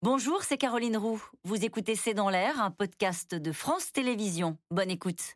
Bonjour, 0.00 0.44
c'est 0.44 0.58
Caroline 0.58 0.96
Roux. 0.96 1.20
Vous 1.42 1.64
écoutez 1.64 1.96
C'est 1.96 2.14
dans 2.14 2.30
l'air, 2.30 2.62
un 2.62 2.70
podcast 2.70 3.34
de 3.34 3.50
France 3.50 3.90
Télévisions. 3.90 4.56
Bonne 4.70 4.92
écoute. 4.92 5.34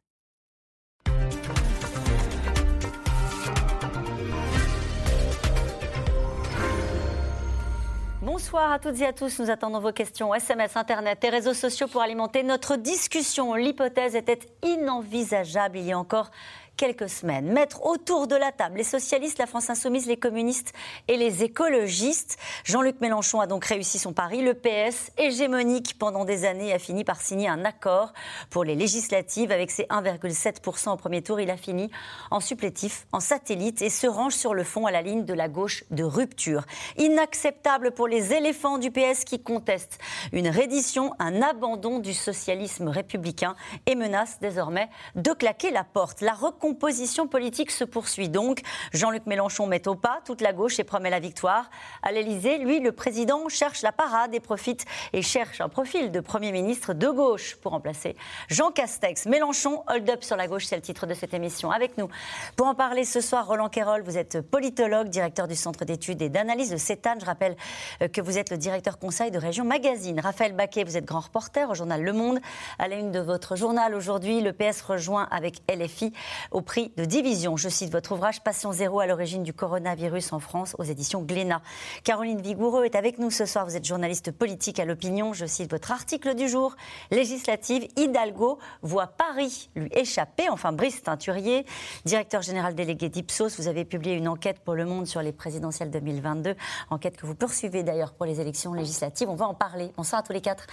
Bonsoir 8.23 8.71
à 8.71 8.79
toutes 8.79 9.01
et 9.01 9.07
à 9.07 9.13
tous. 9.13 9.41
Nous 9.41 9.51
attendons 9.51 9.81
vos 9.81 9.91
questions 9.91 10.33
SMS, 10.33 10.77
Internet 10.77 11.25
et 11.25 11.29
réseaux 11.29 11.55
sociaux 11.55 11.89
pour 11.89 12.01
alimenter 12.01 12.45
notre 12.45 12.77
discussion. 12.77 13.55
L'hypothèse 13.55 14.15
était 14.15 14.39
inenvisageable 14.63 15.79
il 15.79 15.87
y 15.87 15.93
a 15.93 15.99
encore 15.99 16.31
quelques 16.77 17.09
semaines. 17.09 17.53
Mettre 17.53 17.85
autour 17.87 18.27
de 18.27 18.37
la 18.37 18.53
table 18.53 18.79
les 18.79 18.85
socialistes, 18.85 19.39
la 19.39 19.47
France 19.47 19.71
insoumise, 19.71 20.07
les 20.07 20.17
communistes 20.17 20.73
et 21.09 21.17
les 21.17 21.45
écologistes. 21.45 22.39
Jean-Luc 22.65 23.01
Mélenchon 23.01 23.41
a 23.41 23.47
donc 23.47 23.65
réussi 23.65 23.99
son 23.99 24.13
pari. 24.13 24.43
Le 24.43 24.55
PS, 24.55 25.13
hégémonique 25.19 25.99
pendant 25.99 26.25
des 26.25 26.45
années, 26.45 26.73
a 26.73 26.79
fini 26.79 27.05
par 27.05 27.21
signer 27.21 27.49
un 27.49 27.65
accord 27.65 28.13
pour 28.51 28.65
les 28.65 28.75
législatives. 28.75 29.53
Avec 29.53 29.71
ses 29.71 29.85
1,7% 29.85 30.91
au 30.91 30.97
premier 30.97 31.23
tour, 31.23 31.41
il 31.41 31.51
a 31.51 31.57
fini 31.57 31.91
en 32.31 32.41
supplétif, 32.41 33.07
en 33.13 33.21
satellite 33.21 33.83
et 33.83 33.91
se 33.91 34.07
range 34.07 34.35
sur 34.35 34.55
le 34.55 34.65
fond 34.65 34.87
à 34.87 34.91
la 34.91 35.03
ligne 35.03 35.25
de 35.25 35.35
la 35.35 35.49
gauche 35.49 35.85
de 35.91 36.05
rupture. 36.05 36.65
Inacceptable 36.99 37.93
pour 37.93 38.09
les 38.09 38.33
éléphants 38.33 38.79
du 38.79 38.91
PS 38.91 39.25
qui 39.25 39.43
contestent 39.43 39.99
une 40.33 40.49
reddition, 40.49 41.13
un 41.19 41.43
abandon 41.43 41.99
du 41.99 42.15
socialisme 42.15 42.89
républicain 42.89 43.55
et 43.87 43.95
menacent 43.95 44.39
désormais 44.41 44.89
de 45.15 45.33
claquer 45.33 45.71
la 45.71 45.85
porte. 45.85 46.21
Composition 46.63 47.27
politique 47.27 47.73
se 47.73 47.83
poursuit 47.83 48.29
donc. 48.29 48.61
Jean-Luc 48.93 49.27
Mélenchon 49.27 49.67
met 49.67 49.89
au 49.89 49.97
pas 49.97 50.21
toute 50.25 50.41
la 50.41 50.53
gauche 50.53 50.79
et 50.79 50.85
promet 50.85 51.11
la 51.11 51.19
victoire. 51.19 51.69
À 52.05 52.13
l'Elysée, 52.13 52.59
lui, 52.59 52.79
le 52.79 52.93
président 52.93 53.49
cherche 53.49 53.83
la 53.83 53.91
parade 53.91 54.33
et 54.33 54.39
profite 54.39 54.85
et 55.13 55.23
cherche 55.23 55.61
un 55.61 55.69
profil 55.69 56.13
de 56.13 56.21
Premier 56.21 56.53
ministre 56.53 56.95
de 56.95 57.09
gauche 57.09 57.57
pour 57.57 57.73
remplacer 57.73 58.15
Jean 58.49 58.71
Castex. 58.71 59.27
Mélenchon, 59.27 59.83
hold 59.89 60.09
up 60.09 60.23
sur 60.23 60.37
la 60.37 60.47
gauche, 60.47 60.67
c'est 60.67 60.77
le 60.77 60.83
titre 60.83 61.05
de 61.05 61.15
cette 61.15 61.35
émission. 61.35 61.73
Avec 61.73 61.99
nous, 61.99 62.09
pour 62.55 62.69
en 62.69 62.77
parler 62.77 63.05
ce 63.05 63.21
soir, 63.21 63.45
Roland 63.45 63.69
Quérol, 63.69 64.03
vous 64.05 64.17
êtes 64.17 64.41
politologue, 64.41 65.09
directeur 65.09 65.49
du 65.49 65.57
Centre 65.57 65.85
d'études 65.85 66.23
et 66.23 66.29
d'analyse 66.29 66.71
de 66.71 66.77
CETAN. 66.77 67.17
Je 67.19 67.27
rappelle 67.27 67.57
euh, 68.03 68.07
que 68.07 68.21
vous 68.21 68.39
êtes 68.39 68.51
le 68.51 68.57
directeur 68.57 69.01
conseil 69.01 69.33
de 69.33 69.39
Région 69.39 69.65
Magazine. 69.65 70.21
Raphaël 70.21 70.53
Baquet, 70.53 70.85
vous 70.85 70.97
êtes 70.97 71.07
grand 71.07 71.21
reporter 71.21 71.69
au 71.71 71.75
journal 71.75 72.05
Le 72.05 72.13
Monde. 72.13 72.39
À 72.79 72.87
la 72.87 72.95
une 72.95 73.11
de 73.11 73.19
votre 73.19 73.57
journal 73.57 73.97
aujourd'hui, 73.97 74.41
le 74.43 74.53
PS 74.53 74.83
rejoint 74.83 75.27
avec 75.33 75.57
LFI 75.69 76.13
au 76.53 76.61
prix 76.61 76.93
de 76.97 77.05
division. 77.05 77.57
Je 77.57 77.69
cite 77.69 77.91
votre 77.91 78.13
ouvrage 78.13 78.43
Passion 78.43 78.73
zéro 78.73 79.01
à 79.01 79.07
l'origine 79.07 79.43
du 79.43 79.53
coronavirus 79.53 80.33
en 80.33 80.41
France 80.41 80.77
aux 80.79 80.85
éditions 80.85 81.23
Glénat. 81.23 81.63
Caroline 82.05 82.41
Vigoureux 82.41 82.85
est 82.85 82.95
avec 82.95 83.19
nous 83.19 83.31
ce 83.31 83.47
soir. 83.47 83.67
Vous 83.67 83.77
êtes 83.77 83.85
journaliste 83.85 84.31
politique 84.31 84.79
à 84.79 84.85
l'opinion. 84.85 85.33
Je 85.33 85.47
cite 85.47 85.71
votre 85.71 85.93
article 85.93 86.35
du 86.35 86.49
jour. 86.49 86.77
Législative, 87.11 87.89
Hidalgo 87.97 88.59
voit 88.83 89.07
Paris 89.07 89.71
lui 89.75 89.91
échapper. 89.93 90.49
Enfin, 90.51 90.73
Brice 90.73 91.03
Teinturier, 91.03 91.67
directeur 92.05 92.43
général 92.43 92.75
délégué 92.75 93.09
d'Ipsos, 93.09 93.57
vous 93.59 93.69
avez 93.69 93.85
publié 93.85 94.15
une 94.15 94.29
enquête 94.29 94.61
pour 94.61 94.75
Le 94.75 94.85
Monde 94.85 95.07
sur 95.07 95.23
les 95.23 95.33
présidentielles 95.33 95.91
2022. 95.91 96.55
Enquête 96.91 97.17
que 97.17 97.27
vous 97.27 97.35
poursuivez 97.35 97.83
d'ailleurs 97.83 98.13
pour 98.13 98.27
les 98.27 98.41
élections 98.41 98.75
législatives. 98.75 99.29
On 99.29 99.35
va 99.35 99.47
en 99.47 99.55
parler. 99.55 99.93
Bonsoir 99.97 100.21
à 100.21 100.23
tous 100.23 100.33
les 100.33 100.41
quatre. 100.41 100.67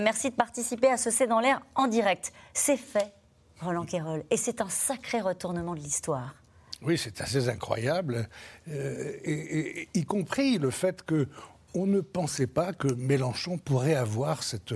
Merci 0.00 0.30
de 0.30 0.36
participer 0.36 0.88
à 0.88 0.96
ce 0.96 1.10
C'est 1.10 1.26
dans 1.26 1.40
l'air 1.40 1.60
en 1.74 1.86
direct. 1.86 2.32
C'est 2.52 2.76
fait 2.76 3.12
Roland 3.60 3.84
Quérol. 3.84 4.24
Et 4.30 4.36
c'est 4.36 4.60
un 4.60 4.68
sacré 4.68 5.20
retournement 5.20 5.74
de 5.74 5.80
l'histoire. 5.80 6.34
Oui, 6.82 6.98
c'est 6.98 7.20
assez 7.20 7.48
incroyable, 7.48 8.28
euh, 8.68 9.12
et, 9.24 9.88
y 9.94 10.04
compris 10.04 10.58
le 10.58 10.70
fait 10.70 11.02
que 11.02 11.28
on 11.72 11.86
ne 11.86 12.00
pensait 12.00 12.46
pas 12.46 12.72
que 12.72 12.88
Mélenchon 12.88 13.58
pourrait 13.58 13.94
avoir 13.94 14.42
cette 14.42 14.74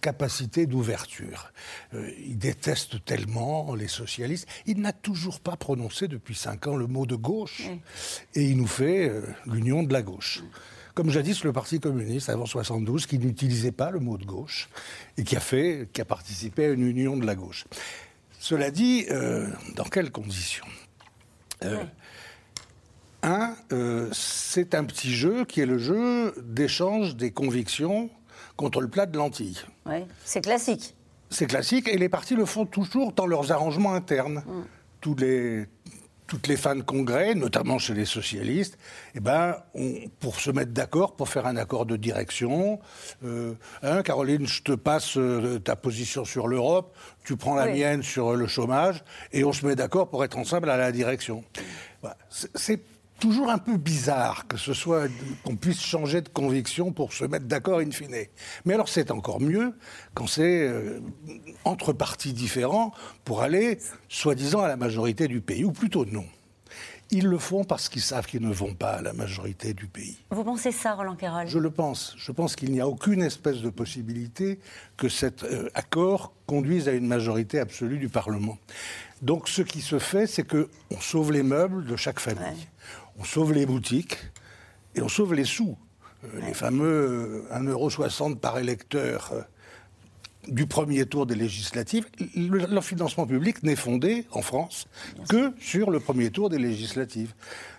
capacité 0.00 0.66
d'ouverture. 0.66 1.52
Euh, 1.94 2.10
il 2.18 2.36
déteste 2.36 3.04
tellement 3.04 3.74
les 3.74 3.88
socialistes. 3.88 4.46
Il 4.66 4.80
n'a 4.80 4.92
toujours 4.92 5.40
pas 5.40 5.56
prononcé 5.56 6.08
depuis 6.08 6.34
cinq 6.34 6.66
ans 6.66 6.76
le 6.76 6.86
mot 6.86 7.06
de 7.06 7.16
gauche, 7.16 7.62
et 8.34 8.42
il 8.42 8.56
nous 8.56 8.66
fait 8.66 9.08
euh, 9.08 9.22
l'union 9.46 9.82
de 9.82 9.92
la 9.92 10.02
gauche 10.02 10.42
comme 10.94 11.10
jadis 11.10 11.44
le 11.44 11.52
Parti 11.52 11.80
communiste 11.80 12.28
avant 12.28 12.46
72, 12.46 13.06
qui 13.06 13.18
n'utilisait 13.18 13.72
pas 13.72 13.90
le 13.90 14.00
mot 14.00 14.18
de 14.18 14.24
gauche 14.24 14.68
et 15.16 15.24
qui 15.24 15.36
a 15.36 15.40
fait, 15.40 15.88
qui 15.92 16.00
a 16.00 16.04
participé 16.04 16.66
à 16.66 16.68
une 16.70 16.86
union 16.86 17.16
de 17.16 17.26
la 17.26 17.34
gauche. 17.34 17.66
Cela 18.38 18.70
dit, 18.70 19.06
euh, 19.10 19.48
dans 19.76 19.84
quelles 19.84 20.10
conditions? 20.10 20.66
Euh, 21.64 21.84
Un, 23.22 23.54
euh, 23.72 24.08
c'est 24.12 24.74
un 24.74 24.84
petit 24.84 25.12
jeu 25.12 25.44
qui 25.44 25.60
est 25.60 25.66
le 25.66 25.78
jeu 25.78 26.34
d'échange 26.42 27.16
des 27.16 27.30
convictions 27.30 28.08
contre 28.56 28.80
le 28.80 28.88
plat 28.88 29.06
de 29.06 29.16
lentilles. 29.16 29.60
Oui, 29.86 30.06
c'est 30.24 30.40
classique. 30.40 30.94
C'est 31.28 31.46
classique 31.46 31.86
et 31.86 31.98
les 31.98 32.08
partis 32.08 32.34
le 32.34 32.46
font 32.46 32.66
toujours 32.66 33.12
dans 33.12 33.26
leurs 33.26 33.52
arrangements 33.52 33.92
internes. 33.92 34.42
Mm. 34.46 34.62
Tous 35.02 35.14
les, 35.16 35.66
toutes 36.30 36.46
les 36.46 36.56
fins 36.56 36.76
de 36.76 36.82
congrès, 36.82 37.34
notamment 37.34 37.80
chez 37.80 37.92
les 37.92 38.04
socialistes, 38.04 38.78
eh 39.16 39.20
ben, 39.20 39.56
pour 40.20 40.38
se 40.38 40.52
mettre 40.52 40.70
d'accord, 40.70 41.16
pour 41.16 41.28
faire 41.28 41.44
un 41.44 41.56
accord 41.56 41.86
de 41.86 41.96
direction, 41.96 42.78
euh, 43.24 43.54
hein, 43.82 44.02
Caroline, 44.02 44.46
je 44.46 44.62
te 44.62 44.72
passe 44.72 45.16
euh, 45.16 45.58
ta 45.58 45.74
position 45.74 46.24
sur 46.24 46.46
l'Europe, 46.46 46.96
tu 47.24 47.36
prends 47.36 47.56
la 47.56 47.66
mienne 47.66 48.04
sur 48.04 48.36
le 48.36 48.46
chômage, 48.46 49.02
et 49.32 49.42
on 49.42 49.52
se 49.52 49.66
met 49.66 49.74
d'accord 49.74 50.08
pour 50.08 50.22
être 50.22 50.38
ensemble 50.38 50.70
à 50.70 50.76
la 50.76 50.92
direction. 50.92 51.42
C'est 52.54 52.80
toujours 53.20 53.50
un 53.50 53.58
peu 53.58 53.76
bizarre 53.76 54.46
que 54.48 54.56
ce 54.56 54.72
soit 54.72 55.08
qu'on 55.44 55.56
puisse 55.56 55.80
changer 55.80 56.22
de 56.22 56.28
conviction 56.28 56.92
pour 56.92 57.12
se 57.12 57.24
mettre 57.24 57.46
d'accord 57.46 57.80
in 57.80 57.90
fine. 57.90 58.16
Mais 58.64 58.74
alors 58.74 58.88
c'est 58.88 59.10
encore 59.10 59.40
mieux 59.40 59.74
quand 60.14 60.26
c'est 60.26 60.66
euh, 60.66 61.00
entre 61.64 61.92
partis 61.92 62.32
différents 62.32 62.92
pour 63.24 63.42
aller 63.42 63.78
soi-disant 64.08 64.62
à 64.62 64.68
la 64.68 64.76
majorité 64.76 65.28
du 65.28 65.40
pays, 65.40 65.64
ou 65.64 65.72
plutôt 65.72 66.04
non. 66.04 66.24
Ils 67.12 67.26
le 67.26 67.38
font 67.38 67.64
parce 67.64 67.88
qu'ils 67.88 68.02
savent 68.02 68.26
qu'ils 68.26 68.46
ne 68.46 68.52
vont 68.52 68.74
pas 68.74 68.92
à 68.92 69.02
la 69.02 69.12
majorité 69.12 69.74
du 69.74 69.88
pays. 69.88 70.16
Vous 70.30 70.44
pensez 70.44 70.70
ça, 70.70 70.94
Roland 70.94 71.16
Carroll 71.16 71.48
Je 71.48 71.58
le 71.58 71.70
pense. 71.70 72.14
Je 72.16 72.30
pense 72.30 72.54
qu'il 72.54 72.70
n'y 72.70 72.80
a 72.80 72.86
aucune 72.86 73.20
espèce 73.22 73.62
de 73.62 73.68
possibilité 73.68 74.60
que 74.96 75.08
cet 75.08 75.42
euh, 75.42 75.68
accord 75.74 76.32
conduise 76.46 76.88
à 76.88 76.92
une 76.92 77.08
majorité 77.08 77.58
absolue 77.58 77.98
du 77.98 78.08
Parlement. 78.08 78.58
Donc 79.22 79.48
ce 79.48 79.62
qui 79.62 79.80
se 79.80 79.98
fait, 79.98 80.28
c'est 80.28 80.44
qu'on 80.44 81.00
sauve 81.00 81.32
les 81.32 81.42
meubles 81.42 81.84
de 81.84 81.96
chaque 81.96 82.20
famille 82.20 82.68
on 83.20 83.24
sauve 83.24 83.52
les 83.52 83.66
boutiques 83.66 84.16
et 84.94 85.02
on 85.02 85.08
sauve 85.08 85.34
les 85.34 85.44
sous. 85.44 85.76
Euh, 86.24 86.40
les 86.46 86.54
fameux 86.54 87.44
1,60€ 87.52 88.32
euh, 88.32 88.34
par 88.34 88.58
électeur 88.58 89.30
euh, 89.32 89.42
du 90.48 90.66
premier 90.66 91.04
tour 91.04 91.26
des 91.26 91.34
législatives, 91.34 92.06
le, 92.34 92.80
financement 92.80 93.26
public 93.26 93.62
n'est 93.62 93.76
fondé 93.76 94.26
en 94.32 94.40
France 94.40 94.88
que 95.28 95.52
sur 95.60 95.90
le 95.90 96.00
premier 96.00 96.30
tour 96.30 96.48
des 96.48 96.58
législatives. 96.58 97.34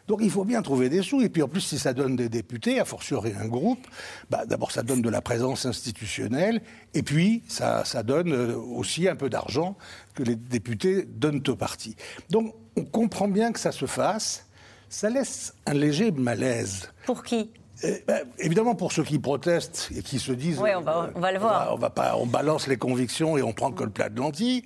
Donc 0.08 0.20
il 0.22 0.30
faut 0.30 0.46
bien 0.46 0.62
trouver 0.62 0.88
des 0.88 1.02
sous. 1.02 1.22
Et 1.22 1.30
puis 1.30 1.42
en 1.42 1.48
plus, 1.48 1.62
si 1.62 1.80
ça 1.80 1.94
donne 1.94 2.16
des 2.16 2.30
députés, 2.30 2.80
a 2.80 2.86
fortiori 2.86 3.34
un 3.40 3.48
groupe, 3.48 3.88
bah, 4.30 4.46
d'abord 4.46 4.72
ça 4.72 4.84
donne 4.84 5.02
de 5.02 5.10
la 5.10 5.22
présence 5.22 5.66
institutionnelle, 5.66 6.62
et 6.94 7.02
puis 7.02 7.42
ça, 7.48 7.84
ça 7.84 8.04
donne 8.04 8.32
aussi 8.32 9.08
un 9.08 9.16
peu 9.16 9.30
d'argent 9.30 9.76
que 10.14 10.22
les 10.22 10.36
députés 10.36 11.04
donnent 11.04 11.44
au 11.48 11.56
parti. 11.56 11.96
Donc 12.30 12.54
on 12.76 12.86
comprend 12.86 13.28
bien 13.28 13.52
que 13.52 13.60
ça 13.60 13.72
se 13.72 13.88
fasse 13.88 14.46
ça 14.92 15.10
laisse 15.10 15.54
un 15.66 15.74
léger 15.74 16.12
malaise. 16.12 16.92
Pour 17.06 17.24
qui 17.24 17.50
eh 17.84 18.04
ben, 18.08 18.28
évidemment, 18.38 18.76
pour 18.76 18.92
ceux 18.92 19.04
qui 19.04 19.18
protestent 19.18 19.90
et 19.96 20.04
qui 20.04 20.20
se 20.20 20.32
disent. 20.34 20.60
Oui, 20.60 20.70
on 20.76 20.82
va, 20.82 21.10
on 21.16 21.20
va 21.20 21.32
le 21.32 21.40
voir. 21.40 21.74
On, 21.74 21.78
va, 21.78 21.90
pas, 21.90 22.16
on 22.16 22.28
balance 22.28 22.68
les 22.68 22.78
convictions 22.78 23.40
et 23.40 23.42
on 23.42 23.54
prend 23.54 23.72
que 23.72 23.84
le 23.84 23.90
plat 23.90 24.10
de 24.10 24.20
lentilles. 24.20 24.64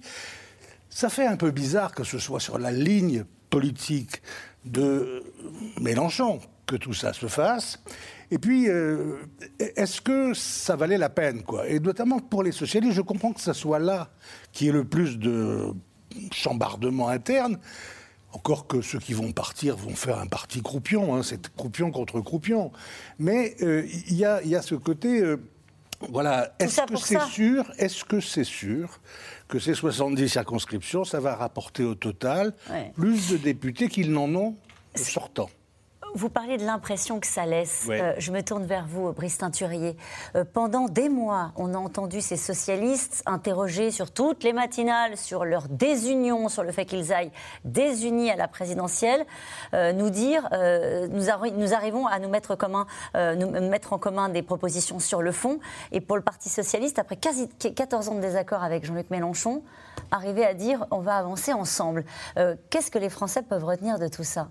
Ça 0.89 1.07
fait 1.07 1.25
un 1.25 1.37
peu 1.37 1.51
bizarre 1.51 1.95
que 1.95 2.03
ce 2.03 2.19
soit 2.19 2.41
sur 2.41 2.59
la 2.59 2.71
ligne 2.71 3.23
politique 3.49 4.21
de 4.65 5.23
Mélenchon 5.79 6.41
que 6.65 6.75
tout 6.75 6.93
ça 6.93 7.13
se 7.13 7.27
fasse. 7.27 7.79
Et 8.31 8.37
puis, 8.37 8.67
euh, 8.67 9.19
est-ce 9.77 10.01
que 10.01 10.33
ça 10.33 10.75
valait 10.75 10.97
la 10.97 11.09
peine, 11.09 11.43
quoi? 11.43 11.69
Et 11.69 11.79
notamment 11.79 12.19
pour 12.19 12.43
les 12.43 12.51
socialistes, 12.51 12.95
je 12.95 13.01
comprends 13.01 13.31
que 13.31 13.39
ce 13.41 13.53
soit 13.53 13.79
là 13.79 14.09
qui 14.51 14.67
est 14.67 14.73
le 14.73 14.83
plus 14.83 15.17
de 15.17 15.73
chambardement 16.33 17.07
interne. 17.07 17.59
Encore 18.35 18.67
que 18.67 18.81
ceux 18.81 18.99
qui 18.99 19.13
vont 19.13 19.31
partir 19.31 19.77
vont 19.77 19.95
faire 19.95 20.19
un 20.19 20.27
parti 20.27 20.61
croupion, 20.61 21.15
hein, 21.15 21.23
c'est 21.23 21.55
croupion 21.55 21.89
contre 21.89 22.19
croupion. 22.19 22.73
Mais 23.17 23.55
euh, 23.61 23.87
il 24.09 24.17
y, 24.17 24.25
a, 24.25 24.61
ce 24.61 24.75
côté, 24.75 25.21
euh, 25.21 25.37
voilà, 26.09 26.53
est-ce 26.59 26.81
que 26.81 26.97
c'est 26.97 27.21
sûr, 27.21 27.71
est-ce 27.77 28.03
que 28.03 28.19
c'est 28.19 28.43
sûr 28.43 28.99
que 29.47 29.57
ces 29.57 29.73
70 29.73 30.27
circonscriptions, 30.27 31.05
ça 31.05 31.21
va 31.21 31.33
rapporter 31.33 31.85
au 31.85 31.95
total 31.95 32.53
plus 32.95 33.29
de 33.29 33.37
députés 33.37 33.87
qu'ils 33.87 34.11
n'en 34.11 34.33
ont 34.35 34.57
sortant 34.95 35.49
Vous 36.15 36.29
parlez 36.29 36.55
de 36.55 36.63
l'impression 36.63 37.19
que 37.19 37.27
ça 37.27 37.45
laisse. 37.45 37.87
Euh, 37.89 38.13
je 38.19 38.31
me 38.31 38.41
tourne 38.41 38.65
vers 38.65 38.87
vous, 38.87 39.11
Brice 39.11 39.37
Teinturier. 39.37 39.97
Euh, 40.37 40.45
pendant 40.45 40.87
des 40.87 41.09
mois, 41.09 41.51
on 41.57 41.73
a 41.73 41.77
entendu 41.77 42.21
ces 42.21 42.37
socialistes 42.37 43.21
interroger 43.25 43.91
sur 43.91 44.11
toutes 44.11 44.41
les 44.45 44.53
matinales 44.53 45.17
sur 45.17 45.43
leur 45.43 45.67
désunion, 45.67 46.47
sur 46.47 46.63
le 46.63 46.71
fait 46.71 46.85
qu'ils 46.85 47.11
aillent 47.11 47.33
désunis 47.65 48.31
à 48.31 48.37
la 48.37 48.47
présidentielle, 48.47 49.25
euh, 49.73 49.91
nous 49.91 50.09
dire 50.09 50.47
nous, 51.09 51.25
nous, 51.57 51.73
arrivons 51.73 52.07
à 52.07 52.19
nous 52.19 52.29
mettre, 52.29 52.55
commun, 52.55 52.87
nous 53.13 53.51
mettre 53.51 53.91
en 53.91 53.99
commun 53.99 54.29
des 54.29 54.41
propositions 54.41 54.99
sur 54.99 55.21
le 55.21 55.33
fond. 55.33 55.59
Et 55.91 55.99
pour 55.99 56.15
le 56.15 56.23
Parti 56.23 56.47
socialiste, 56.47 56.97
après 56.97 57.17
quasi 57.17 57.49
14 57.49 58.07
ans 58.07 58.15
de 58.15 58.21
désaccord 58.21 58.63
avec 58.63 58.85
Jean-Luc 58.85 59.09
Mélenchon, 59.09 59.63
arriver 60.11 60.45
à 60.45 60.53
dire 60.53 60.85
on 60.91 60.99
va 60.99 61.17
avancer 61.17 61.51
ensemble. 61.51 62.05
Qu'est-ce 62.69 62.89
que 62.89 62.99
les 62.99 63.09
Français 63.09 63.41
peuvent 63.41 63.65
retenir 63.65 63.99
de 63.99 64.07
tout 64.07 64.23
ça? 64.23 64.47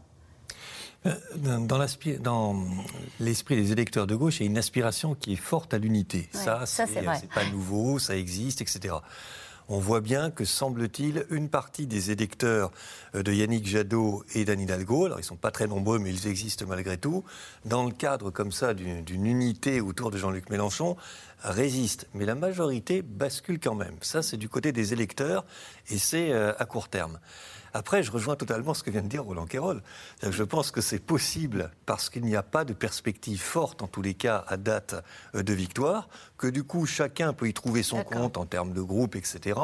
Dans 1.36 1.78
l'esprit 3.20 3.56
des 3.56 3.72
électeurs 3.72 4.06
de 4.06 4.14
gauche, 4.14 4.40
il 4.40 4.44
y 4.44 4.46
a 4.46 4.50
une 4.50 4.58
aspiration 4.58 5.14
qui 5.14 5.34
est 5.34 5.36
forte 5.36 5.74
à 5.74 5.78
l'unité. 5.78 6.28
ça, 6.32 6.66
ça 6.66 6.86
c'est 6.86 7.30
pas 7.30 7.44
nouveau, 7.50 7.98
ça 7.98 8.16
existe, 8.16 8.60
etc. 8.62 8.94
On 9.68 9.78
voit 9.78 10.02
bien 10.02 10.30
que, 10.30 10.44
semble-t-il, 10.44 11.24
une 11.30 11.48
partie 11.48 11.86
des 11.86 12.10
électeurs 12.10 12.70
euh, 13.14 13.22
de 13.22 13.32
Yannick 13.32 13.66
Jadot 13.66 14.22
et 14.34 14.44
d'Anne 14.44 14.60
Hidalgo, 14.60 15.06
alors 15.06 15.18
ils 15.18 15.22
ne 15.22 15.26
sont 15.26 15.36
pas 15.36 15.50
très 15.50 15.66
nombreux, 15.66 15.98
mais 15.98 16.10
ils 16.10 16.26
existent 16.26 16.66
malgré 16.68 16.98
tout, 16.98 17.24
dans 17.64 17.84
le 17.84 17.90
cadre 17.90 18.30
comme 18.30 18.52
ça 18.52 18.74
d'une 18.74 19.26
unité 19.26 19.80
autour 19.80 20.10
de 20.10 20.18
Jean-Luc 20.18 20.50
Mélenchon, 20.50 20.96
résistent. 21.42 22.06
Mais 22.12 22.26
la 22.26 22.34
majorité 22.34 23.00
bascule 23.00 23.58
quand 23.58 23.74
même. 23.74 23.96
Ça, 24.02 24.22
c'est 24.22 24.36
du 24.36 24.50
côté 24.50 24.70
des 24.70 24.92
électeurs 24.92 25.46
et 25.88 25.96
c'est 25.96 26.30
euh, 26.32 26.52
à 26.58 26.66
court 26.66 26.88
terme. 26.88 27.18
Après, 27.76 28.04
je 28.04 28.12
rejoins 28.12 28.36
totalement 28.36 28.72
ce 28.72 28.84
que 28.84 28.90
vient 28.90 29.02
de 29.02 29.08
dire 29.08 29.24
Roland 29.24 29.46
Quérol. 29.46 29.82
Je 30.22 30.44
pense 30.44 30.70
que 30.70 30.80
c'est 30.80 31.00
possible, 31.00 31.72
parce 31.86 32.08
qu'il 32.08 32.22
n'y 32.22 32.36
a 32.36 32.44
pas 32.44 32.64
de 32.64 32.72
perspective 32.72 33.40
forte, 33.40 33.82
en 33.82 33.88
tous 33.88 34.00
les 34.00 34.14
cas, 34.14 34.44
à 34.46 34.56
date 34.56 34.94
euh, 35.34 35.42
de 35.42 35.52
victoire, 35.52 36.08
que 36.38 36.46
du 36.46 36.62
coup, 36.62 36.86
chacun 36.86 37.32
peut 37.32 37.48
y 37.48 37.52
trouver 37.52 37.82
son 37.82 38.04
compte 38.04 38.38
en 38.38 38.46
termes 38.46 38.72
de 38.72 38.80
groupe, 38.80 39.16
etc., 39.16 39.58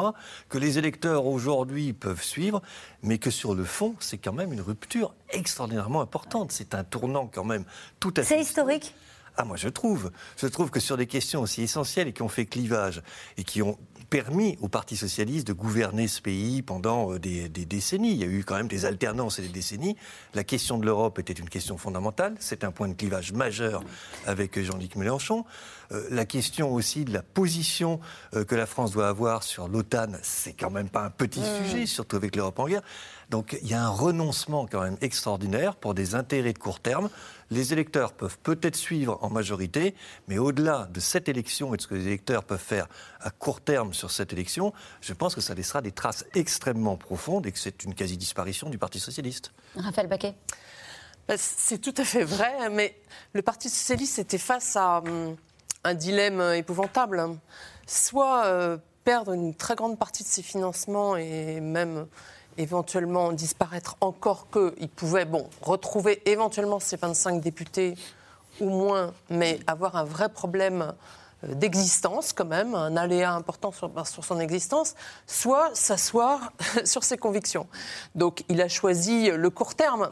que 0.48 0.58
les 0.58 0.76
électeurs 0.76 1.26
aujourd'hui 1.26 1.92
peuvent 1.92 2.22
suivre, 2.22 2.62
mais 3.04 3.18
que 3.18 3.30
sur 3.30 3.54
le 3.54 3.64
fond, 3.64 3.94
c'est 4.00 4.18
quand 4.18 4.32
même 4.32 4.52
une 4.52 4.60
rupture 4.60 5.14
extraordinairement 5.30 6.00
importante. 6.00 6.50
C'est 6.50 6.74
un 6.74 6.82
tournant 6.82 7.28
quand 7.32 7.44
même 7.44 7.64
tout 8.00 8.12
à 8.16 8.24
fait... 8.24 8.34
C'est 8.34 8.40
historique 8.40 8.92
ah, 9.36 9.44
moi, 9.44 9.56
je 9.56 9.68
trouve. 9.68 10.10
Je 10.36 10.46
trouve 10.46 10.70
que 10.70 10.80
sur 10.80 10.98
des 10.98 11.06
questions 11.06 11.40
aussi 11.40 11.62
essentielles 11.62 12.08
et 12.08 12.12
qui 12.12 12.20
ont 12.20 12.28
fait 12.28 12.44
clivage 12.44 13.00
et 13.38 13.44
qui 13.44 13.62
ont 13.62 13.78
permis 14.10 14.58
au 14.60 14.68
Parti 14.68 14.96
socialiste 14.96 15.46
de 15.46 15.52
gouverner 15.52 16.08
ce 16.08 16.20
pays 16.20 16.62
pendant 16.62 17.12
euh, 17.12 17.18
des, 17.18 17.48
décennies. 17.48 18.10
Il 18.10 18.18
y 18.18 18.24
a 18.24 18.26
eu 18.26 18.44
quand 18.44 18.56
même 18.56 18.68
des 18.68 18.84
alternances 18.84 19.38
et 19.38 19.42
des 19.42 19.48
décennies. 19.48 19.96
La 20.34 20.42
question 20.42 20.78
de 20.78 20.84
l'Europe 20.84 21.18
était 21.20 21.32
une 21.32 21.48
question 21.48 21.78
fondamentale. 21.78 22.34
C'est 22.40 22.64
un 22.64 22.72
point 22.72 22.88
de 22.88 22.94
clivage 22.94 23.32
majeur 23.32 23.82
avec 24.26 24.60
Jean-Luc 24.60 24.96
Mélenchon. 24.96 25.44
Euh, 25.92 26.06
la 26.10 26.24
question 26.24 26.72
aussi 26.72 27.04
de 27.04 27.12
la 27.12 27.22
position 27.22 28.00
euh, 28.34 28.44
que 28.44 28.54
la 28.54 28.66
France 28.66 28.92
doit 28.92 29.08
avoir 29.08 29.42
sur 29.42 29.68
l'OTAN, 29.68 30.12
c'est 30.22 30.52
quand 30.52 30.70
même 30.70 30.88
pas 30.88 31.02
un 31.02 31.10
petit 31.10 31.40
mmh. 31.40 31.64
sujet, 31.64 31.86
surtout 31.86 32.16
avec 32.16 32.36
l'Europe 32.36 32.58
en 32.58 32.68
guerre. 32.68 32.82
Donc 33.28 33.58
il 33.62 33.68
y 33.68 33.74
a 33.74 33.82
un 33.82 33.88
renoncement 33.88 34.66
quand 34.66 34.82
même 34.82 34.96
extraordinaire 35.00 35.76
pour 35.76 35.94
des 35.94 36.14
intérêts 36.14 36.52
de 36.52 36.58
court 36.58 36.80
terme. 36.80 37.10
Les 37.50 37.72
électeurs 37.72 38.12
peuvent 38.12 38.38
peut-être 38.38 38.76
suivre 38.76 39.18
en 39.22 39.30
majorité, 39.30 39.94
mais 40.28 40.38
au-delà 40.38 40.88
de 40.92 41.00
cette 41.00 41.28
élection 41.28 41.74
et 41.74 41.76
de 41.76 41.82
ce 41.82 41.88
que 41.88 41.94
les 41.94 42.06
électeurs 42.06 42.44
peuvent 42.44 42.58
faire 42.58 42.86
à 43.20 43.30
court 43.30 43.60
terme 43.60 43.92
sur 43.92 44.10
cette 44.10 44.32
élection, 44.32 44.72
je 45.00 45.12
pense 45.12 45.34
que 45.34 45.40
ça 45.40 45.54
laissera 45.54 45.82
des 45.82 45.92
traces 45.92 46.24
extrêmement 46.34 46.96
profondes 46.96 47.46
et 47.46 47.52
que 47.52 47.58
c'est 47.58 47.84
une 47.84 47.94
quasi-disparition 47.94 48.70
du 48.70 48.78
Parti 48.78 49.00
socialiste. 49.00 49.52
Raphaël 49.76 50.06
Baquet 50.08 50.34
bah, 51.28 51.36
c'est 51.36 51.78
tout 51.78 51.94
à 51.96 52.04
fait 52.04 52.24
vrai, 52.24 52.70
mais 52.70 52.96
le 53.34 53.42
Parti 53.42 53.68
socialiste 53.68 54.18
était 54.18 54.38
face 54.38 54.74
à 54.74 54.98
hum, 54.98 55.36
un 55.84 55.94
dilemme 55.94 56.40
épouvantable. 56.54 57.22
Soit 57.86 58.44
euh, 58.44 58.78
perdre 59.04 59.32
une 59.32 59.54
très 59.54 59.74
grande 59.74 59.98
partie 59.98 60.22
de 60.22 60.28
ses 60.28 60.42
financements 60.42 61.16
et 61.16 61.60
même 61.60 62.06
éventuellement 62.58 63.32
disparaître 63.32 63.96
encore 64.00 64.48
qu'il 64.50 64.88
pouvait 64.88 65.24
bon, 65.24 65.48
retrouver 65.62 66.22
éventuellement 66.26 66.80
ses 66.80 66.96
25 66.96 67.40
députés 67.40 67.94
ou 68.60 68.68
moins, 68.68 69.14
mais 69.30 69.58
avoir 69.66 69.96
un 69.96 70.04
vrai 70.04 70.28
problème 70.28 70.92
euh, 71.44 71.54
d'existence 71.54 72.32
quand 72.32 72.44
même, 72.44 72.74
un 72.74 72.96
aléa 72.96 73.32
important 73.32 73.72
sur, 73.72 73.90
sur 74.06 74.24
son 74.24 74.40
existence, 74.40 74.94
soit 75.26 75.70
s'asseoir 75.74 76.52
sur 76.84 77.04
ses 77.04 77.16
convictions. 77.16 77.66
Donc 78.14 78.44
il 78.48 78.60
a 78.60 78.68
choisi 78.68 79.30
le 79.30 79.50
court 79.50 79.74
terme. 79.74 80.10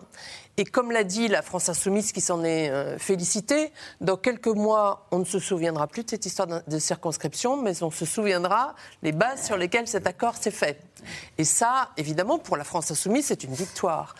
Et 0.60 0.64
comme 0.64 0.90
l'a 0.90 1.04
dit 1.04 1.28
la 1.28 1.40
France 1.40 1.68
Insoumise 1.68 2.10
qui 2.10 2.20
s'en 2.20 2.42
est 2.42 2.68
euh, 2.68 2.98
félicitée, 2.98 3.72
dans 4.00 4.16
quelques 4.16 4.48
mois, 4.48 5.06
on 5.12 5.20
ne 5.20 5.24
se 5.24 5.38
souviendra 5.38 5.86
plus 5.86 6.02
de 6.02 6.10
cette 6.10 6.26
histoire 6.26 6.48
de 6.66 6.78
circonscription, 6.80 7.56
mais 7.56 7.80
on 7.84 7.92
se 7.92 8.04
souviendra 8.04 8.74
les 9.04 9.12
bases 9.12 9.46
sur 9.46 9.56
lesquelles 9.56 9.86
cet 9.86 10.08
accord 10.08 10.34
s'est 10.34 10.50
fait. 10.50 10.80
Et 11.38 11.44
ça, 11.44 11.90
évidemment, 11.96 12.40
pour 12.40 12.56
la 12.56 12.64
France 12.64 12.90
Insoumise, 12.90 13.26
c'est 13.26 13.44
une 13.44 13.54
victoire. 13.54 14.16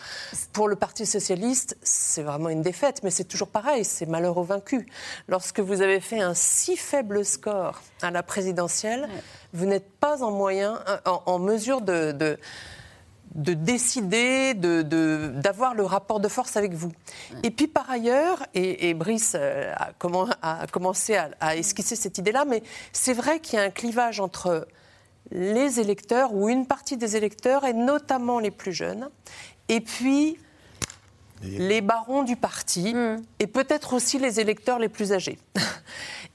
Pour 0.53 0.69
le 0.69 0.77
Parti 0.77 1.05
Socialiste, 1.05 1.77
c'est 1.83 2.23
vraiment 2.23 2.47
une 2.47 2.61
défaite, 2.61 3.01
mais 3.03 3.11
c'est 3.11 3.25
toujours 3.25 3.49
pareil, 3.49 3.83
c'est 3.83 4.05
malheur 4.05 4.37
au 4.37 4.43
vaincu. 4.43 4.87
Lorsque 5.27 5.59
vous 5.59 5.81
avez 5.81 5.99
fait 5.99 6.21
un 6.21 6.33
si 6.33 6.77
faible 6.77 7.25
score 7.25 7.81
à 8.01 8.11
la 8.11 8.23
présidentielle, 8.23 9.09
vous 9.51 9.65
n'êtes 9.65 9.91
pas 9.99 10.23
en, 10.23 10.31
moyen, 10.31 10.79
en, 11.03 11.37
mesure 11.37 11.81
de 11.81 12.13
de 12.13 12.39
décider, 13.35 14.53
d'avoir 14.53 15.73
le 15.73 15.83
rapport 15.83 16.19
de 16.19 16.27
force 16.27 16.57
avec 16.57 16.73
vous. 16.73 16.91
Et 17.43 17.51
puis 17.51 17.67
par 17.67 17.89
ailleurs, 17.89 18.43
et, 18.53 18.93
Brice 18.93 19.35
euh, 19.35 19.73
a, 19.75 20.61
a 20.61 20.67
commencé 20.67 21.17
à, 21.39 21.55
esquisser 21.55 21.95
cette 21.95 22.17
idée-là, 22.17 22.45
mais 22.45 22.63
c'est 22.91 23.13
vrai 23.13 23.39
qu'il 23.39 23.59
y 23.59 23.61
a 23.61 23.65
un 23.65 23.69
clivage 23.69 24.19
entre 24.19 24.67
les 25.31 25.79
électeurs, 25.79 26.33
ou 26.33 26.49
une 26.49 26.65
partie 26.65 26.97
des 26.97 27.15
électeurs, 27.15 27.65
et 27.65 27.73
notamment 27.73 28.39
les 28.39 28.51
plus 28.51 28.73
jeunes, 28.73 29.09
et 29.67 29.79
puis 29.79 30.37
les 31.43 31.81
barons 31.81 32.23
du 32.23 32.35
parti, 32.35 32.93
mm. 32.93 33.23
et 33.39 33.47
peut-être 33.47 33.93
aussi 33.93 34.19
les 34.19 34.39
électeurs 34.39 34.79
les 34.79 34.89
plus 34.89 35.13
âgés. 35.13 35.37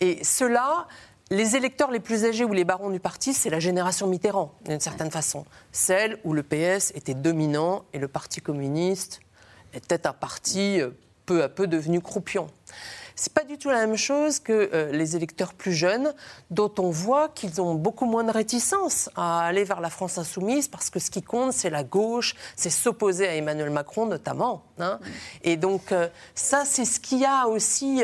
Et 0.01 0.25
cela, 0.25 0.87
les 1.35 1.57
électeurs 1.57 1.91
les 1.91 2.01
plus 2.01 2.25
âgés 2.25 2.45
ou 2.45 2.53
les 2.53 2.65
barons 2.65 2.91
du 2.91 3.01
parti, 3.01 3.35
c'est 3.35 3.51
la 3.51 3.61
génération 3.61 4.07
Mitterrand, 4.07 4.53
d'une 4.65 4.81
certaine 4.81 5.11
façon. 5.11 5.45
Celle 5.73 6.19
où 6.25 6.33
le 6.33 6.43
PS 6.43 6.93
était 6.95 7.15
dominant 7.15 7.85
et 7.93 7.99
le 7.99 8.09
Parti 8.09 8.41
communiste 8.41 9.21
était 9.75 10.07
un 10.07 10.13
parti 10.13 10.81
euh, 10.81 10.91
peu 11.27 11.43
à 11.43 11.49
peu 11.49 11.67
devenu 11.67 12.01
croupion. 12.01 12.47
C'est 13.17 13.33
pas 13.33 13.45
du 13.45 13.59
tout 13.59 13.71
la 13.71 13.87
même 13.87 13.97
chose 13.97 14.41
que 14.41 14.71
euh, 14.73 14.91
les 14.91 15.17
électeurs 15.17 15.55
plus 15.55 15.73
jeunes, 15.73 16.15
dont 16.51 16.73
on 16.79 16.91
voit 16.91 17.29
qu'ils 17.29 17.61
ont 17.61 17.75
beaucoup 17.75 18.07
moins 18.07 18.25
de 18.25 18.33
réticence 18.33 19.09
à 19.17 19.47
aller 19.47 19.65
vers 19.65 19.81
la 19.81 19.91
France 19.91 20.19
insoumise, 20.19 20.69
parce 20.69 20.91
que 20.91 20.99
ce 20.99 21.11
qui 21.11 21.23
compte, 21.23 21.53
c'est 21.53 21.71
la 21.71 21.85
gauche, 21.85 22.35
c'est 22.57 22.71
s'opposer 22.71 23.29
à 23.29 23.35
Emmanuel 23.35 23.71
Macron 23.71 24.07
notamment. 24.07 24.65
Hein. 24.79 24.99
Et 25.43 25.57
donc 25.57 25.93
euh, 25.93 26.09
ça, 26.35 26.65
c'est 26.65 26.85
ce 26.85 27.01
qui 27.01 27.25
a 27.25 27.47
aussi 27.47 28.03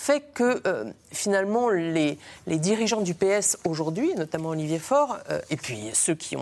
fait 0.00 0.22
que 0.32 0.66
euh, 0.66 0.90
finalement 1.12 1.68
les, 1.68 2.16
dirigeants 2.46 3.02
du 3.02 3.12
PS 3.12 3.58
aujourd'hui, 3.66 4.14
notamment 4.14 4.48
Olivier 4.48 4.78
Faure, 4.78 5.18
euh, 5.28 5.42
et 5.50 5.58
puis 5.58 5.90
ceux 5.92 6.14
qui 6.14 6.38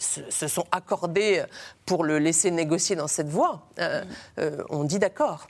se, 0.00 0.48
sont 0.48 0.66
accordés 0.72 1.44
pour 1.84 2.02
le 2.02 2.18
laisser 2.18 2.50
négocier 2.50 2.96
dans 2.96 3.06
cette 3.06 3.28
voie, 3.28 3.62
euh, 3.78 4.02
ont 4.70 4.82
dit 4.82 4.98
d'accord. 4.98 5.46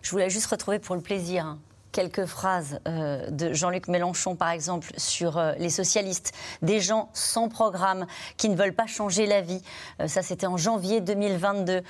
Je 0.00 0.10
voulais 0.12 0.30
juste 0.30 0.46
retrouver 0.46 0.78
pour 0.78 0.94
le 0.94 1.02
plaisir 1.02 1.44
hein, 1.44 1.58
quelques 1.94 2.26
phrases 2.26 2.80
euh, 2.88 3.30
de 3.30 3.52
Jean-Luc 3.52 3.86
Mélenchon, 3.86 4.34
par 4.34 4.50
exemple, 4.50 4.90
sur 4.96 5.38
euh, 5.38 5.52
les 5.58 5.70
socialistes, 5.70 6.32
des 6.60 6.80
gens 6.80 7.08
sans 7.14 7.48
programme 7.48 8.06
qui 8.36 8.48
ne 8.48 8.56
veulent 8.56 8.74
pas 8.74 8.86
changer 8.86 9.26
la 9.26 9.40
vie. 9.40 9.62
Euh, 10.00 10.08
ça, 10.08 10.20
c'était 10.22 10.46
en 10.46 10.56
janvier 10.56 11.00
2022. 11.00 11.82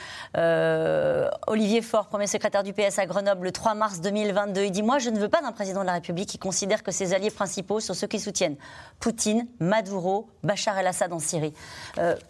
Olivier 1.46 1.80
Faure, 1.80 2.06
premier 2.08 2.26
secrétaire 2.26 2.62
du 2.62 2.74
PS 2.74 2.98
à 2.98 3.06
Grenoble, 3.06 3.46
le 3.46 3.52
3 3.52 3.74
mars 3.74 4.00
2022, 4.00 4.64
il 4.64 4.70
dit 4.70 4.82
Moi, 4.82 4.98
je 4.98 5.08
ne 5.08 5.18
veux 5.18 5.28
pas 5.28 5.40
d'un 5.40 5.52
président 5.52 5.80
de 5.80 5.86
la 5.86 5.94
République 5.94 6.28
qui 6.28 6.38
considère 6.38 6.82
que 6.82 6.90
ses 6.90 7.14
alliés 7.14 7.30
principaux 7.30 7.80
sont 7.80 7.94
ceux 7.94 8.06
qui 8.06 8.20
soutiennent 8.20 8.56
Poutine, 9.00 9.46
Maduro, 9.58 10.28
Bachar 10.42 10.78
el-Assad 10.78 11.12
en 11.14 11.18
Syrie. 11.18 11.54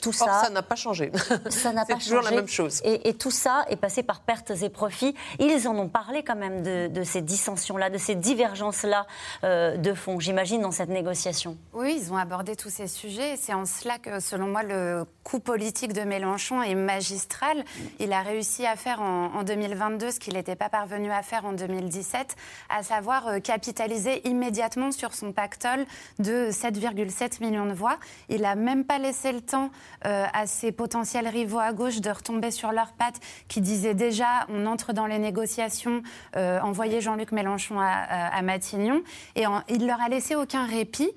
tout 0.00 0.12
ça. 0.12 0.42
ça 0.44 0.50
n'a 0.50 0.62
pas 0.62 0.76
changé. 0.76 1.10
Ça 1.50 1.72
n'a 1.72 1.84
pas 1.84 1.94
changé. 1.94 2.04
C'est 2.04 2.10
toujours 2.10 2.22
la 2.22 2.30
même 2.30 2.48
chose. 2.48 2.80
Et, 2.84 3.14
tout 3.14 3.30
ça 3.30 3.64
est 3.68 3.76
passé 3.76 4.02
par 4.02 4.20
pertes 4.20 4.52
et 4.62 4.68
profits. 4.68 5.14
Ils 5.40 5.66
en 5.66 5.76
ont 5.76 5.88
parlé 5.88 6.22
quand 6.22 6.36
même 6.36 6.62
de, 6.62 6.88
de 6.88 7.02
ces 7.02 7.20
dissensions 7.20 7.63
tensions-là, 7.64 7.88
de 7.88 7.98
ces 7.98 8.14
divergences-là 8.14 9.06
euh, 9.42 9.76
de 9.76 9.94
fond, 9.94 10.20
j'imagine, 10.20 10.60
dans 10.60 10.70
cette 10.70 10.90
négociation. 10.90 11.56
Oui, 11.72 11.98
ils 11.98 12.12
ont 12.12 12.16
abordé 12.16 12.56
tous 12.56 12.68
ces 12.68 12.86
sujets. 12.86 13.36
C'est 13.36 13.54
en 13.54 13.64
cela 13.64 13.98
que, 13.98 14.20
selon 14.20 14.48
moi, 14.48 14.62
le 14.62 15.04
coup 15.22 15.40
politique 15.40 15.94
de 15.94 16.02
Mélenchon 16.02 16.62
est 16.62 16.74
magistral. 16.74 17.64
Il 18.00 18.12
a 18.12 18.20
réussi 18.20 18.66
à 18.66 18.76
faire 18.76 19.00
en, 19.00 19.42
2022 19.42 20.10
ce 20.10 20.20
qu'il 20.20 20.34
n'était 20.34 20.56
pas 20.56 20.68
parvenu 20.68 21.10
à 21.10 21.22
faire 21.22 21.44
en 21.46 21.52
2017, 21.52 22.36
à 22.68 22.82
savoir 22.82 23.28
euh, 23.28 23.38
capitaliser 23.40 24.26
immédiatement 24.28 24.92
sur 24.92 25.14
son 25.14 25.32
pactole 25.32 25.86
de 26.18 26.50
7,7 26.50 27.42
millions 27.42 27.66
de 27.66 27.72
voix. 27.72 27.98
Il 28.28 28.42
n'a 28.42 28.54
même 28.54 28.84
pas 28.84 28.98
laissé 28.98 29.32
le 29.32 29.40
temps 29.40 29.70
euh, 30.04 30.26
à 30.32 30.46
ses 30.46 30.72
potentiels 30.72 31.28
rivaux 31.28 31.58
à 31.58 31.72
gauche 31.72 32.00
de 32.00 32.10
retomber 32.10 32.50
sur 32.50 32.72
leurs 32.72 32.92
pattes, 32.92 33.20
qui 33.48 33.60
disaient 33.60 33.94
déjà 33.94 34.46
on 34.48 34.66
entre 34.66 34.92
dans 34.92 35.06
les 35.06 35.18
négociations, 35.18 36.02
envoyer 36.34 37.00
Jean-Luc 37.00 37.32
Mélenchon 37.32 37.53
à, 37.78 38.42
Matignon. 38.42 39.02
Et 39.36 39.44
il 39.68 39.86
leur 39.86 40.00
a 40.00 40.08
laissé 40.08 40.34
aucun 40.34 40.66
répit. 40.66 41.10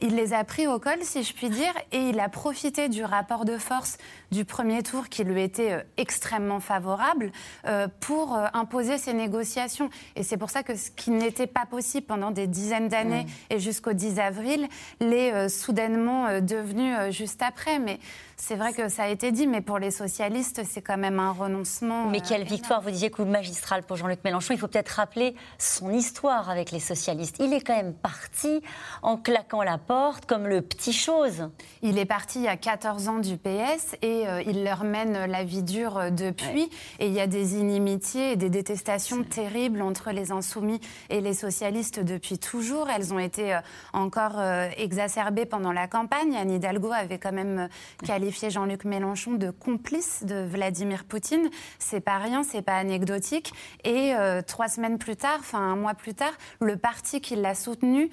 Il 0.00 0.16
les 0.16 0.32
a 0.32 0.42
pris 0.44 0.66
au 0.66 0.78
col, 0.78 0.98
si 1.02 1.22
je 1.22 1.32
puis 1.32 1.48
dire, 1.48 1.72
et 1.92 2.08
il 2.08 2.18
a 2.18 2.28
profité 2.28 2.88
du 2.88 3.04
rapport 3.04 3.44
de 3.44 3.58
force 3.58 3.96
du 4.34 4.44
premier 4.44 4.82
tour 4.82 5.08
qui 5.08 5.22
lui 5.22 5.40
était 5.42 5.72
euh, 5.72 5.82
extrêmement 5.96 6.58
favorable 6.58 7.30
euh, 7.66 7.86
pour 8.00 8.34
euh, 8.34 8.46
imposer 8.52 8.98
ces 8.98 9.14
négociations. 9.14 9.90
Et 10.16 10.24
c'est 10.24 10.36
pour 10.36 10.50
ça 10.50 10.64
que 10.64 10.74
ce 10.74 10.90
qui 10.90 11.12
n'était 11.12 11.46
pas 11.46 11.66
possible 11.66 12.06
pendant 12.06 12.32
des 12.32 12.48
dizaines 12.48 12.88
d'années 12.88 13.26
et 13.50 13.60
jusqu'au 13.60 13.92
10 13.92 14.18
avril 14.18 14.66
l'est 15.00 15.48
soudainement 15.48 16.40
devenu 16.40 17.12
juste 17.12 17.42
après. 17.42 17.78
Mais 17.78 18.00
c'est 18.36 18.56
vrai 18.56 18.72
que 18.72 18.88
ça 18.88 19.04
a 19.04 19.08
été 19.08 19.30
dit, 19.30 19.46
mais 19.46 19.60
pour 19.60 19.78
les 19.78 19.90
socialistes, 19.90 20.62
c'est 20.64 20.82
quand 20.82 20.96
même 20.96 21.20
un 21.20 21.30
renoncement. 21.30 22.06
Mais 22.06 22.20
quelle 22.20 22.44
victoire 22.44 22.80
Vous 22.80 22.90
disiez 22.90 23.10
coup 23.10 23.24
magistral 23.24 23.84
pour 23.84 23.96
Jean-Luc 23.96 24.24
Mélenchon. 24.24 24.54
Il 24.54 24.58
faut 24.58 24.68
peut-être 24.68 24.88
rappeler 24.88 25.34
son 25.58 25.90
histoire 25.90 26.50
avec 26.50 26.72
les 26.72 26.80
socialistes. 26.80 27.36
Il 27.38 27.52
est 27.52 27.60
quand 27.60 27.76
même 27.76 27.94
parti 27.94 28.60
en 29.02 29.16
claquant 29.16 29.62
la 29.62 29.78
porte 29.78 30.26
comme 30.26 30.48
le 30.48 30.62
petit 30.62 30.92
chose. 30.92 31.48
Il 31.82 31.98
est 31.98 32.04
parti 32.04 32.40
il 32.40 32.44
y 32.44 32.48
a 32.48 32.56
14 32.56 33.08
ans 33.08 33.18
du 33.18 33.36
PS 33.36 33.96
et 34.02 34.23
euh, 34.26 34.42
il 34.46 34.64
leur 34.64 34.84
mène 34.84 35.26
la 35.26 35.44
vie 35.44 35.62
dure 35.62 35.98
euh, 35.98 36.10
depuis. 36.10 36.70
Et 36.98 37.06
il 37.06 37.12
y 37.12 37.20
a 37.20 37.26
des 37.26 37.56
inimitiés 37.56 38.32
et 38.32 38.36
des 38.36 38.50
détestations 38.50 39.22
terribles 39.22 39.82
entre 39.82 40.10
les 40.10 40.32
insoumis 40.32 40.80
et 41.10 41.20
les 41.20 41.34
socialistes 41.34 42.00
depuis 42.00 42.38
toujours. 42.38 42.88
Elles 42.90 43.12
ont 43.12 43.18
été 43.18 43.54
euh, 43.54 43.60
encore 43.92 44.40
exacerbées 44.76 45.46
pendant 45.46 45.72
la 45.72 45.86
campagne. 45.86 46.36
Anne 46.36 46.50
Hidalgo 46.50 46.92
avait 46.92 47.18
quand 47.18 47.32
même 47.32 47.68
qualifié 48.04 48.50
Jean-Luc 48.50 48.84
Mélenchon 48.84 49.32
de 49.34 49.50
complice 49.50 50.24
de 50.24 50.44
Vladimir 50.44 51.04
Poutine. 51.04 51.48
C'est 51.78 52.00
pas 52.00 52.18
rien, 52.18 52.42
c'est 52.42 52.62
pas 52.62 52.76
anecdotique. 52.76 53.52
Et 53.84 54.12
trois 54.46 54.68
semaines 54.68 54.98
plus 54.98 55.16
tard, 55.16 55.38
enfin 55.40 55.58
un 55.58 55.76
mois 55.76 55.94
plus 55.94 56.14
tard, 56.14 56.32
le 56.60 56.76
parti 56.76 57.20
qui 57.20 57.36
l'a 57.36 57.54
soutenu 57.54 58.10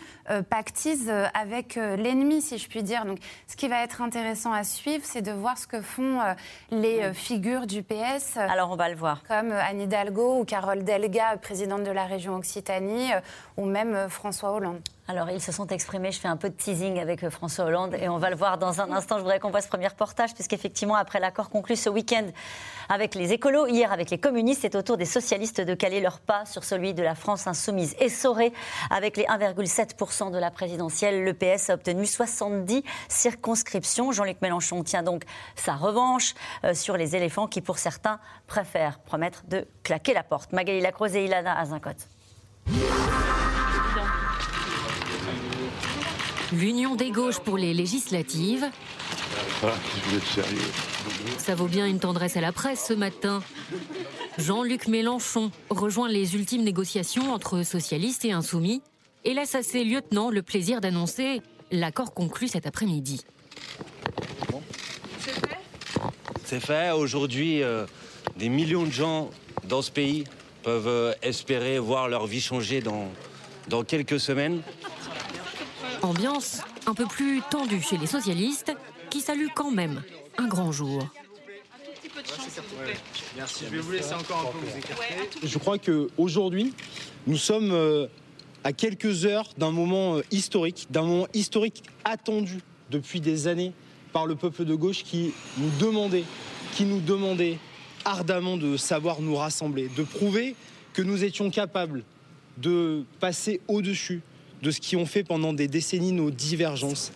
pactise 0.50 1.12
avec 1.34 1.76
l'ennemi, 1.76 2.42
si 2.42 2.58
je 2.58 2.68
puis 2.68 2.84
dire. 2.84 3.06
Donc, 3.06 3.20
ce 3.48 3.56
qui 3.56 3.68
va 3.68 3.84
être 3.84 4.02
intéressant 4.02 4.54
à 4.54 4.64
suivre, 4.64 5.04
c'est 5.04 5.22
de 5.22 5.32
voir 5.32 5.58
ce 5.58 5.68
que 5.68 5.82
font 5.92 6.22
euh, 6.22 6.34
les 6.72 7.02
euh, 7.02 7.14
figures 7.14 7.68
du 7.68 7.84
PS. 7.84 8.38
Alors 8.38 8.72
on 8.72 8.76
va 8.76 8.90
le 8.90 8.96
voir. 8.96 9.22
Comme 9.28 9.52
euh, 9.52 9.62
Anne 9.62 9.82
Hidalgo 9.82 10.40
ou 10.40 10.46
Carole 10.46 10.84
Delga, 10.84 11.38
présidente 11.38 11.84
de 11.84 11.92
la 11.92 12.06
région 12.06 12.36
Occitanie, 12.36 13.12
ou 13.58 13.66
même 13.66 14.10
François 14.10 14.52
Hollande. 14.54 14.80
Alors, 15.12 15.30
ils 15.30 15.42
se 15.42 15.52
sont 15.52 15.68
exprimés. 15.68 16.14
Je 16.14 16.22
fais 16.22 16.30
un 16.30 16.38
peu 16.38 16.50
de 16.50 16.56
teasing 16.56 16.98
avec 16.98 17.28
François 17.28 17.66
Hollande 17.66 17.98
et 18.00 18.08
on 18.08 18.18
va 18.18 18.30
le 18.30 18.38
voir 18.38 18.58
dans 18.58 18.80
un 18.80 18.94
instant. 18.94 19.18
Je 19.18 19.24
voudrais 19.24 19.42
qu'on 19.42 19.50
voit 19.50 19.60
ce 19.60 19.68
premier 19.68 19.90
reportage, 19.90 20.34
puisqu'effectivement, 20.34 20.96
après 20.96 21.20
l'accord 21.20 21.50
conclu 21.50 21.76
ce 21.76 21.90
week-end 21.90 22.28
avec 22.88 23.14
les 23.16 23.34
écolos, 23.34 23.68
hier 23.68 23.92
avec 23.92 24.10
les 24.10 24.18
communistes, 24.18 24.62
c'est 24.62 24.74
au 24.74 24.82
tour 24.82 24.96
des 24.96 25.04
socialistes 25.04 25.60
de 25.60 25.74
caler 25.74 26.00
leur 26.00 26.22
pas 26.22 26.46
sur 26.46 26.64
celui 26.64 26.94
de 26.94 27.04
la 27.04 27.14
France 27.14 27.46
insoumise. 27.46 27.94
Essoré 28.00 28.54
avec 28.90 29.18
les 29.18 29.26
1,7% 29.26 30.32
de 30.32 30.38
la 30.38 30.50
présidentielle, 30.50 31.26
le 31.26 31.34
PS 31.34 31.72
a 31.72 31.74
obtenu 31.74 32.06
70 32.06 32.82
circonscriptions. 33.10 34.14
Jean-Luc 34.14 34.42
Mélenchon 34.42 34.82
tient 34.82 35.04
donc 35.04 35.24
sa 35.58 35.74
revanche 35.74 36.36
euh, 36.64 36.74
sur 36.74 36.96
les 36.96 37.18
éléphants 37.18 37.48
qui, 37.48 37.60
pour 37.60 37.80
certains, 37.80 38.22
préfèrent 38.48 39.00
promettre 39.00 39.44
de 39.50 39.68
claquer 39.84 40.14
la 40.14 40.24
porte. 40.24 40.54
Magali 40.54 40.80
Lacroze 40.80 41.18
et 41.18 41.26
Ilana 41.26 41.60
Azincote. 41.60 42.08
L'union 46.54 46.96
des 46.96 47.12
gauches 47.12 47.40
pour 47.40 47.58
les 47.58 47.74
législatives. 47.74 48.66
Ça 51.38 51.56
vaut 51.56 51.68
bien 51.68 51.88
une 51.88 52.00
tendresse 52.00 52.36
à 52.36 52.42
la 52.42 52.52
presse 52.52 52.86
ce 52.88 52.94
matin. 52.94 53.42
Jean-Luc 54.38 54.88
Mélenchon 54.88 55.52
rejoint 55.70 56.10
les 56.10 56.36
ultimes 56.36 56.64
négociations 56.64 57.34
entre 57.34 57.64
socialistes 57.64 58.26
et 58.26 58.34
insoumis 58.34 58.82
et 59.24 59.34
laisse 59.34 59.56
à 59.56 59.64
ses 59.64 59.86
lieutenants 59.86 60.30
le 60.30 60.42
plaisir 60.42 60.82
d'annoncer 60.82 61.42
l'accord 61.72 62.14
conclu 62.14 62.50
cet 62.50 62.66
après-midi. 62.68 63.22
C'est 65.20 65.32
fait 65.32 65.58
C'est 66.44 66.60
fait. 66.60 66.92
Aujourd'hui, 66.92 67.64
euh, 67.64 67.86
des 68.36 68.50
millions 68.50 68.84
de 68.84 68.92
gens 68.92 69.30
dans 69.64 69.82
ce 69.82 69.92
pays 69.92 70.26
peuvent 70.64 70.88
euh, 70.88 71.14
espérer 71.22 71.80
voir 71.80 72.10
leur 72.10 72.28
vie 72.28 72.42
changer 72.42 72.82
dans, 72.82 73.10
dans 73.70 73.84
quelques 73.84 74.20
semaines. 74.20 74.62
Ambiance 76.02 76.62
un 76.88 76.94
peu 76.94 77.06
plus 77.06 77.42
tendue 77.50 77.82
chez 77.82 77.98
les 77.98 78.08
socialistes 78.08 78.74
qui 79.10 79.22
saluent 79.22 79.52
quand 79.54 79.72
même 79.72 80.02
un 80.38 80.48
grand 80.48 80.72
jour. 80.72 81.08
Merci, 83.36 83.66
je 83.66 83.70
vais 83.70 83.80
vous 83.80 83.92
laisser 83.92 84.14
encore 84.14 84.40
un 84.40 84.60
peu 84.60 84.66
vous 84.66 84.78
écarter. 84.78 85.30
Je 85.44 85.58
crois 85.58 85.78
qu'aujourd'hui, 85.78 86.74
nous 87.28 87.38
sommes 87.38 87.72
euh, 87.72 88.08
à 88.64 88.74
quelques 88.74 89.26
heures 89.26 89.50
d'un 89.58 89.72
moment 89.72 90.18
euh, 90.18 90.22
historique, 90.32 90.88
d'un 90.90 91.04
moment 91.04 91.28
historique 91.34 91.84
attendu 92.04 92.60
depuis 92.90 93.22
des 93.22 93.48
années 93.48 93.74
par 94.12 94.26
le 94.26 94.36
peuple 94.36 94.66
de 94.66 94.76
gauche 94.76 95.04
qui 95.04 95.34
nous 95.58 95.70
demandait, 95.80 96.24
qui 96.74 96.86
nous 96.86 97.00
demandait 97.00 97.58
ardemment 98.06 98.58
de 98.58 98.76
savoir 98.78 99.22
nous 99.22 99.36
rassembler, 99.36 99.90
de 99.96 100.04
prouver 100.04 100.56
que 100.94 101.02
nous 101.02 101.24
étions 101.24 101.50
capables 101.50 102.04
de 102.58 103.04
passer 103.20 103.62
au-dessus 103.68 104.22
de 104.62 104.72
ce 104.72 104.80
qui 104.80 104.96
ont 104.96 105.06
fait 105.06 105.24
pendant 105.24 105.54
des 105.54 105.68
décennies 105.68 106.12
nos 106.12 106.32
divergences. 106.32 107.12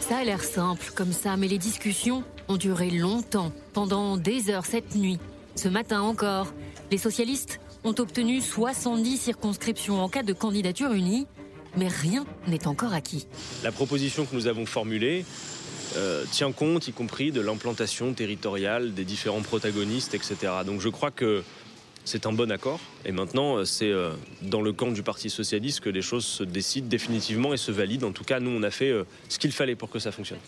Ça 0.00 0.18
a 0.18 0.24
l'air 0.24 0.42
simple 0.42 0.90
comme 0.94 1.12
ça, 1.12 1.36
mais 1.36 1.48
les 1.48 1.58
discussions 1.58 2.24
ont 2.48 2.56
duré 2.56 2.90
longtemps, 2.90 3.52
pendant 3.72 4.16
des 4.16 4.50
heures 4.50 4.66
cette 4.66 4.94
nuit. 4.94 5.18
Ce 5.54 5.68
matin 5.68 6.00
encore, 6.00 6.52
les 6.90 6.98
socialistes 6.98 7.60
ont 7.84 7.94
obtenu 7.98 8.40
70 8.40 9.16
circonscriptions 9.18 10.02
en 10.02 10.08
cas 10.08 10.22
de 10.22 10.32
candidature 10.32 10.92
unie, 10.92 11.26
mais 11.76 11.88
rien 11.88 12.24
n'est 12.48 12.66
encore 12.66 12.92
acquis. 12.92 13.26
La 13.62 13.72
proposition 13.72 14.26
que 14.26 14.34
nous 14.34 14.46
avons 14.46 14.66
formulée 14.66 15.24
euh, 15.96 16.24
tient 16.30 16.52
compte, 16.52 16.88
y 16.88 16.92
compris 16.92 17.32
de 17.32 17.40
l'implantation 17.40 18.12
territoriale 18.12 18.94
des 18.94 19.04
différents 19.04 19.42
protagonistes, 19.42 20.14
etc. 20.14 20.36
Donc 20.64 20.80
je 20.80 20.88
crois 20.88 21.10
que 21.10 21.42
c'est 22.04 22.26
un 22.26 22.32
bon 22.32 22.50
accord. 22.50 22.80
Et 23.04 23.12
maintenant, 23.12 23.56
euh, 23.56 23.64
c'est 23.64 23.90
euh, 23.90 24.12
dans 24.42 24.62
le 24.62 24.72
camp 24.72 24.90
du 24.90 25.02
Parti 25.02 25.30
socialiste 25.30 25.80
que 25.80 25.90
les 25.90 26.02
choses 26.02 26.24
se 26.24 26.44
décident 26.44 26.88
définitivement 26.88 27.52
et 27.52 27.56
se 27.56 27.72
valident. 27.72 28.04
En 28.04 28.12
tout 28.12 28.24
cas, 28.24 28.40
nous, 28.40 28.50
on 28.50 28.62
a 28.62 28.70
fait 28.70 28.90
euh, 28.90 29.04
ce 29.28 29.38
qu'il 29.38 29.52
fallait 29.52 29.76
pour 29.76 29.90
que 29.90 29.98
ça 29.98 30.12
fonctionne. 30.12 30.38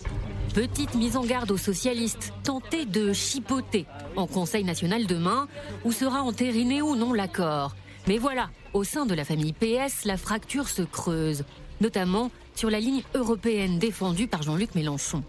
Petite 0.55 0.95
mise 0.95 1.17
en 1.17 1.25
garde 1.25 1.51
aux 1.51 1.57
socialistes, 1.57 2.33
tenter 2.43 2.85
de 2.85 3.13
chipoter 3.13 3.87
en 4.17 4.27
Conseil 4.27 4.65
national 4.65 5.07
demain, 5.07 5.49
où 5.85 5.93
sera 5.93 6.23
entériné 6.23 6.83
ou 6.83 6.97
non 6.97 7.13
l'accord. 7.13 7.75
Mais 8.09 8.19
voilà, 8.19 8.51
au 8.73 8.85
sein 8.85 9.07
de 9.07 9.15
la 9.15 9.25
famille 9.25 9.53
PS, 9.53 10.05
la 10.05 10.17
fracture 10.17 10.69
se 10.69 10.83
creuse, 10.83 11.45
notamment 11.81 12.31
sur 12.55 12.71
la 12.71 12.81
ligne 12.81 13.03
européenne 13.15 13.79
défendue 13.79 14.27
par 14.27 14.43
Jean-Luc 14.43 14.75
Mélenchon. 14.75 15.23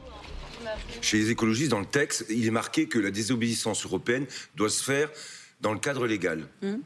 Chez 1.01 1.17
les 1.17 1.29
écologistes, 1.29 1.71
dans 1.71 1.79
le 1.79 1.85
texte, 1.85 2.25
il 2.29 2.47
est 2.47 2.51
marqué 2.51 2.87
que 2.87 2.99
la 2.99 3.11
désobéissance 3.11 3.85
européenne 3.85 4.25
doit 4.55 4.69
se 4.69 4.83
faire 4.83 5.09
dans 5.63 5.73
le 5.73 5.79
cadre 5.79 6.05
légal. 6.05 6.47
Hum. 6.61 6.81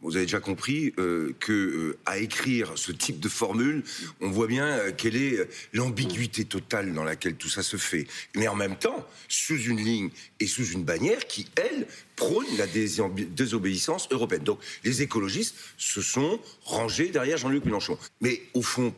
Vous 0.00 0.16
avez 0.16 0.24
déjà 0.24 0.40
compris 0.40 0.92
euh, 0.98 1.32
que 1.38 1.52
euh, 1.52 1.98
à 2.06 2.18
écrire 2.18 2.72
ce 2.74 2.90
type 2.90 3.20
de 3.20 3.28
formule, 3.28 3.84
on 4.20 4.30
voit 4.30 4.48
bien 4.48 4.66
euh, 4.66 4.90
quelle 4.90 5.14
est 5.14 5.48
l'ambiguïté 5.72 6.44
totale 6.44 6.92
dans 6.92 7.04
laquelle 7.04 7.36
tout 7.36 7.48
ça 7.48 7.62
se 7.62 7.76
fait. 7.76 8.08
Mais 8.34 8.48
en 8.48 8.56
même 8.56 8.74
temps, 8.74 9.06
sous 9.28 9.56
une 9.56 9.76
ligne 9.76 10.10
et 10.40 10.48
sous 10.48 10.66
une 10.66 10.82
bannière 10.82 11.24
qui, 11.28 11.46
elle, 11.54 11.86
prône 12.16 12.46
la 12.58 12.66
désobéissance 12.66 14.08
européenne. 14.10 14.42
Donc 14.42 14.58
les 14.82 15.02
écologistes 15.02 15.54
se 15.78 16.02
sont 16.02 16.40
rangés 16.64 17.10
derrière 17.10 17.36
Jean-Luc 17.36 17.64
Mélenchon. 17.64 17.96
Mais 18.20 18.42
au 18.54 18.62
fond, 18.62 18.92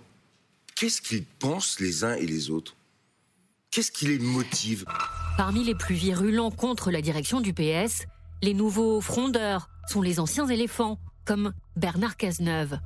qu'est-ce 0.74 1.02
qu'ils 1.02 1.24
pensent 1.24 1.80
les 1.80 2.04
uns 2.04 2.14
et 2.14 2.26
les 2.26 2.48
autres? 2.48 2.76
Qu'est-ce 3.70 3.92
qui 3.92 4.06
les 4.06 4.18
motive? 4.18 4.86
Parmi 5.36 5.64
les 5.64 5.74
plus 5.74 5.96
virulents 5.96 6.50
contre 6.50 6.90
la 6.90 7.02
direction 7.02 7.40
du 7.42 7.52
PS, 7.52 8.06
les 8.44 8.52
nouveaux 8.52 9.00
frondeurs 9.00 9.70
sont 9.88 10.02
les 10.02 10.20
anciens 10.20 10.46
éléphants, 10.46 10.98
comme 11.24 11.54
Bernard 11.76 12.18
Cazeneuve. 12.18 12.78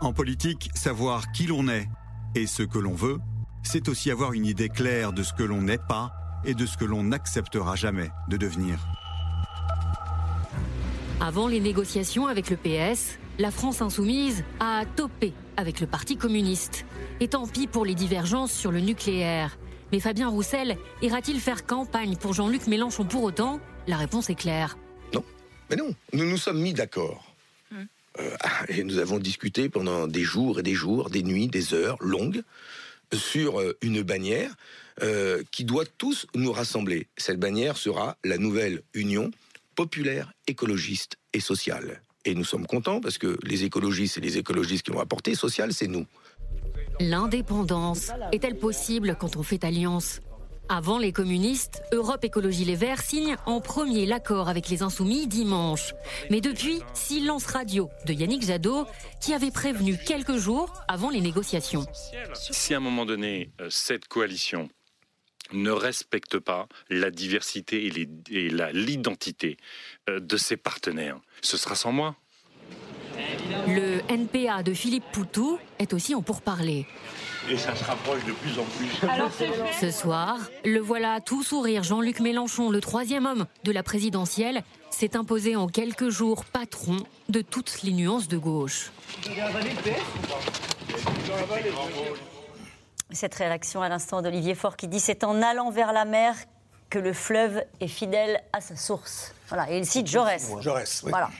En 0.00 0.12
politique, 0.12 0.70
savoir 0.74 1.32
qui 1.32 1.48
l'on 1.48 1.66
est 1.66 1.88
et 2.36 2.46
ce 2.46 2.62
que 2.62 2.78
l'on 2.78 2.94
veut, 2.94 3.18
c'est 3.64 3.88
aussi 3.88 4.12
avoir 4.12 4.32
une 4.32 4.46
idée 4.46 4.68
claire 4.68 5.12
de 5.12 5.24
ce 5.24 5.32
que 5.32 5.42
l'on 5.42 5.60
n'est 5.60 5.76
pas 5.76 6.12
et 6.44 6.54
de 6.54 6.66
ce 6.66 6.76
que 6.76 6.84
l'on 6.84 7.02
n'acceptera 7.02 7.74
jamais 7.74 8.10
de 8.28 8.36
devenir. 8.36 8.78
Avant 11.20 11.48
les 11.48 11.58
négociations 11.58 12.28
avec 12.28 12.48
le 12.48 12.56
PS, 12.56 13.18
la 13.40 13.50
France 13.50 13.82
insoumise 13.82 14.44
a 14.60 14.84
topé 14.94 15.34
avec 15.56 15.80
le 15.80 15.88
Parti 15.88 16.16
communiste. 16.16 16.86
Et 17.18 17.26
tant 17.26 17.48
pis 17.48 17.66
pour 17.66 17.84
les 17.84 17.96
divergences 17.96 18.52
sur 18.52 18.70
le 18.70 18.80
nucléaire. 18.80 19.58
Mais 19.92 20.00
Fabien 20.00 20.28
Roussel 20.28 20.76
ira-t-il 21.02 21.40
faire 21.40 21.66
campagne 21.66 22.16
pour 22.16 22.32
Jean-Luc 22.32 22.66
Mélenchon 22.68 23.04
pour 23.04 23.24
autant? 23.24 23.60
La 23.88 23.96
réponse 23.96 24.30
est 24.30 24.36
claire. 24.36 24.78
Non, 25.12 25.24
mais 25.68 25.76
non, 25.76 25.94
nous 26.12 26.24
nous 26.24 26.36
sommes 26.36 26.60
mis 26.60 26.72
d'accord. 26.72 27.34
Hmm. 27.72 27.84
Euh, 28.20 28.36
et 28.68 28.84
nous 28.84 28.98
avons 28.98 29.18
discuté 29.18 29.68
pendant 29.68 30.06
des 30.06 30.22
jours 30.22 30.60
et 30.60 30.62
des 30.62 30.74
jours, 30.74 31.10
des 31.10 31.22
nuits, 31.22 31.48
des 31.48 31.74
heures 31.74 31.96
longues, 32.00 32.42
sur 33.12 33.60
euh, 33.60 33.76
une 33.82 34.02
bannière 34.02 34.54
euh, 35.02 35.42
qui 35.50 35.64
doit 35.64 35.86
tous 35.98 36.26
nous 36.34 36.52
rassembler. 36.52 37.08
Cette 37.16 37.40
bannière 37.40 37.76
sera 37.76 38.16
la 38.22 38.38
nouvelle 38.38 38.82
Union 38.94 39.30
populaire, 39.74 40.32
écologiste 40.46 41.16
et 41.32 41.40
sociale. 41.40 42.02
Et 42.24 42.34
nous 42.34 42.44
sommes 42.44 42.66
contents 42.66 43.00
parce 43.00 43.18
que 43.18 43.38
les 43.42 43.64
écologistes 43.64 44.18
et 44.18 44.20
les 44.20 44.38
écologistes 44.38 44.84
qui 44.84 44.92
l'ont 44.92 45.00
apporté, 45.00 45.34
social, 45.34 45.72
c'est 45.72 45.88
nous. 45.88 46.06
L'indépendance 47.00 48.10
est-elle 48.30 48.58
possible 48.58 49.16
quand 49.18 49.36
on 49.36 49.42
fait 49.42 49.64
alliance? 49.64 50.20
Avant 50.68 50.98
les 50.98 51.12
communistes, 51.12 51.82
Europe 51.92 52.22
Écologie 52.24 52.66
Les 52.66 52.76
Verts 52.76 53.00
signe 53.00 53.36
en 53.46 53.62
premier 53.62 54.04
l'accord 54.04 54.50
avec 54.50 54.68
les 54.68 54.82
Insoumis 54.82 55.26
dimanche. 55.26 55.94
Mais 56.28 56.42
depuis, 56.42 56.82
silence 56.92 57.46
radio 57.46 57.88
de 58.06 58.12
Yannick 58.12 58.44
Jadot, 58.44 58.86
qui 59.22 59.32
avait 59.32 59.50
prévenu 59.50 59.96
quelques 59.96 60.36
jours 60.36 60.84
avant 60.88 61.08
les 61.08 61.22
négociations. 61.22 61.86
Si 62.34 62.74
à 62.74 62.76
un 62.76 62.80
moment 62.80 63.06
donné, 63.06 63.50
euh, 63.62 63.68
cette 63.70 64.06
coalition 64.06 64.68
ne 65.52 65.70
respecte 65.70 66.38
pas 66.38 66.68
la 66.90 67.10
diversité 67.10 67.86
et 67.86 67.90
l'identité 68.74 69.56
euh, 70.10 70.20
de 70.20 70.36
ses 70.36 70.58
partenaires. 70.58 71.18
Ce 71.40 71.56
sera 71.56 71.76
sans 71.76 71.92
moi. 71.92 72.14
Le 73.66 74.00
NPA 74.08 74.62
de 74.62 74.72
Philippe 74.72 75.04
Poutou 75.12 75.58
est 75.78 75.92
aussi 75.92 76.14
en 76.14 76.22
pourparlers. 76.22 76.86
Et 77.50 77.56
ça 77.56 77.74
se 77.74 77.84
rapproche 77.84 78.24
de 78.24 78.32
plus 78.32 78.58
en 78.58 78.64
plus. 78.64 79.70
Ce 79.80 79.90
soir, 79.90 80.38
le 80.64 80.78
voilà 80.78 81.20
tout 81.20 81.42
sourire. 81.42 81.82
Jean-Luc 81.82 82.20
Mélenchon, 82.20 82.70
le 82.70 82.80
troisième 82.80 83.26
homme 83.26 83.46
de 83.64 83.72
la 83.72 83.82
présidentielle, 83.82 84.62
s'est 84.90 85.16
imposé 85.16 85.56
en 85.56 85.66
quelques 85.66 86.10
jours 86.10 86.44
patron 86.44 86.98
de 87.28 87.40
toutes 87.40 87.82
les 87.82 87.92
nuances 87.92 88.28
de 88.28 88.36
gauche. 88.36 88.92
Cette 93.10 93.34
réaction 93.34 93.82
à 93.82 93.88
l'instant 93.88 94.22
d'Olivier 94.22 94.54
Faure 94.54 94.76
qui 94.76 94.86
dit 94.86 95.00
c'est 95.00 95.24
en 95.24 95.42
allant 95.42 95.70
vers 95.70 95.92
la 95.92 96.04
mer 96.04 96.36
que 96.90 96.98
le 96.98 97.12
fleuve 97.12 97.62
est 97.80 97.88
fidèle 97.88 98.42
à 98.52 98.60
sa 98.60 98.76
source. 98.76 99.32
Voilà, 99.48 99.70
et 99.70 99.78
il 99.78 99.86
cite 99.86 100.08
Jaurès. 100.08 100.50
Jaurès, 100.60 101.02
oui. 101.04 101.10
Voilà. 101.10 101.30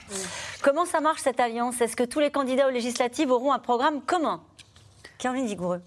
Comment 0.61 0.85
ça 0.85 1.01
marche 1.01 1.21
cette 1.21 1.39
alliance? 1.39 1.79
Est-ce 1.81 1.95
que 1.95 2.03
tous 2.03 2.19
les 2.19 2.31
candidats 2.31 2.67
aux 2.67 2.71
législatives 2.71 3.29
auront 3.31 3.51
un 3.53 3.59
programme 3.59 4.01
commun? 4.01 4.41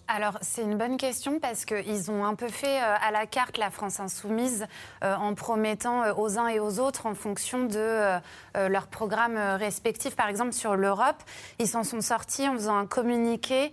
Alors, 0.07 0.39
c'est 0.43 0.63
une 0.63 0.77
bonne 0.77 0.97
question 0.97 1.41
parce 1.41 1.65
qu'ils 1.65 2.11
ont 2.11 2.25
un 2.25 2.37
peu 2.37 2.47
fait 2.47 2.81
euh, 2.81 2.95
à 3.03 3.11
la 3.11 3.27
carte 3.27 3.59
la 3.59 3.71
France 3.71 3.99
insoumise 3.99 4.65
euh, 5.03 5.17
en 5.17 5.35
promettant 5.35 6.05
euh, 6.05 6.15
aux 6.17 6.39
uns 6.39 6.47
et 6.47 6.61
aux 6.61 6.79
autres 6.79 7.07
en 7.07 7.15
fonction 7.15 7.65
de 7.65 8.21
leurs 8.55 8.87
programmes 8.87 9.37
respectifs. 9.37 10.15
Par 10.15 10.29
exemple, 10.29 10.53
sur 10.53 10.77
l'Europe, 10.77 11.21
ils 11.59 11.67
s'en 11.67 11.83
sont 11.83 12.01
sortis 12.01 12.49
en 12.49 12.55
faisant 12.55 12.77
un 12.77 12.87
communiqué 12.87 13.73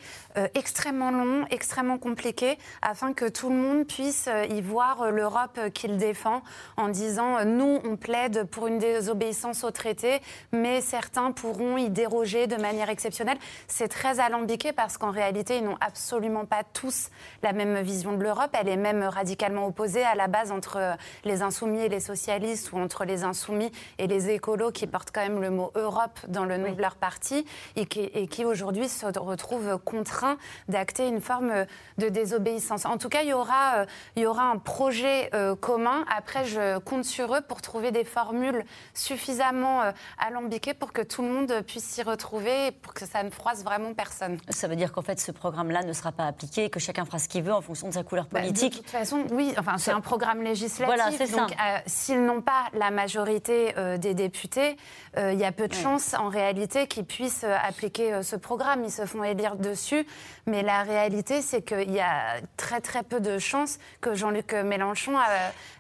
extrêmement 0.56 1.12
long, 1.12 1.46
extrêmement 1.52 2.00
compliqué, 2.00 2.58
afin 2.82 3.14
que 3.14 3.26
tout 3.30 3.50
le 3.50 3.56
monde 3.56 3.86
puisse 3.86 4.28
y 4.50 4.62
voir 4.62 5.12
l'Europe 5.12 5.60
qu'il 5.74 5.98
défend 5.98 6.42
en 6.78 6.90
disant 6.90 7.46
nous, 7.46 7.80
on 7.84 7.96
plaide 7.96 8.46
pour 8.46 8.68
une 8.68 8.80
désobéissance 8.80 9.64
au 9.64 9.72
traité, 9.72 10.20
mais 10.52 10.82
certains 10.82 11.32
pourront 11.32 11.78
y 11.78 11.90
déroger 11.90 12.48
de 12.48 12.56
manière 12.56 12.90
exceptionnelle. 12.90 13.38
C'est 13.68 13.90
très 13.90 14.20
alambiqué 14.20 14.72
parce 14.72 14.98
qu'en 14.98 15.12
réalité, 15.12 15.51
ils 15.58 15.64
n'ont 15.64 15.78
absolument 15.82 16.46
pas 16.46 16.64
tous 16.64 17.10
la 17.44 17.54
même 17.54 17.82
vision 17.82 18.14
de 18.14 18.24
l'Europe. 18.24 18.50
Elle 18.54 18.70
est 18.70 18.78
même 18.78 19.04
radicalement 19.04 19.66
opposée 19.68 20.04
à 20.04 20.16
la 20.16 20.28
base 20.28 20.52
entre 20.52 20.98
les 21.24 21.42
insoumis 21.42 21.82
et 21.82 21.90
les 21.90 22.00
socialistes 22.00 22.72
ou 22.72 22.78
entre 22.78 23.06
les 23.06 23.24
insoumis 23.24 23.72
et 23.98 24.08
les 24.08 24.30
écolos 24.30 24.72
qui 24.72 24.88
portent 24.88 25.12
quand 25.14 25.22
même 25.22 25.42
le 25.42 25.50
mot 25.50 25.72
Europe 25.76 26.20
dans 26.28 26.46
le 26.46 26.58
nom 26.58 26.72
de 26.74 26.82
leur 26.82 26.96
parti 26.96 27.46
et 27.76 27.86
qui, 27.86 28.02
et 28.02 28.28
qui 28.28 28.46
aujourd'hui 28.46 28.90
se 28.90 29.06
retrouvent 29.06 29.78
contraints 29.78 30.38
d'acter 30.68 31.08
une 31.08 31.22
forme 31.22 31.66
de 31.98 32.10
désobéissance. 32.10 32.86
En 32.86 32.98
tout 32.98 33.10
cas, 33.10 33.22
il 33.24 33.30
y 33.30 33.34
aura, 33.34 33.76
euh, 33.76 33.86
il 34.16 34.24
y 34.24 34.26
aura 34.26 34.44
un 34.44 34.58
projet 34.58 35.30
euh, 35.34 35.56
commun. 35.56 36.06
Après, 36.16 36.46
je 36.46 36.80
compte 36.80 37.06
sur 37.06 37.36
eux 37.36 37.42
pour 37.42 37.62
trouver 37.62 37.92
des 37.92 38.04
formules 38.04 38.64
suffisamment 38.94 39.84
euh, 39.84 39.92
alambiquées 40.18 40.74
pour 40.74 40.94
que 40.94 41.02
tout 41.02 41.22
le 41.22 41.30
monde 41.30 41.62
puisse 41.66 41.84
s'y 41.84 42.04
retrouver 42.04 42.68
et 42.68 42.72
pour 42.72 42.94
que 42.94 43.06
ça 43.06 43.24
ne 43.24 43.30
froisse 43.30 43.64
vraiment 43.64 43.94
personne. 43.94 44.38
Ça 44.50 44.68
veut 44.68 44.76
dire 44.76 44.92
qu'en 44.92 45.02
fait, 45.02 45.20
ce 45.20 45.32
programme-là 45.42 45.82
ne 45.82 45.94
sera 45.94 46.12
pas 46.12 46.28
appliqué, 46.28 46.70
que 46.70 46.80
chacun 46.80 47.04
fera 47.04 47.18
ce 47.18 47.28
qu'il 47.28 47.42
veut 47.42 47.54
en 47.54 47.62
fonction 47.62 47.88
de 47.88 47.94
sa 47.94 48.04
couleur 48.04 48.28
bah, 48.32 48.42
politique. 48.42 48.74
de 48.74 48.78
toute 48.78 48.90
façon, 48.90 49.26
oui, 49.32 49.56
enfin, 49.58 49.80
c'est 49.80 49.92
un 49.92 50.00
programme 50.00 50.44
législatif. 50.44 50.86
Voilà, 50.86 51.10
c'est 51.18 51.26
ça. 51.26 51.42
Donc, 51.42 51.52
euh, 51.52 51.80
s'ils 51.88 52.24
n'ont 52.24 52.42
pas 52.42 52.66
la 52.74 52.92
majorité 52.92 53.74
euh, 53.78 53.98
des 53.98 54.14
députés, 54.14 54.78
euh, 55.18 55.34
il 55.34 55.40
y 55.40 55.44
a 55.44 55.52
peu 55.52 55.68
de 55.68 55.74
chances, 55.74 56.14
en 56.14 56.30
réalité, 56.30 56.86
qu'ils 56.86 57.06
puissent 57.06 57.44
appliquer 57.44 58.22
ce 58.22 58.36
programme. 58.36 58.84
Ils 58.84 58.92
se 58.92 59.06
font 59.08 59.24
élire 59.24 59.56
dessus. 59.56 60.06
Mais 60.46 60.62
la 60.62 60.84
réalité, 60.84 61.42
c'est 61.42 61.64
qu'il 61.64 61.92
y 61.92 62.00
a 62.00 62.40
très, 62.56 62.80
très 62.80 63.02
peu 63.02 63.20
de 63.20 63.40
chances 63.40 63.80
que 64.00 64.14
Jean-Luc 64.14 64.54
Mélenchon 64.54 65.14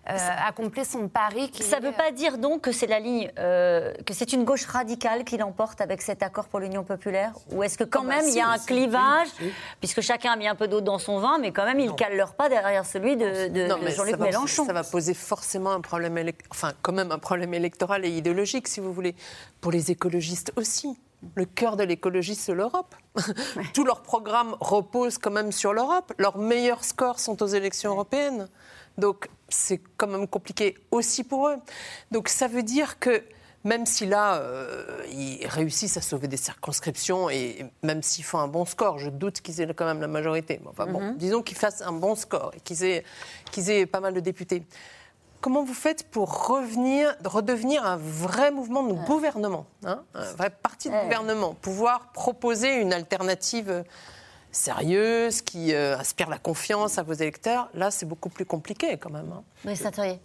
accomplisse 0.05 0.91
son 0.91 1.07
pari. 1.07 1.51
Ça 1.59 1.79
ne 1.79 1.85
veut 1.85 1.91
pas 1.91 2.11
dire 2.11 2.37
donc 2.37 2.61
que 2.61 2.71
c'est 2.71 2.87
la 2.87 2.99
ligne, 2.99 3.29
que 3.35 4.13
c'est 4.13 4.33
une 4.33 4.43
gauche 4.43 4.65
radicale 4.65 5.23
qui 5.23 5.37
l'emporte 5.37 5.81
avec 5.81 6.01
cet 6.01 6.23
accord 6.23 6.47
pour 6.47 6.59
l'Union 6.59 6.83
populaire? 6.83 7.33
Ou 7.51 7.63
est-ce 7.63 7.77
que 7.77 7.83
quand 7.83 8.03
ah 8.03 8.07
bah 8.07 8.15
même 8.17 8.25
il 8.27 8.35
y 8.35 8.41
a 8.41 8.49
un 8.49 8.57
clivage 8.57 9.29
puisque 9.79 10.01
chacun 10.01 10.31
a 10.31 10.35
mis 10.35 10.47
un 10.47 10.55
peu 10.55 10.67
d'eau 10.67 10.81
dans 10.81 10.99
son 10.99 11.19
vin, 11.19 11.37
mais 11.39 11.51
quand 11.51 11.65
même, 11.65 11.79
il 11.79 11.87
ne 11.87 11.95
cale 11.95 12.15
leur 12.15 12.33
pas 12.33 12.49
derrière 12.49 12.85
celui 12.85 13.17
de, 13.17 13.49
Jean-Luc 13.95 14.17
Mélenchon. 14.17 14.65
Ça 14.65 14.73
va 14.73 14.83
poser 14.83 15.13
forcément 15.13 15.71
un 15.71 15.81
problème, 15.81 16.31
enfin, 16.49 16.71
quand 16.81 16.93
même 16.93 17.11
un 17.11 17.19
problème 17.19 17.53
électoral 17.53 18.05
et 18.05 18.09
idéologique, 18.09 18.67
si 18.67 18.79
vous 18.79 18.93
voulez, 18.93 19.15
pour 19.59 19.71
les 19.71 19.91
écologistes 19.91 20.51
aussi. 20.55 20.97
Le 21.35 21.45
cœur 21.45 21.77
de 21.77 21.83
l'écologie, 21.83 22.33
c'est 22.33 22.53
l'Europe. 22.53 22.95
Tous 23.73 23.83
leurs 23.83 24.01
programmes 24.01 24.55
reposent 24.59 25.19
quand 25.19 25.29
même 25.29 25.51
sur 25.51 25.71
l'Europe. 25.71 26.13
Leurs 26.17 26.37
meilleurs 26.37 26.83
scores 26.83 27.19
sont 27.19 27.41
aux 27.43 27.47
élections 27.47 27.91
européennes. 27.91 28.47
Donc, 28.97 29.29
c'est 29.47 29.79
quand 29.97 30.07
même 30.07 30.27
compliqué 30.27 30.77
aussi 30.89 31.23
pour 31.23 31.49
eux. 31.49 31.57
Donc, 32.09 32.27
ça 32.27 32.47
veut 32.47 32.63
dire 32.63 32.99
que 32.99 33.23
même 33.63 33.85
si 33.85 34.05
là, 34.05 34.37
euh, 34.37 34.83
ils 35.11 35.45
réussissent 35.45 35.97
à 35.97 36.01
sauver 36.01 36.27
des 36.27 36.37
circonscriptions 36.37 37.29
et 37.29 37.65
même 37.83 38.01
s'ils 38.01 38.23
font 38.23 38.39
un 38.39 38.47
bon 38.47 38.65
score, 38.65 38.97
je 38.97 39.09
doute 39.09 39.41
qu'ils 39.41 39.61
aient 39.61 39.73
quand 39.73 39.85
même 39.85 40.01
la 40.01 40.07
majorité. 40.07 40.59
Enfin 40.65 40.87
bon, 40.87 40.99
mhm. 40.99 41.17
disons 41.17 41.41
qu'ils 41.41 41.57
fassent 41.57 41.81
un 41.81 41.91
bon 41.91 42.15
score 42.15 42.51
et 42.55 42.59
qu'ils 42.59 42.83
aient, 42.83 43.03
qu'ils 43.51 43.69
aient 43.69 43.85
pas 43.85 43.99
mal 43.99 44.13
de 44.13 44.19
députés. 44.19 44.63
Comment 45.41 45.63
vous 45.63 45.73
faites 45.73 46.07
pour 46.09 46.47
revenir, 46.47 47.15
redevenir 47.25 47.83
un 47.85 47.97
vrai 47.97 48.51
mouvement 48.51 48.83
de 48.83 48.93
gouvernement, 48.93 49.65
hein, 49.83 50.03
un 50.13 50.31
vrai 50.33 50.51
parti 50.51 50.89
de 50.89 50.95
gouvernement, 50.95 51.55
pouvoir 51.55 52.11
proposer 52.11 52.75
une 52.75 52.93
alternative 52.93 53.83
sérieuse, 54.51 55.41
qui 55.41 55.73
euh, 55.73 55.97
inspire 55.97 56.29
la 56.29 56.37
confiance 56.37 56.97
à 56.97 57.03
vos 57.03 57.13
électeurs, 57.13 57.69
là, 57.73 57.91
c'est 57.91 58.05
beaucoup 58.05 58.29
plus 58.29 58.45
compliqué 58.45 58.97
quand 58.97 59.09
même. 59.09 59.31
Hein. 59.31 59.43
Oui, 59.65 59.73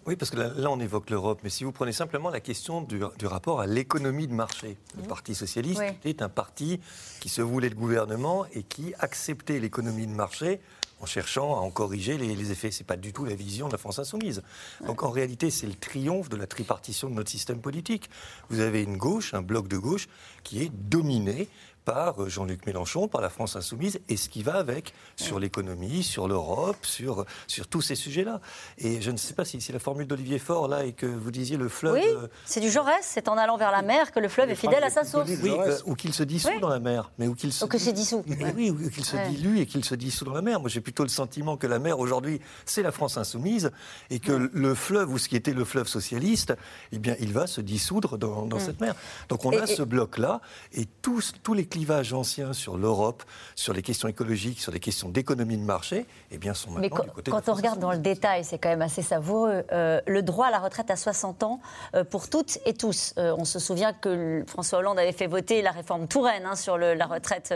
Oui, 0.07 0.17
parce 0.17 0.31
que 0.31 0.37
là, 0.37 0.71
on 0.71 0.81
évoque 0.81 1.11
l'Europe, 1.11 1.41
mais 1.43 1.51
si 1.51 1.65
vous 1.65 1.73
prenez 1.73 1.93
simplement 1.93 2.31
la 2.31 2.41
question 2.41 2.81
du, 2.83 3.03
rapport 3.27 3.61
à 3.61 3.67
l'économie 3.67 4.27
de 4.27 4.35
marché, 4.35 4.77
le 4.97 5.03
mmh. 5.03 5.07
Parti 5.07 5.35
socialiste 5.35 5.83
est 6.05 6.23
un 6.23 6.29
parti 6.29 6.81
qui 7.21 7.29
se 7.29 7.43
voulait 7.43 7.69
le 7.69 7.75
gouvernement 7.75 8.47
et 8.53 8.63
qui 8.63 8.95
acceptait 8.99 9.59
l'économie 9.59 10.07
de 10.07 10.13
marché 10.13 10.61
en 11.01 11.07
cherchant 11.07 11.57
à 11.57 11.61
en 11.61 11.71
corriger 11.71 12.17
les, 12.17 12.51
effets. 12.51 12.71
Ce 12.71 12.81
n'est 12.81 12.87
pas 12.87 12.97
du 12.97 13.13
tout 13.13 13.25
la 13.25 13.35
vision 13.35 13.67
de 13.67 13.73
la 13.73 13.79
France 13.79 13.99
insoumise. 13.99 14.43
Donc 14.87 15.03
en 15.03 15.11
réalité, 15.11 15.51
c'est 15.51 15.67
le 15.67 15.75
triomphe 15.75 16.29
de 16.29 16.37
la 16.37 16.47
tripartition 16.47 17.11
de 17.11 17.15
notre 17.15 17.31
système 17.31 17.61
politique. 17.61 18.09
Vous 18.49 18.61
avez 18.61 18.83
une 18.83 18.97
gauche, 18.97 19.35
un 19.35 19.43
bloc 19.43 19.69
de 19.69 19.77
gauche, 19.77 20.09
qui 20.43 20.63
est 20.63 20.73
dominé 20.73 21.49
par 21.87 22.21
euh, 22.21 22.29
Jean-Luc 22.29 22.67
Mélenchon, 22.67 23.09
par 23.09 23.23
la 23.23 23.31
France 23.31 23.57
insoumise, 23.57 24.01
et 24.11 24.19
ce 24.19 24.29
qui 24.29 24.43
va 24.43 24.57
avec 24.57 24.93
sur 25.15 25.39
l'économie, 25.39 26.03
sur 26.03 26.29
l'Europe, 26.29 26.85
sur, 26.85 27.25
sur 27.47 27.69
tous 27.69 27.81
ces 27.81 27.95
sujets-là. 27.95 28.41
Et 28.77 29.01
je 29.01 29.11
ne 29.11 29.17
sais 29.17 29.33
pas 29.33 29.47
si 29.47 29.61
c'est 29.61 29.73
la 29.73 29.79
formule 29.79 30.07
d'Olivier 30.07 30.39
Faure, 30.39 30.69
là, 30.69 30.85
et 30.85 30.93
que 30.93 31.07
vous 31.07 31.31
disiez 31.31 31.57
le 31.57 31.69
fleuve... 31.69 31.95
Oui, 31.95 32.05
euh, 32.05 32.27
c'est 32.45 32.61
du 32.61 32.71
Jaurès, 32.71 32.99
c'est 33.01 33.29
en 33.29 33.39
allant 33.39 33.57
vers 33.57 33.71
la 33.71 33.83
mer 33.83 34.13
que 34.13 34.19
le 34.21 34.29
fleuve 34.29 34.51
est 34.51 34.57
fidèle 34.57 34.83
à 34.83 34.91
sa 34.91 35.05
source. 35.05 35.31
Oui, 35.43 35.51
euh, 35.51 35.79
ou 35.87 35.95
qu'il 35.95 36.13
se 36.13 36.25
dissout 36.25 36.59
dans 36.61 36.69
la 36.69 36.81
mer. 36.81 37.13
Mais 37.19 37.29
ou 37.29 37.35
qu'il 37.35 37.53
se... 37.53 37.65
Ou 37.65 37.69
que 37.69 37.79
c'est 37.79 37.93
dissous. 37.93 38.25
Oui, 38.57 38.71
ou 38.71 38.91
qu'il 38.91 39.05
se 39.05 39.17
dilue 39.29 39.59
et 39.59 39.67
qu'il 39.67 39.85
se 39.85 39.95
dissout 39.95 40.25
dans 40.25 40.33
la 40.33 40.41
mer. 40.41 40.61
Moi, 40.61 40.69
j'ai 40.69 40.81
plutôt 40.81 41.03
le 41.03 41.09
sentiment 41.09 41.57
que 41.57 41.67
la 41.67 41.79
mer, 41.79 41.99
aujourd'hui, 41.99 42.41
c'est 42.65 42.83
la 42.83 42.93
France 42.93 43.17
insoumise, 43.17 43.71
et 44.11 44.19
que 44.19 44.33
le 44.33 44.75
fleuve, 44.75 45.13
ou 45.13 45.19
ce 45.19 45.29
qui 45.29 45.37
était 45.37 45.53
le 45.53 45.65
fleuve 45.65 45.87
socialiste, 45.87 46.55
eh 46.93 46.99
bien, 46.99 47.17
il 47.21 47.33
va 47.33 47.47
se 47.47 47.61
dissoudre 47.61 48.19
dans, 48.19 48.47
dans 48.47 48.59
cette 48.59 48.81
mer. 48.81 48.95
Donc 49.29 49.45
on 49.45 49.53
a 49.53 49.67
ce 49.67 49.83
bloc-là, 49.83 50.41
et 50.73 50.87
tous, 51.03 51.33
tous 51.43 51.55
les 51.55 51.67
clivages 51.77 52.15
anciens 52.15 52.55
sur 52.55 52.79
l'Europe, 52.79 53.23
sur 53.55 53.75
les 53.75 53.83
questions 53.83 54.09
écologiques, 54.09 54.61
sur 54.61 54.73
les 54.73 54.81
questions 54.81 55.11
d'économie 55.11 55.59
de 55.59 55.63
marché, 55.63 56.07
eh 56.31 56.39
bien, 56.39 56.55
sont 56.55 56.71
maintenant 56.71 56.81
Mais 56.81 57.05
du 57.05 57.11
côté 57.13 57.31
quand 57.31 57.51
on 57.51 57.53
regarde 57.53 57.79
dans 57.79 57.93
le 57.93 57.99
détail, 57.99 58.45
c'est 58.45 58.57
quand 58.57 58.71
même 58.71 58.81
assez 58.81 59.03
savoureux. 59.03 59.63
Euh, 59.73 60.01
le 60.07 60.23
droit 60.23 60.47
à 60.47 60.51
la 60.51 60.59
retraite 60.59 60.91
à 60.91 60.97
60 60.97 61.43
ans 61.43 61.61
euh, 61.95 62.03
pour 62.03 62.31
toutes 62.31 62.59
et 62.65 62.73
tous. 62.73 63.13
Euh, 63.19 63.35
on 63.37 63.45
se 63.45 63.59
souvient 63.59 63.93
que 63.93 64.43
François 64.47 64.79
Hollande 64.79 64.99
avait 64.99 65.13
fait 65.13 65.27
voter 65.27 65.61
la 65.61 65.71
réforme 65.71 66.09
Touraine 66.09 66.47
hein, 66.47 66.57
sur 66.57 66.79
le, 66.79 66.95
la 66.95 67.05
retraite 67.05 67.53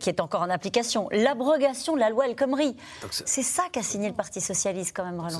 qui 0.00 0.10
est 0.10 0.20
encore 0.20 0.42
en 0.42 0.50
application. 0.50 1.08
L'abrogation 1.12 1.94
de 1.94 2.00
la 2.00 2.10
loi 2.10 2.26
El 2.26 2.34
Khomri. 2.34 2.74
C'est 3.10 3.44
ça 3.44 3.62
qu'a 3.70 3.84
signé 3.84 4.08
le 4.08 4.14
Parti 4.14 4.40
Socialiste 4.40 4.96
quand 4.96 5.04
même, 5.04 5.20
Roland 5.20 5.38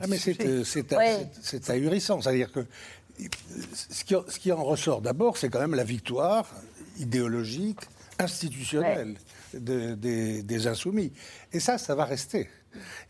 Ah, 0.00 0.06
mais 0.08 0.18
c'est 0.18 1.70
ahurissant. 1.70 2.20
C'est-à-dire 2.20 2.52
que 2.52 2.66
ce 3.88 4.38
qui, 4.38 4.52
en 4.52 4.62
ressort 4.62 5.00
d'abord, 5.00 5.36
c'est 5.36 5.48
quand 5.48 5.60
même 5.60 5.74
la 5.74 5.84
victoire 5.84 6.46
idéologique, 7.00 7.80
institutionnelle 8.18 9.16
des, 9.54 10.66
insoumis. 10.66 11.12
Et 11.52 11.60
ça, 11.60 11.78
ça 11.78 11.94
va 11.94 12.04
rester. 12.04 12.48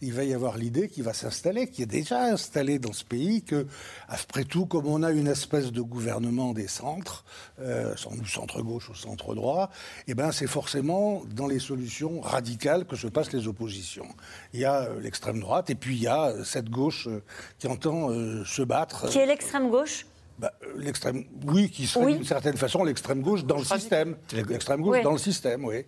Il 0.01 0.15
va 0.15 0.25
y 0.25 0.33
avoir 0.33 0.57
l'idée 0.57 0.89
qui 0.89 1.03
va 1.03 1.13
s'installer, 1.13 1.69
qui 1.69 1.83
est 1.83 1.87
déjà 1.87 2.23
installée 2.23 2.79
dans 2.79 2.95
ce 2.95 3.05
pays, 3.05 3.43
que, 3.43 3.67
après 4.09 4.45
tout, 4.45 4.65
comme 4.65 4.87
on 4.87 5.03
a 5.03 5.11
une 5.11 5.27
espèce 5.27 5.71
de 5.71 5.83
gouvernement 5.83 6.55
des 6.55 6.69
centres, 6.69 7.25
euh, 7.59 7.95
centre-gauche 7.97 8.89
au 8.89 8.95
centre-droit, 8.95 9.71
eh 10.07 10.15
ben, 10.15 10.33
c'est 10.33 10.47
forcément 10.47 11.23
dans 11.35 11.47
les 11.47 11.59
solutions 11.59 12.23
radicales 12.23 12.87
que 12.87 12.97
se 12.97 13.07
passent 13.07 13.33
les 13.33 13.49
oppositions. 13.49 14.09
Il 14.55 14.61
y 14.61 14.65
a 14.65 14.85
euh, 14.85 15.01
l'extrême 15.01 15.41
droite, 15.41 15.69
et 15.69 15.75
puis 15.75 15.95
il 15.95 16.03
y 16.03 16.09
a 16.09 16.33
cette 16.43 16.71
gauche 16.71 17.07
euh, 17.09 17.23
qui 17.59 17.67
entend 17.67 18.09
se 18.47 18.63
battre. 18.63 19.11
Qui 19.11 19.19
est 19.19 19.27
l'extrême 19.27 19.69
gauche? 19.71 20.07
Bah, 20.41 20.55
l'extrême, 20.75 21.25
oui, 21.45 21.69
qui 21.69 21.87
serait 21.87 22.15
d'une 22.15 22.25
certaine 22.25 22.57
façon 22.57 22.83
l'extrême 22.83 23.21
gauche 23.21 23.45
dans 23.45 23.59
le 23.59 23.65
système. 23.65 24.17
L'extrême 24.33 24.81
gauche 24.81 25.03
dans 25.03 25.13
le 25.13 25.19
système, 25.19 25.67
oui. 25.67 25.85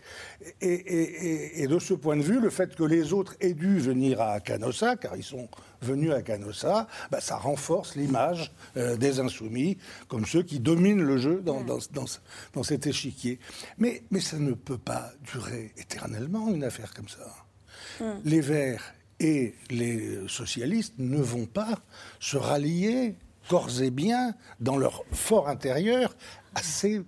Et, 0.60 1.66
de 1.66 1.78
ce 1.78 1.94
point 1.94 2.18
de 2.18 2.22
vue, 2.22 2.38
le 2.38 2.50
fait 2.50 2.76
que 2.76 2.82
les 2.82 3.14
autres 3.14 3.34
aient 3.40 3.54
dû 3.54 3.78
venir 3.78 4.20
à 4.20 4.40
Canossa, 4.40 4.96
car 4.96 5.16
ils 5.16 5.22
sont 5.22 5.48
venus 5.80 6.12
à 6.12 6.20
Canossa, 6.20 6.86
bah, 7.10 7.22
ça 7.22 7.36
renforce 7.36 7.96
l'image 7.96 8.52
euh, 8.76 8.98
des 8.98 9.20
insoumis 9.20 9.78
comme 10.06 10.26
ceux 10.26 10.42
qui 10.42 10.60
dominent 10.60 11.02
le 11.02 11.16
jeu 11.16 11.40
dans, 11.40 11.64
dans, 11.64 12.62
cet 12.62 12.86
échiquier. 12.86 13.40
Mais, 13.78 14.02
mais 14.10 14.20
ça 14.20 14.36
ne 14.36 14.52
peut 14.52 14.76
pas 14.76 15.12
durer 15.32 15.72
éternellement, 15.78 16.52
une 16.52 16.64
affaire 16.64 16.92
comme 16.92 17.08
ça. 17.08 17.24
Hmm. 18.00 18.20
Les 18.24 18.42
Verts 18.42 18.94
et 19.18 19.54
les 19.70 20.28
socialistes 20.28 20.94
ne 20.98 21.22
vont 21.22 21.46
pas 21.46 21.78
se 22.20 22.36
rallier 22.36 23.14
corps 23.48 23.82
et 23.82 23.90
bien 23.90 24.34
dans 24.60 24.76
leur 24.76 25.04
fort 25.12 25.48
intérieur 25.48 26.14
à 26.54 26.62
ces 26.62 27.02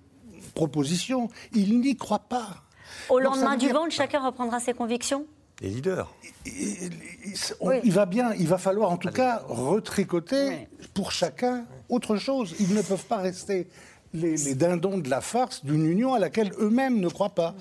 propositions. 0.55 1.29
Ils 1.53 1.81
n'y 1.81 1.97
croient 1.97 2.27
pas. 2.29 2.63
Au 3.09 3.19
lendemain 3.19 3.57
du 3.57 3.69
vent, 3.69 3.89
chacun 3.91 4.25
reprendra 4.25 4.61
ses 4.61 4.75
convictions? 4.75 5.27
Les 5.61 5.69
leaders. 5.69 6.13
Il, 6.47 7.93
va 7.93 8.07
bien, 8.07 8.35
il 8.35 8.49
va 8.49 8.59
falloir 8.59 8.91
en 8.91 8.97
tout 8.97 9.11
cas 9.11 9.43
retricoter 9.49 10.69
pour 10.93 11.13
chacun 11.13 11.65
autre 11.89 12.17
chose. 12.17 12.55
Ils 12.59 12.75
ne 12.75 12.83
peuvent 12.83 13.05
pas 13.05 13.19
rester 13.19 13.69
les, 14.15 14.55
dindons 14.55 14.99
de 14.99 15.11
la 15.11 15.21
farce 15.21 15.65
d'une 15.65 15.87
union 15.87 16.15
à 16.15 16.19
laquelle 16.19 16.53
eux-mêmes 16.59 17.01
ne 17.01 17.09
croient 17.09 17.35
pas. 17.35 17.55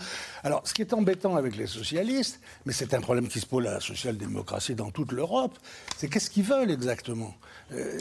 Alors, 0.43 0.61
ce 0.67 0.73
qui 0.73 0.81
est 0.81 0.93
embêtant 0.93 1.35
avec 1.35 1.55
les 1.55 1.67
socialistes, 1.67 2.39
mais 2.65 2.73
c'est 2.73 2.93
un 2.93 3.01
problème 3.01 3.27
qui 3.27 3.39
se 3.39 3.45
pose 3.45 3.65
à 3.67 3.73
la 3.73 3.79
social-démocratie 3.79 4.75
dans 4.75 4.91
toute 4.91 5.11
l'Europe, 5.11 5.57
c'est 5.97 6.07
qu'est-ce 6.07 6.29
qu'ils 6.29 6.43
veulent 6.43 6.71
exactement? 6.71 7.33
Euh, 7.71 7.97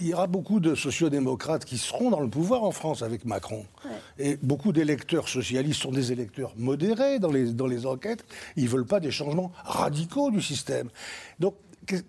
Il 0.00 0.08
y 0.08 0.14
aura 0.14 0.26
beaucoup 0.26 0.60
de 0.60 0.74
sociodémocrates 0.74 1.64
qui 1.64 1.78
seront 1.78 2.10
dans 2.10 2.20
le 2.20 2.28
pouvoir 2.28 2.64
en 2.64 2.70
France 2.70 3.02
avec 3.02 3.24
Macron. 3.24 3.64
Et 4.18 4.36
beaucoup 4.42 4.72
d'électeurs 4.72 5.28
socialistes 5.28 5.82
sont 5.82 5.92
des 5.92 6.12
électeurs 6.12 6.52
modérés 6.56 7.18
dans 7.18 7.30
les, 7.30 7.52
dans 7.52 7.66
les 7.66 7.86
enquêtes. 7.86 8.24
Ils 8.56 8.64
ne 8.64 8.68
veulent 8.68 8.86
pas 8.86 9.00
des 9.00 9.10
changements 9.10 9.52
radicaux 9.64 10.30
du 10.30 10.42
système. 10.42 10.88
Donc, 11.38 11.54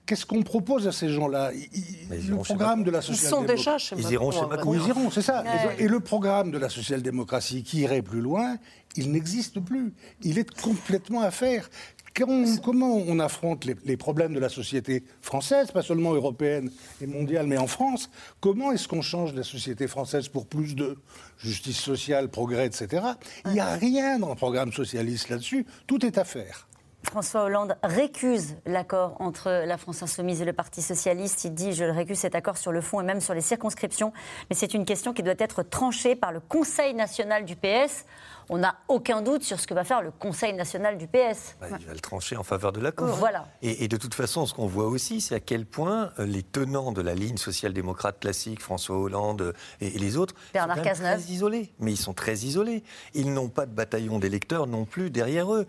Qu'est-ce 0.05 0.25
qu'on 0.25 0.41
propose 0.41 0.87
à 0.87 0.91
ces 0.91 1.09
gens-là? 1.09 1.51
Le 1.51 2.35
programme 2.37 2.83
de 2.83 2.89
la 2.89 3.01
social-démocratie. 3.01 3.21
Ils 3.23 3.29
sont 3.29 3.43
déjà 3.43 3.77
chez 3.77 3.95
Ils 3.95 4.11
iront 4.11 4.31
chez 4.31 4.45
Macron. 4.47 4.73
Ils 4.73 4.87
iront, 4.87 5.11
c'est 5.11 5.21
ça. 5.21 5.43
Et 5.77 5.87
le 5.87 5.99
programme 5.99 6.51
de 6.51 6.57
la 6.57 6.69
social-démocratie 6.69 7.63
qui 7.63 7.81
irait 7.81 8.01
plus 8.01 8.21
loin, 8.21 8.57
il 8.95 9.11
n'existe 9.11 9.59
plus. 9.59 9.93
Il 10.23 10.39
est 10.39 10.49
complètement 10.59 11.21
à 11.21 11.29
faire. 11.29 11.69
Comment 12.17 12.95
on 13.07 13.19
affronte 13.19 13.65
les, 13.65 13.97
problèmes 13.97 14.33
de 14.33 14.39
la 14.39 14.49
société 14.49 15.03
française, 15.21 15.71
pas 15.71 15.83
seulement 15.83 16.13
européenne 16.13 16.71
et 17.01 17.07
mondiale, 17.07 17.45
mais 17.47 17.57
en 17.57 17.67
France 17.67 18.09
Comment 18.39 18.71
est-ce 18.71 18.87
qu'on 18.87 19.01
change 19.01 19.33
la 19.33 19.43
société 19.43 19.87
française 19.87 20.27
pour 20.27 20.47
plus 20.47 20.75
de 20.75 20.97
justice 21.37 21.79
sociale, 21.79 22.29
progrès, 22.29 22.65
etc. 22.65 23.05
Il 23.45 23.51
n'y 23.51 23.59
a 23.59 23.75
rien 23.75 24.19
dans 24.19 24.29
le 24.29 24.35
programme 24.35 24.71
socialiste 24.71 25.29
là-dessus. 25.29 25.65
Tout 25.85 26.05
est 26.05 26.17
à 26.17 26.23
faire. 26.23 26.67
François 27.03 27.43
Hollande 27.43 27.77
récuse 27.83 28.57
l'accord 28.65 29.15
entre 29.19 29.49
la 29.65 29.77
France 29.77 30.03
Insoumise 30.03 30.41
et 30.41 30.45
le 30.45 30.51
Parti 30.51 30.81
Socialiste. 30.81 31.45
Il 31.45 31.53
dit, 31.53 31.71
je 31.71 31.85
le 31.85 31.91
récuse 31.91 32.19
cet 32.19 32.35
accord 32.35 32.57
sur 32.57 32.71
le 32.71 32.81
fond 32.81 32.99
et 32.99 33.03
même 33.03 33.21
sur 33.21 33.33
les 33.33 33.41
circonscriptions, 33.41 34.11
mais 34.49 34.55
c'est 34.55 34.73
une 34.73 34.83
question 34.83 35.13
qui 35.13 35.23
doit 35.23 35.35
être 35.37 35.63
tranchée 35.63 36.15
par 36.15 36.33
le 36.33 36.41
Conseil 36.41 36.93
national 36.93 37.45
du 37.45 37.55
PS 37.55 38.05
on 38.49 38.57
n'a 38.57 38.75
aucun 38.87 39.21
doute 39.21 39.43
sur 39.43 39.59
ce 39.59 39.67
que 39.67 39.73
va 39.73 39.83
faire 39.83 40.01
le 40.01 40.11
Conseil 40.11 40.53
national 40.53 40.97
du 40.97 41.07
PS. 41.07 41.55
Bah, 41.59 41.67
il 41.79 41.85
va 41.85 41.93
le 41.93 41.99
trancher 41.99 42.37
en 42.37 42.43
faveur 42.43 42.71
de 42.71 42.79
l'accord. 42.79 43.15
Voilà. 43.15 43.47
Et, 43.61 43.87
de 43.87 43.97
toute 43.97 44.13
façon, 44.13 44.45
ce 44.45 44.53
qu'on 44.53 44.67
voit 44.67 44.87
aussi, 44.87 45.21
c'est 45.21 45.35
à 45.35 45.39
quel 45.39 45.65
point 45.65 46.11
euh, 46.19 46.25
les 46.25 46.43
tenants 46.43 46.91
de 46.91 47.01
la 47.01 47.15
ligne 47.15 47.37
social-démocrate 47.37 48.19
classique, 48.19 48.61
François 48.61 48.97
Hollande 48.97 49.41
euh, 49.41 49.53
et, 49.81 49.89
les 49.89 50.17
autres, 50.17 50.35
Bernard 50.53 50.77
sont 50.77 50.83
très 50.83 51.19
isolés. 51.29 51.73
Mais 51.79 51.91
ils 51.91 51.97
sont 51.97 52.13
très 52.13 52.35
isolés. 52.35 52.83
Ils 53.13 53.33
n'ont 53.33 53.49
pas 53.49 53.65
de 53.65 53.71
bataillon 53.71 54.19
d'électeurs 54.19 54.67
non 54.67 54.85
plus 54.85 55.09
derrière 55.09 55.53
eux. 55.53 55.67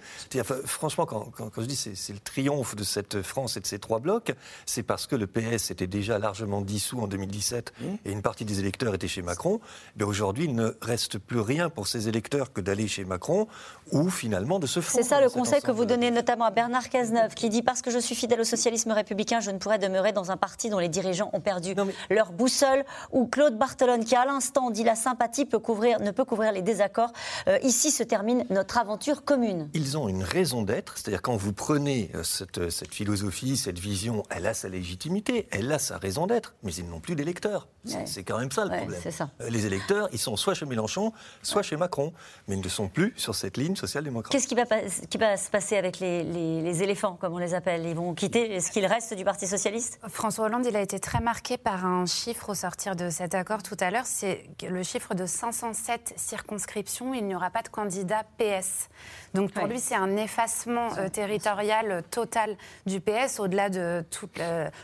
franchement, 0.64 1.06
quand, 1.06 1.50
je 1.56 1.62
dis 1.62 1.76
c'est, 1.76 1.94
c'est 1.94 2.12
le 2.12 2.20
triomphe 2.20 2.76
de 2.76 2.84
cette 2.84 3.22
France 3.22 3.56
et 3.56 3.60
de 3.60 3.66
ces 3.66 3.78
trois 3.78 3.98
blocs, 3.98 4.32
c'est 4.66 4.82
parce 4.82 5.06
que 5.06 5.16
le 5.16 5.26
PS 5.26 5.70
était 5.70 5.86
déjà 5.86 6.18
largement 6.18 6.60
dissous 6.60 7.00
en 7.00 7.08
2017 7.08 7.72
mmh. 7.78 7.84
et 8.04 8.12
une 8.12 8.22
partie 8.22 8.44
des 8.44 8.60
électeurs 8.60 8.94
étaient 8.94 9.08
chez 9.08 9.22
Macron. 9.22 9.60
Mais 9.96 10.04
aujourd'hui, 10.04 10.44
il 10.44 10.54
ne 10.54 10.72
reste 10.80 11.18
plus 11.18 11.40
rien 11.40 11.70
pour 11.70 11.86
ces 11.86 12.08
électeurs 12.08 12.52
que 12.52 12.60
d'aller 12.68 12.86
chez 12.86 13.04
Macron 13.04 13.46
ou 13.92 14.10
finalement 14.10 14.58
de 14.58 14.66
se 14.66 14.80
C'est 14.80 15.02
ça 15.02 15.20
le 15.20 15.30
conseil 15.30 15.62
que 15.62 15.70
vous 15.70 15.86
donnez 15.86 16.10
notamment 16.10 16.44
à 16.44 16.50
Bernard 16.50 16.90
Cazeneuve 16.90 17.34
qui 17.34 17.48
dit 17.48 17.62
parce 17.62 17.80
que 17.80 17.90
je 17.90 17.98
suis 17.98 18.14
fidèle 18.14 18.40
au 18.40 18.44
socialisme 18.44 18.92
républicain, 18.92 19.40
je 19.40 19.50
ne 19.50 19.58
pourrais 19.58 19.78
demeurer 19.78 20.12
dans 20.12 20.30
un 20.30 20.36
parti 20.36 20.68
dont 20.68 20.78
les 20.78 20.90
dirigeants 20.90 21.30
ont 21.32 21.40
perdu 21.40 21.74
leur 22.10 22.32
boussole. 22.32 22.84
Ou 23.12 23.26
Claude 23.26 23.56
Barthelone 23.56 24.04
qui 24.04 24.14
à 24.14 24.26
l'instant 24.26 24.70
dit 24.70 24.84
la 24.84 24.94
sympathie 24.94 25.46
peut 25.46 25.58
couvrir, 25.58 26.00
ne 26.00 26.10
peut 26.10 26.24
couvrir 26.24 26.52
les 26.52 26.62
désaccords. 26.62 27.12
Euh, 27.48 27.58
ici 27.62 27.90
se 27.90 28.02
termine 28.02 28.44
notre 28.50 28.76
aventure 28.76 29.24
commune. 29.24 29.70
Ils 29.72 29.96
ont 29.96 30.08
une 30.08 30.22
raison 30.22 30.62
d'être, 30.62 30.98
c'est-à-dire 30.98 31.22
quand 31.22 31.36
vous 31.36 31.54
prenez 31.54 32.10
euh, 32.14 32.22
cette, 32.22 32.68
cette, 32.68 32.92
philosophie, 32.92 33.56
cette 33.56 33.78
vision, 33.78 34.22
elle 34.28 34.46
a 34.46 34.52
sa 34.52 34.68
légitimité, 34.68 35.48
elle 35.50 35.72
a 35.72 35.78
sa 35.78 35.96
raison 35.96 36.26
d'être, 36.26 36.54
mais 36.62 36.74
ils 36.74 36.88
n'ont 36.88 37.00
plus 37.00 37.14
d'électeurs. 37.14 37.68
C'est 38.04 38.22
quand 38.22 38.38
même 38.38 38.50
ça 38.50 38.64
le 38.64 38.76
problème. 38.76 39.00
Ça. 39.10 39.30
Euh, 39.40 39.48
les 39.48 39.64
électeurs, 39.64 40.08
ils 40.12 40.18
sont 40.18 40.36
soit 40.36 40.52
chez 40.54 40.66
Mélenchon, 40.66 41.12
soit 41.42 41.62
chez 41.62 41.76
Macron, 41.76 42.12
mais 42.46 42.56
ils 42.58 42.64
ne 42.64 42.68
sont 42.68 42.88
plus 42.88 43.12
sur 43.16 43.34
cette 43.34 43.56
ligne 43.56 43.76
social-démocrate. 43.76 44.32
Qu'est-ce 44.32 44.48
qui 44.48 44.54
va, 44.54 44.64
qui 44.64 45.18
va, 45.18 45.36
se 45.36 45.48
passer 45.48 45.76
avec 45.76 46.00
les, 46.00 46.82
éléphants, 46.82 47.16
comme 47.20 47.34
on 47.34 47.38
les 47.38 47.54
appelle? 47.54 47.86
Ils 47.86 47.94
vont 47.94 48.14
quitter? 48.14 48.54
Est-ce 48.54 48.72
qu'il 48.72 48.84
reste 48.84 49.14
du 49.14 49.24
Parti 49.24 49.46
socialiste? 49.46 50.00
François 50.08 50.46
Hollande, 50.46 50.66
il 50.66 50.76
a 50.76 50.80
été 50.80 50.98
très 50.98 51.20
marqué 51.20 51.56
par 51.56 51.86
un 51.86 52.06
chiffre 52.06 52.50
au 52.50 52.54
sortir 52.54 52.96
de 52.96 53.10
cet 53.10 53.34
accord 53.34 53.62
tout 53.62 53.76
à 53.80 53.90
l'heure. 53.90 54.06
C'est 54.06 54.44
le 54.68 54.82
chiffre 54.82 55.14
de 55.14 55.24
507 55.24 56.14
circonscriptions. 56.16 57.14
Il 57.14 57.26
n'y 57.26 57.34
aura 57.34 57.50
pas 57.50 57.62
de 57.62 57.68
candidat 57.68 58.24
PS. 58.38 58.88
Donc 59.34 59.52
pour 59.52 59.66
lui, 59.66 59.78
c'est 59.78 59.94
un 59.94 60.16
effacement 60.16 60.88
euh, 60.98 61.08
territorial 61.08 62.02
total 62.10 62.56
du 62.86 63.00
PS, 63.00 63.40
au-delà 63.40 63.68
de 63.68 64.04
tout 64.10 64.28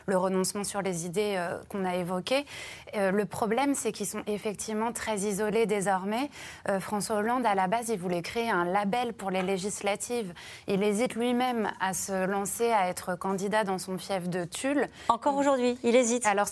le, 0.06 0.16
renoncement 0.16 0.64
sur 0.64 0.82
les 0.82 1.06
idées 1.06 1.34
euh, 1.36 1.58
qu'on 1.68 1.84
a 1.84 1.96
évoquées. 1.96 2.44
Euh, 2.96 3.10
le 3.10 3.24
problème, 3.24 3.74
c'est 3.74 3.92
qu'ils 3.92 4.06
sont 4.06 4.22
effectivement 4.26 4.92
très 4.92 5.18
isolés 5.20 5.66
désormais. 5.66 6.30
François 6.80 7.16
Hollande, 7.16 7.46
à 7.46 7.54
la 7.54 7.66
base, 7.66 7.88
il 7.88 7.98
voulait 7.98 8.22
créer 8.22 8.50
un 8.50 8.64
label 8.64 9.12
pour 9.12 9.30
les 9.30 9.42
législatives. 9.42 10.32
Il 10.66 10.82
hésite 10.82 11.14
lui-même 11.14 11.70
à 11.80 11.92
se 11.92 12.26
lancer 12.26 12.70
à 12.70 12.88
être 12.88 13.16
candidat 13.16 13.64
dans 13.64 13.78
son 13.78 13.98
fief 13.98 14.28
de 14.28 14.44
Tulle. 14.44 14.88
Encore 15.08 15.36
aujourd'hui, 15.36 15.78
il 15.82 15.96
hésite. 15.96 16.26
Alors, 16.26 16.48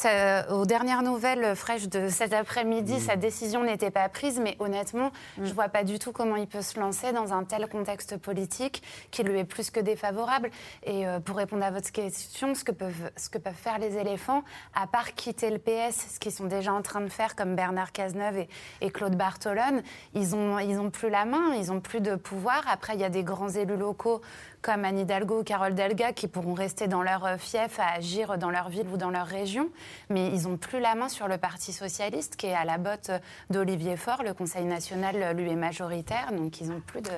aux 0.50 0.66
dernières 0.66 1.02
nouvelles 1.02 1.54
fraîches 1.56 1.88
de 1.88 2.08
cet 2.08 2.32
après-midi, 2.32 3.00
sa 3.00 3.16
décision 3.16 3.64
n'était 3.64 3.90
pas 3.90 4.08
prise, 4.08 4.40
mais 4.40 4.56
honnêtement, 4.58 5.12
je 5.38 5.42
ne 5.42 5.52
vois 5.52 5.68
pas 5.68 5.84
du 5.84 5.98
tout 5.98 6.12
comment 6.12 6.36
il 6.36 6.46
peut 6.46 6.62
se 6.62 6.78
lancer 6.78 7.12
dans 7.12 7.32
un 7.32 7.44
tel 7.44 7.68
contexte 7.68 7.81
politique 8.16 8.82
qui 9.10 9.22
lui 9.22 9.38
est 9.38 9.44
plus 9.44 9.70
que 9.70 9.80
défavorable. 9.80 10.50
Et 10.84 11.04
pour 11.24 11.36
répondre 11.36 11.64
à 11.64 11.70
votre 11.70 11.90
question, 11.92 12.54
ce 12.54 12.64
que, 12.64 12.72
peuvent, 12.72 13.10
ce 13.16 13.28
que 13.28 13.38
peuvent 13.38 13.54
faire 13.54 13.78
les 13.78 13.96
éléphants, 13.96 14.42
à 14.74 14.86
part 14.86 15.14
quitter 15.14 15.50
le 15.50 15.58
PS, 15.58 16.14
ce 16.14 16.20
qu'ils 16.20 16.32
sont 16.32 16.46
déjà 16.46 16.72
en 16.72 16.82
train 16.82 17.00
de 17.00 17.08
faire, 17.08 17.36
comme 17.36 17.54
Bernard 17.54 17.92
Cazeneuve 17.92 18.38
et, 18.38 18.48
et 18.80 18.90
Claude 18.90 19.16
Bartolone, 19.16 19.82
ils 20.14 20.30
n'ont 20.30 20.58
ils 20.58 20.78
ont 20.78 20.90
plus 20.90 21.10
la 21.10 21.24
main, 21.24 21.54
ils 21.54 21.66
n'ont 21.66 21.80
plus 21.80 22.00
de 22.00 22.14
pouvoir. 22.14 22.62
Après, 22.68 22.94
il 22.94 23.00
y 23.00 23.04
a 23.04 23.10
des 23.10 23.24
grands 23.24 23.50
élus 23.50 23.76
locaux 23.76 24.20
comme 24.62 24.84
Anne 24.84 25.00
Hidalgo 25.00 25.40
ou 25.40 25.44
Carole 25.44 25.74
Delga 25.74 26.12
qui 26.12 26.28
pourront 26.28 26.54
rester 26.54 26.86
dans 26.86 27.02
leur 27.02 27.26
euh, 27.26 27.36
fief 27.36 27.78
à 27.78 27.94
agir 27.96 28.38
dans 28.38 28.50
leur 28.50 28.68
ville 28.68 28.86
ou 28.92 28.96
dans 28.96 29.10
leur 29.10 29.26
région, 29.26 29.68
mais 30.08 30.28
ils 30.28 30.48
n'ont 30.48 30.56
plus 30.56 30.80
la 30.80 30.94
main 30.94 31.08
sur 31.08 31.28
le 31.28 31.36
Parti 31.36 31.72
socialiste 31.72 32.36
qui 32.36 32.46
est 32.46 32.54
à 32.54 32.64
la 32.64 32.78
botte 32.78 33.10
d'Olivier 33.50 33.96
Faure. 33.96 34.22
Le 34.22 34.34
Conseil 34.34 34.64
national 34.64 35.36
lui 35.36 35.50
est 35.50 35.56
majoritaire, 35.56 36.32
donc 36.32 36.60
ils 36.60 36.68
n'ont 36.68 36.80
plus 36.80 37.02
de, 37.02 37.10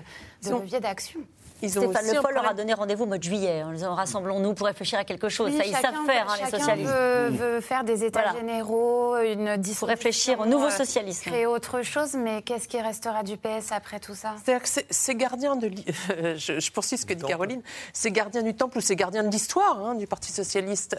de 0.44 0.50
levier 0.50 0.80
d'action. 0.80 1.20
Stéphane 1.62 2.06
Le 2.06 2.20
Foll 2.20 2.34
leur 2.34 2.48
a 2.48 2.54
donné 2.54 2.74
rendez-vous 2.74 3.04
au 3.04 3.06
mois 3.06 3.18
de 3.18 3.22
juillet 3.22 3.62
en 3.62 3.72
disant 3.72 3.94
rassemblons-nous 3.94 4.54
pour 4.54 4.66
réfléchir 4.66 4.98
à 4.98 5.04
quelque 5.04 5.28
chose. 5.28 5.56
ça, 5.56 5.64
ils 5.64 5.72
savent 5.72 6.04
faire, 6.06 6.28
hein, 6.28 6.34
les 6.44 6.50
socialistes. 6.50 6.90
Veut, 6.90 7.28
veut 7.28 7.60
faire 7.60 7.84
des 7.84 8.04
états 8.04 8.32
généraux, 8.34 9.16
une 9.18 9.60
Pour 9.78 9.88
réfléchir 9.88 10.40
au 10.40 10.46
nouveau 10.46 10.70
socialisme. 10.70 11.30
Créer 11.30 11.46
autre 11.46 11.82
chose, 11.82 12.14
mais 12.14 12.42
qu'est-ce 12.42 12.68
qui 12.68 12.80
restera 12.80 13.22
du 13.22 13.36
PS 13.36 13.72
après 13.72 14.00
tout 14.00 14.14
ça? 14.14 14.34
C'est-à-dire 14.44 14.62
que 14.62 14.84
ces 14.88 15.14
gardiens 15.14 15.56
de. 15.56 15.70
je, 16.36 16.70
poursuis 16.70 16.98
ce 16.98 17.06
que 17.06 17.14
dit 17.14 17.24
Caroline. 17.24 17.62
Ces 17.92 18.10
gardiens 18.10 18.42
du 18.42 18.54
temple 18.54 18.78
ou 18.78 18.80
ces 18.80 18.96
gardiens 18.96 19.22
de 19.22 19.30
l'histoire 19.30 19.78
hein, 19.78 19.94
du 19.94 20.06
Parti 20.06 20.32
socialiste 20.32 20.96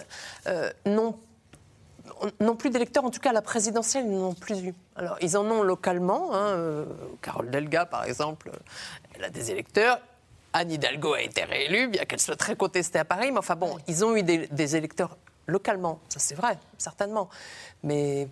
euh, 0.48 0.70
n'ont 0.86 1.16
non 2.40 2.56
plus 2.56 2.70
d'électeurs, 2.70 3.04
en 3.04 3.10
tout 3.10 3.20
cas 3.20 3.32
à 3.32 3.34
la 3.34 3.42
présidentielle, 3.42 4.06
ils 4.06 4.18
n'en 4.18 4.30
ont 4.30 4.34
plus 4.34 4.60
eu. 4.64 4.74
Alors, 4.96 5.18
ils 5.22 5.38
en 5.38 5.46
ont 5.46 5.64
localement. 5.64 6.34
Hein, 6.34 6.48
euh, 6.48 6.86
Carole 7.22 7.50
Delga, 7.50 7.86
par 7.86 8.06
exemple, 8.06 8.52
elle 9.16 9.24
a 9.24 9.30
des 9.30 9.52
électeurs. 9.52 10.00
Anne 10.56 10.72
Hidalgo 10.72 11.14
a 11.14 11.22
été 11.22 11.44
réélue, 11.44 11.90
bien 11.90 12.06
qu'elle 12.06 12.22
soit 12.22 12.38
très 12.38 12.56
contestée 12.56 12.98
à 12.98 13.04
Paris. 13.04 13.30
Mais 13.30 13.40
enfin 13.40 13.58
bon, 13.58 13.78
ils 13.90 14.06
ont 14.06 14.16
eu 14.16 14.24
des, 14.24 14.76
électeurs 14.78 15.18
localement, 15.48 16.00
ça 16.08 16.20
c'est 16.20 16.34
vrai, 16.34 16.58
certainement. 16.78 17.30
Mais 17.84 18.30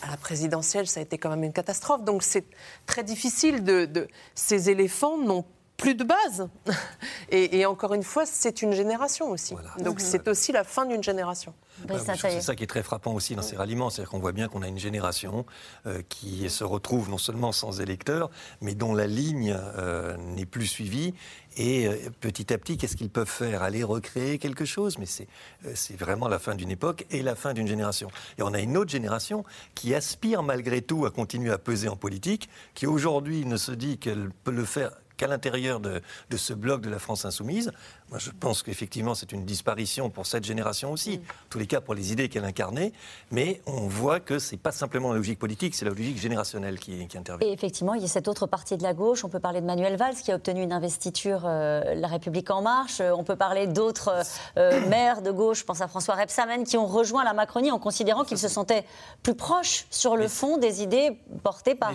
à 0.00 0.12
la 0.12 0.16
présidentielle, 0.16 0.86
ça 0.86 1.00
a 1.00 1.02
été 1.02 1.18
quand 1.18 1.30
même 1.30 1.42
une 1.42 1.52
catastrophe. 1.52 2.04
Donc 2.04 2.22
c'est 2.22 2.44
très 2.86 3.02
difficile 3.02 3.64
de... 3.64 4.06
Ces 4.36 4.70
éléphants 4.70 5.18
n'ont 5.18 5.44
plus 5.76 5.94
de 5.94 6.04
base. 6.04 6.48
Et, 7.30 7.66
encore 7.66 7.94
une 7.94 8.02
fois, 8.02 8.26
c'est 8.26 8.62
une 8.62 8.72
génération 8.72 9.30
aussi. 9.30 9.54
Donc 9.78 10.00
mhm. 10.00 10.06
c'est 10.06 10.28
aussi 10.28 10.52
la 10.52 10.64
fin 10.64 10.86
d'une 10.86 11.02
génération. 11.02 11.54
Bah, 11.88 11.96
c'est 11.98 12.40
ça 12.40 12.54
qui 12.54 12.62
est 12.62 12.68
très 12.68 12.84
frappant 12.84 13.12
aussi 13.12 13.34
dans 13.34 13.42
ces 13.42 13.56
ralliements, 13.56 13.90
c'est-à-dire 13.90 14.10
qu'on 14.10 14.20
voit 14.20 14.32
bien 14.32 14.46
qu'on 14.46 14.62
a 14.62 14.68
une 14.68 14.78
génération 14.78 15.44
euh, 15.86 16.02
qui 16.08 16.48
se 16.48 16.62
retrouve 16.62 17.10
non 17.10 17.18
seulement 17.18 17.50
sans 17.50 17.80
électeurs, 17.80 18.30
mais 18.60 18.76
dont 18.76 18.94
la 18.94 19.08
ligne 19.08 19.56
euh, 19.76 20.16
n'est 20.16 20.46
plus 20.46 20.66
suivie. 20.66 21.14
Et 21.56 21.88
euh, 21.88 21.96
petit 22.20 22.52
à 22.52 22.58
petit, 22.58 22.76
qu'est-ce 22.76 22.96
qu'ils 22.96 23.10
peuvent 23.10 23.28
faire? 23.28 23.64
Aller 23.64 23.82
recréer 23.82 24.38
quelque 24.38 24.64
chose? 24.64 24.98
Mais 24.98 25.06
c'est 25.06 25.98
vraiment 25.98 26.28
la 26.28 26.38
fin 26.38 26.54
d'une 26.54 26.70
époque 26.70 27.06
et 27.10 27.22
la 27.22 27.34
fin 27.34 27.52
d'une 27.54 27.66
génération. 27.66 28.08
Et 28.38 28.42
on 28.42 28.54
a 28.54 28.60
une 28.60 28.76
autre 28.76 28.90
génération 28.90 29.44
qui 29.74 29.94
aspire 29.94 30.44
malgré 30.44 30.80
tout 30.80 31.06
à 31.06 31.10
continuer 31.10 31.50
à 31.50 31.58
peser 31.58 31.88
en 31.88 31.96
politique, 31.96 32.48
qui 32.74 32.86
aujourd'hui 32.86 33.44
ne 33.46 33.56
se 33.56 33.72
dit 33.72 33.98
qu'elle 33.98 34.30
peut 34.44 34.52
le 34.52 34.64
faire 34.64 34.92
qu'à 35.16 35.26
l'intérieur 35.26 35.80
de, 35.80 36.00
ce 36.36 36.52
bloc 36.52 36.80
de 36.80 36.90
la 36.90 36.98
France 36.98 37.24
insoumise. 37.24 37.72
Moi, 38.14 38.20
je 38.20 38.30
pense 38.30 38.62
qu'effectivement, 38.62 39.16
c'est 39.16 39.32
une 39.32 39.44
disparition 39.44 40.08
pour 40.08 40.26
cette 40.26 40.44
génération 40.44 40.92
aussi, 40.92 41.18
mm. 41.18 41.22
en 41.22 41.48
tous 41.50 41.58
les 41.58 41.66
cas 41.66 41.80
pour 41.80 41.94
les 41.94 42.12
idées 42.12 42.28
qu'elle 42.28 42.44
incarnait, 42.44 42.92
mais 43.32 43.60
on 43.66 43.88
voit 43.88 44.20
que 44.20 44.38
ce 44.38 44.52
n'est 44.52 44.58
pas 44.58 44.70
simplement 44.70 45.10
la 45.10 45.16
logique 45.16 45.40
politique, 45.40 45.74
c'est 45.74 45.84
la 45.84 45.90
logique 45.90 46.20
générationnelle 46.20 46.78
qui, 46.78 47.08
intervient. 47.16 47.44
Et 47.44 47.50
effectivement, 47.50 47.94
il 47.94 48.02
y 48.02 48.04
a 48.04 48.08
cette 48.08 48.28
autre 48.28 48.46
partie 48.46 48.76
de 48.76 48.84
la 48.84 48.94
gauche, 48.94 49.24
on 49.24 49.28
peut 49.28 49.40
parler 49.40 49.60
de 49.60 49.66
Manuel 49.66 49.96
Valls 49.96 50.14
qui 50.14 50.30
a 50.30 50.36
obtenu 50.36 50.62
une 50.62 50.72
investiture 50.72 51.42
euh, 51.44 51.96
La 51.96 52.06
République 52.06 52.52
En 52.52 52.62
Marche, 52.62 53.00
euh, 53.00 53.10
on 53.16 53.24
peut 53.24 53.34
parler 53.34 53.66
d'autres 53.66 54.22
euh, 54.58 54.86
maires 54.86 55.20
de 55.20 55.32
gauche, 55.32 55.58
je 55.58 55.64
pense 55.64 55.80
à 55.80 55.88
François 55.88 56.14
Rebsamen, 56.14 56.62
qui 56.62 56.76
ont 56.76 56.86
rejoint 56.86 57.24
la 57.24 57.32
Macronie 57.32 57.72
en 57.72 57.80
considérant 57.80 58.22
qu'ils 58.22 58.38
se 58.38 58.46
sentaient 58.46 58.84
plus 59.24 59.34
proches 59.34 59.86
sur 59.90 60.14
le 60.14 60.28
fond 60.28 60.56
des 60.56 60.84
idées 60.84 61.18
portées 61.42 61.74
par 61.74 61.94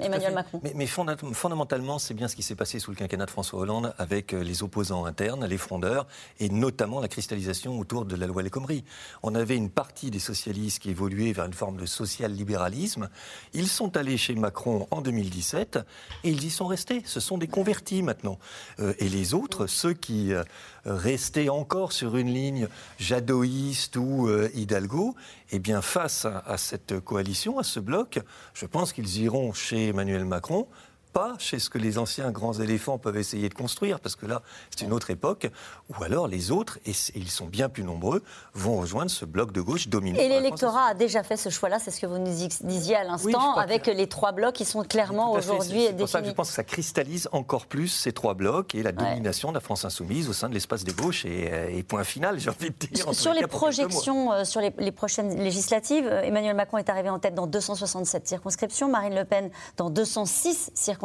Emmanuel 0.00 0.32
Macron. 0.32 0.60
Mais, 0.62 0.72
mais 0.74 0.86
fondamentalement, 0.86 1.98
c'est 1.98 2.14
bien 2.14 2.28
ce 2.28 2.34
qui 2.34 2.42
s'est 2.42 2.54
passé 2.54 2.78
sous 2.78 2.92
le 2.92 2.96
quinquennat 2.96 3.26
de 3.26 3.30
François 3.30 3.60
Hollande 3.60 3.92
avec 3.98 4.32
les 4.32 4.62
opposants 4.62 5.04
internes, 5.04 5.33
les 5.42 5.58
frondeurs, 5.58 6.06
et 6.40 6.48
notamment 6.48 7.00
la 7.00 7.08
cristallisation 7.08 7.78
autour 7.78 8.04
de 8.04 8.16
la 8.16 8.26
loi 8.26 8.42
El 8.42 8.50
Khomri. 8.50 8.84
On 9.22 9.34
avait 9.34 9.56
une 9.56 9.70
partie 9.70 10.10
des 10.10 10.18
socialistes 10.18 10.80
qui 10.80 10.90
évoluaient 10.90 11.32
vers 11.32 11.46
une 11.46 11.52
forme 11.52 11.76
de 11.76 11.86
social-libéralisme. 11.86 13.08
Ils 13.52 13.68
sont 13.68 13.96
allés 13.96 14.16
chez 14.16 14.34
Macron 14.34 14.86
en 14.90 15.00
2017 15.00 15.78
et 16.24 16.30
ils 16.30 16.44
y 16.44 16.50
sont 16.50 16.66
restés. 16.66 17.02
Ce 17.04 17.20
sont 17.20 17.38
des 17.38 17.48
convertis 17.48 18.02
maintenant. 18.02 18.38
Euh, 18.80 18.94
et 18.98 19.08
les 19.08 19.34
autres, 19.34 19.66
ceux 19.66 19.94
qui 19.94 20.32
euh, 20.32 20.44
restaient 20.84 21.48
encore 21.48 21.92
sur 21.92 22.16
une 22.16 22.32
ligne 22.32 22.68
jadoïste 22.98 23.96
ou 23.96 24.28
Hidalgo, 24.54 25.14
eh 25.50 25.58
bien, 25.58 25.82
face 25.82 26.26
à 26.26 26.56
cette 26.58 27.00
coalition, 27.00 27.58
à 27.58 27.62
ce 27.62 27.80
bloc, 27.80 28.18
je 28.54 28.66
pense 28.66 28.92
qu'ils 28.92 29.20
iront 29.20 29.52
chez 29.52 29.88
Emmanuel 29.88 30.24
Macron 30.24 30.66
pas 31.14 31.34
chez 31.38 31.60
ce 31.60 31.70
que 31.70 31.78
les 31.78 31.96
anciens 31.96 32.30
grands 32.32 32.52
éléphants 32.54 32.98
peuvent 32.98 33.16
essayer 33.16 33.48
de 33.48 33.54
construire, 33.54 34.00
parce 34.00 34.16
que 34.16 34.26
là, 34.26 34.42
c'est 34.70 34.84
une 34.84 34.92
autre 34.92 35.10
époque, 35.10 35.46
ou 35.88 36.02
alors 36.02 36.26
les 36.26 36.50
autres, 36.50 36.78
et 36.86 36.92
ils 37.14 37.30
sont 37.30 37.46
bien 37.46 37.68
plus 37.68 37.84
nombreux, 37.84 38.22
vont 38.52 38.80
rejoindre 38.80 39.10
ce 39.10 39.24
bloc 39.24 39.52
de 39.52 39.60
gauche 39.60 39.88
dominant. 39.88 40.18
Et 40.18 40.28
l'électorat 40.28 40.88
a 40.88 40.94
déjà 40.94 41.22
fait 41.22 41.36
ce 41.36 41.50
choix-là, 41.50 41.78
c'est 41.78 41.92
ce 41.92 42.00
que 42.00 42.06
vous 42.06 42.18
nous 42.18 42.48
disiez 42.62 42.96
à 42.96 43.04
l'instant, 43.04 43.54
avec 43.54 43.86
les 43.86 44.08
trois 44.08 44.32
blocs 44.32 44.54
qui 44.54 44.64
sont 44.64 44.82
clairement 44.82 45.32
aujourd'hui 45.32 45.92
définis. 45.92 46.08
ça 46.08 46.24
je 46.24 46.32
pense 46.32 46.48
que 46.48 46.54
ça 46.54 46.64
cristallise 46.64 47.28
encore 47.30 47.66
plus 47.66 47.88
ces 47.88 48.12
trois 48.12 48.34
blocs 48.34 48.74
et 48.74 48.82
la 48.82 48.92
domination 48.92 49.50
de 49.50 49.54
la 49.54 49.60
France 49.60 49.84
insoumise 49.84 50.28
au 50.28 50.32
sein 50.32 50.48
de 50.48 50.54
l'espace 50.54 50.82
des 50.82 50.92
gauches, 50.92 51.24
et, 51.24 51.82
point 51.86 52.02
final, 52.02 52.40
j'ai 52.40 52.50
envie 52.50 52.70
de 52.70 52.86
dire. 52.86 53.14
Sur 53.14 53.34
les 53.34 53.46
projections, 53.46 54.32
euh, 54.32 54.44
sur 54.44 54.60
les, 54.60 54.72
les 54.78 54.90
prochaines 54.90 55.40
législatives, 55.40 56.06
euh, 56.06 56.22
Emmanuel 56.22 56.56
Macron 56.56 56.78
est 56.78 56.88
arrivé 56.88 57.08
en 57.08 57.20
tête 57.20 57.34
dans 57.34 57.46
267 57.46 58.26
circonscriptions, 58.26 58.88
Marine 58.88 59.14
Le 59.14 59.24
Pen 59.24 59.50
dans 59.76 59.90
206 59.90 60.70
circonscriptions 60.74 61.03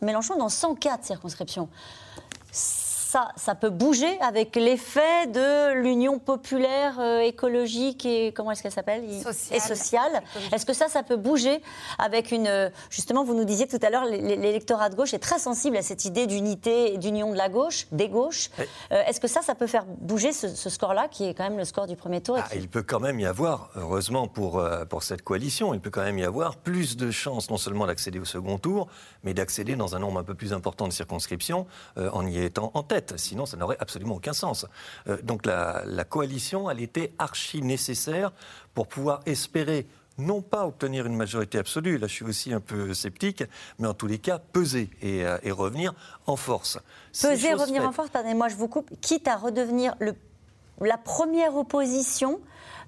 Mélenchon 0.00 0.36
dans 0.36 0.48
104 0.48 1.04
circonscriptions 1.04 1.68
ça, 3.10 3.32
ça 3.34 3.56
peut 3.56 3.70
bouger 3.70 4.20
avec 4.20 4.54
l'effet 4.54 5.26
de 5.26 5.74
l'union 5.74 6.20
populaire 6.20 7.00
euh, 7.00 7.18
écologique 7.22 8.06
et 8.06 8.32
comment 8.32 8.52
est-ce 8.52 8.62
qu'elle 8.62 8.70
s'appelle? 8.70 9.02
Et 9.04 9.58
sociale. 9.58 10.22
Est-ce 10.52 10.64
que 10.64 10.72
ça, 10.72 10.88
ça 10.88 11.02
peut 11.02 11.16
bouger 11.16 11.60
avec 11.98 12.30
une 12.30 12.46
euh, 12.46 12.70
justement, 12.88 13.24
vous 13.24 13.34
nous 13.34 13.44
disiez 13.44 13.66
tout 13.66 13.80
à 13.82 13.90
l'heure, 13.90 14.04
l'électorat 14.04 14.90
de 14.90 14.94
gauche 14.94 15.12
est 15.12 15.18
très 15.18 15.40
sensible 15.40 15.76
à 15.76 15.82
cette 15.82 16.04
idée 16.04 16.28
d'unité 16.28 16.94
et 16.94 16.98
d'union 16.98 17.32
de 17.32 17.36
la 17.36 17.48
gauche, 17.48 17.88
des 17.90 18.08
gauches. 18.08 18.50
Euh, 18.92 19.02
est-ce 19.08 19.18
que 19.18 19.26
ça, 19.26 19.42
ça 19.42 19.56
peut 19.56 19.66
faire 19.66 19.86
bouger 19.86 20.32
ce, 20.32 20.70
score-là, 20.70 21.08
qui 21.08 21.24
est 21.24 21.34
quand 21.34 21.44
même 21.44 21.58
le 21.58 21.64
score 21.64 21.88
du 21.88 21.96
premier 21.96 22.20
tour 22.20 22.36
ah, 22.38 22.46
Il 22.54 22.68
peut 22.68 22.84
quand 22.84 23.00
même 23.00 23.18
y 23.18 23.26
avoir, 23.26 23.70
heureusement 23.74 24.28
pour 24.28 24.62
pour 24.88 25.02
cette 25.02 25.22
coalition, 25.22 25.74
il 25.74 25.80
peut 25.80 25.90
quand 25.90 26.02
même 26.02 26.18
y 26.18 26.24
avoir 26.24 26.56
plus 26.56 26.96
de 26.96 27.10
chances 27.10 27.50
non 27.50 27.56
seulement 27.56 27.86
d'accéder 27.86 28.20
au 28.20 28.24
second 28.24 28.58
tour, 28.58 28.86
mais 29.24 29.34
d'accéder 29.34 29.74
dans 29.74 29.96
un 29.96 29.98
nombre 29.98 30.20
un 30.20 30.24
peu 30.24 30.34
plus 30.34 30.52
important 30.52 30.86
de 30.86 30.92
circonscriptions 30.92 31.66
en 31.96 32.24
y 32.26 32.38
étant 32.38 32.70
en 32.74 32.82
tête. 32.82 32.99
Sinon, 33.16 33.46
ça 33.46 33.56
n'aurait 33.56 33.76
absolument 33.80 34.16
aucun 34.16 34.32
sens. 34.32 34.66
Euh, 35.08 35.18
donc 35.22 35.46
la, 35.46 36.04
coalition, 36.08 36.70
elle 36.70 36.80
était 36.80 37.12
archi 37.18 37.62
nécessaire 37.62 38.32
pour 38.74 38.86
pouvoir 38.86 39.20
espérer 39.26 39.86
non 40.18 40.42
pas 40.42 40.66
obtenir 40.66 41.06
une 41.06 41.16
majorité 41.16 41.56
absolue, 41.56 41.96
là 41.96 42.06
je 42.06 42.12
suis 42.12 42.24
aussi 42.26 42.52
un 42.52 42.60
peu 42.60 42.92
sceptique, 42.92 43.42
mais 43.78 43.88
en 43.88 43.94
tous 43.94 44.06
les 44.06 44.18
cas 44.18 44.38
peser 44.38 44.90
et, 45.00 45.24
euh, 45.24 45.38
revenir 45.50 45.94
en 46.26 46.36
force. 46.36 46.78
Peser, 47.12 47.48
et 47.48 47.54
revenir 47.54 47.84
en 47.84 47.92
force, 47.92 48.10
pardonnez-moi, 48.10 48.48
je 48.48 48.56
vous 48.56 48.68
coupe, 48.68 48.90
quitte 49.00 49.28
à 49.28 49.36
redevenir 49.36 49.94
le, 49.98 50.14
la 50.80 50.98
première 50.98 51.56
opposition 51.56 52.38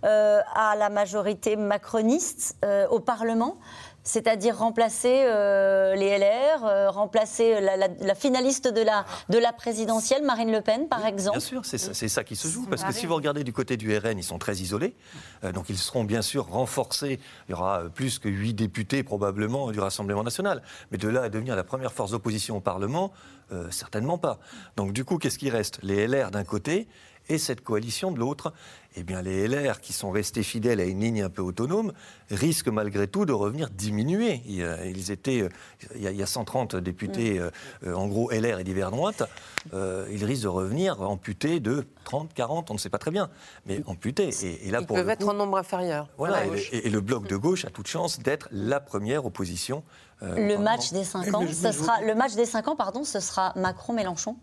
euh, 0.05 0.41
à 0.55 0.77
la 0.77 0.91
majorité 0.91 1.57
macroniste 1.57 2.57
au 2.91 3.01
Parlement 3.01 3.57
c'est-à-dire 4.05 4.59
remplacer 4.59 5.25
euh, 5.27 5.95
les 5.95 6.19
LR, 6.19 6.65
euh, 6.65 6.91
remplacer 6.91 7.61
la, 7.61 8.15
finaliste 8.15 8.69
de 8.69 8.81
la, 8.81 9.05
de 9.29 9.39
la 9.39 9.53
présidentielle, 9.53 10.23
Marine 10.25 10.51
Le 10.51 10.61
Pen, 10.61 10.89
par 10.89 11.07
exemple 11.07 11.39
Bien 11.39 11.47
sûr, 11.47 11.65
c'est 11.65 11.79
ça, 11.79 12.25
qui 12.25 12.37
se 12.37 12.49
joue. 12.49 12.67
Parce 12.67 12.83
que 12.83 12.93
si 12.93 13.07
vous 13.07 13.15
regardez 13.15 13.45
du 13.45 13.53
côté 13.53 13.77
du 13.77 13.97
RN, 13.97 14.19
ils 14.19 14.25
sont 14.25 14.39
très 14.39 14.57
isolés. 14.57 14.95
Euh, 15.45 15.53
donc 15.53 15.67
ils 15.69 15.79
seront 15.79 16.05
bien 16.05 16.23
sûr 16.23 16.47
renforcés. 16.49 17.21
Il 17.49 17.53
y 17.53 17.55
aura 17.55 17.85
plus 17.95 18.19
que 18.19 18.29
huit 18.29 18.55
députés 18.55 19.03
probablement 19.03 19.71
du 19.71 19.81
Rassemblement 19.81 20.23
national. 20.23 20.63
Mais 20.91 20.99
de 20.99 21.09
là 21.09 21.23
à 21.23 21.29
devenir 21.29 21.57
la 21.57 21.65
première 21.65 21.93
force 21.93 22.11
d'opposition 22.13 22.57
au 22.57 22.61
Parlement, 22.61 23.13
certainement 23.71 24.17
pas. 24.17 24.39
Donc 24.77 24.93
du 24.93 25.05
coup, 25.05 25.19
qu'est-ce 25.19 25.39
qui 25.39 25.51
reste? 25.51 25.79
Les 25.83 26.07
LR 26.07 26.31
d'un 26.31 26.45
côté 26.45 26.89
et 27.29 27.39
cette 27.39 27.63
coalition 27.63 28.11
de 28.11 28.19
l'autre 28.19 28.53
eh 28.97 29.03
bien 29.03 29.23
les 29.23 29.49
LR 29.49 29.81
qui 29.81 29.93
sont 29.93 30.11
restés 30.11 30.43
fidèles 30.43 30.81
à 30.81 30.85
une 30.85 31.01
ligne 31.01 31.23
un 31.23 31.31
peu 31.31 31.43
autonome 31.43 31.93
risquent 32.31 32.69
malgré 32.69 33.07
tout 33.07 33.25
de 33.25 33.33
revenir 33.33 33.71
diminuer. 33.71 34.43
Ils 34.47 35.11
étaient, 35.11 35.43
euh, 35.43 35.49
il 35.95 36.03
y 36.03 36.23
a 36.23 36.27
130 36.27 36.77
députés, 36.77 37.39
mm. 37.39 37.51
euh, 37.87 37.95
en 37.95 38.07
gros 38.07 38.31
LR 38.31 38.59
et 38.59 38.65
divers 38.65 38.91
droite, 38.91 39.23
euh, 39.73 40.07
ils 40.11 40.25
risquent 40.25 40.45
de 40.45 40.49
revenir 40.49 41.01
amputés 41.01 41.61
de 41.61 41.87
30, 42.05 42.35
40, 42.35 42.71
on 42.71 42.75
ne 42.75 42.79
sait 42.79 42.91
pas 42.91 42.99
très 42.99 43.11
bien, 43.11 43.31
mais 43.67 43.83
amputés. 43.87 44.31
Et, 44.43 44.71
là, 44.71 44.81
ils 44.81 44.87
peuvent 44.87 45.09
être 45.09 45.29
en 45.29 45.35
nombre 45.35 45.59
inférieur. 45.59 46.09
Voilà, 46.19 46.45
et, 46.73 46.91
le 46.91 47.01
bloc 47.01 47.27
de 47.27 47.37
gauche 47.37 47.65
a 47.65 47.71
toute 47.71 47.87
chance 47.87 48.19
d'être 48.19 48.49
la 48.51 48.81
première 48.81 49.25
opposition. 49.25 49.83
le 50.21 50.57
match 50.57 50.93
des 50.93 51.05
5 51.05 51.35
ans, 51.35 51.47
ce 51.47 51.73
sera, 51.73 52.01
le 52.03 52.15
match 52.15 52.35
des 52.35 52.47
5 52.47 52.69
ans, 52.69 52.77
pardon, 52.77 53.05
ce 53.05 53.21
sera 53.21 53.53
Macron-Mélenchon 53.57 54.37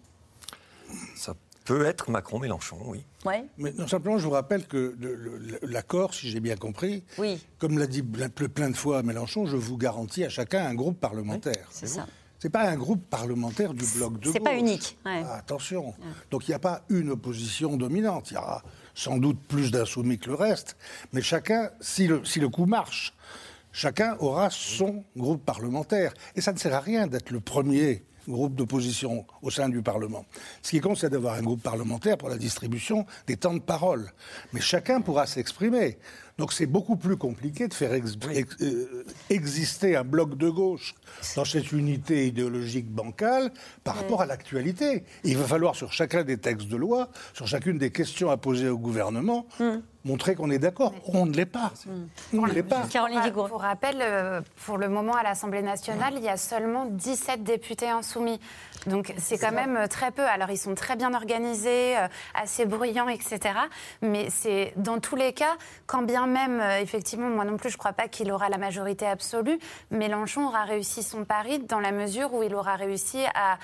Ça 1.15 1.36
peut 1.70 1.86
être 1.86 2.10
Macron-Mélenchon, 2.10 2.80
oui. 2.86 3.06
Ouais. 3.26 3.46
Mais 3.60 3.72
non, 3.74 3.88
simplement, 3.88 4.18
je 4.18 4.26
vous 4.26 4.32
rappelle 4.32 4.66
que 4.66 4.98
l'accord, 5.62 6.16
si 6.16 6.28
j'ai 6.28 6.40
bien 6.40 6.56
compris, 6.56 7.04
oui. 7.20 7.40
comme 7.60 7.78
l'a 7.78 7.86
dit 7.86 8.02
plein 8.02 8.72
de 8.72 8.76
fois 8.76 9.04
Mélenchon, 9.04 9.46
je 9.46 9.56
vous 9.56 9.78
garantis 9.78 10.24
à 10.24 10.30
chacun 10.30 10.66
un 10.66 10.74
groupe 10.74 11.00
parlementaire. 11.00 11.68
c'est 11.70 11.86
ça. 11.86 12.08
C'est 12.40 12.50
pas 12.50 12.68
un 12.68 12.76
groupe 12.76 13.08
parlementaire 13.08 13.74
du 13.76 13.86
bloc 13.86 14.14
de 14.14 14.26
gauche. 14.26 14.34
C'est 14.34 14.40
pas 14.40 14.56
unique. 14.56 14.98
Ah, 15.06 15.36
attention. 15.36 15.94
Donc 16.32 16.48
il 16.48 16.52
n'y 16.52 16.56
a 16.56 16.60
pas 16.60 16.82
une 16.90 17.12
opposition 17.12 17.78
dominante. 17.78 18.32
Il 18.32 18.36
y 18.36 18.38
aura 18.38 18.64
sans 18.96 19.18
doute 19.18 19.40
plus 19.48 19.70
d'insoumis 19.70 20.18
que 20.18 20.30
le 20.30 20.36
reste, 20.36 20.76
mais 21.14 21.22
chacun, 21.22 21.70
si 21.82 22.08
le, 22.08 22.26
si 22.26 22.40
le 22.40 22.50
coup 22.50 22.66
marche, 22.66 23.14
chacun 23.72 24.16
aura 24.20 24.50
son 24.50 25.04
groupe 25.16 25.46
parlementaire. 25.46 26.14
Et 26.36 26.42
ça 26.42 26.52
ne 26.52 26.58
sert 26.58 26.74
à 26.74 26.80
rien 26.80 27.06
d'être 27.06 27.30
le 27.30 27.42
premier 27.42 28.06
groupe 28.30 28.56
d'opposition 28.56 29.26
au 29.42 29.50
sein 29.50 29.70
du 29.70 29.82
Parlement. 29.82 30.26
Ce 30.62 30.72
qui 30.72 30.80
compte, 30.80 30.98
c'est 30.98 31.10
d'avoir 31.10 31.36
un 31.36 31.42
groupe 31.42 31.62
parlementaire 31.62 32.18
pour 32.18 32.30
la 32.30 32.38
distribution 32.38 33.06
des 33.28 33.38
temps 33.38 33.54
de 33.54 33.60
parole. 33.60 34.12
Mais 34.54 34.62
chacun 34.62 35.02
pourra 35.02 35.26
s'exprimer. 35.26 35.98
Donc 36.39 36.54
c'est 36.54 36.68
beaucoup 36.68 36.96
plus 36.96 37.18
compliqué 37.18 37.68
de 37.68 37.74
faire 37.74 37.92
euh, 37.92 39.04
exister 39.30 39.98
un 39.98 40.06
bloc 40.06 40.38
de 40.38 40.50
gauche 40.50 40.96
dans 41.36 41.44
cette 41.44 41.74
unité 41.74 42.28
idéologique 42.28 42.89
bancale 42.89 43.52
par 43.84 43.96
rapport 43.96 44.22
à 44.22 44.26
l'actualité. 44.26 45.04
Il 45.26 45.38
va 45.38 45.44
falloir 45.44 45.76
sur 45.76 45.92
chacun 45.92 46.24
des 46.24 46.38
textes 46.38 46.70
de 46.70 46.78
loi, 46.78 47.10
sur 47.34 47.46
chacune 47.46 47.78
des 47.78 47.92
questions 47.92 48.30
à 48.32 48.38
poser 48.38 48.70
au 48.70 48.78
gouvernement, 48.78 49.48
hmm. 49.60 49.80
Montrer 50.06 50.36
qu'on 50.36 50.50
est 50.50 50.60
d'accord. 50.60 50.94
On 51.14 51.26
ne 51.26 51.34
l'est 51.34 51.46
pas. 51.46 51.74
On 52.34 52.48
ne 52.48 52.52
l'est 52.52 52.64
pas. 52.64 52.84
Caroline 52.90 53.20
Pour 53.32 53.62
rappel, 53.62 53.98
euh, 54.02 54.42
pour 54.66 54.78
le 54.78 54.88
moment 54.88 55.14
à 55.14 55.24
l'Assemblée 55.24 55.62
nationale, 55.62 56.14
il 56.16 56.24
y 56.24 56.30
a 56.30 56.38
seulement 56.38 56.86
17 56.86 57.44
députés 57.44 57.90
insoumis. 57.90 58.40
Donc 58.88 59.14
c'est 59.18 59.38
quand 59.38 59.52
même 59.52 59.76
euh, 59.76 59.88
très 59.88 60.12
peu. 60.12 60.26
Alors 60.26 60.52
ils 60.52 60.58
sont 60.58 60.76
très 60.76 60.96
bien 60.96 61.14
organisés, 61.14 61.98
euh, 61.98 62.08
assez 62.34 62.66
bruyants, 62.66 63.10
etc. 63.10 63.40
Mais 64.02 64.30
c'est 64.30 64.74
dans 64.78 65.00
tous 65.00 65.18
les 65.18 65.34
cas, 65.34 65.58
quand 65.86 66.02
bien 66.02 66.28
même, 66.28 66.62
effectivement, 66.82 67.30
moi 67.30 67.44
non 67.44 67.58
plus, 67.58 67.70
je 67.70 67.76
ne 67.76 67.80
crois 67.80 67.94
pas 67.94 68.08
qu'il 68.08 68.32
aura 68.32 68.50
la 68.50 68.58
majorité 68.58 69.06
absolue, 69.06 69.60
Mélenchon 69.92 70.48
aura 70.48 70.64
réussi 70.64 71.04
son 71.04 71.26
pari 71.26 71.60
dans 71.60 71.80
la 71.80 71.92
mesure 71.92 72.34
où 72.34 72.44
il 72.44 72.56
aura 72.56 72.76
réussi 72.76 73.20
à 73.36 73.58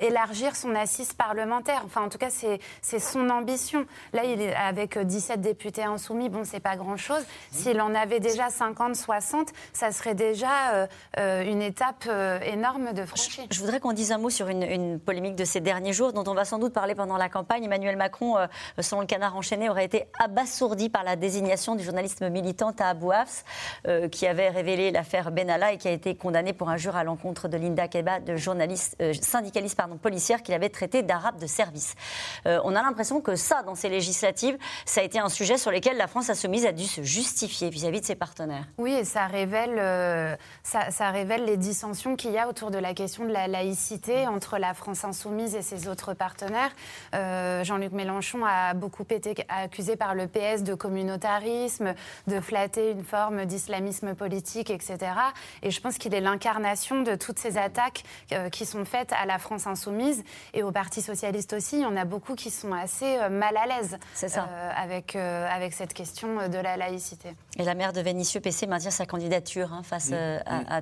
élargir 0.00 0.56
son 0.56 0.74
assise 0.74 1.12
parlementaire. 1.12 1.82
Enfin, 1.84 2.02
en 2.02 2.08
tout 2.08 2.18
cas, 2.18 2.30
c'est 2.30 2.98
son 2.98 3.28
ambition. 3.30 3.86
Là, 4.12 4.24
il 4.24 4.40
est 4.40 4.54
avec 4.54 4.98
17 4.98 5.40
députés 5.40 5.82
insoumis, 5.92 6.28
bon, 6.28 6.44
c'est 6.44 6.60
pas 6.60 6.76
grand-chose. 6.76 7.22
S'il 7.50 7.80
en 7.80 7.94
avait 7.94 8.20
déjà 8.20 8.50
50, 8.50 8.96
60, 8.96 9.48
ça 9.72 9.92
serait 9.92 10.14
déjà 10.14 10.88
une 11.18 11.62
étape 11.62 12.08
énorme 12.44 12.92
de 12.92 13.04
franchir. 13.04 13.44
Je 13.50 13.60
voudrais 13.60 13.80
qu'on 13.80 13.92
dise 13.92 14.12
un 14.12 14.18
mot 14.18 14.30
sur 14.30 14.48
une 14.48 14.62
une, 14.72 15.00
polémique 15.00 15.36
de 15.36 15.44
ces 15.44 15.60
derniers 15.60 15.92
jours 15.92 16.12
dont 16.12 16.24
on 16.26 16.34
va 16.34 16.44
sans 16.44 16.58
doute 16.58 16.72
parler 16.72 16.94
pendant 16.94 17.16
la 17.16 17.28
campagne. 17.28 17.64
Emmanuel 17.64 17.96
Macron, 17.96 18.36
euh, 18.36 18.46
selon 18.80 19.00
le 19.00 19.06
canard 19.06 19.36
enchaîné, 19.36 19.68
aurait 19.68 19.84
été 19.84 20.06
abasourdi 20.18 20.88
par 20.88 21.04
la 21.04 21.16
désignation 21.16 21.74
du 21.74 21.84
journaliste 21.84 22.22
militant 22.22 22.72
à 22.78 22.90
Abouafs, 22.90 23.44
euh, 23.86 24.08
qui 24.08 24.26
avait 24.26 24.48
révélé 24.48 24.90
l'affaire 24.90 25.30
Benalla 25.30 25.72
et 25.72 25.78
qui 25.78 25.88
a 25.88 25.92
été 25.92 26.14
condamné 26.14 26.52
pour 26.52 26.68
injure 26.68 26.96
à 26.96 27.04
l'encontre 27.04 27.48
de 27.48 27.56
Linda 27.56 27.88
Keba, 27.88 28.20
de 28.20 28.36
journaliste, 28.36 28.96
euh, 29.00 29.12
syndicaliste 29.14 29.76
pardon, 29.76 29.96
policière 29.96 30.42
qu'il 30.42 30.54
avait 30.54 30.68
traité 30.68 31.02
d'arabe 31.02 31.38
de 31.38 31.46
service. 31.46 31.94
on 32.44 32.74
a 32.74 32.82
l'impression 32.82 33.20
que 33.20 33.36
ça, 33.36 33.62
dans 33.62 33.74
ces 33.74 33.88
législatives, 33.88 34.56
ça 34.84 35.00
a 35.00 35.04
été 35.04 35.18
un 35.18 35.28
sujet 35.28 35.56
sur 35.56 35.70
lequel 35.72 35.96
la 35.96 36.06
France 36.06 36.30
insoumise 36.30 36.66
a 36.66 36.72
dû 36.72 36.84
se 36.84 37.02
justifier 37.02 37.70
vis-à-vis 37.70 38.00
de 38.00 38.06
ses 38.06 38.14
partenaires. 38.14 38.66
Oui, 38.78 38.92
et 38.92 39.04
ça 39.04 39.26
révèle, 39.26 40.38
ça, 40.62 40.90
ça 40.90 41.10
révèle 41.10 41.44
les 41.44 41.56
dissensions 41.56 42.16
qu'il 42.16 42.32
y 42.32 42.38
a 42.38 42.48
autour 42.48 42.70
de 42.70 42.78
la 42.78 42.94
question 42.94 43.24
de 43.24 43.32
la 43.32 43.48
laïcité 43.48 44.26
entre 44.26 44.58
la 44.58 44.74
France 44.74 45.04
insoumise 45.04 45.54
et 45.54 45.62
ses 45.62 45.88
autres 45.88 46.14
partenaires. 46.14 46.70
Euh, 47.14 47.64
Jean-Luc 47.64 47.92
Mélenchon 47.92 48.44
a 48.44 48.74
beaucoup 48.74 49.04
été 49.08 49.34
accusé 49.48 49.96
par 49.96 50.14
le 50.14 50.26
PS 50.26 50.62
de 50.62 50.74
communautarisme, 50.74 51.94
de 52.26 52.40
flatter 52.40 52.90
une 52.90 53.04
forme 53.04 53.44
d'islamisme 53.44 54.14
politique, 54.14 54.70
etc. 54.70 54.98
Et 55.62 55.70
je 55.70 55.80
pense 55.80 55.98
qu'il 55.98 56.14
est 56.14 56.20
l'incarnation 56.20 57.02
de 57.02 57.14
toutes 57.14 57.38
ces 57.38 57.58
attaques 57.58 58.04
euh, 58.32 58.48
qui 58.48 58.66
sont 58.66 58.84
faites 58.84 59.12
à 59.12 59.26
la 59.26 59.38
France 59.38 59.66
insoumise 59.66 60.24
et 60.54 60.62
au 60.62 60.72
Parti 60.72 61.02
socialiste 61.02 61.52
aussi. 61.52 61.76
Il 61.76 61.82
y 61.82 61.86
en 61.86 61.96
a 61.96 62.04
beaucoup 62.04 62.34
qui 62.34 62.50
sont 62.50 62.72
assez 62.72 63.18
euh, 63.18 63.28
mal 63.28 63.56
à 63.56 63.66
l'aise 63.66 63.98
avec, 64.76 65.16
avec 65.16 65.61
cette 65.70 65.94
question 65.94 66.48
de 66.48 66.58
la 66.58 66.76
laïcité. 66.76 67.34
Et 67.58 67.62
la 67.64 67.74
maire 67.74 67.92
de 67.92 68.00
Vénissieux, 68.00 68.40
PC, 68.40 68.66
maintient 68.66 68.90
sa 68.90 69.06
candidature 69.06 69.72
hein, 69.72 69.82
face 69.82 70.10
à, 70.12 70.78
à 70.78 70.80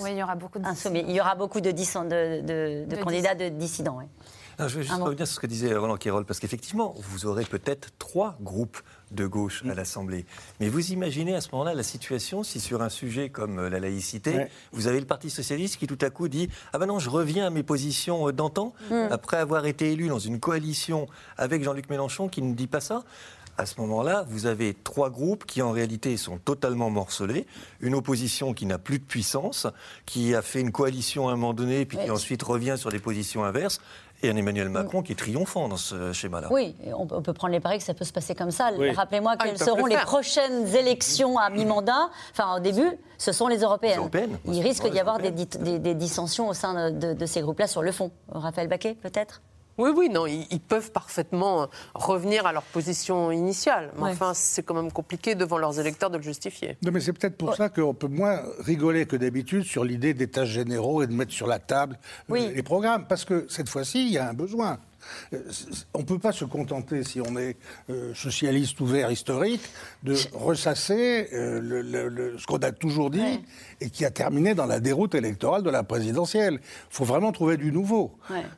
Oui, 0.00 0.10
il 0.10 0.16
y 0.16 0.22
aura 0.22 0.34
beaucoup 0.34 0.58
de 0.58 0.64
Il 0.94 1.12
y 1.12 1.20
aura 1.20 1.34
beaucoup 1.34 1.60
de, 1.60 1.70
de, 1.70 2.40
de, 2.40 2.84
de 2.88 2.96
candidat 3.02 3.34
de 3.34 3.48
dissident. 3.48 4.00
je 4.58 4.64
vais 4.64 4.82
juste 4.82 5.00
revenir 5.00 5.26
sur 5.26 5.36
ce 5.36 5.40
que 5.40 5.46
disait 5.46 5.74
Roland 5.76 5.96
Quérol, 5.96 6.24
parce 6.24 6.40
qu'effectivement, 6.40 6.94
vous 6.96 7.26
aurez 7.26 7.44
peut-être 7.44 7.90
trois 7.98 8.36
groupes 8.40 8.80
de 9.12 9.26
gauche 9.26 9.62
à 9.64 9.68
mm. 9.68 9.76
l'Assemblée. 9.76 10.26
Mais 10.60 10.68
vous 10.68 10.92
imaginez 10.92 11.34
à 11.34 11.40
ce 11.40 11.48
moment-là 11.52 11.74
la 11.74 11.82
situation 11.82 12.42
si 12.42 12.60
sur 12.60 12.82
un 12.82 12.88
sujet 12.88 13.28
comme 13.28 13.58
euh, 13.58 13.70
la 13.70 13.78
laïcité, 13.78 14.46
vous 14.72 14.88
avez 14.88 15.00
le 15.00 15.06
Parti 15.06 15.30
socialiste 15.30 15.76
qui 15.76 15.86
tout 15.86 15.98
à 16.00 16.10
coup 16.10 16.28
dit 16.28 16.48
Ah 16.72 16.78
ben 16.78 16.86
non, 16.86 16.98
je 16.98 17.10
reviens 17.10 17.46
à 17.46 17.50
mes 17.50 17.62
positions 17.62 18.28
euh, 18.28 18.32
d'antan, 18.32 18.74
mm. 18.90 19.08
après 19.10 19.36
avoir 19.36 19.66
été 19.66 19.92
élu 19.92 20.08
dans 20.08 20.18
une 20.18 20.40
coalition 20.40 21.06
avec 21.36 21.62
Jean-Luc 21.62 21.88
Mélenchon 21.88 22.28
qui 22.28 22.42
ne 22.42 22.54
dit 22.54 22.66
pas 22.66 22.80
ça 22.80 23.04
à 23.58 23.66
ce 23.66 23.80
moment-là, 23.80 24.24
vous 24.28 24.46
avez 24.46 24.74
trois 24.74 25.10
groupes 25.10 25.44
qui 25.46 25.62
en 25.62 25.70
réalité 25.70 26.16
sont 26.16 26.38
totalement 26.38 26.90
morcelés. 26.90 27.46
Une 27.80 27.94
opposition 27.94 28.52
qui 28.52 28.66
n'a 28.66 28.78
plus 28.78 28.98
de 28.98 29.04
puissance, 29.04 29.66
qui 30.04 30.34
a 30.34 30.42
fait 30.42 30.60
une 30.60 30.72
coalition 30.72 31.28
à 31.28 31.32
un 31.32 31.36
moment 31.36 31.54
donné, 31.54 31.84
puis 31.86 31.98
qui 31.98 32.10
ensuite 32.10 32.42
revient 32.42 32.74
sur 32.76 32.90
des 32.90 32.98
positions 32.98 33.44
inverses. 33.44 33.80
Et 34.22 34.30
un 34.30 34.36
Emmanuel 34.36 34.70
Macron 34.70 35.02
qui 35.02 35.12
est 35.12 35.16
triomphant 35.16 35.68
dans 35.68 35.76
ce 35.76 36.14
schéma-là. 36.14 36.48
Oui, 36.50 36.74
on 36.96 37.06
peut 37.06 37.34
prendre 37.34 37.52
les 37.52 37.60
paris 37.60 37.78
que 37.78 37.84
ça 37.84 37.92
peut 37.92 38.06
se 38.06 38.14
passer 38.14 38.34
comme 38.34 38.50
ça. 38.50 38.70
Rappelez-moi 38.94 39.34
ah, 39.38 39.44
quelles 39.44 39.58
seront 39.58 39.84
les 39.84 39.98
prochaines 39.98 40.74
élections 40.74 41.38
à 41.38 41.50
mi-mandat. 41.50 42.08
Enfin, 42.32 42.56
au 42.56 42.60
début, 42.60 42.90
ce 43.18 43.32
sont 43.32 43.46
les 43.46 43.58
européennes. 43.58 44.00
Il 44.46 44.62
risque 44.62 44.88
d'y 44.90 44.98
avoir 44.98 45.18
des, 45.18 45.94
dissensions 45.94 46.48
au 46.48 46.54
sein 46.54 46.90
de, 46.90 47.12
de 47.12 47.26
ces 47.26 47.42
groupes-là 47.42 47.66
sur 47.66 47.82
le 47.82 47.92
fond. 47.92 48.10
Raphaël 48.30 48.68
Baquet, 48.68 48.94
peut-être? 48.94 49.42
Oui, 49.78 49.90
oui, 49.94 50.08
non, 50.08 50.26
ils, 50.26 50.60
peuvent 50.60 50.90
parfaitement 50.90 51.62
euh, 51.62 51.66
revenir 51.94 52.46
à 52.46 52.52
leur 52.52 52.62
position 52.62 53.30
initiale. 53.30 53.92
Mais 53.96 54.10
enfin, 54.10 54.32
c'est 54.34 54.62
quand 54.62 54.74
même 54.74 54.90
compliqué 54.90 55.34
devant 55.34 55.58
leurs 55.58 55.78
électeurs 55.78 56.10
de 56.10 56.16
le 56.16 56.22
justifier. 56.22 56.76
Non, 56.82 56.90
mais 56.92 57.00
c'est 57.00 57.12
peut-être 57.12 57.36
pour 57.36 57.54
ça 57.54 57.68
qu'on 57.68 57.94
peut 57.94 58.08
moins 58.08 58.42
rigoler 58.60 59.06
que 59.06 59.16
d'habitude 59.16 59.64
sur 59.64 59.84
l'idée 59.84 60.14
d'états 60.14 60.44
généraux 60.46 61.02
et 61.02 61.06
de 61.06 61.12
mettre 61.12 61.32
sur 61.32 61.46
la 61.46 61.58
table 61.58 61.98
euh, 62.30 62.52
les 62.52 62.62
programmes. 62.62 63.06
Parce 63.06 63.24
que 63.24 63.46
cette 63.48 63.68
fois-ci, 63.68 64.06
il 64.06 64.12
y 64.12 64.18
a 64.18 64.28
un 64.28 64.34
besoin. 64.34 64.78
Euh, 65.32 65.38
on 65.94 66.00
ne 66.00 66.04
peut 66.04 66.18
pas 66.18 66.32
se 66.32 66.44
contenter, 66.44 67.02
si 67.04 67.20
on 67.20 67.36
est 67.36 67.56
euh, 67.90 68.14
socialiste 68.14 68.80
ouvert 68.80 69.10
historique, 69.10 69.62
de 70.02 70.14
ressasser 70.32 71.28
euh, 71.32 72.36
ce 72.38 72.46
qu'on 72.46 72.58
a 72.58 72.72
toujours 72.72 73.10
dit 73.10 73.40
et 73.80 73.90
qui 73.90 74.04
a 74.04 74.10
terminé 74.10 74.54
dans 74.54 74.66
la 74.66 74.80
déroute 74.80 75.14
électorale 75.14 75.62
de 75.62 75.70
la 75.70 75.82
présidentielle. 75.82 76.60
Il 76.62 76.96
faut 76.96 77.04
vraiment 77.04 77.32
trouver 77.32 77.56
du 77.56 77.72
nouveau. 77.72 78.12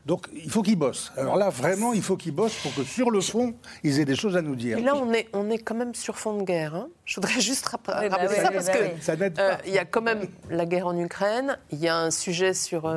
Donc 0.07 0.27
il 0.35 0.51
faut 0.51 0.63
qu'ils 0.63 0.79
bossent. 0.79 1.13
Alors 1.17 1.37
là, 1.37 1.51
vraiment, 1.51 1.93
il 1.93 2.03
faut 2.03 2.17
qu'ils 2.17 2.35
bossent 2.35 2.57
pour 2.57 2.75
que 2.75 2.85
sur 2.85 3.11
le 3.11 3.21
fond, 3.21 3.55
ils 3.83 4.01
aient 4.01 4.05
des 4.05 4.17
choses 4.17 4.37
à 4.37 4.43
nous 4.43 4.57
dire. 4.57 4.79
Et 4.79 4.83
là, 4.83 4.95
on 4.97 5.13
est, 5.13 5.29
on 5.33 5.51
est 5.51 5.59
quand 5.59 5.75
même 5.75 5.95
sur 5.95 6.19
fond 6.19 6.37
de 6.37 6.43
guerre. 6.43 6.75
Hein. 6.75 6.89
Je 7.05 7.17
voudrais 7.17 7.41
juste 7.41 7.67
rappeler 7.67 8.09
bah 8.09 8.29
ça 8.29 8.51
parce 8.51 8.69
que 8.69 9.67
il 9.67 9.73
y 9.73 9.79
a 9.79 9.85
quand 9.85 10.03
même 10.03 10.27
la 10.51 10.67
guerre 10.67 10.87
en 10.87 10.99
Ukraine, 10.99 11.59
il 11.71 11.79
y 11.79 11.89
a 11.89 11.97
un 11.97 12.11
sujet 12.11 12.55
sur 12.55 12.89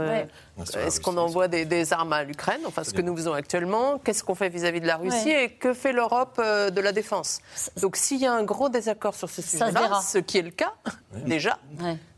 est-ce 0.76 1.00
qu'on 1.00 1.18
envoie 1.18 1.48
des, 1.48 1.94
armes 1.94 2.14
à 2.14 2.24
l'Ukraine, 2.24 2.62
enfin 2.66 2.84
ce 2.84 2.94
que 2.94 3.02
nous 3.02 3.16
faisons 3.16 3.34
actuellement, 3.34 4.00
qu'est-ce 4.04 4.24
qu'on 4.24 4.36
fait 4.36 4.50
vis-à-vis 4.50 4.82
de 4.82 4.88
la 4.88 4.98
Russie 4.98 5.30
et 5.30 5.50
que 5.50 5.74
fait 5.74 5.94
l'Europe 5.94 6.40
euh, 6.40 6.70
de 6.70 6.82
la 6.82 6.92
défense? 6.92 7.40
Donc 7.82 7.96
s'il 7.96 8.20
y 8.20 8.26
a 8.26 8.34
un 8.34 8.44
gros 8.44 8.70
désaccord 8.70 9.16
sur 9.16 9.30
ce 9.30 9.42
sujet-là, 9.42 10.02
ce 10.02 10.20
qui 10.20 10.38
est 10.38 10.44
le 10.44 10.52
cas 10.52 10.74
déjà, 11.14 11.58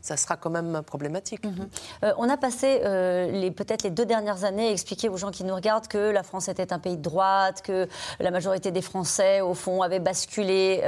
ça 0.04 0.18
sera 0.18 0.36
quand 0.36 0.50
même 0.50 0.82
problématique. 0.82 1.44
Mhm. 1.44 1.68
Euh, 2.04 2.12
on 2.18 2.28
a 2.28 2.36
passé 2.36 2.82
euh, 2.84 3.50
peut-être 3.50 3.82
les 3.82 3.90
deux 3.90 4.04
dernières 4.04 4.44
années 4.44 4.68
à 4.68 4.70
expliquer 4.70 5.08
aux 5.08 5.16
gens 5.16 5.30
qui 5.30 5.44
nous 5.44 5.54
regardent 5.54 5.88
que 5.88 6.10
la 6.10 6.22
France 6.22 6.48
était 6.48 6.74
un 6.74 6.78
pays 6.78 6.98
de 6.98 7.02
droite, 7.02 7.62
que 7.62 7.88
la 8.20 8.30
majorité 8.30 8.70
des 8.70 8.82
Français, 8.82 9.40
au 9.40 9.54
fond, 9.54 9.80
avaient 9.80 10.00
basculé, 10.00 10.80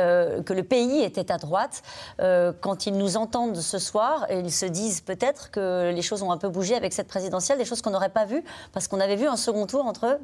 que 0.44 0.52
le 0.52 0.62
pays 0.62 1.02
était 1.02 1.32
à 1.32 1.38
droite. 1.38 1.82
quand 2.18 2.86
ils 2.86 2.96
nous 2.96 3.16
entendent 3.16 3.56
ce 3.56 3.78
soir, 3.78 4.26
ils 4.30 4.52
se 4.52 4.66
disent 4.66 5.00
peut-être 5.00 5.50
que 5.50 5.92
les 5.94 6.02
choses 6.02 6.22
ont 6.22 6.30
un 6.30 6.36
peu 6.36 6.48
bougé 6.48 6.74
avec 6.74 6.92
cette 6.92 7.08
présidentielle 7.08 7.58
des 7.58 7.64
choses 7.64 7.80
qu'on 7.80 7.90
n'aurait 7.90 8.10
pas 8.10 8.26
vues, 8.26 8.44
parce 8.72 8.86
qu'on 8.86 9.00
avait 9.00 9.16
vu 9.16 9.26
un 9.26 9.36
second 9.36 9.66
tour 9.66 9.86
entre 9.86 10.20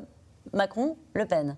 Macron-Le 0.53 1.27
Pen. 1.27 1.57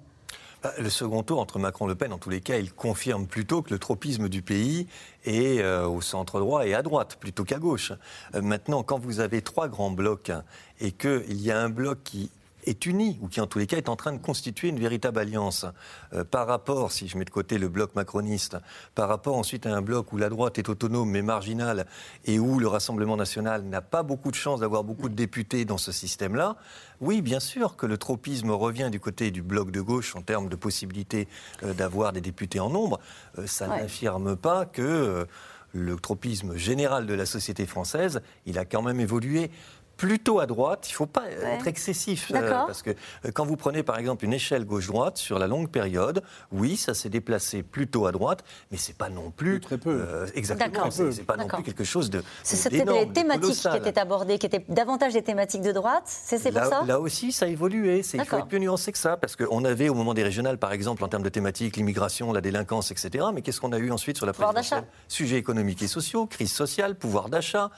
Bah, 0.64 0.72
le 0.78 0.88
second 0.88 1.22
tour 1.22 1.40
entre 1.40 1.58
Macron 1.58 1.84
et 1.84 1.88
Le 1.90 1.94
Pen, 1.94 2.10
en 2.14 2.16
tous 2.16 2.30
les 2.30 2.40
cas, 2.40 2.56
il 2.56 2.72
confirme 2.72 3.26
plutôt 3.26 3.60
que 3.60 3.70
le 3.70 3.78
tropisme 3.78 4.30
du 4.30 4.40
pays 4.40 4.86
est 5.26 5.60
euh, 5.60 5.86
au 5.86 6.00
centre 6.00 6.40
droit 6.40 6.66
et 6.66 6.72
à 6.72 6.80
droite, 6.80 7.18
plutôt 7.20 7.44
qu'à 7.44 7.58
gauche. 7.58 7.92
Euh, 8.34 8.40
maintenant, 8.40 8.82
quand 8.82 8.98
vous 8.98 9.20
avez 9.20 9.42
trois 9.42 9.68
grands 9.68 9.90
blocs 9.90 10.32
et 10.80 10.92
qu'il 10.92 11.38
y 11.38 11.50
a 11.50 11.60
un 11.60 11.68
bloc 11.68 11.98
qui 12.02 12.30
est 12.66 12.86
unie, 12.86 13.18
ou 13.20 13.28
qui 13.28 13.40
en 13.40 13.46
tous 13.46 13.58
les 13.58 13.66
cas 13.66 13.76
est 13.76 13.88
en 13.88 13.96
train 13.96 14.12
de 14.12 14.18
constituer 14.18 14.68
une 14.68 14.78
véritable 14.78 15.18
alliance. 15.18 15.66
Euh, 16.12 16.24
par 16.24 16.46
rapport, 16.46 16.92
si 16.92 17.08
je 17.08 17.18
mets 17.18 17.24
de 17.24 17.30
côté 17.30 17.58
le 17.58 17.68
bloc 17.68 17.94
macroniste, 17.94 18.56
par 18.94 19.08
rapport 19.08 19.36
ensuite 19.36 19.66
à 19.66 19.74
un 19.74 19.82
bloc 19.82 20.12
où 20.12 20.16
la 20.16 20.28
droite 20.28 20.58
est 20.58 20.68
autonome 20.68 21.10
mais 21.10 21.22
marginale 21.22 21.86
et 22.24 22.38
où 22.38 22.58
le 22.58 22.68
Rassemblement 22.68 23.16
national 23.16 23.64
n'a 23.64 23.80
pas 23.80 24.02
beaucoup 24.02 24.30
de 24.30 24.36
chance 24.36 24.60
d'avoir 24.60 24.84
beaucoup 24.84 25.08
de 25.08 25.14
députés 25.14 25.64
dans 25.64 25.78
ce 25.78 25.92
système-là, 25.92 26.56
oui, 27.00 27.22
bien 27.22 27.40
sûr 27.40 27.76
que 27.76 27.86
le 27.86 27.98
tropisme 27.98 28.50
revient 28.50 28.88
du 28.90 29.00
côté 29.00 29.30
du 29.30 29.42
bloc 29.42 29.70
de 29.70 29.80
gauche 29.80 30.16
en 30.16 30.22
termes 30.22 30.48
de 30.48 30.56
possibilité 30.56 31.28
euh, 31.62 31.74
d'avoir 31.74 32.12
des 32.12 32.20
députés 32.20 32.60
en 32.60 32.70
nombre. 32.70 33.00
Euh, 33.38 33.46
ça 33.46 33.66
n'affirme 33.68 34.36
pas 34.36 34.66
que 34.66 35.26
le 35.74 35.96
tropisme 35.96 36.56
général 36.56 37.06
de 37.06 37.14
la 37.14 37.26
société 37.26 37.66
française, 37.66 38.22
il 38.46 38.58
a 38.58 38.64
quand 38.64 38.82
même 38.82 39.00
évolué 39.00 39.50
plutôt 39.96 40.40
à 40.40 40.46
droite. 40.46 40.86
Il 40.88 40.92
ne 40.92 40.96
faut 40.96 41.06
pas 41.06 41.28
être 41.30 41.66
excessif. 41.66 42.32
Euh, 42.34 42.50
parce 42.66 42.82
que 42.82 42.90
euh, 42.90 43.30
quand 43.32 43.44
vous 43.44 43.56
prenez 43.56 43.82
par 43.82 43.98
exemple 43.98 44.24
une 44.24 44.32
échelle 44.32 44.64
gauche-droite 44.64 45.16
sur 45.16 45.38
la 45.38 45.46
longue 45.46 45.68
période, 45.68 46.22
oui, 46.52 46.76
ça 46.76 46.94
s'est 46.94 47.08
déplacé 47.08 47.62
plutôt 47.62 48.06
à 48.06 48.12
droite, 48.12 48.44
mais 48.70 48.78
c'est 48.78 48.96
pas 48.96 49.08
non 49.08 49.30
plus. 49.30 49.60
Très 49.60 49.78
peu. 49.78 49.90
Euh, 49.90 50.26
exactement. 50.34 50.90
C'est 50.90 51.24
pas 51.24 51.36
non 51.36 51.48
plus 51.48 51.62
quelque 51.62 51.84
chose 51.84 52.10
de. 52.10 52.22
C'était 52.42 52.84
les 52.84 53.08
thématiques 53.08 53.54
qui 53.54 53.76
étaient 53.76 53.98
abordées, 53.98 54.38
qui 54.38 54.46
étaient 54.46 54.64
davantage 54.68 55.12
des 55.12 55.22
thématiques 55.22 55.62
de 55.62 55.72
droite. 55.72 56.04
C'est 56.06 56.52
pour 56.52 56.64
ça 56.64 56.82
Là 56.86 57.00
aussi, 57.00 57.32
ça 57.32 57.46
a 57.46 57.48
évolué. 57.48 58.02
Il 58.14 58.24
faut 58.24 58.36
être 58.36 58.46
plus 58.46 58.60
nuancé 58.60 58.92
que 58.92 58.98
ça. 58.98 59.16
Parce 59.16 59.36
qu'on 59.36 59.64
avait 59.64 59.88
au 59.88 59.94
moment 59.94 60.14
des 60.14 60.22
régionales, 60.22 60.58
par 60.58 60.72
exemple, 60.72 61.04
en 61.04 61.08
termes 61.08 61.22
de 61.22 61.28
thématiques, 61.28 61.76
l'immigration, 61.76 62.32
la 62.32 62.40
délinquance, 62.40 62.90
etc. 62.90 63.26
Mais 63.32 63.42
qu'est-ce 63.42 63.60
qu'on 63.60 63.72
a 63.72 63.78
eu 63.78 63.90
ensuite 63.90 64.16
sur 64.16 64.26
la 64.26 64.32
présidentielle? 64.32 64.84
Sujets 65.08 65.36
économiques 65.36 65.82
et 65.82 65.88
sociaux, 65.88 66.26
crise 66.26 66.52
sociale, 66.52 66.96
pouvoir 66.96 67.28
d'achat. 67.28 67.70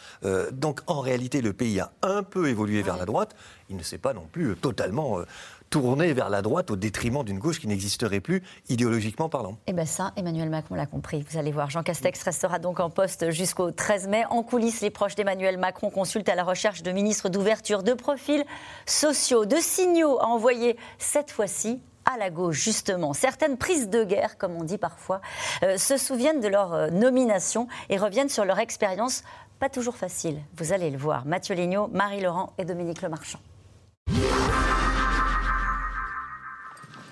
donc 0.53 0.81
en 0.87 1.01
réalité, 1.01 1.41
le 1.41 1.53
pays 1.53 1.81
a 1.81 1.93
un 2.07 2.23
peu 2.23 2.49
évolué 2.49 2.83
vers 2.83 2.97
la 2.97 3.05
droite, 3.05 3.35
il 3.69 3.77
ne 3.77 3.83
s'est 3.83 3.99
pas 3.99 4.13
non 4.13 4.27
plus 4.31 4.57
totalement 4.57 5.19
euh, 5.19 5.25
tourné 5.71 6.13
vers 6.13 6.31
la 6.31 6.43
droite 6.43 6.71
au 6.71 6.77
détriment 6.77 7.25
d'une 7.25 7.39
gauche 7.39 7.61
qui 7.61 7.67
n'existerait 7.67 8.21
plus 8.21 8.43
idéologiquement 8.69 9.29
parlant. 9.29 9.59
Eh 9.67 9.73
bien 9.73 9.85
ça, 9.85 10.13
Emmanuel 10.17 10.51
Macron 10.51 10.75
l'a 10.75 10.87
compris. 10.87 11.25
Vous 11.29 11.39
allez 11.39 11.53
voir, 11.53 11.71
Jean 11.71 11.83
Castex 11.83 12.23
restera 12.23 12.59
donc 12.59 12.81
en 12.81 12.91
poste 12.91 13.31
jusqu'au 13.31 13.71
13 13.71 14.09
mai. 14.09 14.25
En 14.31 14.43
coulisses, 14.43 14.81
les 14.81 14.91
proches 14.91 15.15
d'Emmanuel 15.15 15.59
Macron 15.59 15.91
consultent 15.91 16.29
à 16.29 16.35
la 16.35 16.45
recherche 16.45 16.83
de 16.83 16.93
ministres 16.93 17.29
d'ouverture, 17.29 17.83
de 17.83 17.95
profils 17.95 18.45
sociaux, 18.87 19.45
de 19.47 19.57
signaux 19.57 20.21
à 20.21 20.27
envoyer 20.27 20.77
cette 20.99 21.31
fois-ci 21.31 21.81
à 22.07 22.17
la 22.17 22.31
gauche, 22.31 22.57
justement. 22.57 23.13
Certaines 23.13 23.57
prises 23.59 23.91
de 23.91 24.05
guerre, 24.05 24.39
comme 24.39 24.55
on 24.55 24.63
dit 24.63 24.79
parfois, 24.79 25.21
euh, 25.63 25.77
se 25.77 25.97
souviennent 25.97 26.41
de 26.41 26.49
leur 26.49 26.73
euh, 26.73 26.91
nomination 26.91 27.67
et 27.91 27.99
reviennent 27.99 28.29
sur 28.29 28.45
leur 28.45 28.61
expérience 28.61 29.25
pas 29.59 29.69
toujours 29.69 29.97
facile, 29.97 30.41
vous 30.57 30.73
allez 30.73 30.91
le 30.91 30.99
voir. 30.99 31.27
Mathieu 31.27 31.55
Lignot, 31.55 31.89
Marie 31.89 32.21
Laurent 32.21 32.53
et 32.59 32.65
Dominique 32.65 33.03
Lemarchand. 33.03 33.41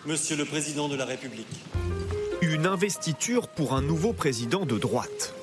Monsieur 0.06 0.36
le 0.36 0.44
Président 0.44 0.88
de 0.88 0.96
la 0.96 1.06
République. 1.06 1.64
Une 2.42 2.66
investiture 2.66 3.48
pour 3.48 3.72
un 3.72 3.80
nouveau 3.80 4.12
président 4.12 4.66
de 4.66 4.78
droite. 4.78 5.34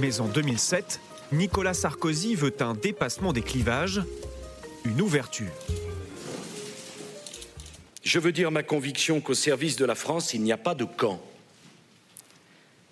Mais 0.00 0.20
en 0.20 0.26
2007, 0.26 1.00
Nicolas 1.30 1.74
Sarkozy 1.74 2.34
veut 2.34 2.54
un 2.60 2.74
dépassement 2.74 3.32
des 3.32 3.42
clivages, 3.42 4.02
une 4.84 5.00
ouverture. 5.00 5.52
Je 8.02 8.18
veux 8.18 8.32
dire 8.32 8.50
ma 8.50 8.64
conviction 8.64 9.20
qu'au 9.20 9.34
service 9.34 9.76
de 9.76 9.84
la 9.84 9.94
France, 9.94 10.34
il 10.34 10.42
n'y 10.42 10.52
a 10.52 10.56
pas 10.56 10.74
de 10.74 10.84
camp. 10.84 11.22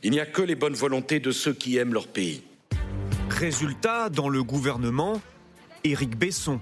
Il 0.05 0.13
n'y 0.13 0.21
a 0.21 0.27
que 0.27 0.41
les 0.41 0.55
bonnes 0.55 0.75
volontés 0.75 1.19
de 1.19 1.33
ceux 1.33 1.53
qui 1.53 1.77
aiment 1.77 1.93
leur 1.93 2.07
pays. 2.07 2.43
Résultat, 3.41 4.11
dans 4.11 4.29
le 4.29 4.43
gouvernement, 4.43 5.19
Éric 5.83 6.15
Besson, 6.15 6.61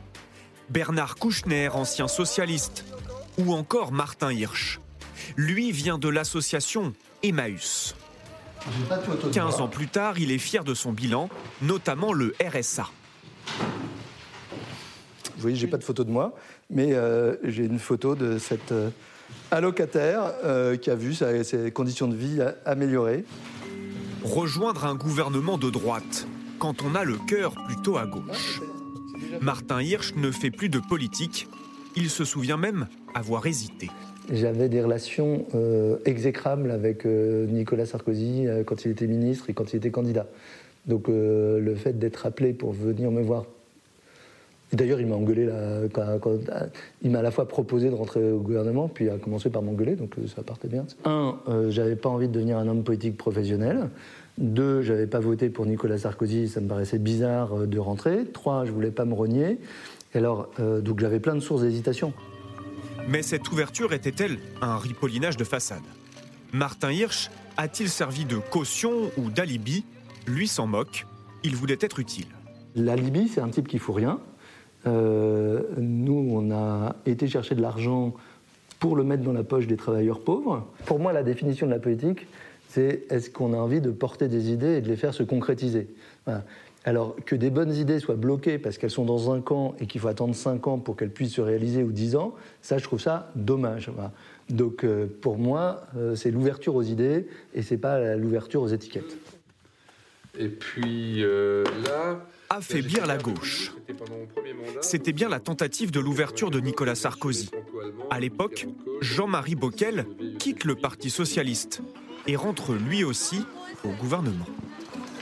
Bernard 0.71 1.17
Kouchner, 1.17 1.71
ancien 1.71 2.07
socialiste, 2.07 2.85
ou 3.37 3.53
encore 3.53 3.91
Martin 3.91 4.33
Hirsch. 4.33 4.79
Lui 5.37 5.73
vient 5.73 5.99
de 5.99 6.09
l'association 6.09 6.93
Emmaüs. 7.25 7.97
15 9.33 9.61
ans 9.61 9.67
plus 9.67 9.89
tard, 9.89 10.21
il 10.21 10.31
est 10.31 10.39
fier 10.39 10.63
de 10.63 10.73
son 10.73 10.93
bilan, 10.93 11.29
notamment 11.63 12.13
le 12.13 12.33
RSA. 12.41 12.89
Vous 15.35 15.43
voyez, 15.43 15.57
j'ai 15.57 15.67
pas 15.67 15.79
de 15.79 15.85
photo 15.85 16.05
de 16.05 16.13
moi, 16.13 16.37
mais 16.71 16.95
euh, 16.95 17.35
j'ai 17.43 17.65
une 17.65 17.81
photo 17.81 18.15
de 18.15 18.39
cet 18.39 18.71
euh, 18.71 18.91
allocataire 19.51 20.33
euh, 20.45 20.77
qui 20.77 20.93
a 20.93 20.95
vu 20.95 21.13
ses 21.13 21.73
conditions 21.73 22.07
de 22.07 22.15
vie 22.15 22.39
améliorer. 22.65 23.25
Rejoindre 24.23 24.85
un 24.85 24.95
gouvernement 24.95 25.59
de 25.59 25.71
droite, 25.71 26.29
quand 26.59 26.83
on 26.83 26.95
a 26.95 27.05
le 27.05 27.17
cœur 27.17 27.55
plutôt 27.67 27.97
à 27.97 28.07
gauche. 28.07 28.61
Martin 29.41 29.81
Hirsch 29.81 30.15
ne 30.17 30.31
fait 30.31 30.51
plus 30.51 30.69
de 30.69 30.79
politique. 30.79 31.49
Il 31.97 32.11
se 32.11 32.25
souvient 32.25 32.57
même 32.57 32.89
avoir 33.15 33.47
hésité. 33.47 33.89
J'avais 34.31 34.69
des 34.69 34.83
relations 34.83 35.47
euh, 35.55 35.99
exécrables 36.05 36.71
avec 36.71 37.07
euh, 37.07 37.47
Nicolas 37.47 37.87
Sarkozy 37.87 38.47
euh, 38.47 38.63
quand 38.63 38.85
il 38.85 38.91
était 38.91 39.07
ministre 39.07 39.49
et 39.49 39.55
quand 39.55 39.73
il 39.73 39.77
était 39.77 39.91
candidat. 39.91 40.27
Donc 40.87 41.09
le 41.09 41.75
fait 41.75 41.99
d'être 41.99 42.25
appelé 42.25 42.55
pour 42.55 42.73
venir 42.73 43.11
me 43.11 43.21
voir. 43.21 43.45
D'ailleurs, 44.73 45.01
il 45.01 45.07
m'a 45.07 45.15
engueulé 45.15 45.47
là, 45.47 45.81
il 47.03 47.11
m'a 47.11 47.21
à 47.21 47.23
la 47.23 47.31
fois 47.31 47.49
proposé 47.49 47.89
de 47.89 47.95
rentrer 47.95 48.33
au 48.33 48.41
gouvernement, 48.41 48.89
puis 48.89 49.09
a 49.09 49.17
commencé 49.17 49.49
par 49.49 49.63
m'engueuler, 49.63 49.97
donc 49.97 50.15
ça 50.35 50.43
partait 50.43 50.69
bien. 50.69 50.85
Un, 51.05 51.37
j'avais 51.71 51.97
pas 51.97 52.11
envie 52.11 52.29
de 52.29 52.33
devenir 52.33 52.59
un 52.59 52.69
homme 52.69 52.85
politique 52.85 53.17
professionnel. 53.17 53.89
Deux, 54.37 54.83
je 54.83 54.93
n'avais 54.93 55.07
pas 55.07 55.19
voté 55.21 55.49
pour 55.49 55.67
Nicolas 55.67 55.99
Sarkozy, 55.99 56.49
ça 56.49 56.61
me 56.61 56.69
paraissait 56.69 56.99
bizarre 56.99 57.61
euh, 57.63 57.67
de 57.67 57.79
rentrer. 57.79 58.25
Trois, 58.25 58.65
je 58.65 58.71
voulais 58.71 58.93
pas 58.93 59.05
me 59.05 59.15
renier. 59.15 59.59
alors, 60.15 60.49
euh, 60.61 60.81
donc 60.81 61.01
j'avais 61.01 61.19
plein 61.19 61.35
de 61.35 61.41
sources 61.41 61.63
d'hésitation. 61.63 62.13
Mais 63.09 63.23
cette 63.23 63.51
ouverture 63.51 63.93
était-elle 63.93 64.39
un 64.61 64.77
ripollinage 64.77 65.37
de 65.37 65.45
façade? 65.45 65.83
Martin 66.53 66.93
Hirsch 66.93 67.31
a-t-il 67.57 67.89
servi 67.89 68.27
de 68.27 68.37
caution 68.37 69.11
ou 69.17 69.31
d'alibi? 69.31 69.85
Lui 70.27 70.47
s'en 70.47 70.67
moque. 70.67 71.07
Il 71.43 71.57
voulait 71.57 71.79
être 71.81 71.99
utile. 71.99 72.27
L'alibi, 72.77 73.29
c'est 73.29 73.41
un 73.41 73.49
type 73.49 73.67
qui 73.67 73.79
fout 73.79 73.97
rien. 73.97 74.21
Euh, 74.87 75.63
nous, 75.77 76.29
on 76.33 76.51
a 76.51 76.97
été 77.07 77.27
chercher 77.27 77.55
de 77.55 77.63
l'argent 77.63 78.15
pour 78.79 78.97
le 78.97 79.05
mettre 79.05 79.23
dans 79.23 79.33
la 79.33 79.43
poche 79.43 79.67
des 79.67 79.77
travailleurs 79.77 80.21
pauvres. 80.21 80.67
Pour 80.87 81.01
moi, 81.01 81.13
la 81.13 81.23
définition 81.23 81.67
de 81.67 81.73
la 81.73 81.79
politique, 81.79 82.27
c'est 82.69 83.05
est-ce 83.11 83.31
qu'on 83.31 83.53
a 83.53 83.57
envie 83.57 83.81
de 83.81 83.91
porter 83.91 84.29
des 84.29 84.51
idées 84.53 84.77
et 84.77 84.81
de 84.81 84.89
les 84.89 84.97
faire 84.97 85.15
se 85.15 85.23
concrétiser? 85.23 85.89
Alors 86.85 87.17
que 87.27 87.35
des 87.35 87.51
bonnes 87.51 87.75
idées 87.75 87.99
soient 87.99 88.17
bloquées 88.17 88.59
parce 88.59 88.79
qu'elles 88.79 88.91
sont 88.91 89.05
dans 89.05 89.33
un 89.33 89.41
camp 89.41 89.75
et 89.81 89.87
qu'il 89.87 90.01
faut 90.01 90.09
attendre 90.09 90.35
5 90.35 90.67
ans 90.69 90.79
pour 90.79 90.97
qu'elles 90.97 91.11
puissent 91.11 91.35
se 91.35 91.41
réaliser 91.41 91.83
ou 91.83 91.91
10 91.91 92.17
ans, 92.17 92.35
ça 92.63 92.79
je 92.79 92.85
trouve 92.85 93.01
ça 93.01 93.31
dommage. 93.35 93.91
Donc 94.49 94.85
euh, 94.85 95.07
pour 95.21 95.39
moi, 95.39 95.83
euh, 95.97 96.15
c'est 96.15 96.31
l'ouverture 96.31 96.77
aux 96.77 96.83
idées 96.83 97.27
et 97.55 97.63
c'est 97.63 97.79
pas 97.79 98.15
l'ouverture 98.17 98.63
aux 98.63 98.69
étiquettes. 98.69 99.17
Et 100.39 100.49
puis 100.49 101.21
là... 101.21 102.21
Affaiblir 102.51 103.07
la 103.07 103.19
gauche. 103.19 103.73
C'était 104.81 105.13
bien 105.13 105.29
la 105.29 105.41
tentative 105.41 105.91
de 105.91 106.01
l'ouverture 106.01 106.51
de 106.51 106.61
Nicolas 106.61 106.95
Sarkozy. 106.95 107.51
À 108.11 108.21
l'époque, 108.21 108.67
Jean-Marie 109.01 109.55
Bockel 109.55 110.07
quitte 110.39 110.65
le 110.65 110.75
Parti 110.75 111.11
socialiste 111.11 111.83
et 112.27 112.37
rentre 112.37 112.75
lui 112.75 113.05
aussi 113.05 113.45
au 113.85 113.91
gouvernement. 113.91 114.47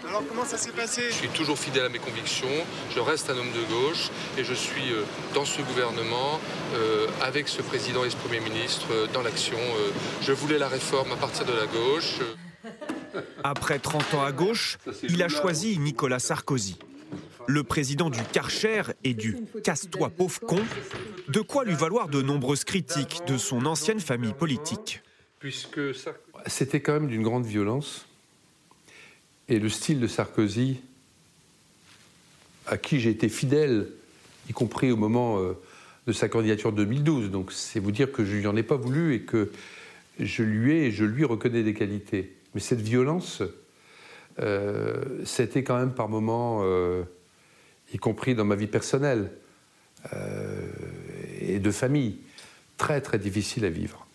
Alors 0.08 0.22
comment 0.28 0.44
ça 0.44 0.56
s'est 0.56 0.72
passé? 0.72 1.02
Je 1.08 1.14
suis 1.14 1.28
toujours 1.28 1.58
fidèle 1.58 1.84
à 1.84 1.88
mes 1.88 1.98
convictions, 1.98 2.46
je 2.94 3.00
reste 3.00 3.28
un 3.28 3.36
homme 3.36 3.50
de 3.50 3.74
gauche 3.74 4.10
et 4.38 4.44
je 4.44 4.54
suis 4.54 4.92
euh, 4.92 5.02
dans 5.34 5.44
ce 5.44 5.60
gouvernement, 5.62 6.40
euh, 6.74 7.06
avec 7.22 7.48
ce 7.48 7.60
président 7.60 8.04
et 8.04 8.10
ce 8.10 8.16
Premier 8.16 8.40
ministre, 8.40 8.86
euh, 8.92 9.06
dans 9.12 9.22
l'action. 9.22 9.58
je 10.22 10.32
voulais 10.32 10.58
la 10.58 10.68
réforme 10.68 11.12
à 11.12 11.16
partir 11.16 11.44
de 11.44 11.52
la 11.52 11.66
gauche. 11.66 12.20
Après 13.42 13.78
30 13.78 14.14
ans 14.14 14.24
à 14.24 14.32
gauche, 14.32 14.78
il 15.02 15.22
a 15.22 15.28
choisi 15.28 15.78
Nicolas 15.78 16.18
Sarkozy. 16.18 16.78
Le 17.48 17.62
président 17.62 18.10
du 18.10 18.20
Karcher 18.32 18.82
et 19.04 19.14
du 19.14 19.36
Casse-toi 19.62 20.10
pauvre 20.10 20.40
con, 20.40 20.60
de 21.28 21.40
quoi 21.40 21.64
lui 21.64 21.74
valoir 21.74 22.08
de 22.08 22.22
nombreuses 22.22 22.64
critiques 22.64 23.22
de 23.26 23.36
son 23.36 23.66
ancienne 23.66 24.00
famille 24.00 24.34
politique. 24.34 25.02
Puisque 25.38 25.80
c'était 26.46 26.80
quand 26.80 26.94
même 26.94 27.08
d'une 27.08 27.22
grande 27.22 27.46
violence. 27.46 28.06
Et 29.48 29.58
le 29.58 29.68
style 29.68 30.00
de 30.00 30.06
Sarkozy, 30.06 30.80
à 32.66 32.78
qui 32.78 32.98
j'ai 32.98 33.10
été 33.10 33.28
fidèle, 33.28 33.88
y 34.48 34.52
compris 34.52 34.90
au 34.90 34.96
moment 34.96 35.38
euh, 35.38 35.52
de 36.06 36.12
sa 36.12 36.28
candidature 36.28 36.72
2012. 36.72 37.30
Donc 37.30 37.52
c'est 37.52 37.80
vous 37.80 37.92
dire 37.92 38.10
que 38.10 38.24
je 38.24 38.36
lui 38.36 38.46
en 38.46 38.56
ai 38.56 38.62
pas 38.62 38.76
voulu 38.76 39.14
et 39.14 39.20
que 39.22 39.50
je 40.18 40.42
lui 40.42 40.72
ai 40.72 40.86
et 40.86 40.90
je 40.90 41.04
lui 41.04 41.24
reconnais 41.24 41.62
des 41.62 41.74
qualités. 41.74 42.34
Mais 42.54 42.60
cette 42.60 42.80
violence, 42.80 43.42
euh, 44.40 45.02
c'était 45.24 45.62
quand 45.62 45.78
même 45.78 45.92
par 45.92 46.08
moments, 46.08 46.60
euh, 46.64 47.04
y 47.96 47.98
compris 47.98 48.34
dans 48.34 48.44
ma 48.44 48.54
vie 48.54 48.66
personnelle 48.66 49.30
et 51.40 51.58
de 51.58 51.70
famille, 51.70 52.18
très 52.76 53.00
très 53.00 53.18
difficile 53.18 53.64
à 53.64 53.70
vivre. 53.70 54.06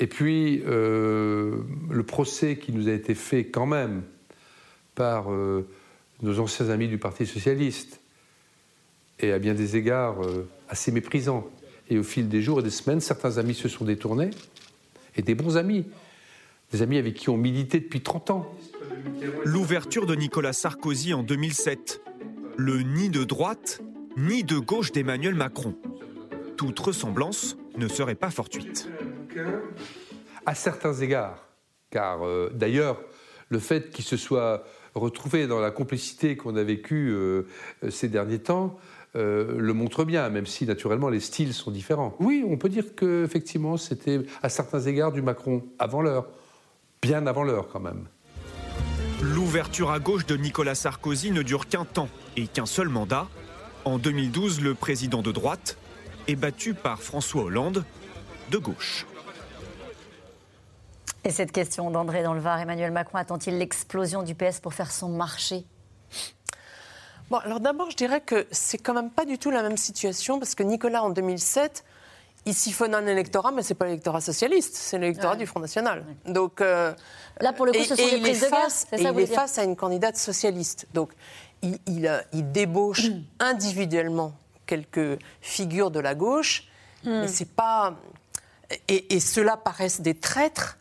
Et 0.00 0.06
puis, 0.06 0.62
euh, 0.66 1.58
le 1.90 2.02
procès 2.02 2.56
qui 2.56 2.72
nous 2.72 2.88
a 2.88 2.92
été 2.92 3.14
fait 3.14 3.44
quand 3.44 3.66
même 3.66 4.02
par 4.94 5.30
euh, 5.30 5.68
nos 6.22 6.40
anciens 6.40 6.70
amis 6.70 6.88
du 6.88 6.96
Parti 6.96 7.26
socialiste 7.26 8.00
et 9.18 9.32
à 9.32 9.38
bien 9.38 9.52
des 9.52 9.76
égards 9.76 10.16
assez 10.70 10.90
méprisant. 10.90 11.46
Et 11.90 11.98
au 11.98 12.02
fil 12.02 12.28
des 12.30 12.40
jours 12.40 12.60
et 12.60 12.62
des 12.62 12.70
semaines, 12.70 13.00
certains 13.00 13.36
amis 13.36 13.54
se 13.54 13.68
sont 13.68 13.84
détournés, 13.84 14.30
et 15.16 15.22
des 15.22 15.34
bons 15.34 15.58
amis, 15.58 15.84
des 16.72 16.80
amis 16.80 16.96
avec 16.96 17.14
qui 17.14 17.28
on 17.28 17.36
milité 17.36 17.80
depuis 17.80 18.00
30 18.00 18.30
ans. 18.30 18.54
L'ouverture 19.44 20.06
de 20.06 20.14
Nicolas 20.14 20.52
Sarkozy 20.52 21.14
en 21.14 21.22
2007, 21.22 22.02
le 22.56 22.82
ni 22.82 23.08
de 23.08 23.24
droite 23.24 23.80
ni 24.16 24.44
de 24.44 24.58
gauche 24.58 24.92
d'Emmanuel 24.92 25.34
Macron. 25.34 25.74
Toute 26.56 26.78
ressemblance 26.78 27.56
ne 27.76 27.88
serait 27.88 28.14
pas 28.14 28.30
fortuite. 28.30 28.88
À 30.46 30.54
certains 30.54 30.94
égards, 30.94 31.46
car 31.90 32.26
euh, 32.26 32.50
d'ailleurs, 32.52 33.00
le 33.48 33.58
fait 33.58 33.90
qu'il 33.90 34.04
se 34.04 34.16
soit 34.16 34.64
retrouvé 34.94 35.46
dans 35.46 35.60
la 35.60 35.70
complicité 35.70 36.36
qu'on 36.36 36.56
a 36.56 36.62
vécue 36.62 37.10
euh, 37.10 37.44
ces 37.90 38.08
derniers 38.08 38.40
temps 38.40 38.78
euh, 39.16 39.56
le 39.58 39.72
montre 39.74 40.04
bien, 40.04 40.28
même 40.30 40.46
si 40.46 40.66
naturellement 40.66 41.08
les 41.08 41.20
styles 41.20 41.52
sont 41.52 41.70
différents. 41.70 42.16
Oui, 42.20 42.44
on 42.46 42.56
peut 42.56 42.68
dire 42.68 42.94
qu'effectivement 42.94 43.76
c'était 43.76 44.20
à 44.42 44.48
certains 44.48 44.80
égards 44.80 45.10
du 45.10 45.20
Macron 45.20 45.64
avant 45.78 46.00
l'heure, 46.00 46.28
bien 47.02 47.26
avant 47.26 47.42
l'heure 47.42 47.68
quand 47.68 47.80
même. 47.80 48.06
L'ouverture 49.50 49.90
à 49.90 49.98
gauche 49.98 50.26
de 50.26 50.36
Nicolas 50.36 50.76
Sarkozy 50.76 51.32
ne 51.32 51.42
dure 51.42 51.66
qu'un 51.66 51.84
temps 51.84 52.08
et 52.36 52.46
qu'un 52.46 52.66
seul 52.66 52.88
mandat. 52.88 53.26
En 53.84 53.98
2012, 53.98 54.60
le 54.60 54.76
président 54.76 55.22
de 55.22 55.32
droite 55.32 55.76
est 56.28 56.36
battu 56.36 56.72
par 56.72 57.02
François 57.02 57.42
Hollande 57.42 57.84
de 58.52 58.58
gauche. 58.58 59.06
Et 61.24 61.30
cette 61.30 61.50
question 61.50 61.90
d'André 61.90 62.22
dans 62.22 62.32
le 62.32 62.38
Var, 62.38 62.60
Emmanuel 62.60 62.92
Macron 62.92 63.18
attend-il 63.18 63.58
l'explosion 63.58 64.22
du 64.22 64.36
PS 64.36 64.60
pour 64.60 64.72
faire 64.72 64.92
son 64.92 65.08
marché? 65.08 65.64
Bon, 67.28 67.38
alors 67.38 67.58
d'abord, 67.58 67.90
je 67.90 67.96
dirais 67.96 68.20
que 68.20 68.46
c'est 68.52 68.78
quand 68.78 68.94
même 68.94 69.10
pas 69.10 69.24
du 69.24 69.36
tout 69.36 69.50
la 69.50 69.64
même 69.64 69.76
situation 69.76 70.38
parce 70.38 70.54
que 70.54 70.62
Nicolas, 70.62 71.02
en 71.02 71.10
2007, 71.10 71.84
il 72.46 72.54
siphonne 72.54 72.94
un 72.94 73.06
électorat, 73.06 73.52
mais 73.52 73.62
c'est 73.62 73.74
pas 73.74 73.86
l'électorat 73.86 74.20
socialiste, 74.20 74.74
c'est 74.74 74.98
l'électorat 74.98 75.36
du 75.36 75.46
Front 75.46 75.60
National. 75.60 76.04
Donc 76.26 76.60
euh, 76.60 76.94
là, 77.40 77.52
pour 77.52 77.66
le 77.66 77.72
coup, 77.72 77.84
ce 77.84 77.94
sont 77.94 78.08
des 78.08 78.20
prises 78.20 78.40
de 78.40 78.46
face, 78.46 78.86
et 78.92 79.02
il 79.02 79.20
est 79.20 79.26
face 79.26 79.58
à 79.58 79.64
une 79.64 79.76
candidate 79.76 80.16
socialiste. 80.16 80.86
Donc 80.94 81.12
il, 81.62 81.78
il, 81.86 82.24
il 82.32 82.50
débauche 82.50 83.08
individuellement 83.40 84.32
quelques 84.66 85.18
figures 85.40 85.90
de 85.90 86.00
la 86.00 86.14
gauche, 86.14 86.68
hmm. 87.04 87.20
mais 87.20 87.28
c'est 87.28 87.50
pas 87.50 87.94
et, 88.88 89.16
et 89.16 89.20
ceux-là 89.20 89.56
paraissent 89.56 90.00
des 90.00 90.14
traîtres 90.14 90.78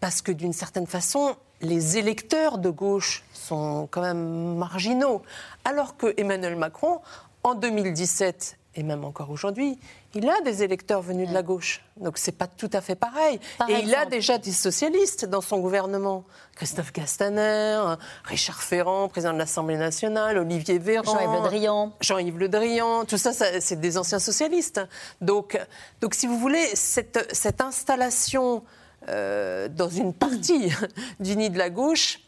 parce 0.00 0.22
que 0.22 0.32
d'une 0.32 0.52
certaine 0.52 0.86
façon, 0.86 1.36
les 1.60 1.98
électeurs 1.98 2.58
de 2.58 2.70
gauche 2.70 3.24
sont 3.32 3.88
quand 3.90 4.02
même 4.02 4.56
marginaux. 4.56 5.22
Alors 5.64 5.96
que 5.96 6.12
Emmanuel 6.16 6.56
Macron, 6.56 7.00
en 7.44 7.54
2017 7.54 8.58
et 8.74 8.82
même 8.82 9.04
encore 9.04 9.30
aujourd'hui, 9.30 9.78
il 10.14 10.28
a 10.28 10.40
des 10.40 10.62
électeurs 10.62 11.02
venus 11.02 11.28
de 11.28 11.34
la 11.34 11.42
gauche. 11.42 11.82
Donc 11.98 12.16
c'est 12.16 12.32
pas 12.32 12.46
tout 12.46 12.70
à 12.72 12.80
fait 12.80 12.94
pareil. 12.94 13.38
et 13.68 13.80
il 13.82 13.94
a 13.94 14.06
déjà 14.06 14.38
des 14.38 14.52
socialistes 14.52 15.26
dans 15.26 15.42
son 15.42 15.58
gouvernement. 15.58 16.24
Christophe 16.56 16.92
Castaner, 16.92 17.96
Richard 18.24 18.62
Ferrand, 18.62 19.08
président 19.08 19.34
de 19.34 19.38
l'Assemblée 19.38 19.76
nationale, 19.76 20.38
Olivier 20.38 20.78
Véran, 20.78 21.04
Jean-Yves 21.04 21.34
Le 21.34 21.48
Drian. 21.48 21.92
Jean-Yves 22.00 22.38
Le 22.38 22.48
Drian, 22.48 23.04
tout 23.04 23.18
ça, 23.18 23.32
c'est 23.32 23.80
des 23.80 23.98
anciens 23.98 24.18
socialistes. 24.18 24.80
Donc, 25.20 25.58
donc 26.00 26.14
si 26.14 26.26
vous 26.26 26.38
voulez, 26.38 26.64
cette, 26.74 27.28
cette 27.32 27.60
installation 27.60 28.62
euh, 29.08 29.68
dans 29.68 29.88
une 29.88 30.14
partie 30.14 30.72
du 31.20 31.36
nid 31.36 31.50
de 31.50 31.58
la 31.58 31.70
gauche, 31.70 32.20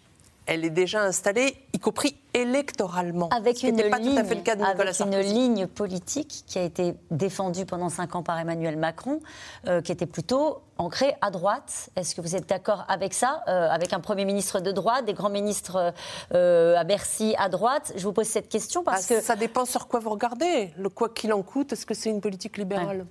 elle 0.47 0.65
est 0.65 0.71
déjà 0.71 1.03
installée, 1.03 1.57
y 1.73 1.79
compris 1.79 2.17
électoralement. 2.35 3.29
Avec 3.31 3.63
une, 3.63 3.81
ligne, 3.81 4.19
avec 4.19 5.01
une 5.01 5.21
ligne 5.21 5.67
politique 5.67 6.45
qui 6.47 6.59
a 6.59 6.63
été 6.63 6.95
défendue 7.11 7.65
pendant 7.65 7.89
cinq 7.89 8.15
ans 8.15 8.23
par 8.23 8.39
Emmanuel 8.39 8.77
Macron, 8.77 9.21
euh, 9.67 9.81
qui 9.81 9.93
était 9.93 10.07
plutôt 10.07 10.63
ancrée 10.77 11.15
à 11.21 11.31
droite. 11.31 11.91
Est-ce 11.97 12.15
que 12.15 12.21
vous 12.21 12.37
êtes 12.37 12.49
d'accord 12.49 12.85
avec 12.89 13.15
ça 13.15 13.43
euh, 13.49 13.69
Avec 13.71 13.93
un 13.93 14.01
Premier 14.01 14.25
ministre 14.25 14.61
de 14.61 14.73
droite, 14.73 15.05
des 15.05 15.15
grands 15.15 15.31
ministres 15.31 15.95
à 16.33 16.85
Bercy 16.85 17.35
à 17.39 17.49
droite? 17.49 17.93
Je 17.97 18.05
vous 18.05 18.13
pose 18.13 18.27
cette 18.27 18.49
question 18.49 18.83
parce 18.83 19.11
ah, 19.11 19.15
que... 19.15 19.21
Ça 19.21 19.37
dépend 19.37 19.65
sur 19.65 19.89
quoi 19.89 20.01
vous 20.01 20.11
regardez. 20.11 20.73
Le 20.77 20.89
quoi 20.89 21.09
qu'il 21.09 21.33
en 21.33 21.43
coûte, 21.43 21.73
est-ce 21.73 21.87
que 21.87 21.95
c'est 21.95 22.11
une 22.11 22.21
politique 22.21 22.59
libérale? 22.59 23.07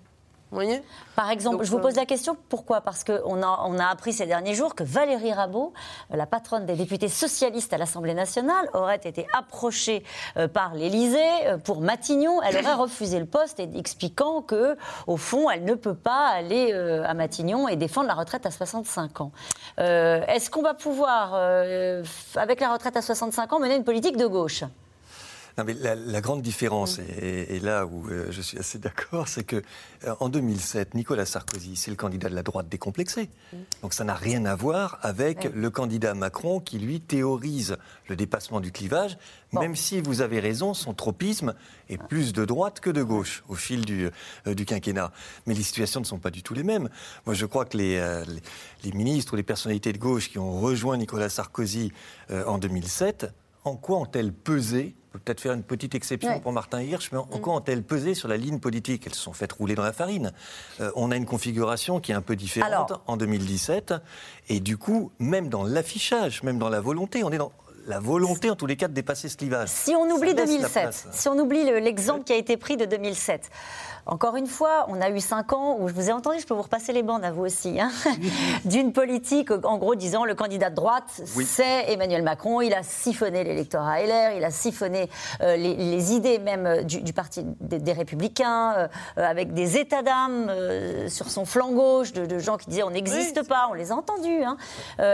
Par 1.16 1.30
exemple, 1.30 1.64
je 1.64 1.72
vous 1.72 1.80
pose 1.80 1.94
euh, 1.96 2.02
la 2.02 2.06
question, 2.06 2.36
pourquoi? 2.50 2.82
Parce 2.82 3.04
qu'on 3.04 3.44
a, 3.44 3.66
on 3.66 3.78
a 3.78 3.86
appris 3.86 4.14
ces 4.14 4.26
derniers 4.26 4.56
jours 4.56 4.76
que 4.76 4.84
Valérie 4.84 5.34
Rabault, 5.34 5.74
euh, 6.12 6.18
la 6.18 6.26
patronne 6.26 6.66
des 6.66 6.76
députés 6.76 7.08
socialistes 7.08 7.74
à 7.74 7.78
l'Assemblée 7.78 8.14
nationale, 8.14 8.70
aurait 8.74 9.02
été 9.04 9.28
approchée 9.38 10.04
euh, 10.38 10.48
par 10.48 10.74
l'Élysée 10.74 11.20
pour 11.64 11.82
Matignon. 11.82 12.42
Elle 12.42 12.58
aurait 12.58 12.74
refusé 12.74 13.20
le 13.20 13.26
poste, 13.26 13.60
expliquant 13.60 14.42
que, 14.42 14.78
au 15.08 15.18
fond, 15.18 15.50
elle 15.50 15.66
ne 15.66 15.76
peut 15.76 15.96
pas 15.96 16.28
aller 16.30 16.74
à 16.74 17.14
Matignon 17.14 17.68
et 17.68 17.76
défendre 17.76 18.08
la 18.08 18.14
retraite 18.14 18.46
à 18.46 18.52
65 18.52 19.22
ans. 19.22 19.32
Est-ce 19.78 20.50
qu'on 20.50 20.62
va 20.62 20.74
pouvoir, 20.74 21.36
avec 22.36 22.60
la 22.60 22.74
retraite 22.74 22.98
à 22.98 23.02
65 23.02 23.54
ans, 23.54 23.60
mener 23.60 23.76
une 23.76 23.84
politique 23.84 24.18
de 24.18 24.28
gauche? 24.28 24.64
Non, 25.56 25.66
mais 25.66 25.76
la, 25.76 26.22
grande 26.22 26.42
différence, 26.42 27.00
et, 27.20 27.60
là 27.60 27.86
où 27.86 28.08
euh, 28.10 28.26
je 28.32 28.42
suis 28.42 28.58
assez 28.58 28.80
d'accord, 28.80 29.28
c'est 29.28 29.44
que 29.44 29.62
euh, 30.04 30.16
en 30.20 30.28
2007, 30.28 30.96
Nicolas 30.96 31.28
Sarkozy, 31.28 31.76
c'est 31.76 31.92
le 31.92 31.98
candidat 31.98 32.28
de 32.28 32.34
la 32.34 32.42
droite 32.42 32.68
décomplexé. 32.70 33.30
Donc 33.84 33.94
ça 33.94 34.04
n'a 34.04 34.16
rien 34.16 34.46
à 34.46 34.56
voir 34.56 34.98
avec 35.04 35.48
le 35.54 35.70
candidat 35.70 36.16
Macron 36.16 36.60
qui, 36.60 36.80
lui, 36.80 37.02
théorise 37.02 37.78
le 38.08 38.16
dépassement 38.16 38.62
du 38.62 38.72
clivage, 38.72 39.16
même 39.52 39.76
si 39.76 40.02
vous 40.02 40.22
avez 40.22 40.40
raison, 40.40 40.74
son 40.74 40.96
tropisme 40.96 41.54
est 41.88 42.02
plus 42.02 42.34
de 42.34 42.46
droite 42.46 42.80
que 42.80 42.90
de 42.90 43.04
gauche 43.04 43.44
au 43.48 43.54
fil 43.54 43.86
du, 43.86 44.10
euh, 44.48 44.56
du 44.56 44.66
quinquennat. 44.66 45.12
Mais 45.46 45.54
les 45.54 45.62
situations 45.62 46.00
ne 46.00 46.06
sont 46.06 46.18
pas 46.18 46.32
du 46.32 46.42
tout 46.42 46.56
les 46.56 46.64
mêmes. 46.64 46.90
Moi, 47.28 47.36
je 47.36 47.46
crois 47.46 47.66
que 47.66 47.78
les, 47.78 48.24
les, 48.84 48.92
ministres 48.92 49.34
ou 49.34 49.36
les 49.36 49.44
personnalités 49.44 49.94
de 49.94 50.00
gauche 50.00 50.32
qui 50.32 50.40
ont 50.40 50.60
rejoint 50.60 50.98
Nicolas 50.98 51.30
Sarkozy 51.30 51.92
en 52.32 52.58
2007, 52.58 53.28
en 53.66 53.76
quoi 53.76 54.00
ont-elles 54.00 54.34
pesé 54.34 54.96
peut 55.14 55.20
peut-être 55.20 55.42
faire 55.42 55.54
une 55.54 55.64
petite 55.64 55.94
exception 55.94 56.40
pour 56.40 56.52
Martin 56.52 56.82
Hirsch, 56.82 57.12
mais 57.12 57.20
en 57.20 57.26
mm. 57.26 57.42
quoi 57.42 57.54
ont-elles 57.54 57.84
pesé 57.84 58.16
sur 58.16 58.28
la 58.28 58.36
ligne 58.36 58.60
politique? 58.60 59.04
Elles 59.06 59.14
se 59.14 59.22
sont 59.22 59.34
faites 59.34 59.52
rouler 59.54 59.76
dans 59.76 59.84
la 59.84 59.94
farine. 59.94 60.34
Euh, 60.82 60.92
on 60.96 61.12
a 61.12 61.16
une 61.16 61.28
configuration 61.28 62.00
qui 62.00 62.12
est 62.12 62.16
un 62.16 62.22
peu 62.22 62.36
différente 62.36 62.94
en 63.06 63.16
2017, 63.16 63.94
et 64.50 64.60
du 64.60 64.78
coup, 64.78 65.12
même 65.20 65.50
dans 65.50 65.64
l'affichage, 65.64 66.42
même 66.42 66.58
dans 66.58 66.70
la 66.70 66.82
volonté, 66.82 67.24
on 67.24 67.32
est 67.32 67.38
dans 67.38 67.52
la 67.86 68.00
volonté, 68.00 68.50
en 68.50 68.56
tous 68.56 68.66
les 68.66 68.76
cas, 68.76 68.88
de 68.88 68.94
dépasser 68.94 69.30
ce 69.30 69.38
clivage. 69.38 69.70
Si 69.70 69.94
on 69.94 70.10
oublie 70.10 70.34
2007, 70.34 71.08
si 71.12 71.28
on 71.28 71.38
oublie 71.38 71.64
l'exemple 71.64 72.24
qui 72.24 72.34
a 72.34 72.38
été 72.38 72.58
pris 72.58 72.78
de 72.78 72.86
2007, 72.86 73.52
encore 74.06 74.36
une 74.36 74.48
fois, 74.48 74.86
on 74.90 75.00
a 75.00 75.10
eu 75.10 75.20
cinq 75.20 75.54
ans 75.54 75.78
où 75.80 75.88
je 75.88 75.94
vous 75.94 76.10
ai 76.10 76.12
entendu, 76.12 76.40
je 76.40 76.46
peux 76.46 76.54
vous 76.54 76.64
repasser 76.64 76.92
les 76.92 77.04
bandes 77.04 77.24
à 77.24 77.32
vous 77.32 77.46
aussi, 77.46 77.80
hein, 77.80 77.90
d'une 78.66 78.92
politique, 78.92 79.50
en 79.52 79.78
gros, 79.78 79.96
disant 79.96 80.26
le 80.26 80.36
candidat 80.36 80.70
de 80.70 80.76
droite, 80.76 81.22
c'est 81.46 81.92
Emmanuel 81.92 82.22
Macron. 82.22 82.62
Il 82.62 82.74
a 82.74 82.84
siphonné 82.84 83.44
l'électorat 83.44 84.02
LR, 84.02 84.36
il 84.36 84.44
a 84.44 84.52
siphonné 84.52 85.10
euh, 85.42 85.56
les, 85.56 86.14
idées 86.14 86.40
même 86.40 86.66
euh, 86.66 86.84
du, 86.84 87.14
Parti 87.14 87.46
des, 87.62 87.94
Républicains, 87.94 88.74
euh, 88.74 88.88
avec 89.16 89.54
des 89.54 89.78
états 89.78 90.02
d'âme 90.02 90.52
sur 91.08 91.30
son 91.30 91.46
flanc 91.46 91.72
gauche, 91.72 92.12
de, 92.12 92.40
gens 92.40 92.58
qui 92.58 92.70
disaient 92.70 92.84
on 92.84 92.92
n'existe 92.92 93.48
pas, 93.48 93.68
on 93.70 93.74
les 93.74 93.92
a 93.92 93.96
entendus. 93.96 94.44
Hein. 94.44 94.58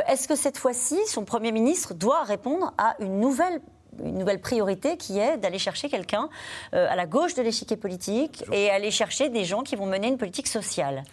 Est-ce 0.07 0.27
que 0.27 0.35
cette 0.35 0.57
fois-ci, 0.57 0.97
son 1.07 1.25
Premier 1.25 1.51
ministre 1.51 1.93
doit 1.93 2.23
répondre 2.23 2.73
à 2.77 2.95
une 2.99 3.19
nouvelle 3.19 3.61
une 4.03 4.17
nouvelle 4.17 4.39
priorité 4.39 4.97
qui 4.97 5.19
est 5.19 5.37
d'aller 5.37 5.59
chercher 5.59 5.89
quelqu'un 5.89 6.29
euh, 6.73 6.87
à 6.89 6.95
la 6.95 7.05
gauche 7.05 7.33
de 7.35 7.41
l'échiquier 7.41 7.77
politique 7.77 8.43
et 8.51 8.69
aller 8.69 8.91
chercher 8.91 9.29
des 9.29 9.45
gens 9.45 9.61
qui 9.61 9.75
vont 9.75 9.85
mener 9.85 10.07
une 10.07 10.17
politique 10.17 10.47
sociale. 10.47 11.03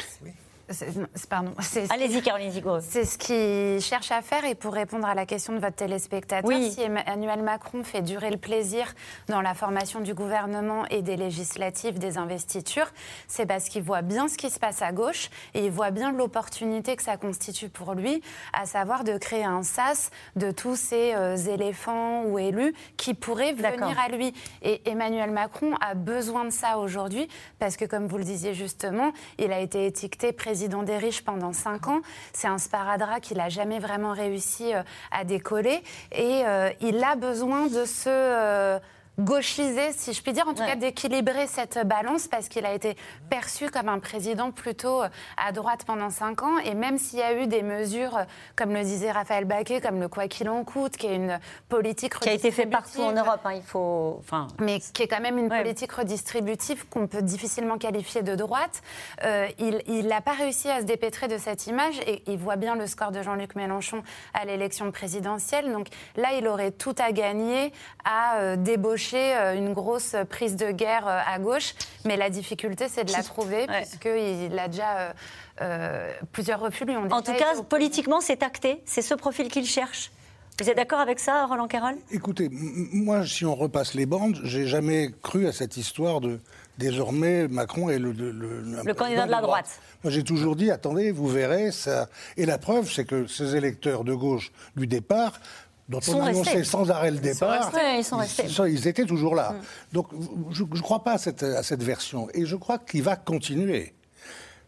Pardon. 1.29 1.53
Allez-y, 1.91 2.23
Caroline. 2.23 2.53
C'est 2.81 3.05
ce 3.05 3.19
qu'il 3.19 3.81
cherche 3.81 4.11
à 4.11 4.21
faire. 4.21 4.45
Et 4.45 4.55
pour 4.55 4.75
répondre 4.75 5.07
à 5.07 5.15
la 5.15 5.25
question 5.25 5.53
de 5.53 5.59
votre 5.59 5.77
téléspectateur, 5.77 6.51
si 6.71 6.81
Emmanuel 6.83 7.43
Macron 7.43 7.85
fait 7.85 8.03
durer 8.03 8.31
le 8.31 8.37
plaisir 8.37 8.93
dans 9.29 9.41
la 9.41 9.55
formation 9.55 10.01
du 10.01 10.13
gouvernement 10.13 10.85
et 10.87 11.03
des 11.03 11.17
législatives, 11.17 11.99
des 11.99 12.19
investitures, 12.19 12.91
c'est 13.29 13.47
parce 13.47 13.69
qu'il 13.69 13.83
voit 13.83 14.03
bien 14.03 14.27
ce 14.27 14.37
qui 14.37 14.51
se 14.51 14.59
passe 14.59 14.83
à 14.83 14.91
gauche 14.91 15.31
et 15.55 15.67
il 15.67 15.71
voit 15.71 15.91
bien 15.91 16.11
l'opportunité 16.11 16.97
que 16.97 17.03
ça 17.03 17.17
constitue 17.17 17.69
pour 17.69 17.95
lui, 17.95 18.21
à 18.53 18.67
savoir 18.67 19.05
de 19.05 19.17
créer 19.19 19.45
un 19.45 19.63
sas 19.63 20.11
de 20.35 20.51
tous 20.51 20.77
ces 20.77 21.15
euh, 21.15 21.37
éléphants 21.37 22.25
ou 22.25 22.39
élus 22.39 22.75
qui 22.97 23.15
pourraient 23.15 23.53
venir 23.53 23.99
à 23.99 24.09
lui. 24.09 24.35
Et 24.63 24.83
Emmanuel 24.89 25.31
Macron 25.31 25.75
a 25.81 25.95
besoin 25.95 26.45
de 26.45 26.51
ça 26.51 26.79
aujourd'hui 26.79 27.29
parce 27.61 27.77
que, 27.77 27.85
comme 27.85 28.09
vous 28.09 28.19
le 28.19 28.25
disiez 28.25 28.55
justement, 28.55 29.13
il 29.39 29.53
a 29.53 29.61
été 29.61 29.87
étiqueté 29.87 30.33
président 30.33 30.56
président 30.57 30.83
des 30.83 30.97
riches 30.97 31.23
pendant 31.23 31.53
cinq 31.53 31.87
ans. 31.87 32.01
C'est 32.33 32.49
un 32.49 32.57
sparadrap 32.57 33.21
qu'il 33.21 33.37
n'a 33.37 33.51
jamais 33.51 33.79
vraiment 33.79 34.13
réussi 34.13 34.73
euh, 34.73 34.83
à 35.11 35.23
décoller. 35.23 35.83
Et 36.13 36.47
euh, 36.47 36.71
il 36.81 37.05
a 37.05 37.15
besoin 37.15 37.67
de 37.67 37.85
ce 37.85 38.81
gauchiser, 39.19 39.93
si 39.93 40.13
je 40.13 40.23
puis 40.23 40.33
dire, 40.33 40.47
en 40.47 40.55
tout 40.55 40.65
cas 40.65 40.77
d'équilibrer 40.77 41.47
cette 41.47 41.79
balance 41.87 42.29
parce 42.29 42.49
qu'il 42.49 42.67
a 42.67 42.73
été 42.73 42.97
perçu 43.31 43.71
comme 43.71 43.89
un 43.89 43.99
président 43.99 44.51
plutôt 44.51 45.03
euh, 45.03 45.09
à 45.37 45.53
droite 45.53 45.85
pendant 45.87 46.11
cinq 46.11 46.43
ans. 46.43 46.59
Et 46.59 46.75
même 46.75 46.99
s'il 46.99 47.21
y 47.21 47.23
a 47.23 47.35
eu 47.35 47.47
des 47.47 47.63
mesures, 47.63 48.17
euh, 48.17 48.25
comme 48.57 48.75
le 48.75 48.83
disait 48.83 49.11
Raphaël 49.11 49.45
Baquet, 49.45 49.81
comme 49.81 50.01
le 50.01 50.09
quoi 50.09 50.29
qu'il 50.29 50.49
en 50.49 50.65
coûte, 50.65 50.97
qui 50.97 51.07
est 51.07 51.17
une 51.17 51.39
politique 51.69 52.19
qui 52.19 52.29
a 52.29 52.33
été 52.33 52.51
fait 52.51 52.67
partout 52.67 53.01
en 53.01 53.13
Europe, 53.13 53.41
hein, 53.45 53.55
il 53.55 53.63
faut, 53.63 54.17
enfin, 54.21 54.49
mais 54.59 54.81
qui 54.81 55.03
est 55.03 55.09
quand 55.09 55.21
même 55.21 55.39
une 55.39 55.49
politique 55.49 55.93
redistributive 55.93 56.87
qu'on 56.89 57.07
peut 57.07 57.23
difficilement 57.23 57.79
qualifier 57.79 58.23
de 58.23 58.35
droite. 58.35 58.83
Euh, 59.25 59.49
il 59.59 60.07
n'a 60.07 60.21
pas 60.21 60.33
réussi 60.33 60.69
à 60.69 60.81
se 60.81 60.85
dépêtrer 60.85 61.29
de 61.29 61.39
cette 61.39 61.67
image 61.67 61.99
et 62.07 62.23
il 62.27 62.39
voit 62.39 62.57
bien 62.57 62.77
le 62.77 62.87
score 62.87 63.13
de 63.13 63.23
Jean-Luc 63.23 63.55
Mélenchon 63.55 64.03
à 64.35 64.45
l'élection 64.45 64.91
présidentielle. 64.93 65.73
Donc 65.73 65.89
là, 66.17 66.35
il 66.39 66.47
aurait 66.47 66.73
tout 66.73 66.95
à 66.99 67.13
gagner 67.13 67.73
à 68.05 68.57
débaucher 68.57 69.06
euh, 69.15 69.55
une 69.55 69.73
grosse 69.73 70.17
prise 70.29 70.57
de 70.57 70.71
guerre 70.71 71.07
euh, 71.07 71.21
à 71.27 71.39
gauche, 71.39 71.75
mais 72.05 72.17
la 72.17 72.31
difficulté, 72.31 72.87
c'est 72.89 73.05
de 73.05 73.13
la 73.13 73.23
trouver, 73.23 73.67
puisqu'il 73.67 74.59
a 74.59 74.69
déjà 74.69 75.15
euh, 75.61 76.13
plusieurs 76.33 76.61
refus 76.61 76.85
lui 76.85 76.97
ont 76.97 77.11
En 77.11 77.23
tout 77.23 77.35
cas, 77.35 77.61
politiquement, 77.69 78.21
c'est 78.21 78.43
acté. 78.43 78.83
C'est 78.85 79.03
ce 79.03 79.15
profil 79.15 79.49
qu'il 79.49 79.67
cherche. 79.67 80.11
Vous 80.59 80.71
êtes 80.71 80.77
d'accord 80.77 81.01
avec 81.01 81.19
ça, 81.19 81.45
Roland 81.45 81.69
Carroll? 81.69 81.97
Écoutez, 82.11 82.49
moi, 82.51 83.27
si 83.27 83.45
on 83.45 83.55
repasse 83.55 83.93
les 83.93 84.07
bandes, 84.07 84.41
j'ai 84.43 84.67
jamais 84.67 85.11
cru 85.23 85.47
à 85.47 85.53
cette 85.53 85.77
histoire 85.77 86.23
de 86.23 86.41
désormais 86.79 87.47
Macron 87.49 87.91
est 87.91 87.99
le, 87.99 88.13
le, 88.13 88.95
candidat 88.95 89.27
de 89.27 89.31
la 89.31 89.43
droite. 89.43 89.81
Moi, 90.03 90.11
j'ai 90.11 90.25
toujours 90.25 90.57
dit, 90.57 90.71
attendez, 90.71 91.11
vous 91.11 91.29
verrez 91.29 91.73
ça. 91.73 92.09
Et 92.39 92.47
la 92.47 92.57
preuve, 92.57 92.91
c'est 92.91 93.05
que 93.05 93.27
ces 93.27 93.55
électeurs 93.57 94.05
de 94.05 94.15
gauche 94.15 94.51
du 94.77 94.87
départ 94.87 95.41
dont 95.89 96.01
on 96.09 96.21
annonçait 96.21 96.65
sans 96.65 96.91
arrêt 96.91 97.11
le 97.11 97.19
départ, 97.19 97.73
ils, 97.97 98.05
sont 98.05 98.17
restés. 98.17 98.45
Ils, 98.69 98.89
étaient 98.89 99.05
toujours 99.05 99.35
là. 99.35 99.53
Mm. 99.53 99.57
Donc 99.93 100.09
je 100.51 100.65
ne 100.65 100.81
crois 100.81 101.05
pas 101.05 101.13
à 101.13 101.19
cette, 101.19 101.43
à 101.43 101.63
cette 101.63 101.83
version. 101.83 102.29
Et 102.35 102.45
je 102.45 102.57
crois 102.57 102.79
qu'il 102.79 103.03
va 103.03 103.17
continuer 103.17 103.95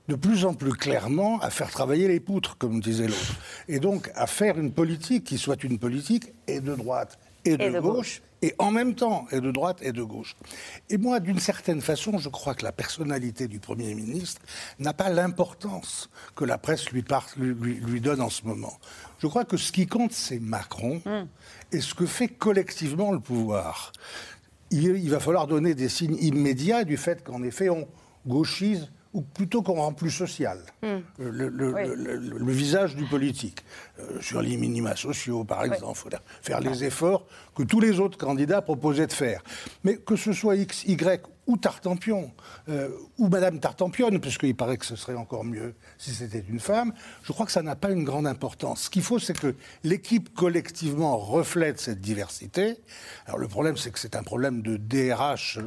de 0.09 0.15
plus 0.15 0.45
en 0.45 0.55
plus 0.55 0.73
clairement 0.73 1.39
à 1.41 1.51
faire 1.51 1.71
travailler 1.71 2.09
les 2.09 2.21
poutres, 2.21 2.57
comme 2.57 2.81
disait 2.81 3.07
l'autre. 3.07 3.37
Et 3.69 3.79
donc 3.79 4.11
à 4.15 4.27
faire 4.27 4.59
une 4.59 4.73
politique 4.73 5.25
qui 5.25 5.39
soit 5.39 5.63
une 5.65 5.79
politique 5.79 6.33
et 6.47 6.61
de 6.61 6.75
droite 6.75 7.19
et 7.45 7.57
de, 7.57 7.81
gauche, 7.81 8.23
et 8.43 8.55
en 8.59 8.71
même 8.71 8.95
temps, 8.95 9.27
et 9.33 9.41
de 9.41 9.51
droite 9.51 9.79
et 9.83 9.93
de 9.93 10.03
gauche. 10.03 10.37
Et 10.91 10.99
moi, 10.99 11.21
d'une 11.21 11.39
certaine 11.39 11.81
façon, 11.81 12.19
je 12.19 12.29
crois 12.29 12.55
que 12.55 12.65
la 12.65 12.73
personnalité 12.73 13.49
du 13.49 13.59
Premier 13.59 13.95
ministre 13.95 14.41
n'a 14.79 14.93
pas 14.93 15.09
l'importance 15.09 16.09
que 16.37 16.45
la 16.45 16.59
presse 16.59 16.91
lui, 16.91 17.05
lui, 17.37 17.75
lui, 17.75 18.01
donne 18.01 18.21
en 18.21 18.31
ce 18.31 18.45
moment. 18.45 18.79
Je 19.19 19.27
crois 19.27 19.45
que 19.45 19.57
ce 19.57 19.73
qui 19.73 19.87
compte, 19.87 20.13
c'est 20.13 20.39
Macron 20.39 21.03
hmm. 21.05 21.27
et 21.73 21.81
ce 21.81 21.95
que 21.95 22.07
fait 22.07 22.29
collectivement 22.29 23.13
le 23.13 23.21
pouvoir. 23.21 23.93
Il, 24.71 25.11
va 25.11 25.19
falloir 25.19 25.47
donner 25.47 25.75
des 25.75 25.89
signes 25.89 26.19
immédiats 26.21 26.85
du 26.85 26.97
fait 26.99 27.25
qu'en 27.25 27.43
effet, 27.43 27.71
on 27.71 27.89
gauchise 28.27 28.91
ou 29.15 29.23
plutôt 29.23 29.63
qu'on 29.63 29.75
rend 29.75 29.93
plus 29.93 30.11
social 30.11 30.59
hmm. 30.83 30.87
euh, 30.87 31.01
le, 31.19 32.53
visage 32.53 32.95
du 32.95 33.05
politique. 33.05 33.65
Euh, 33.99 34.21
sur 34.21 34.43
les 34.43 34.57
minima 34.57 34.97
sociaux, 34.97 35.45
par 35.45 35.65
exemple, 35.65 35.93
il 35.93 35.95
faut 35.95 36.11
faire 36.43 36.61
les 36.61 36.85
efforts 36.85 37.27
que 37.55 37.63
tous 37.63 37.81
les 37.81 38.01
autres 38.01 38.19
candidats 38.19 38.63
proposaient 38.63 39.07
de 39.07 39.13
faire. 39.13 39.43
Mais 39.85 39.97
que 39.97 40.17
ce 40.17 40.33
soit 40.33 40.57
X, 40.57 40.85
Y 40.85 41.23
ou 41.49 41.57
Tartampion, 41.57 42.31
euh, 42.69 42.91
ou 43.17 43.29
Madame 43.29 43.59
Tartampion, 43.59 44.11
puisqu'il 44.21 44.55
paraît 44.55 44.77
que 44.77 44.85
ce 44.85 44.97
serait 44.97 45.15
encore 45.15 45.45
mieux 45.45 45.75
si 45.97 46.11
c'était 46.11 46.45
une 46.47 46.61
femme, 46.61 46.93
je 47.23 47.33
crois 47.33 47.47
que 47.47 47.53
ça 47.53 47.63
n'a 47.63 47.75
pas 47.75 47.91
une 47.91 48.05
grande 48.05 48.27
importance. 48.27 48.83
Ce 48.83 48.91
qu'il 48.91 49.03
faut, 49.03 49.19
c'est 49.19 49.37
que 49.37 49.55
l'équipe 49.83 50.35
collectivement 50.35 51.17
reflète 51.17 51.81
cette 51.81 52.03
diversité. 52.03 52.77
Alors 53.27 53.39
le 53.39 53.49
problème, 53.49 53.79
c'est 53.79 53.91
que 53.91 53.99
c'est 53.99 54.15
un 54.15 54.23
problème 54.23 54.61
de 54.61 54.77
DRH 54.77 55.59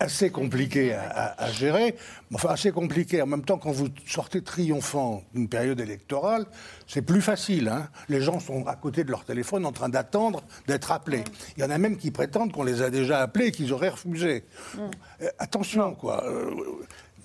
assez 0.00 0.30
compliqué 0.30 0.92
à, 0.92 1.50
gérer, 1.52 1.94
enfin 2.34 2.48
assez 2.50 2.72
compliqué. 2.72 3.22
En 3.22 3.26
même 3.26 3.44
temps, 3.44 3.58
quand 3.58 3.70
vous 3.70 3.88
sortez 4.06 4.42
triomphant 4.42 5.22
d'une 5.34 5.48
période 5.48 5.80
électorale, 5.80 6.46
c'est 6.86 7.02
plus 7.02 7.22
facile. 7.22 7.68
Hein. 7.68 7.88
Les 8.08 8.20
gens 8.20 8.40
sont 8.40 8.66
à 8.66 8.76
côté 8.76 9.04
de 9.04 9.10
leur 9.10 9.24
téléphone 9.24 9.66
en 9.66 9.72
train 9.72 9.88
d'attendre 9.88 10.42
d'être 10.66 10.92
appelés. 10.92 11.24
Il 11.56 11.62
y 11.62 11.66
en 11.66 11.70
a 11.70 11.78
même 11.78 11.96
qui 11.96 12.10
prétendent 12.10 12.52
qu'on 12.52 12.62
les 12.62 12.82
a 12.82 12.90
déjà 12.90 13.20
appelés 13.20 13.46
et 13.46 13.52
qu'ils 13.52 13.72
auraient 13.72 13.88
refusé. 13.88 14.44
Mm. 14.74 14.78
Euh, 15.22 15.28
attention, 15.38 15.94
quoi. 15.94 16.24
Euh, 16.24 16.50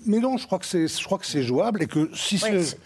mais 0.06 0.18
non, 0.18 0.36
je 0.36 0.46
crois 0.46 0.58
que 0.58 0.66
c'est, 0.66 0.88
je 0.88 1.04
crois 1.04 1.18
que 1.18 1.26
c'est 1.26 1.42
jouable 1.42 1.82
et 1.82 1.86
que 1.86 2.10
si 2.14 2.40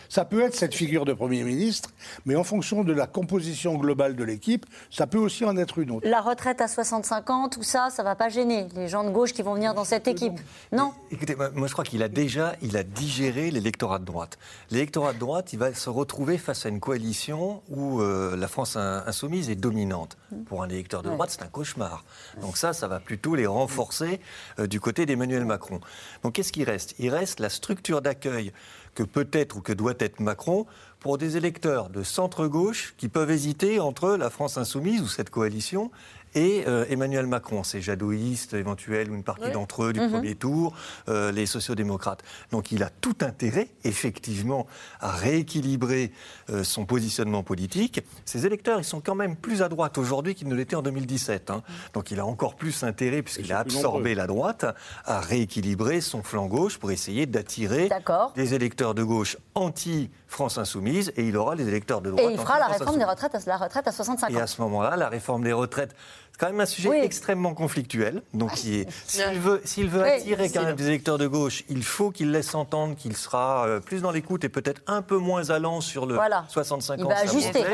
ça 0.09 0.25
peut 0.25 0.43
être 0.43 0.55
cette 0.55 0.75
figure 0.75 1.05
de 1.05 1.13
Premier 1.13 1.43
ministre, 1.45 1.91
mais 2.27 2.37
en 2.37 2.45
fonction 2.45 2.85
de 2.85 2.93
la 2.93 3.07
composition 3.07 3.75
globale 3.77 4.17
de 4.17 4.25
l'équipe, 4.25 4.67
ça 4.91 5.07
peut 5.07 5.19
aussi 5.19 5.45
en 5.45 5.57
être 5.57 5.79
une 5.79 5.91
autre. 5.93 6.09
La 6.09 6.21
retraite 6.21 6.61
à 6.61 6.69
65 6.69 7.31
ans, 7.31 7.49
tout 7.49 7.63
ça, 7.63 7.89
ça 7.91 8.03
va 8.03 8.15
pas 8.15 8.29
gêner 8.29 8.67
les 8.75 8.89
gens 8.89 9.05
de 9.05 9.11
gauche 9.11 9.33
qui 9.33 9.43
vont 9.43 9.55
venir 9.55 9.75
dans 9.75 9.85
cette 9.85 10.09
équipe. 10.09 10.39
Non. 10.73 10.93
Écoutez, 11.11 11.37
moi 11.55 11.69
je 11.69 11.73
crois 11.73 11.85
qu'il 11.85 12.03
a 12.03 12.09
déjà, 12.09 12.55
il 12.63 12.77
a 12.77 12.83
digéré 12.83 13.51
l'électorat 13.51 13.99
de 13.99 14.05
droite. 14.05 14.39
L'électorat 14.71 15.13
de 15.13 15.19
droite, 15.19 15.53
il 15.53 15.59
va 15.59 15.73
se 15.75 15.91
retrouver 15.91 16.39
face 16.39 16.67
à 16.67 16.69
une 16.69 16.81
coalition 16.81 17.63
où 17.69 18.01
euh, 18.01 18.37
la 18.37 18.49
France 18.49 18.77
insoumise 18.77 19.51
est 19.51 19.55
dominante. 19.57 20.17
Pour 20.47 20.63
un 20.63 20.69
électeur 20.69 21.03
de 21.03 21.11
droite, 21.11 21.31
c'est 21.31 21.43
un 21.43 21.49
cauchemar. 21.49 22.05
Donc 22.41 22.57
ça, 22.57 22.73
ça 22.73 22.89
va 22.89 23.01
plutôt 23.01 23.35
les 23.35 23.47
renforcer 23.47 24.21
euh, 24.59 24.67
du 24.67 24.81
côté 24.81 25.07
d'Emmanuel 25.07 25.45
Macron. 25.45 25.81
Donc 26.23 26.35
qu'est-ce 26.35 26.53
qui 26.53 26.65
reste? 26.65 26.95
Il 27.05 27.11
reste 27.11 27.39
la 27.39 27.51
structure 27.51 28.01
d'accueil 28.01 28.53
que 28.95 29.03
peut 29.03 29.29
être 29.33 29.57
ou 29.57 29.61
que 29.61 29.73
doit 29.73 29.95
être 29.99 30.21
Macron 30.21 30.67
pour 31.01 31.19
des 31.19 31.37
électeurs 31.37 31.91
de 31.91 32.03
centre-gauche 32.03 32.95
qui 32.97 33.09
peuvent 33.09 33.31
hésiter 33.31 33.79
entre 33.79 34.17
la 34.17 34.31
France 34.31 34.57
insoumise 34.57 35.03
ou 35.03 35.09
cette 35.09 35.31
coalition 35.31 35.91
et 36.35 36.65
euh, 36.67 36.85
Emmanuel 36.89 37.27
Macron, 37.27 37.63
ces 37.63 37.81
jadouistes 37.81 38.55
éventuels 38.55 39.11
ou 39.11 39.15
une 39.15 39.23
partie 39.23 39.51
d'entre 39.51 39.85
eux 39.85 39.93
du 39.93 40.01
mhm. 40.01 40.11
premier 40.11 40.35
tour, 40.35 40.75
euh, 41.09 41.33
les 41.33 41.47
sociodémocrates. 41.47 42.23
Donc 42.51 42.73
il 42.73 42.83
a 42.83 42.91
tout 43.01 43.17
intérêt, 43.21 43.69
effectivement, 43.85 44.67
à 45.01 45.13
rééquilibrer 45.13 46.13
euh, 46.51 46.65
son 46.65 46.87
positionnement 46.87 47.43
politique. 47.43 48.01
Ces 48.25 48.47
électeurs, 48.47 48.79
ils 48.79 48.85
sont 48.85 49.01
quand 49.01 49.15
même 49.15 49.37
plus 49.37 49.63
à 49.63 49.69
droite 49.69 49.99
aujourd'hui 49.99 50.35
qu'ils 50.35 50.49
ne 50.49 50.55
l'étaient 50.55 50.77
en 50.77 50.83
2017. 50.83 51.51
Hein. 51.51 51.63
Donc 51.93 52.11
il 52.11 52.21
a 52.21 52.27
encore 52.27 52.57
plus 52.57 52.83
intérêt, 52.83 53.23
puisqu'il 53.23 53.53
a 53.53 53.59
absorbé 53.59 54.15
la 54.15 54.27
droite, 54.27 54.67
à 55.05 55.21
rééquilibrer 55.21 56.01
son 56.01 56.23
flanc 56.23 56.47
gauche 56.47 56.79
pour 56.79 56.91
essayer 56.91 57.27
d'attirer 57.27 57.89
des 58.35 58.55
électeurs 58.55 58.95
de 58.95 59.03
gauche 59.03 59.37
anti-France 59.55 60.59
insoumise, 60.59 61.13
et 61.17 61.27
il 61.27 61.37
aura 61.37 61.55
les 61.55 61.69
électeurs 61.69 62.01
de 62.01 62.11
droite. 62.11 62.27
Et 62.27 62.33
il 62.33 62.39
fera 62.39 62.59
la 62.59 62.67
réforme 62.67 62.99
des 62.99 63.05
retraites, 63.05 63.37
la 63.47 63.57
retraite 63.57 63.87
à 63.87 63.93
65 63.93 64.31
ans. 64.31 64.35
Et 64.35 64.41
à 64.41 64.47
ce 64.47 64.61
moment-là, 64.63 64.97
la 64.97 65.09
réforme 65.09 65.45
des 65.45 65.53
retraites 65.53 65.95
c'est 66.35 66.41
quand 66.41 66.51
même 66.51 66.61
un 66.61 66.67
sujet 66.67 67.05
extrêmement 67.05 67.55
conflictuel. 67.55 68.21
Donc, 68.33 68.51
ah, 68.55 68.57
s'il 69.07 69.39
veut, 69.39 69.63
s'il 69.65 69.89
veut 69.89 70.03
attirer 70.03 70.51
quand 70.51 70.65
même 70.65 70.75
des 70.75 70.89
électeurs 70.89 71.17
de 71.17 71.29
gauche, 71.29 71.63
il 71.69 71.85
faut 71.85 72.11
qu'il 72.11 72.33
laisse 72.33 72.57
entendre 72.57 72.97
qu'il 72.97 73.17
sera 73.17 73.69
euh, 73.69 73.79
plus 73.79 74.03
dans 74.03 74.11
l'écoute 74.11 74.43
et 74.43 74.49
peut-être 74.49 74.83
un 74.89 75.01
peu 75.01 75.17
moins 75.17 75.51
allant 75.51 75.81
sur 75.81 76.07
le 76.07 76.19
65 76.49 76.95
ans. 76.95 76.97
Il 76.99 77.07
va 77.07 77.19
ajuster. 77.19 77.65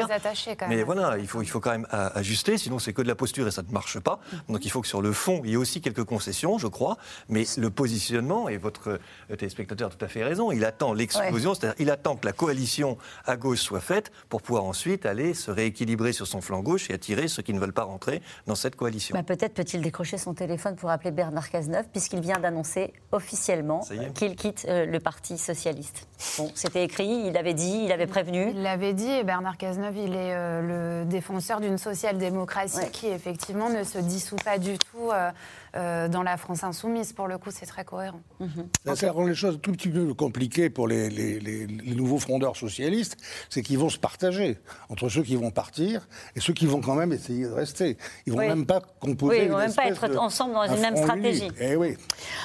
Quand 0.58 0.68
même. 0.68 0.76
Mais 0.76 0.82
voilà, 0.82 1.16
il 1.16 1.26
faut, 1.26 1.40
il 1.40 1.48
faut 1.48 1.61
quand 1.61 1.70
même 1.70 1.86
ajuster, 1.90 2.58
sinon 2.58 2.78
c'est 2.78 2.92
que 2.92 3.00
de 3.00 3.08
la 3.08 3.14
posture 3.14 3.48
et 3.48 3.50
ça 3.50 3.62
ne 3.62 3.72
marche 3.72 3.98
pas. 3.98 4.20
Donc, 4.50 4.62
il 4.66 4.70
faut 4.70 4.82
que 4.82 4.88
sur 4.88 5.00
le 5.00 5.12
fond, 5.12 5.40
il 5.44 5.50
y 5.50 5.52
ait 5.54 5.56
aussi 5.56 5.80
quelques 5.80 6.04
concessions, 6.04 6.58
je 6.58 6.66
crois. 6.66 6.98
Mais 7.30 7.44
le 7.56 7.70
positionnement, 7.70 8.50
et 8.50 8.58
votre 8.58 9.00
euh, 9.30 9.36
téléspectateur 9.36 9.88
a 9.88 9.90
tout 9.90 10.04
à 10.04 10.08
fait 10.08 10.22
raison, 10.22 10.52
il 10.52 10.66
attend 10.66 10.92
l'explosion, 10.92 11.54
c'est-à-dire 11.54 11.76
il 11.78 11.90
attend 11.90 12.14
que 12.16 12.26
la 12.26 12.34
coalition 12.34 12.98
à 13.24 13.38
gauche 13.38 13.61
soit 13.61 13.80
faite 13.80 14.12
pour 14.28 14.42
pouvoir 14.42 14.64
ensuite 14.64 15.06
aller 15.06 15.32
se 15.32 15.50
rééquilibrer 15.50 16.12
sur 16.12 16.26
son 16.26 16.42
flanc 16.42 16.61
gauche 16.61 16.90
et 16.90 16.92
attirer 16.92 17.26
ceux 17.26 17.42
qui 17.42 17.54
ne 17.54 17.58
veulent 17.58 17.72
pas 17.72 17.84
rentrer 17.84 18.20
dans 18.51 18.57
cette 18.57 18.74
coalition. 18.74 19.14
Bah, 19.14 19.22
peut-être 19.22 19.55
peut-il 19.55 19.80
décrocher 19.80 20.18
son 20.18 20.34
téléphone 20.34 20.74
pour 20.74 20.90
appeler 20.90 21.12
Bernard 21.12 21.48
Cazeneuve, 21.51 21.86
puisqu'il 21.92 22.20
vient 22.20 22.38
d'annoncer 22.38 22.92
officiellement 23.12 23.86
qu'il 24.14 24.34
quitte 24.34 24.66
euh, 24.68 24.86
le 24.86 24.98
Parti 24.98 25.38
socialiste. 25.38 26.09
Bon, 26.36 26.51
c'était 26.57 26.82
écrit, 26.82 27.26
il 27.28 27.36
avait 27.36 27.55
dit, 27.55 27.82
il 27.84 27.92
avait 27.92 28.09
prévenu. 28.09 28.51
Il 28.51 28.62
l'avait 28.62 28.92
dit, 28.92 29.09
et 29.09 29.22
Bernard 29.22 29.57
Cazeneuve, 29.57 29.96
il 29.96 30.14
est 30.14 30.34
euh, 30.34 31.03
le 31.03 31.09
défenseur 31.09 31.61
d'une 31.61 31.78
social-démocratie 31.78 32.90
qui, 32.92 33.07
effectivement, 33.07 33.70
ne 33.70 33.84
se 33.84 33.98
dissout 33.98 34.36
pas 34.44 34.59
du 34.59 34.76
tout. 34.78 35.11
Euh, 35.12 35.30
euh, 35.76 36.08
dans 36.08 36.22
la 36.22 36.36
France 36.36 36.64
insoumise. 36.64 37.12
Pour 37.12 37.28
le 37.28 37.38
coup, 37.38 37.50
c'est 37.52 37.66
très 37.66 37.84
cohérent. 37.84 38.20
Mhm. 38.40 38.96
Ça, 38.96 39.12
rend 39.12 39.24
les 39.24 39.34
choses 39.34 39.54
un 39.54 39.58
tout 39.58 39.72
petit 39.72 39.88
peu 39.88 40.14
compliquées 40.14 40.68
pour 40.68 40.88
les, 40.88 41.08
les, 41.10 41.66
nouveaux 41.94 42.18
frondeurs 42.18 42.56
socialistes, 42.56 43.16
c'est 43.48 43.62
qu'ils 43.62 43.78
vont 43.78 43.88
se 43.88 43.98
partager 43.98 44.58
entre 44.88 45.08
ceux 45.08 45.22
qui 45.22 45.36
vont 45.36 45.50
partir 45.50 46.08
et 46.34 46.40
ceux 46.40 46.52
qui 46.52 46.66
vont 46.66 46.80
quand 46.80 46.94
même 46.94 47.12
essayer 47.12 47.44
de 47.44 47.52
rester. 47.52 47.98
Ils 48.26 48.32
vont 48.32 48.38
même 48.38 48.66
pas 48.66 48.80
composer. 49.00 49.40
Oui, 49.40 49.44
ils 49.44 49.50
vont 49.50 49.58
même 49.58 49.74
pas 49.74 49.86
être 49.86 50.16
ensemble 50.18 50.54
dans 50.54 50.64
une 50.64 50.80
même 50.80 50.96
stratégie. 50.96 51.50
Eh 51.60 51.76
oui. 51.76 51.96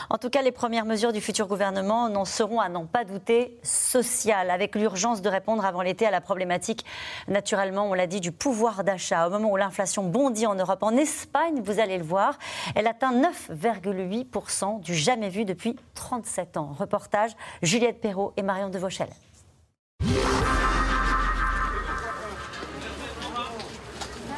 En 0.09 0.17
tout 0.17 0.29
cas, 0.29 0.41
les 0.41 0.51
premières 0.51 0.85
mesures 0.85 1.13
du 1.13 1.21
futur 1.21 1.47
gouvernement 1.47 2.09
n'en 2.09 2.25
seront, 2.25 2.59
à 2.59 2.69
n'en 2.69 2.85
pas 2.85 3.05
douter, 3.05 3.57
sociales, 3.63 4.51
avec 4.51 4.75
l'urgence 4.75 5.21
de 5.21 5.29
répondre 5.29 5.65
avant 5.65 5.81
l'été 5.81 6.05
à 6.05 6.11
la 6.11 6.21
problématique, 6.21 6.85
naturellement, 7.27 7.89
on 7.89 7.93
l'a 7.93 8.07
dit, 8.07 8.19
du 8.19 8.31
pouvoir 8.31 8.83
d'achat. 8.83 9.27
Au 9.27 9.29
moment 9.31 9.51
où 9.51 9.57
l'inflation 9.57 10.03
bondit 10.03 10.45
en 10.45 10.55
Europe, 10.55 10.83
en 10.83 10.95
Espagne, 10.95 11.61
vous 11.63 11.79
allez 11.79 11.97
le 11.97 12.03
voir, 12.03 12.37
elle 12.75 12.87
atteint 12.87 13.14
9,8% 13.21 14.81
du 14.81 14.93
jamais 14.93 15.29
vu 15.29 15.45
depuis 15.45 15.75
37 15.93 16.57
ans. 16.57 16.75
Reportage 16.77 17.31
Juliette 17.61 18.01
Perrault 18.01 18.33
et 18.37 18.43
Marion 18.43 18.69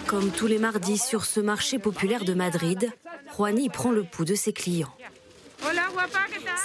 Comme 0.05 0.31
tous 0.31 0.47
les 0.47 0.57
mardis 0.57 0.97
sur 0.97 1.25
ce 1.25 1.39
marché 1.39 1.79
populaire 1.79 2.23
de 2.23 2.33
Madrid, 2.33 2.89
Juani 3.35 3.69
prend 3.69 3.91
le 3.91 4.03
pouls 4.03 4.25
de 4.25 4.35
ses 4.35 4.53
clients. 4.53 4.93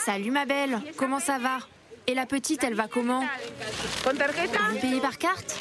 Salut 0.04 0.30
ma 0.30 0.46
belle, 0.46 0.80
comment 0.96 1.18
ça 1.18 1.38
va? 1.38 1.58
Et 2.06 2.14
la 2.14 2.26
petite, 2.26 2.62
elle 2.64 2.74
va 2.74 2.88
comment? 2.88 3.24
Vous 4.04 4.78
payez 4.80 5.00
par 5.00 5.18
carte? 5.18 5.56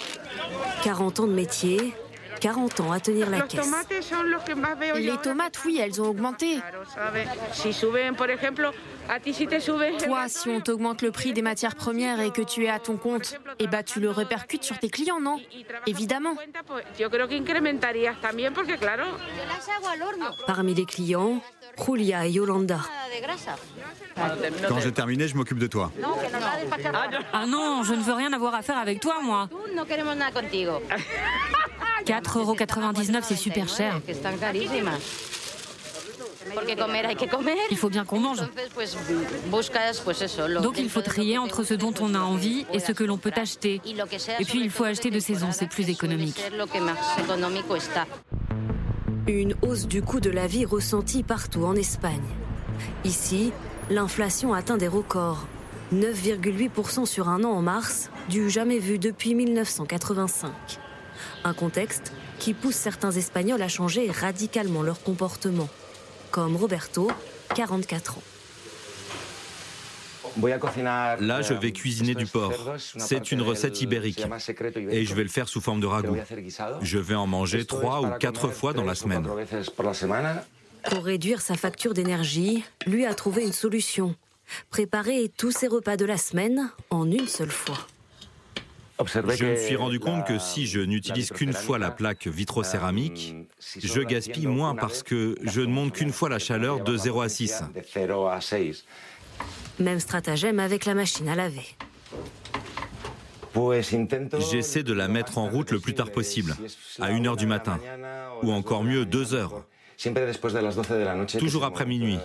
40 0.83 1.21
ans 1.21 1.27
de 1.27 1.33
métier, 1.33 1.93
40 2.41 2.79
ans 2.79 2.91
à 2.91 2.99
tenir 2.99 3.29
la 3.29 3.41
caisse. 3.41 3.71
Les 4.95 5.17
tomates, 5.17 5.59
oui, 5.63 5.79
elles 5.79 6.01
ont 6.01 6.09
augmenté. 6.09 6.59
Toi, 10.03 10.27
si 10.27 10.49
on 10.49 10.59
t'augmente 10.59 11.03
le 11.03 11.11
prix 11.11 11.33
des 11.33 11.43
matières 11.43 11.75
premières 11.75 12.19
et 12.19 12.31
que 12.31 12.41
tu 12.41 12.65
es 12.65 12.69
à 12.69 12.79
ton 12.79 12.97
compte, 12.97 13.37
eh 13.59 13.67
ben, 13.67 13.83
tu 13.83 13.99
le 13.99 14.09
répercutes 14.09 14.63
sur 14.63 14.79
tes 14.79 14.89
clients, 14.89 15.19
non? 15.21 15.39
Évidemment. 15.85 16.35
Parmi 20.47 20.73
les 20.73 20.85
clients, 20.85 21.41
Julia 21.85 22.25
et 22.25 22.31
Yolanda. 22.31 22.79
Quand 24.67 24.79
j'ai 24.79 24.91
terminé, 24.91 25.27
je 25.27 25.35
m'occupe 25.35 25.59
de 25.59 25.67
toi. 25.67 25.91
Ah 27.33 27.45
non, 27.45 27.83
je 27.83 27.93
ne 27.93 28.01
veux 28.01 28.13
rien 28.13 28.33
avoir 28.33 28.55
à 28.55 28.61
faire 28.63 28.77
avec 28.77 28.99
toi, 28.99 29.17
moi. 29.21 29.47
4,99€, 32.11 33.21
c'est 33.23 33.35
super 33.35 33.69
cher. 33.69 34.01
Il 37.69 37.77
faut 37.77 37.89
bien 37.89 38.03
qu'on 38.03 38.19
mange. 38.19 38.41
Donc 40.61 40.77
il 40.77 40.89
faut 40.89 41.01
trier 41.01 41.37
entre 41.37 41.63
ce 41.63 41.73
dont 41.73 41.93
on 42.01 42.13
a 42.13 42.19
envie 42.19 42.65
et 42.73 42.79
ce 42.79 42.91
que 42.91 43.03
l'on 43.03 43.17
peut 43.17 43.31
acheter. 43.35 43.81
Et 44.39 44.45
puis 44.45 44.59
il 44.59 44.69
faut 44.69 44.83
acheter 44.83 45.09
de 45.11 45.19
saison, 45.19 45.49
c'est 45.51 45.69
plus 45.69 45.89
économique. 45.89 46.41
Une 49.27 49.55
hausse 49.61 49.87
du 49.87 50.01
coût 50.01 50.19
de 50.19 50.29
la 50.29 50.47
vie 50.47 50.65
ressentie 50.65 51.23
partout 51.23 51.63
en 51.63 51.75
Espagne. 51.75 52.19
Ici, 53.05 53.53
l'inflation 53.89 54.53
atteint 54.53 54.77
des 54.77 54.87
records. 54.87 55.45
9,8% 55.93 57.05
sur 57.05 57.29
un 57.29 57.43
an 57.43 57.51
en 57.51 57.61
mars, 57.61 58.09
du 58.29 58.49
jamais 58.49 58.79
vu 58.79 58.97
depuis 58.97 59.35
1985. 59.35 60.49
Un 61.43 61.53
contexte 61.53 62.13
qui 62.39 62.53
pousse 62.53 62.75
certains 62.75 63.11
Espagnols 63.11 63.61
à 63.61 63.67
changer 63.67 64.09
radicalement 64.09 64.83
leur 64.83 65.01
comportement 65.01 65.69
comme 66.31 66.55
Roberto, 66.55 67.11
44 67.55 68.17
ans. 68.17 68.23
Là, 71.19 71.41
je 71.41 71.53
vais 71.53 71.71
cuisiner 71.71 72.15
du 72.15 72.25
porc. 72.25 72.53
C'est 72.77 73.31
une 73.31 73.41
recette 73.41 73.81
ibérique. 73.81 74.23
Et 74.89 75.05
je 75.05 75.13
vais 75.13 75.23
le 75.23 75.29
faire 75.29 75.49
sous 75.49 75.59
forme 75.59 75.81
de 75.81 75.87
ragoût. 75.87 76.15
Je 76.81 76.97
vais 76.97 77.15
en 77.15 77.27
manger 77.27 77.65
trois 77.65 78.01
ou 78.01 78.17
quatre 78.17 78.49
fois 78.49 78.73
dans 78.73 78.85
la 78.85 78.95
semaine. 78.95 79.27
Pour 80.89 81.03
réduire 81.03 81.41
sa 81.41 81.55
facture 81.55 81.93
d'énergie, 81.93 82.63
lui 82.87 83.05
a 83.05 83.13
trouvé 83.13 83.43
une 83.43 83.53
solution. 83.53 84.15
Préparer 84.69 85.31
tous 85.35 85.51
ses 85.51 85.67
repas 85.67 85.97
de 85.97 86.05
la 86.05 86.17
semaine 86.17 86.71
en 86.89 87.09
une 87.09 87.27
seule 87.27 87.51
fois. 87.51 87.77
Je 89.05 89.45
me 89.45 89.55
suis 89.55 89.75
rendu 89.75 89.99
compte 89.99 90.25
que 90.25 90.39
si 90.39 90.67
je 90.67 90.79
n'utilise 90.79 91.31
qu'une 91.31 91.53
fois 91.53 91.79
la 91.79 91.91
plaque 91.91 92.27
vitrocéramique, 92.27 93.35
je 93.81 94.01
gaspille 94.01 94.47
moins 94.47 94.75
parce 94.75 95.03
que 95.03 95.35
je 95.43 95.61
ne 95.61 95.67
monte 95.67 95.93
qu'une 95.93 96.11
fois 96.11 96.29
la 96.29 96.39
chaleur 96.39 96.83
de 96.83 96.97
0 96.97 97.21
à 97.21 97.29
6. 97.29 97.63
Même 99.79 99.99
stratagème 99.99 100.59
avec 100.59 100.85
la 100.85 100.93
machine 100.93 101.27
à 101.29 101.35
laver. 101.35 101.67
J'essaie 104.51 104.83
de 104.83 104.93
la 104.93 105.07
mettre 105.07 105.37
en 105.37 105.49
route 105.49 105.71
le 105.71 105.79
plus 105.79 105.93
tard 105.93 106.11
possible, 106.11 106.55
à 106.99 107.11
1h 107.11 107.37
du 107.37 107.45
matin, 107.45 107.79
ou 108.43 108.51
encore 108.51 108.83
mieux 108.83 109.05
2 109.05 109.33
heures. 109.33 109.65
Toujours 111.37 111.63
après 111.63 111.85
minuit. 111.85 112.17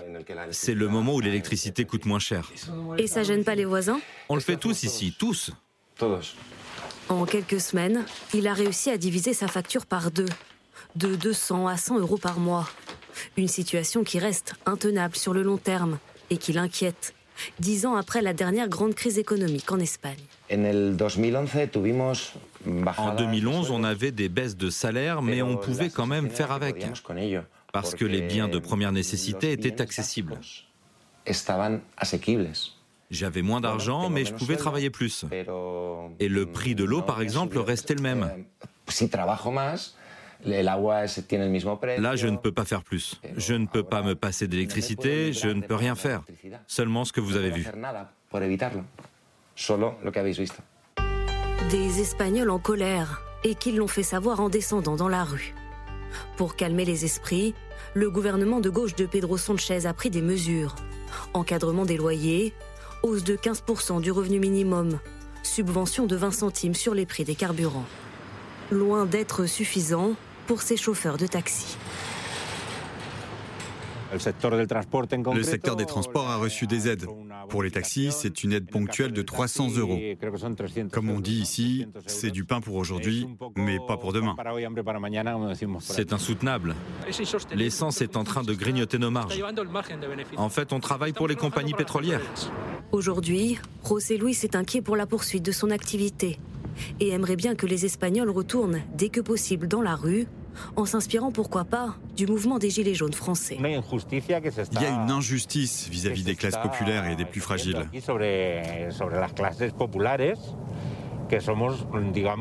C'est 0.51 0.75
le 0.75 0.89
moment 0.89 1.15
où 1.15 1.21
l'électricité 1.21 1.85
coûte 1.85 2.07
moins 2.07 2.19
cher. 2.19 2.51
Et 2.97 3.07
ça 3.07 3.23
gêne 3.23 3.45
pas 3.45 3.55
les 3.55 3.65
voisins? 3.65 4.01
On 4.29 4.35
le 4.35 4.41
fait 4.41 4.57
tous 4.57 4.83
ici, 4.83 5.15
tous. 5.19 5.51
En 7.09 7.25
quelques 7.25 7.61
semaines, 7.61 8.05
il 8.35 8.49
a 8.49 8.53
réussi 8.53 8.91
à 8.91 8.99
diviser 8.99 9.33
sa 9.33 9.47
facture 9.47 9.87
par 9.87 10.11
deux, 10.11 10.27
de 10.97 11.15
200 11.15 11.69
à 11.69 11.77
100 11.77 12.01
euros 12.01 12.17
par 12.17 12.41
mois. 12.41 12.69
Une 13.37 13.49
situation 13.49 14.03
qui 14.03 14.19
reste 14.19 14.55
intenable 14.67 15.15
sur 15.15 15.33
le 15.33 15.43
long 15.43 15.57
terme 15.57 15.99
et 16.31 16.37
qui 16.37 16.53
l'inquiète, 16.53 17.15
dix 17.61 17.87
ans 17.87 17.95
après 17.95 18.23
la 18.23 18.33
dernière 18.33 18.69
grande 18.69 18.95
crise 18.95 19.19
économique 19.19 19.71
en 19.71 19.79
Espagne. 19.79 20.19
En 20.51 20.57
2011, 23.15 23.71
on 23.71 23.85
avait 23.85 24.11
des 24.11 24.29
baisses 24.29 24.57
de 24.57 24.69
salaire, 24.69 25.23
mais 25.23 25.43
on 25.43 25.57
pouvait 25.57 25.91
quand 25.91 26.07
même 26.07 26.29
faire 26.29 26.51
avec, 26.51 26.85
parce 27.73 27.95
que 27.95 28.05
les 28.05 28.23
biens 28.23 28.49
de 28.49 28.59
première 28.59 28.91
nécessité 28.91 29.53
étaient 29.53 29.81
accessibles. 29.81 30.37
J'avais 33.11 33.43
moins 33.43 33.61
d'argent, 33.61 34.11
mais 34.11 34.25
je 34.25 34.35
pouvais 34.35 34.57
travailler 34.57 34.91
plus. 34.91 35.25
Et 36.19 36.29
le 36.29 36.47
prix 36.47 36.75
de 36.75 36.85
l'eau, 36.85 37.03
par 37.03 37.21
exemple, 37.21 37.59
restait 37.59 37.95
le 37.95 38.03
même. 38.03 38.31
Là, 40.45 42.17
je 42.17 42.27
ne 42.27 42.37
peux 42.37 42.53
pas 42.53 42.65
faire 42.65 42.83
plus. 42.83 43.21
Je 43.37 43.55
ne 43.55 43.67
peux 43.67 43.83
pas 43.83 44.03
me 44.03 44.15
passer 44.15 44.49
d'électricité, 44.49 45.33
je 45.33 45.49
ne 45.49 45.63
peux 45.63 45.75
rien 45.75 45.95
faire. 45.95 46.23
Seulement 46.67 47.05
ce 47.05 47.13
que 47.13 47.21
vous 47.21 47.37
avez 47.37 47.51
vu. 47.51 47.67
Des 51.71 52.01
Espagnols 52.01 52.51
en 52.51 52.59
colère 52.59 53.23
et 53.45 53.55
qui 53.55 53.73
l'ont 53.73 53.87
fait 53.87 54.03
savoir 54.03 54.41
en 54.41 54.49
descendant 54.49 54.97
dans 54.97 55.09
la 55.09 55.25
rue. 55.25 55.55
Pour 56.37 56.57
calmer 56.57 56.85
les 56.85 57.05
esprits, 57.05 57.55
le 57.95 58.11
gouvernement 58.11 58.61
de 58.61 58.71
gauche 58.71 58.95
de 58.95 59.07
Pedro 59.07 59.37
Sanchez 59.37 59.87
a 59.87 59.95
pris 59.95 60.11
des 60.11 60.23
mesures. 60.23 60.77
Encadrement 61.33 61.85
des 61.85 61.97
loyers, 61.97 62.53
hausse 63.03 63.25
de 63.25 63.37
15% 63.37 64.01
du 64.01 64.11
revenu 64.11 64.39
minimum, 64.39 64.99
subvention 65.43 66.07
de 66.07 66.17
20 66.17 66.31
centimes 66.31 66.75
sur 66.75 66.95
les 66.95 67.07
prix 67.07 67.25
des 67.25 67.35
carburants. 67.35 67.87
Loin 68.71 69.07
d'être 69.07 69.47
suffisant 69.47 70.15
pour 70.47 70.63
ces 70.63 70.77
chauffeurs 70.77 71.17
de 71.17 71.27
taxi. 71.27 71.77
Le 74.13 74.19
secteur 75.43 75.77
des 75.77 75.87
transports 75.87 76.31
a 76.31 76.37
reçu 76.37 76.67
des 76.67 76.89
aides. 76.89 77.07
Pour 77.49 77.63
les 77.63 77.71
taxis, 77.71 78.13
c'est 78.13 78.45
une 78.45 78.53
aide 78.53 78.71
ponctuelle 78.71 79.13
de 79.13 79.23
300 79.23 79.77
euros. 79.77 79.99
Comme 80.93 81.11
on 81.11 81.21
dit 81.21 81.41
ici, 81.41 81.87
c'est 82.07 82.31
du 82.31 82.45
pain 82.45 82.61
pour 82.61 82.77
aujourd'hui, 82.77 83.27
mais 83.57 83.79
pas 83.87 83.97
pour 83.97 84.13
demain. 84.13 84.37
C'est 85.81 86.13
insoutenable. 86.13 86.75
L'essence 87.53 88.01
est 88.01 88.17
en 88.17 88.25
train 88.25 88.43
de 88.43 88.55
grignoter 88.55 88.99
nos 88.99 89.11
marges. 89.11 89.43
En 90.37 90.49
fait, 90.49 90.73
on 90.73 90.81
travaille 90.81 91.13
pour 91.13 91.29
les 91.29 91.37
compagnies 91.37 91.75
pétrolières. 91.75 92.23
Aujourd'hui, 92.93 93.59
José 93.87 94.17
Luis 94.17 94.39
est 94.43 94.55
inquiet 94.55 94.81
pour 94.81 94.97
la 94.97 95.07
poursuite 95.07 95.45
de 95.45 95.53
son 95.53 95.71
activité 95.71 96.39
et 97.01 97.09
aimerait 97.11 97.37
bien 97.37 97.55
que 97.55 97.67
les 97.67 97.85
Espagnols 97.85 98.31
retournent 98.31 98.81
dès 98.95 99.09
que 99.09 99.21
possible 99.21 99.69
dans 99.69 99.83
la 99.83 99.97
rue 99.97 100.27
en 100.77 100.87
s'inspirant 100.87 101.33
pourquoi 101.33 101.65
pas 101.65 101.97
du 102.17 102.27
mouvement 102.27 102.59
des 102.59 102.71
Gilets 102.71 102.95
jaunes 102.95 103.13
français. 103.13 103.59
Il 103.61 104.81
y 104.81 104.85
a 104.85 104.89
une 104.89 105.11
injustice 105.11 105.89
vis-à-vis 105.91 106.23
des 106.23 106.35
classes 106.35 106.57
populaires 106.57 107.07
et 107.09 107.17
des 107.17 107.25
plus 107.25 107.41
fragiles. 107.41 107.89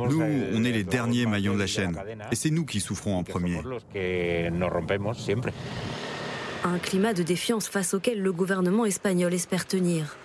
Nous, 0.07 0.21
on 0.21 0.63
est 0.63 0.71
les 0.71 0.83
derniers 0.83 1.25
maillons 1.25 1.55
de 1.55 1.59
la 1.59 1.67
chaîne, 1.67 1.99
et 2.31 2.35
c'est 2.35 2.51
nous 2.51 2.65
qui 2.65 2.79
souffrons 2.79 3.17
en 3.17 3.23
premier. 3.23 3.59
Un 6.63 6.79
climat 6.79 7.13
de 7.13 7.23
défiance 7.23 7.67
face 7.67 7.93
auquel 7.93 8.21
le 8.21 8.31
gouvernement 8.31 8.85
espagnol 8.85 9.33
espère 9.33 9.67
tenir. 9.67 10.15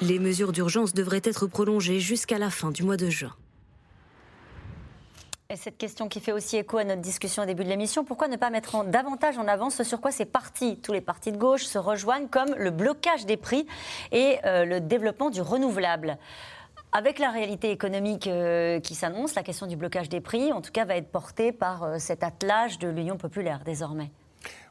Les 0.00 0.20
mesures 0.20 0.52
d'urgence 0.52 0.94
devraient 0.94 1.22
être 1.24 1.48
prolongées 1.48 1.98
jusqu'à 1.98 2.38
la 2.38 2.50
fin 2.50 2.70
du 2.70 2.84
mois 2.84 2.96
de 2.96 3.10
juin. 3.10 3.34
Et 5.50 5.56
cette 5.56 5.76
question 5.76 6.08
qui 6.08 6.20
fait 6.20 6.30
aussi 6.30 6.56
écho 6.56 6.78
à 6.78 6.84
notre 6.84 7.00
discussion 7.00 7.42
au 7.42 7.46
début 7.46 7.64
de 7.64 7.68
l'émission, 7.68 8.04
pourquoi 8.04 8.28
ne 8.28 8.36
pas 8.36 8.50
mettre 8.50 8.84
davantage 8.84 9.38
en 9.38 9.48
avant 9.48 9.70
ce 9.70 9.82
sur 9.82 10.00
quoi 10.00 10.12
ces 10.12 10.24
partis, 10.24 10.76
tous 10.76 10.92
les 10.92 11.00
partis 11.00 11.32
de 11.32 11.36
gauche, 11.36 11.64
se 11.64 11.78
rejoignent, 11.78 12.28
comme 12.28 12.54
le 12.56 12.70
blocage 12.70 13.26
des 13.26 13.36
prix 13.36 13.66
et 14.12 14.36
euh, 14.44 14.64
le 14.64 14.80
développement 14.80 15.30
du 15.30 15.40
renouvelable? 15.40 16.18
Avec 16.92 17.18
la 17.18 17.30
réalité 17.30 17.70
économique 17.70 18.28
euh, 18.28 18.78
qui 18.78 18.94
s'annonce, 18.94 19.34
la 19.34 19.42
question 19.42 19.66
du 19.66 19.76
blocage 19.76 20.08
des 20.08 20.20
prix, 20.20 20.52
en 20.52 20.60
tout 20.60 20.70
cas, 20.70 20.84
va 20.84 20.96
être 20.96 21.10
portée 21.10 21.50
par 21.50 21.82
euh, 21.82 21.98
cet 21.98 22.22
attelage 22.22 22.78
de 22.78 22.88
l'Union 22.88 23.16
populaire 23.16 23.62
désormais. 23.64 24.12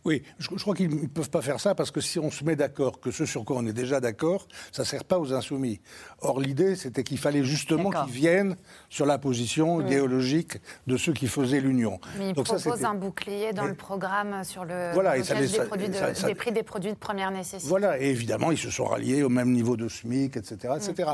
Oui, 0.08 0.24
je, 0.40 0.48
crois 0.48 0.74
qu'ils 0.74 0.90
ne 0.90 1.06
peuvent 1.08 1.30
pas 1.30 1.42
faire 1.42 1.60
ça 1.60 1.76
parce 1.76 1.92
que 1.92 2.00
si 2.00 2.18
on 2.18 2.32
se 2.32 2.46
met 2.46 2.56
d'accord 2.56 3.02
que 3.02 3.12
ce 3.12 3.26
sur 3.26 3.44
quoi 3.44 3.58
on 3.58 3.68
est 3.68 3.74
déjà 3.74 4.00
d'accord, 4.00 4.48
ça 4.72 4.84
ne 4.84 4.88
sert 4.88 5.04
pas 5.04 5.20
aux 5.20 5.34
insoumis. 5.34 5.82
Or, 6.22 6.40
l'idée, 6.40 6.78
c'était 6.78 7.04
qu'il 7.04 7.18
fallait 7.18 7.44
justement 7.44 7.90
qu'ils 7.90 8.14
viennent 8.14 8.56
sur 8.90 9.06
la 9.06 9.18
position 9.18 9.82
idéologique 9.82 10.60
de 10.88 10.96
ceux 10.96 11.12
qui 11.12 11.28
faisaient 11.28 11.60
l'union. 11.60 12.00
Mais 12.18 12.30
ils 12.30 12.34
proposent 12.34 12.86
un 12.86 12.96
bouclier 12.96 13.52
dans 13.52 13.66
le 13.66 13.76
programme 13.76 14.46
sur 14.46 14.64
le 14.64 14.92
voilà, 14.94 15.20
des, 15.20 16.36
prix 16.36 16.54
des 16.54 16.64
produits 16.64 16.92
de 16.92 16.96
première 16.96 17.32
nécessité. 17.32 17.68
Voilà, 17.68 18.00
et 18.00 18.06
évidemment, 18.06 18.52
ils 18.52 18.58
se 18.58 18.70
sont 18.70 18.86
ralliés 18.86 19.24
au 19.24 19.30
même 19.30 19.52
niveau 19.52 19.76
de 19.76 19.90
SMIC, 19.90 20.38
etc. 20.38 20.76
etc. 20.78 21.12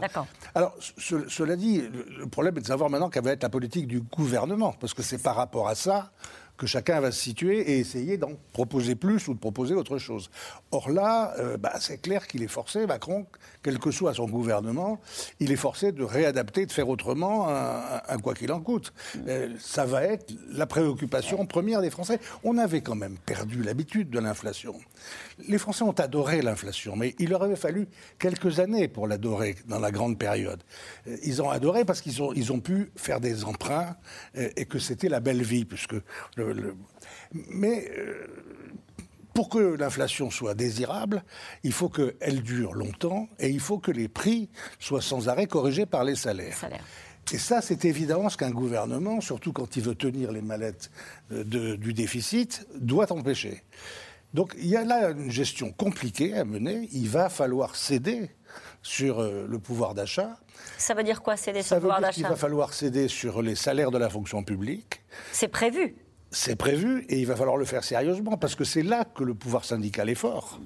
Alors, 0.54 0.76
cela 1.00 1.56
dit, 1.56 1.82
le 2.16 2.28
problème 2.28 2.56
est 2.60 2.62
de 2.62 2.68
savoir 2.68 2.92
maintenant 2.92 3.10
quelle 3.10 3.24
va 3.24 3.32
être 3.32 3.42
la 3.42 3.50
politique 3.50 3.88
du 3.88 4.02
gouvernement, 4.02 4.76
parce 4.80 4.94
que 4.94 5.02
c'est 5.02 5.18
par 5.24 5.36
rapport 5.36 5.68
à 5.68 5.74
ça 5.74 6.12
que 6.58 6.68
chacun 6.68 7.00
va 7.00 7.12
se 7.12 7.20
situer 7.20 7.60
et 7.72 7.80
essayer 7.80 8.18
d'en 8.18 8.34
proposer 8.52 8.96
plus 8.96 9.28
ou 9.28 9.34
de 9.34 9.40
proposer 9.40 9.74
autre 9.74 9.98
chose. 9.98 10.30
Or 10.72 10.90
là, 10.90 11.34
euh, 11.40 11.58
bah, 11.58 11.74
c'est 11.80 12.02
clair 12.02 12.28
qu'il 12.28 12.44
est 12.44 12.48
forcé, 12.48 12.86
Macron, 12.86 13.26
quel 13.64 13.80
que 13.80 13.92
soit 13.92 14.14
son 14.14 14.28
gouvernement, 14.28 15.00
il 15.40 15.52
est 15.52 15.58
forcé 15.58 15.92
de 15.92 16.04
réadapter, 16.04 16.66
de 16.66 16.72
faire 16.72 16.90
autrement 16.90 17.48
un, 17.50 18.18
quoi 18.20 18.34
qu'il 18.34 18.52
en 18.52 18.62
coûte. 18.62 18.94
Euh, 19.28 19.50
ça 19.60 19.86
va 19.86 20.04
être 20.04 20.34
la 20.52 20.66
préoccupation 20.68 21.46
première 21.46 21.82
des 21.82 21.90
Français. 21.90 22.20
On 22.44 22.58
avait 22.58 22.82
quand 22.82 22.96
même 22.96 23.18
perdu 23.18 23.64
l'habitude 23.64 24.10
de 24.10 24.20
l'inflation. 24.20 24.76
Les 25.48 25.58
Français 25.58 25.84
ont 25.84 26.00
adoré 26.00 26.42
l'inflation, 26.42 26.96
mais 26.96 27.16
il 27.20 27.30
leur 27.30 27.44
avait 27.44 27.56
fallu 27.56 27.88
quelques 28.20 28.60
années 28.60 28.88
pour 28.88 29.08
l'adorer 29.08 29.56
dans 29.68 29.80
la 29.80 29.92
grande 29.92 30.20
période. 30.20 30.62
Euh, 31.08 31.18
ils 31.24 31.42
ont 31.42 31.50
adoré 31.50 31.86
parce 31.86 32.02
qu'ils 32.02 32.22
ont, 32.22 32.34
ils 32.34 32.52
ont 32.52 32.60
pu 32.60 32.92
faire 32.96 33.20
des 33.20 33.44
emprunts 33.46 33.96
et, 34.36 34.66
que 34.66 34.80
c'était 34.80 35.10
la 35.10 35.20
belle 35.20 35.42
vie, 35.42 35.66
puisque 35.66 35.96
le, 36.36 36.43
mais 37.34 37.90
euh, 37.98 38.28
pour 39.34 39.50
que 39.50 39.58
l'inflation 39.58 40.30
soit 40.30 40.54
désirable, 40.54 41.24
il 41.64 41.74
faut 41.74 41.90
qu'elle 41.90 42.42
dure 42.44 42.74
longtemps 42.74 43.28
et 43.40 43.50
il 43.50 43.60
faut 43.60 43.80
que 43.80 43.92
les 43.92 44.08
prix 44.08 44.50
soient 44.80 45.02
sans 45.02 45.30
arrêt 45.30 45.48
corrigés 45.48 45.86
par 45.86 46.04
les 46.04 46.16
salaires. 46.16 46.58
Et 47.32 47.38
ça, 47.38 47.62
c'est 47.62 47.86
évidemment 47.86 48.30
ce 48.30 48.38
qu'un 48.38 48.52
gouvernement, 48.52 49.22
surtout 49.22 49.54
quand 49.54 49.78
il 49.78 49.84
veut 49.84 49.96
tenir 49.96 50.32
les 50.32 50.42
mallettes 50.42 50.92
du 51.32 51.94
déficit, 51.94 52.68
doit 52.76 53.12
empêcher. 53.12 53.64
Donc 54.34 54.56
il 54.58 54.68
y 54.68 54.76
a 54.76 54.84
là 54.84 55.12
une 55.12 55.32
gestion 55.32 55.72
compliquée 55.72 56.36
à 56.36 56.44
mener. 56.44 56.90
Il 56.92 57.08
va 57.08 57.30
falloir 57.30 57.76
céder 57.76 58.32
sur 58.82 59.20
euh, 59.20 59.46
le 59.48 59.60
pouvoir 59.60 59.94
d'achat. 59.94 60.38
Ça 60.78 60.94
veut 60.94 61.04
dire 61.04 61.22
quoi 61.22 61.38
céder 61.38 61.62
sur 61.62 61.76
le 61.76 61.82
pouvoir 61.82 62.02
d'achat? 62.02 62.22
Il 62.22 62.28
va 62.28 62.36
falloir 62.36 62.74
céder 62.74 63.08
sur 63.08 63.42
les 63.42 63.56
salaires 63.56 63.92
de 63.92 63.98
la 63.98 64.10
fonction 64.10 64.44
publique. 64.44 65.02
C'est 65.32 65.48
prévu 65.48 65.96
c'est 66.34 66.56
prévu 66.56 67.06
et 67.10 67.20
il 67.20 67.28
va 67.28 67.36
falloir 67.36 67.58
le 67.58 67.66
faire 67.66 67.84
sérieusement 67.84 68.38
parce 68.38 68.56
que 68.56 68.64
c'est 68.64 68.82
là 68.82 69.06
que 69.06 69.24
le 69.24 69.36
pouvoir 69.36 69.64
syndical 69.64 70.10
est 70.10 70.16
fort. 70.16 70.60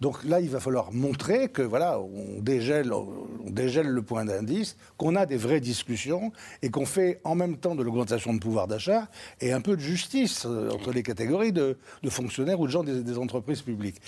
Donc 0.00 0.24
là, 0.24 0.40
il 0.40 0.48
va 0.48 0.60
falloir 0.60 0.92
montrer 0.92 1.48
que 1.48 1.62
voilà, 1.62 2.00
on 2.00 2.40
dégèle, 2.40 2.92
on 2.92 3.50
dégèle 3.50 3.88
le 3.88 4.02
point 4.02 4.24
d'indice, 4.24 4.76
qu'on 4.96 5.16
a 5.16 5.26
des 5.26 5.36
vraies 5.36 5.60
discussions 5.60 6.32
et 6.62 6.70
qu'on 6.70 6.86
fait 6.86 7.20
en 7.24 7.34
même 7.34 7.56
temps 7.56 7.74
de 7.74 7.82
l'augmentation 7.82 8.32
de 8.32 8.38
pouvoir 8.38 8.68
d'achat 8.68 9.08
et 9.40 9.52
un 9.52 9.60
peu 9.60 9.76
de 9.76 9.82
justice 9.82 10.46
euh, 10.46 10.70
entre 10.70 10.92
les 10.92 11.02
catégories 11.02 11.52
de, 11.52 11.76
fonctionnaires 12.08 12.60
ou 12.60 12.66
de 12.66 12.72
gens 12.72 12.84
des 12.84 13.18
entreprises 13.18 13.62
publiques. 13.62 14.00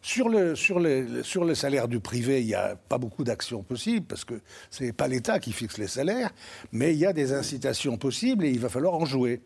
Sur 0.00 0.28
le, 0.28 0.54
sur, 0.54 0.80
sur 1.22 1.44
le 1.44 1.54
salaire 1.54 1.88
du 1.88 1.98
privé, 1.98 2.40
il 2.40 2.46
n'y 2.46 2.54
a 2.54 2.76
pas 2.76 2.98
beaucoup 2.98 3.24
d'actions 3.24 3.62
possibles 3.62 4.06
parce 4.06 4.24
que 4.24 4.40
ce 4.70 4.84
n'est 4.84 4.92
pas 4.92 5.08
l'État 5.08 5.40
qui 5.40 5.52
fixe 5.52 5.76
les 5.76 5.88
salaires, 5.88 6.30
mais 6.70 6.92
il 6.92 6.98
y 6.98 7.06
a 7.06 7.12
des 7.12 7.32
incitations 7.32 7.96
possibles 7.96 8.44
et 8.44 8.50
il 8.50 8.60
va 8.60 8.68
falloir 8.68 8.94
en 8.94 9.04
jouer. 9.04 9.40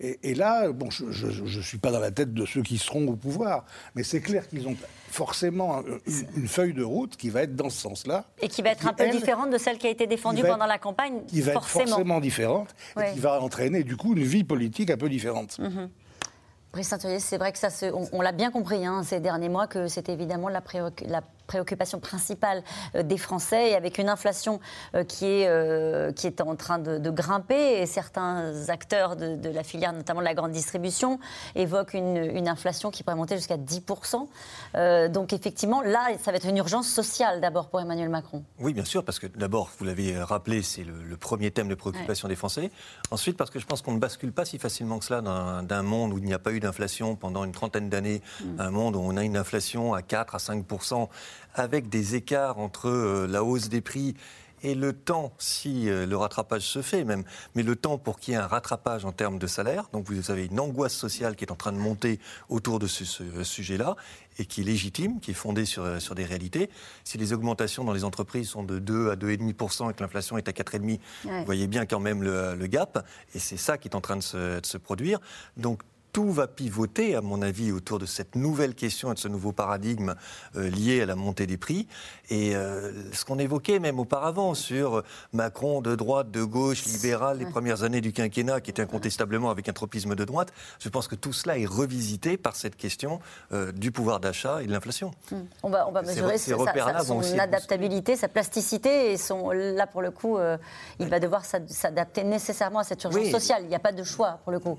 Et, 0.00 0.34
là, 0.34 0.72
bon, 0.72 0.90
je 0.90 1.04
ne 1.06 1.62
suis 1.62 1.78
pas 1.78 1.90
dans 1.90 2.00
la 2.00 2.10
tête 2.10 2.32
de 2.32 2.46
ceux 2.46 2.62
qui 2.62 2.78
seront 2.78 3.06
au 3.08 3.16
pouvoir, 3.16 3.66
mais 3.94 4.02
c'est 4.02 4.20
clair 4.20 4.48
qu'ils 4.48 4.66
ont 4.66 4.76
forcément 5.10 5.82
une, 6.36 6.48
feuille 6.48 6.74
de 6.74 6.82
route 6.82 7.16
qui 7.16 7.30
va 7.30 7.42
être 7.42 7.54
dans 7.54 7.70
ce 7.70 7.80
sens-là. 7.80 8.24
Et 8.40 8.48
qui 8.48 8.62
va 8.62 8.70
être 8.70 8.86
un 8.86 8.92
peu 8.94 9.08
différente 9.10 9.50
de 9.50 9.58
celle 9.58 9.78
qui 9.78 9.86
a 9.86 9.90
été 9.90 10.06
défendue 10.06 10.42
pendant 10.42 10.66
la 10.66 10.78
campagne. 10.78 11.20
Qui 11.26 11.42
va 11.42 11.52
forcément. 11.52 11.82
être 11.82 11.88
forcément 11.90 12.20
différente 12.20 12.74
et 12.98 13.12
qui 13.12 13.20
va 13.20 13.40
entraîner 13.40 13.84
du 13.84 13.96
coup 13.96 14.14
une 14.14 14.24
vie 14.24 14.44
politique 14.44 14.90
un 14.90 14.96
peu 14.96 15.08
différente. 15.08 15.58
Mm-hmm. 15.58 15.88
C'est 16.82 17.38
vrai 17.38 17.52
que 17.52 17.58
ça, 17.58 17.68
on, 18.12 18.20
l'a 18.20 18.32
bien 18.32 18.50
compris 18.50 18.84
hein, 18.86 19.02
ces 19.02 19.20
derniers 19.20 19.48
mois 19.48 19.66
que 19.66 19.88
c'est 19.88 20.08
évidemment 20.08 20.48
la, 20.48 20.62
la 21.06 21.22
préoccupation 21.48 21.98
principale 21.98 22.62
euh, 22.94 23.02
des 23.02 23.18
Français 23.18 23.70
et 23.70 23.74
avec 23.74 23.98
une 23.98 24.08
inflation 24.08 24.60
euh, 24.94 25.02
qui 25.02 25.24
est, 25.24 25.48
euh, 25.48 26.12
qui 26.12 26.28
est 26.28 26.40
en 26.40 26.54
train 26.54 26.78
de, 26.78 27.08
grimper 27.08 27.80
et 27.80 27.86
certains 27.86 28.68
acteurs 28.68 29.16
de, 29.16 29.48
la 29.48 29.64
filière, 29.64 29.94
notamment 29.94 30.20
de 30.20 30.26
la 30.26 30.34
grande 30.34 30.52
distribution, 30.52 31.18
évoquent 31.56 31.94
une, 31.94 32.46
inflation 32.46 32.90
qui 32.90 33.02
pourrait 33.02 33.16
monter 33.16 33.36
jusqu'à 33.36 33.56
10%. 33.56 35.08
donc 35.10 35.32
effectivement, 35.32 35.80
là, 35.80 36.06
ça 36.22 36.30
va 36.30 36.36
être 36.36 36.46
une 36.46 36.58
urgence 36.58 36.86
sociale 36.86 37.40
d'abord 37.40 37.68
pour 37.68 37.80
Emmanuel 37.80 38.10
Macron. 38.10 38.44
Oui, 38.58 38.74
bien 38.74 38.84
sûr, 38.84 39.04
parce 39.04 39.18
que 39.18 39.26
d'abord, 39.26 39.70
vous 39.78 39.84
l'avez 39.84 40.18
rappelé, 40.22 40.62
c'est 40.62 40.84
le, 40.84 41.16
premier 41.16 41.50
thème 41.50 41.68
de 41.68 41.74
préoccupation 41.74 42.28
des 42.28 42.36
Français. 42.36 42.70
Ensuite, 43.10 43.38
parce 43.38 43.50
que 43.50 43.58
je 43.58 43.66
pense 43.66 43.80
qu'on 43.80 43.92
ne 43.92 43.98
bascule 43.98 44.32
pas 44.32 44.44
si 44.44 44.58
facilement 44.58 44.98
que 44.98 45.04
cela 45.06 45.22
d'un 45.62 45.82
monde 45.82 46.12
où 46.12 46.18
il 46.18 46.24
n'y 46.24 46.34
a 46.34 46.38
pas 46.38 46.52
eu 46.52 46.60
d'inflation 46.60 47.16
pendant 47.16 47.44
une 47.44 47.52
trentaine 47.52 47.88
d'années, 47.88 48.22
mm. 48.42 48.60
un 48.60 48.70
monde 48.70 48.96
où 48.96 49.00
on 49.00 49.16
a 49.16 49.24
une 49.24 49.36
inflation 49.36 49.94
à 49.94 50.02
4 50.02 50.34
à 50.34 50.38
5% 50.38 51.08
avec 51.54 51.88
des 51.88 52.14
écarts 52.14 52.58
entre 52.58 52.88
euh, 52.88 53.26
la 53.26 53.44
hausse 53.44 53.68
des 53.68 53.80
prix 53.80 54.14
et 54.62 54.74
le 54.74 54.92
temps, 54.92 55.32
si 55.38 55.88
euh, 55.88 56.06
le 56.06 56.16
rattrapage 56.16 56.62
se 56.62 56.82
fait 56.82 57.04
même, 57.04 57.24
mais 57.54 57.62
le 57.62 57.76
temps 57.76 57.98
pour 57.98 58.18
qu'il 58.18 58.34
y 58.34 58.36
ait 58.36 58.40
un 58.40 58.46
rattrapage 58.46 59.04
en 59.04 59.12
termes 59.12 59.38
de 59.38 59.46
salaire. 59.46 59.88
Donc 59.92 60.06
vous 60.06 60.30
avez 60.30 60.46
une 60.46 60.58
angoisse 60.60 60.94
sociale 60.94 61.36
qui 61.36 61.44
est 61.44 61.52
en 61.52 61.56
train 61.56 61.72
de 61.72 61.78
monter 61.78 62.18
autour 62.48 62.78
de 62.78 62.86
ce, 62.86 63.04
sujet-là 63.44 63.96
et 64.38 64.46
qui 64.46 64.62
est 64.62 64.64
légitime, 64.64 65.20
qui 65.20 65.30
est 65.30 65.34
fondée 65.34 65.64
sur, 65.64 65.84
euh, 65.84 65.98
sur 66.00 66.14
des 66.14 66.24
réalités. 66.24 66.70
Si 67.04 67.18
les 67.18 67.32
augmentations 67.32 67.84
dans 67.84 67.92
les 67.92 68.04
entreprises 68.04 68.48
sont 68.48 68.64
de 68.64 68.78
2 68.78 69.10
à 69.10 69.16
2,5% 69.16 69.90
et 69.90 69.94
que 69.94 70.02
l'inflation 70.02 70.38
est 70.38 70.48
à 70.48 70.52
4,5%, 70.52 70.98
vous 71.24 71.44
voyez 71.44 71.66
bien 71.66 71.86
quand 71.86 72.00
même 72.00 72.22
le, 72.22 72.54
le 72.54 72.66
gap. 72.66 73.06
Et 73.34 73.38
c'est 73.38 73.56
ça 73.56 73.78
qui 73.78 73.88
est 73.88 73.94
en 73.94 74.00
train 74.00 74.16
de 74.16 74.22
se, 74.22 74.60
de 74.60 74.66
se 74.66 74.78
produire. 74.78 75.20
Donc 75.56 75.82
tout 76.12 76.30
va 76.30 76.46
pivoter, 76.46 77.14
à 77.14 77.20
mon 77.20 77.42
avis, 77.42 77.72
autour 77.72 77.98
de 77.98 78.06
cette 78.06 78.34
nouvelle 78.34 78.74
question 78.74 79.10
et 79.10 79.14
de 79.14 79.18
ce 79.18 79.28
nouveau 79.28 79.52
paradigme 79.52 80.14
euh, 80.56 80.68
lié 80.68 81.02
à 81.02 81.06
la 81.06 81.16
montée 81.16 81.46
des 81.46 81.56
prix. 81.56 81.86
Et 82.30 82.54
euh, 82.54 82.92
ce 83.12 83.24
qu'on 83.24 83.38
évoquait 83.38 83.78
même 83.78 83.98
auparavant 83.98 84.54
sur 84.54 85.02
Macron 85.32 85.80
de 85.80 85.94
droite, 85.94 86.30
de 86.30 86.42
gauche, 86.42 86.84
libéral, 86.86 87.38
les 87.38 87.46
premières 87.46 87.82
années 87.82 88.00
du 88.00 88.12
quinquennat, 88.12 88.60
qui 88.60 88.70
était 88.70 88.82
incontestablement 88.82 89.50
avec 89.50 89.68
un 89.68 89.72
tropisme 89.72 90.14
de 90.14 90.24
droite, 90.24 90.52
je 90.78 90.88
pense 90.88 91.08
que 91.08 91.14
tout 91.14 91.32
cela 91.32 91.58
est 91.58 91.66
revisité 91.66 92.36
par 92.36 92.56
cette 92.56 92.76
question 92.76 93.20
euh, 93.52 93.72
du 93.72 93.92
pouvoir 93.92 94.20
d'achat 94.20 94.62
et 94.62 94.66
de 94.66 94.72
l'inflation. 94.72 95.12
Hmm. 95.30 95.42
On, 95.62 95.70
va, 95.70 95.88
on 95.88 95.92
va 95.92 96.02
mesurer 96.02 96.38
son 96.38 97.38
adaptabilité, 97.38 98.16
sa 98.16 98.28
plasticité, 98.28 99.12
et 99.12 99.16
son, 99.16 99.50
là, 99.50 99.86
pour 99.86 100.02
le 100.02 100.10
coup, 100.10 100.38
il 100.98 101.08
va 101.08 101.20
devoir 101.20 101.44
s'adapter 101.44 102.24
nécessairement 102.24 102.80
à 102.80 102.84
cette 102.84 103.02
urgence 103.04 103.30
sociale. 103.30 103.62
Il 103.62 103.68
n'y 103.68 103.74
a 103.74 103.80
pas 103.80 103.92
de 103.92 104.02
choix, 104.02 104.40
pour 104.44 104.52
le 104.52 104.60
coup. 104.60 104.78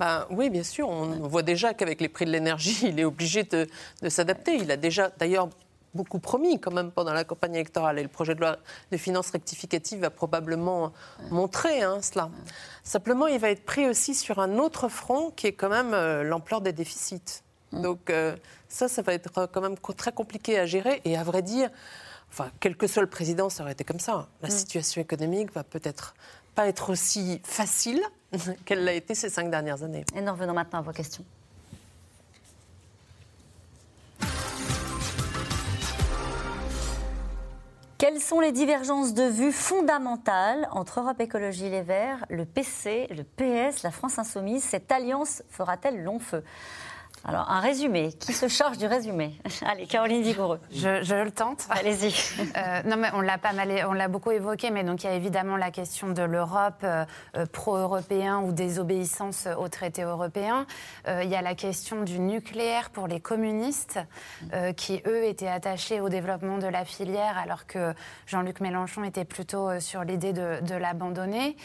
Ben, 0.00 0.26
oui, 0.30 0.48
bien 0.48 0.62
sûr. 0.62 0.88
On 0.88 1.28
voit 1.28 1.42
déjà 1.42 1.74
qu'avec 1.74 2.00
les 2.00 2.08
prix 2.08 2.24
de 2.24 2.30
l'énergie, 2.30 2.78
il 2.88 2.98
est 2.98 3.04
obligé 3.04 3.44
de, 3.44 3.68
s'adapter. 4.08 4.56
Il 4.56 4.70
a 4.70 4.78
déjà, 4.78 5.10
d'ailleurs, 5.18 5.50
beaucoup 5.92 6.18
promis 6.18 6.58
quand 6.58 6.72
même 6.72 6.90
pendant 6.90 7.12
la 7.12 7.24
campagne 7.24 7.54
électorale. 7.56 7.98
Et 7.98 8.02
le 8.02 8.08
projet 8.08 8.34
de 8.34 8.40
loi 8.40 8.56
de 8.90 8.96
finances 8.96 9.30
rectificative 9.30 10.00
va 10.00 10.08
probablement 10.08 10.92
montrer 11.30 11.82
hein, 11.82 12.00
cela. 12.00 12.30
Simplement, 12.82 13.26
il 13.26 13.38
va 13.38 13.50
être 13.50 13.64
pris 13.66 13.86
aussi 13.88 14.14
sur 14.14 14.38
un 14.38 14.56
autre 14.56 14.88
front 14.88 15.32
qui 15.32 15.48
est 15.48 15.52
quand 15.52 15.68
même 15.68 15.92
euh, 15.92 16.22
l'ampleur 16.22 16.62
des 16.62 16.72
déficits. 16.72 17.42
Donc 17.72 18.08
euh, 18.08 18.34
ça, 18.68 18.88
ça 18.88 19.02
va 19.02 19.12
être 19.12 19.46
quand 19.52 19.60
même 19.60 19.76
très 19.96 20.12
compliqué 20.12 20.58
à 20.58 20.64
gérer. 20.64 21.02
Et 21.04 21.16
à 21.16 21.22
vrai 21.24 21.42
dire, 21.42 21.68
enfin, 22.30 22.50
quel 22.58 22.74
que 22.74 22.86
soit 22.86 23.02
le 23.02 23.10
président, 23.10 23.50
ça 23.50 23.64
aurait 23.64 23.72
été 23.72 23.84
comme 23.84 24.00
ça. 24.00 24.28
La 24.40 24.48
mm. 24.48 24.52
situation 24.52 25.02
économique 25.02 25.52
va 25.52 25.62
peut-être 25.62 26.14
pas 26.54 26.68
être 26.68 26.90
aussi 26.90 27.40
facile 27.44 28.02
qu'elle 28.64 28.84
l'a 28.84 28.92
été 28.92 29.14
ces 29.14 29.28
cinq 29.28 29.50
dernières 29.50 29.82
années? 29.82 30.04
Et 30.14 30.20
nous 30.20 30.32
revenons 30.32 30.54
maintenant 30.54 30.80
à 30.80 30.82
vos 30.82 30.92
questions. 30.92 31.24
Quelles 38.00 38.20
sont 38.20 38.40
les 38.40 38.50
divergences 38.50 39.12
de 39.12 39.24
vues 39.24 39.52
fondamentales 39.52 40.66
entre 40.72 41.00
Europe 41.00 41.20
Écologie 41.20 41.68
Les 41.68 41.82
Verts, 41.82 42.24
le 42.30 42.46
PC, 42.46 43.06
le 43.10 43.24
PS, 43.24 43.82
la 43.82 43.90
France 43.90 44.18
Insoumise? 44.18 44.64
Cette 44.64 44.90
alliance 44.90 45.42
fera-t-elle 45.50 46.02
long 46.02 46.18
feu? 46.18 46.42
Alors, 47.24 47.50
un 47.50 47.60
résumé. 47.60 48.12
Qui 48.18 48.32
se 48.32 48.48
charge 48.48 48.78
du 48.78 48.86
résumé? 48.86 49.34
Allez, 49.66 49.86
Caroline 49.86 50.22
Vigoureux. 50.22 50.60
Je, 50.72 51.22
le 51.22 51.30
tente. 51.30 51.66
Allez-y. 51.68 52.14
Euh, 52.56 52.82
non, 52.86 52.96
mais 52.96 53.08
on 53.12 53.20
l'a 53.20 53.36
pas 53.36 53.52
mal, 53.52 53.70
on 53.88 53.92
l'a 53.92 54.08
beaucoup 54.08 54.30
évoqué, 54.30 54.70
mais 54.70 54.84
donc 54.84 55.04
il 55.04 55.06
y 55.06 55.10
a 55.10 55.14
évidemment 55.14 55.56
la 55.56 55.70
question 55.70 56.08
de 56.08 56.22
l'Europe 56.22 56.80
euh, 56.82 57.04
euh, 57.36 57.44
pro-européen 57.46 58.38
ou 58.38 58.52
désobéissance 58.52 59.46
au 59.58 59.68
traité 59.68 60.02
européen. 60.02 60.66
il 61.06 61.28
y 61.28 61.34
a 61.34 61.42
la 61.42 61.54
question 61.54 62.02
du 62.02 62.18
nucléaire 62.18 62.90
pour 62.90 63.06
les 63.06 63.20
communistes, 63.20 63.98
qui 64.76 65.02
eux 65.06 65.24
étaient 65.24 65.48
attachés 65.48 66.00
au 66.00 66.08
développement 66.08 66.58
de 66.58 66.66
la 66.66 66.84
filière, 66.84 67.36
alors 67.38 67.66
que 67.66 67.94
Jean-Luc 68.26 68.60
Mélenchon 68.60 69.04
était 69.04 69.24
plutôt 69.24 69.78
sur 69.80 70.04
l'idée 70.04 70.32
de, 70.32 70.60
de 70.62 70.74
l'abandonner. 70.74 71.56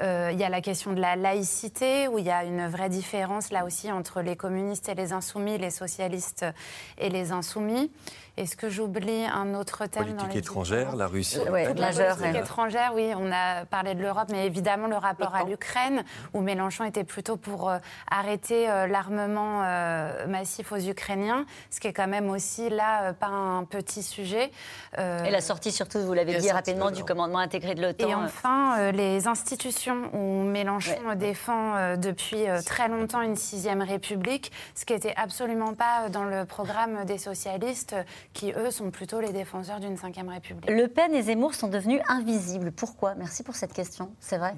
il 0.00 0.38
y 0.38 0.44
a 0.44 0.48
la 0.48 0.60
question 0.60 0.92
de 0.92 1.00
la 1.00 1.16
laïcité, 1.16 2.08
où 2.08 2.18
il 2.18 2.24
y 2.24 2.30
a 2.30 2.44
une 2.44 2.66
vraie 2.68 2.88
différence 2.88 3.50
là 3.50 3.64
aussi 3.64 3.90
entre 3.90 4.22
les 4.22 4.36
communistes 4.36 4.88
et 4.88 4.94
les 4.94 5.01
les 5.02 5.12
insoumis, 5.12 5.58
les 5.58 5.70
socialistes 5.70 6.46
et 6.98 7.08
les 7.08 7.32
insoumis. 7.32 7.90
Est-ce 8.38 8.56
que 8.56 8.70
j'oublie 8.70 9.26
un 9.26 9.54
autre 9.54 9.84
thème 9.84 10.16
Politique 10.16 10.36
étrangère, 10.36 10.96
la 10.96 11.06
Russie. 11.06 11.38
Oui, 11.50 11.64
la 11.64 11.90
politique 11.92 12.34
étrangère, 12.34 12.92
oui, 12.94 13.12
on 13.14 13.30
a 13.30 13.66
parlé 13.66 13.94
de 13.94 14.00
l'Europe, 14.00 14.28
mais 14.30 14.46
évidemment 14.46 14.86
le 14.86 14.96
rapport 14.96 15.34
à 15.34 15.44
l'Ukraine, 15.44 16.02
où 16.32 16.40
Mélenchon 16.40 16.84
était 16.84 17.04
plutôt 17.04 17.36
pour 17.36 17.68
euh, 17.68 17.76
arrêter 18.10 18.70
euh, 18.70 18.86
l'armement 18.86 19.62
euh, 19.64 20.26
massif 20.28 20.72
aux 20.72 20.78
Ukrainiens, 20.78 21.44
ce 21.70 21.78
qui 21.78 21.88
est 21.88 21.92
quand 21.92 22.08
même 22.08 22.30
aussi 22.30 22.70
là 22.70 23.12
pas 23.12 23.26
un 23.26 23.64
petit 23.64 24.02
sujet. 24.02 24.50
Et 24.96 25.30
la 25.30 25.40
sortie 25.42 25.70
surtout, 25.70 26.00
vous 26.00 26.14
l'avez 26.14 26.38
dit 26.38 26.50
rapidement, 26.50 26.90
du 26.90 27.04
commandement 27.04 27.38
intégré 27.38 27.74
de 27.74 27.82
l'OTAN. 27.82 28.08
Et 28.08 28.14
enfin, 28.14 28.92
les 28.92 29.26
institutions 29.28 30.10
où 30.14 30.42
Mélenchon 30.44 31.14
défend 31.16 31.96
depuis 31.96 32.46
très 32.64 32.88
longtemps 32.88 33.20
une 33.20 33.36
sixième 33.36 33.82
République, 33.82 34.52
ce 34.74 34.86
qui 34.86 34.94
n'était 34.94 35.14
absolument 35.16 35.74
pas 35.74 36.08
dans 36.08 36.24
le 36.24 36.46
programme 36.46 37.04
des 37.04 37.18
socialistes 37.18 37.94
qui, 38.32 38.52
eux, 38.52 38.70
sont 38.70 38.90
plutôt 38.90 39.20
les 39.20 39.32
défenseurs 39.32 39.80
d'une 39.80 39.94
Ve 39.94 40.28
République. 40.28 40.70
Le 40.70 40.86
Pen 40.88 41.14
et 41.14 41.22
Zemmour 41.22 41.54
sont 41.54 41.68
devenus 41.68 42.00
invisibles. 42.08 42.72
Pourquoi? 42.72 43.14
Merci 43.14 43.42
pour 43.42 43.54
cette 43.54 43.72
question. 43.72 44.12
C'est 44.20 44.38
vrai 44.38 44.54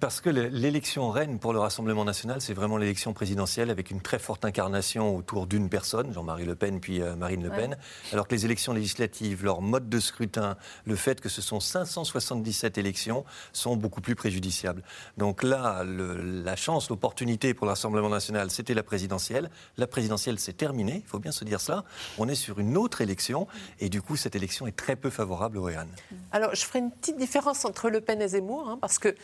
parce 0.00 0.20
que 0.20 0.30
l'élection 0.30 1.10
reine 1.10 1.38
pour 1.38 1.52
le 1.52 1.58
Rassemblement 1.58 2.04
national, 2.04 2.40
c'est 2.40 2.54
vraiment 2.54 2.76
l'élection 2.76 3.12
présidentielle 3.12 3.70
avec 3.70 3.90
une 3.90 4.00
très 4.00 4.18
forte 4.18 4.44
incarnation 4.44 5.16
autour 5.16 5.46
d'une 5.46 5.68
personne, 5.68 6.12
Jean-Marie 6.12 6.44
Le 6.44 6.54
Pen 6.54 6.80
puis 6.80 7.02
euh, 7.02 7.16
Marine 7.16 7.42
Le 7.42 7.50
Pen, 7.50 7.76
alors 8.12 8.28
que 8.28 8.34
les 8.34 8.44
élections 8.44 8.72
législatives, 8.72 9.44
leur 9.44 9.60
mode 9.60 9.88
de 9.88 10.00
scrutin, 10.00 10.56
le 10.84 10.96
fait 10.96 11.20
que 11.20 11.28
ce 11.28 11.42
sont 11.42 11.60
577 11.60 12.78
élections, 12.78 13.24
sont 13.52 13.76
beaucoup 13.76 14.00
plus 14.00 14.14
préjudiciables. 14.14 14.82
Donc 15.16 15.42
là, 15.42 15.84
la 15.84 16.56
chance, 16.56 16.90
l'opportunité 16.90 17.54
pour 17.54 17.66
le 17.66 17.70
Rassemblement 17.70 18.08
national, 18.08 18.50
c'était 18.50 18.74
la 18.74 18.82
présidentielle. 18.82 19.50
La 19.76 19.86
présidentielle, 19.86 20.38
c'est 20.38 20.56
terminé, 20.56 21.02
il 21.04 21.08
faut 21.08 21.18
bien 21.18 21.32
se 21.32 21.44
dire 21.44 21.60
cela. 21.60 21.84
On 22.18 22.28
est 22.28 22.34
sur 22.34 22.58
une 22.58 22.76
autre 22.76 23.00
élection 23.00 23.46
et 23.80 23.88
du 23.88 24.02
coup, 24.02 24.16
cette 24.16 24.36
élection 24.36 24.66
est 24.66 24.76
très 24.76 24.96
peu 24.96 25.10
favorable 25.10 25.58
au 25.58 25.62
Réan. 25.62 25.86
Alors, 26.32 26.54
je 26.54 26.64
ferai 26.64 26.80
une 26.80 26.90
petite 26.90 27.16
différence 27.16 27.64
entre 27.64 27.90
Le 27.90 28.00
Pen 28.00 28.20
et 28.22 28.28
Zemmour, 28.28 28.68
hein, 28.68 28.78
parce 28.80 28.98
que 28.98 29.14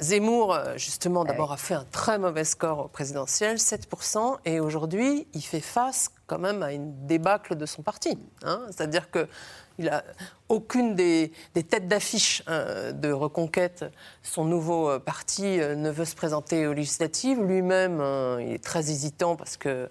Zemmour, 0.00 0.54
euh, 0.54 0.76
justement, 0.76 1.24
d'abord 1.24 1.52
a 1.52 1.56
fait 1.56 1.74
un 1.74 1.84
très 1.84 2.18
mauvais 2.18 2.44
score 2.44 2.86
au 2.86 2.88
présidentiel, 2.88 3.58
7%, 3.58 4.38
et 4.44 4.58
aujourd'hui, 4.60 5.26
il 5.34 5.42
fait 5.42 5.60
face 5.60 6.10
quand 6.26 6.38
même 6.38 6.62
à 6.62 6.72
une 6.72 7.06
débâcle 7.06 7.56
de 7.56 7.66
son 7.66 7.82
parti. 7.82 8.18
Hein. 8.42 8.62
C'est-à-dire 8.68 9.10
que 9.10 9.28
il 9.78 9.88
a 9.88 10.04
aucune 10.48 10.94
des, 10.94 11.32
têtes 11.54 11.88
d'affiche 11.88 12.42
hein, 12.46 12.92
de 12.92 13.10
Reconquête, 13.10 13.84
son 14.22 14.44
nouveau 14.44 14.88
euh, 14.88 14.98
parti 14.98 15.60
euh, 15.60 15.74
ne 15.74 15.90
veut 15.90 16.04
se 16.04 16.14
présenter 16.14 16.66
aux 16.66 16.72
législatives. 16.72 17.42
Lui-même, 17.42 18.00
hein, 18.00 18.38
il 18.40 18.52
est 18.52 18.62
très 18.62 18.90
hésitant 18.90 19.34
parce 19.34 19.56
qu'il 19.56 19.88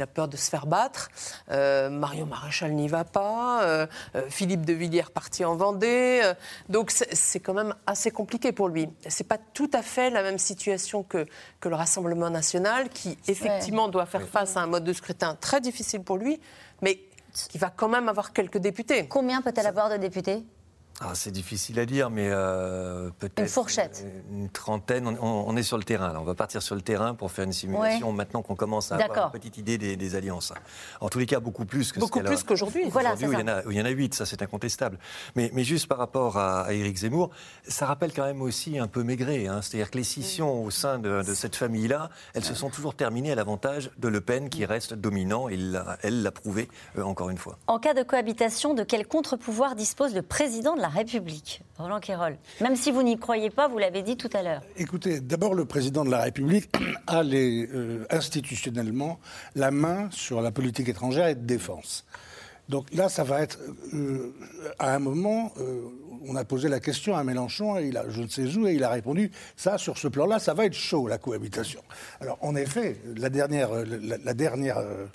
a 0.00 0.06
peur 0.06 0.28
de 0.28 0.36
se 0.36 0.48
faire 0.48 0.66
battre. 0.66 1.10
Euh, 1.50 1.90
Mario 1.90 2.24
Maréchal 2.24 2.72
n'y 2.72 2.88
va 2.88 3.04
pas. 3.04 3.86
Philippe 4.28 4.64
de 4.64 4.72
Villiers 4.72 5.10
parti 5.12 5.44
en 5.44 5.56
Vendée. 5.56 6.22
donc 6.68 6.90
c'est 6.90 7.40
quand 7.40 7.54
même 7.54 7.74
assez 7.86 8.10
compliqué 8.10 8.52
pour 8.52 8.68
lui. 8.68 8.88
C'est 9.08 9.26
pas 9.26 9.38
tout 9.38 9.70
à 9.72 9.82
fait 9.82 10.10
la 10.10 10.22
même 10.22 10.38
situation 10.38 11.02
que, 11.02 11.26
que 11.60 11.68
le 11.68 11.74
Rassemblement 11.74 12.30
national, 12.30 12.88
qui 12.88 13.18
effectivement 13.28 13.88
doit 13.88 14.06
faire 14.06 14.26
face 14.26 14.56
à 14.56 14.60
un 14.60 14.66
mode 14.66 14.84
de 14.84 14.92
scrutin 14.92 15.36
très 15.40 15.60
difficile 15.60 16.02
pour 16.02 16.16
lui, 16.16 16.40
mais 16.82 17.00
qui 17.44 17.58
va 17.58 17.70
quand 17.70 17.88
même 17.88 18.08
avoir 18.08 18.32
quelques 18.32 18.58
députés. 18.58 19.06
Combien 19.08 19.42
peut-elle 19.42 19.66
avoir 19.66 19.90
de 19.90 19.96
députés? 19.96 20.44
Ah, 21.00 21.14
c'est 21.14 21.30
difficile 21.30 21.78
à 21.78 21.84
dire, 21.84 22.08
mais 22.08 22.28
euh, 22.30 23.10
peut-être. 23.18 23.40
Une 23.40 23.48
fourchette. 23.48 24.06
Une, 24.32 24.48
trentaine. 24.48 25.06
On, 25.20 25.54
est 25.54 25.62
sur 25.62 25.76
le 25.76 25.84
terrain. 25.84 26.12
Là. 26.12 26.20
On 26.20 26.24
va 26.24 26.34
partir 26.34 26.62
sur 26.62 26.74
le 26.74 26.80
terrain 26.80 27.14
pour 27.14 27.30
faire 27.30 27.44
une 27.44 27.52
simulation 27.52 28.12
maintenant 28.12 28.40
qu'on 28.40 28.54
commence 28.54 28.92
à 28.92 28.96
avoir 28.96 29.26
une 29.26 29.30
petite 29.32 29.58
idée 29.58 29.76
des, 29.76 30.14
alliances. 30.14 30.54
En 31.00 31.08
tous 31.08 31.18
les 31.18 31.26
cas, 31.26 31.38
beaucoup 31.40 31.66
plus 31.66 31.92
que 31.92 32.00
beaucoup 32.00 32.20
plus 32.20 32.42
qu'aujourd'hui. 32.42 32.88
Voilà, 32.88 33.14
il, 33.20 33.28
y 33.28 33.36
en 33.36 33.46
a, 33.46 33.62
il 33.68 33.76
y 33.76 33.80
en 33.80 33.84
a 33.84 33.90
huit, 33.90 34.14
ça 34.14 34.24
c'est 34.24 34.40
incontestable. 34.40 34.98
Mais, 35.34 35.50
mais, 35.52 35.64
juste 35.64 35.86
par 35.86 35.98
rapport 35.98 36.38
à, 36.38 36.72
Éric 36.72 36.96
Zemmour, 36.96 37.30
ça 37.68 37.86
rappelle 37.86 38.12
quand 38.12 38.24
même 38.24 38.40
aussi 38.40 38.78
un 38.78 38.86
peu 38.86 39.02
Maigret. 39.02 39.48
Hein. 39.48 39.60
C'est-à-dire 39.60 39.90
que 39.90 39.98
les 39.98 40.04
scissions 40.04 40.64
au 40.64 40.70
sein 40.70 40.98
de, 40.98 41.22
cette 41.34 41.56
famille-là, 41.56 42.08
elles 42.32 42.44
se 42.44 42.54
sont 42.54 42.70
toujours 42.70 42.94
terminées 42.94 43.32
à 43.32 43.34
l'avantage 43.34 43.90
de 43.98 44.08
Le 44.08 44.20
Pen 44.22 44.48
qui 44.48 44.64
reste 44.64 44.94
dominant. 44.94 45.48
Elle 45.48 46.22
l'a 46.22 46.30
prouvé 46.32 46.68
euh, 46.96 47.02
encore 47.02 47.28
une 47.28 47.38
fois. 47.38 47.58
En 47.66 47.78
cas 47.78 47.92
de 47.92 48.02
cohabitation, 48.02 48.72
de 48.72 48.82
quel 48.82 49.06
contre-pouvoir 49.06 49.74
dispose 49.74 50.14
le 50.14 50.22
président 50.22 50.74
de 50.74 50.80
la 50.80 50.85
République, 50.88 51.62
Roland 51.78 52.00
Quérol. 52.00 52.36
Même 52.60 52.76
si 52.76 52.90
vous 52.90 53.02
n'y 53.02 53.18
croyez 53.18 53.50
pas, 53.50 53.68
vous 53.68 53.78
l'avez 53.78 54.02
dit 54.02 54.16
tout 54.16 54.30
à 54.32 54.42
l'heure. 54.42 54.62
Écoutez, 54.76 55.20
d'abord, 55.20 55.54
le 55.54 55.64
président 55.64 56.04
de 56.04 56.10
la 56.10 56.22
République 56.22 56.70
a 57.06 57.22
les, 57.22 57.68
euh, 57.72 58.06
institutionnellement 58.10 59.18
la 59.54 59.70
main 59.70 60.08
sur 60.10 60.40
la 60.40 60.50
politique 60.50 60.88
étrangère 60.88 61.28
et 61.28 61.34
de 61.34 61.46
défense. 61.46 62.04
Donc 62.68 62.92
là, 62.92 63.08
ça 63.08 63.22
va 63.22 63.42
être 63.42 63.58
euh, 63.94 64.34
à 64.78 64.94
un 64.94 64.98
moment, 64.98 65.52
euh, 65.58 65.82
on 66.24 66.36
a 66.36 66.44
posé 66.44 66.68
la 66.68 66.80
question 66.80 67.16
à 67.16 67.24
Mélenchon, 67.24 67.78
et 67.78 67.86
il 67.86 67.96
a, 67.96 68.08
je 68.08 68.22
ne 68.22 68.28
sais 68.28 68.56
où, 68.56 68.66
et 68.66 68.74
il 68.74 68.84
a 68.84 68.90
répondu 68.90 69.30
ça, 69.56 69.78
sur 69.78 69.98
ce 69.98 70.08
plan-là, 70.08 70.38
ça 70.38 70.54
va 70.54 70.66
être 70.66 70.74
chaud 70.74 71.08
la 71.08 71.18
cohabitation. 71.18 71.82
Alors 72.20 72.38
en 72.40 72.56
effet, 72.56 73.00
la 73.16 73.28
dernière, 73.28 73.70
la, 73.84 74.34
dernière 74.34 74.78
euh, 74.78 75.06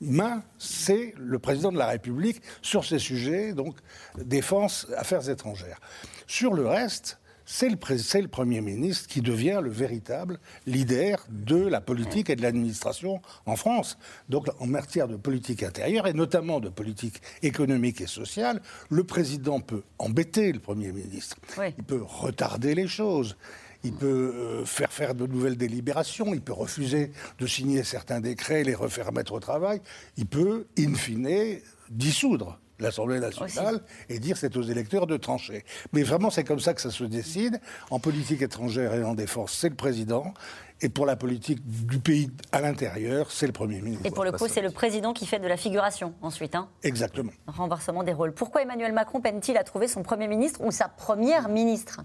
main, 0.00 0.42
c'est 0.58 1.14
le 1.18 1.38
président 1.38 1.72
de 1.72 1.78
la 1.78 1.86
République 1.86 2.42
sur 2.62 2.84
ces 2.84 2.98
sujets, 2.98 3.52
donc 3.52 3.76
défense, 4.16 4.86
affaires 4.96 5.28
étrangères. 5.28 5.80
Sur 6.26 6.54
le 6.54 6.66
reste, 6.66 7.18
c'est 7.50 7.70
le, 7.70 7.78
le, 8.20 8.28
Premier 8.28 8.60
ministre 8.60 9.08
qui 9.08 9.22
devient 9.22 9.60
le 9.62 9.70
véritable 9.70 10.38
leader 10.66 11.24
de 11.30 11.56
la 11.56 11.80
politique 11.80 12.28
et 12.28 12.36
de 12.36 12.42
l'administration 12.42 13.22
en 13.46 13.56
France. 13.56 13.96
Donc 14.28 14.48
en 14.60 14.66
matière 14.66 15.08
de 15.08 15.16
politique 15.16 15.62
intérieure 15.62 16.06
et 16.06 16.12
notamment 16.12 16.60
de 16.60 16.68
politique 16.68 17.22
économique 17.42 18.02
et 18.02 18.06
sociale, 18.06 18.60
le 18.90 19.02
président 19.02 19.60
peut 19.60 19.82
embêter 19.98 20.52
le 20.52 20.60
Premier 20.60 20.92
ministre. 20.92 21.38
Il 21.78 21.84
peut 21.84 22.02
retarder 22.02 22.74
les 22.74 22.86
choses. 22.86 23.38
Il 23.82 23.94
peut 23.94 24.06
euh, 24.06 24.64
faire 24.66 24.92
faire 24.92 25.14
de 25.14 25.26
nouvelles 25.26 25.56
délibérations, 25.56 26.34
il 26.34 26.42
peut 26.42 26.52
refuser 26.52 27.12
de 27.38 27.46
signer 27.46 27.82
certains 27.82 28.20
décrets, 28.20 28.62
les 28.62 28.74
refaire 28.74 29.12
mettre 29.12 29.32
au 29.32 29.40
travail, 29.40 29.80
il 30.16 30.26
peut, 30.26 30.66
in 30.76 30.94
fine, 30.94 31.60
dissoudre 31.88 32.58
l'Assemblée 32.78 33.20
nationale 33.20 33.80
et 34.08 34.18
dire 34.18 34.36
c'est 34.36 34.56
aux 34.56 34.62
électeurs 34.62 35.06
de 35.06 35.16
trancher. 35.16 35.64
Mais 35.92 36.02
vraiment, 36.02 36.30
c'est 36.30 36.44
comme 36.44 36.60
ça 36.60 36.74
que 36.74 36.80
ça 36.80 36.90
se 36.90 37.04
décide. 37.04 37.60
En 37.90 37.98
politique 37.98 38.42
étrangère 38.42 38.94
et 38.94 39.02
en 39.02 39.14
défense, 39.14 39.52
c'est 39.52 39.68
le 39.68 39.74
président. 39.74 40.34
Et 40.80 40.88
pour 40.88 41.06
la 41.06 41.16
politique 41.16 41.60
du 41.66 41.98
pays 41.98 42.30
à 42.52 42.60
l'intérieur, 42.60 43.32
c'est 43.32 43.48
le 43.48 43.52
Premier 43.52 43.80
ministre. 43.80 44.06
Et 44.06 44.12
pour 44.12 44.24
le 44.24 44.30
coup, 44.30 44.46
c'est 44.46 44.62
le 44.62 44.70
président 44.70 45.12
qui 45.12 45.26
fait 45.26 45.40
de 45.40 45.48
la 45.48 45.56
figuration 45.56 46.14
ensuite. 46.22 46.54
Hein 46.54 46.68
Exactement. 46.84 47.32
Renversement 47.48 48.04
des 48.04 48.12
rôles. 48.12 48.32
Pourquoi 48.32 48.62
Emmanuel 48.62 48.92
Macron 48.92 49.20
peine-t-il 49.20 49.58
à 49.58 49.64
trouver 49.64 49.88
son 49.88 50.02
Premier 50.02 50.28
ministre 50.28 50.60
ou 50.62 50.70
sa 50.70 50.88
Première 50.88 51.48
ministre? 51.48 52.00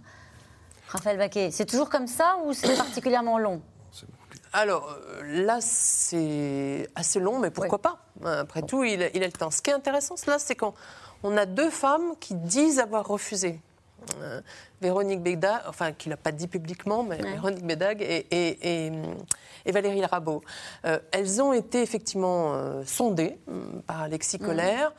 Raphaël 0.87 1.17
Baquet, 1.17 1.51
c'est 1.51 1.65
toujours 1.65 1.89
comme 1.89 2.07
ça 2.07 2.37
ou 2.45 2.53
c'est 2.53 2.75
particulièrement 2.75 3.37
long? 3.37 3.61
Alors 4.53 4.95
euh, 5.07 5.43
là, 5.43 5.59
c'est 5.61 6.87
assez 6.95 7.19
long, 7.19 7.39
mais 7.39 7.49
pourquoi 7.49 7.81
pas 7.81 7.97
Après 8.23 8.61
tout, 8.61 8.83
il, 8.83 9.01
a 9.01 9.09
le 9.09 9.31
temps. 9.31 9.49
Ce 9.51 9.61
qui 9.61 9.71
est 9.71 9.73
intéressant, 9.73 10.15
là, 10.27 10.37
c'est 10.37 10.55
qu'on 10.55 11.37
a 11.37 11.45
deux 11.45 11.71
femmes 11.71 12.13
qui 12.19 12.35
disent 12.35 12.79
avoir 12.79 13.05
refusé. 13.07 13.59
Euh, 14.19 14.41
Véronique 14.81 15.21
Bédag, 15.21 15.61
enfin, 15.67 15.93
qui 15.93 16.09
l'a 16.09 16.17
pas 16.17 16.31
dit 16.31 16.47
publiquement, 16.47 17.03
mais 17.03 17.17
Véronique 17.17 17.65
Bédag 17.65 18.01
et, 18.01 18.91
Valérie 19.65 20.05
Rabault. 20.05 20.43
Euh, 20.85 20.99
elles 21.11 21.41
ont 21.41 21.53
été 21.53 21.81
effectivement 21.81 22.83
sondées 22.85 23.39
par 23.87 24.01
Alexis 24.01 24.37
mmh. 24.37 24.45
Colère. 24.45 24.93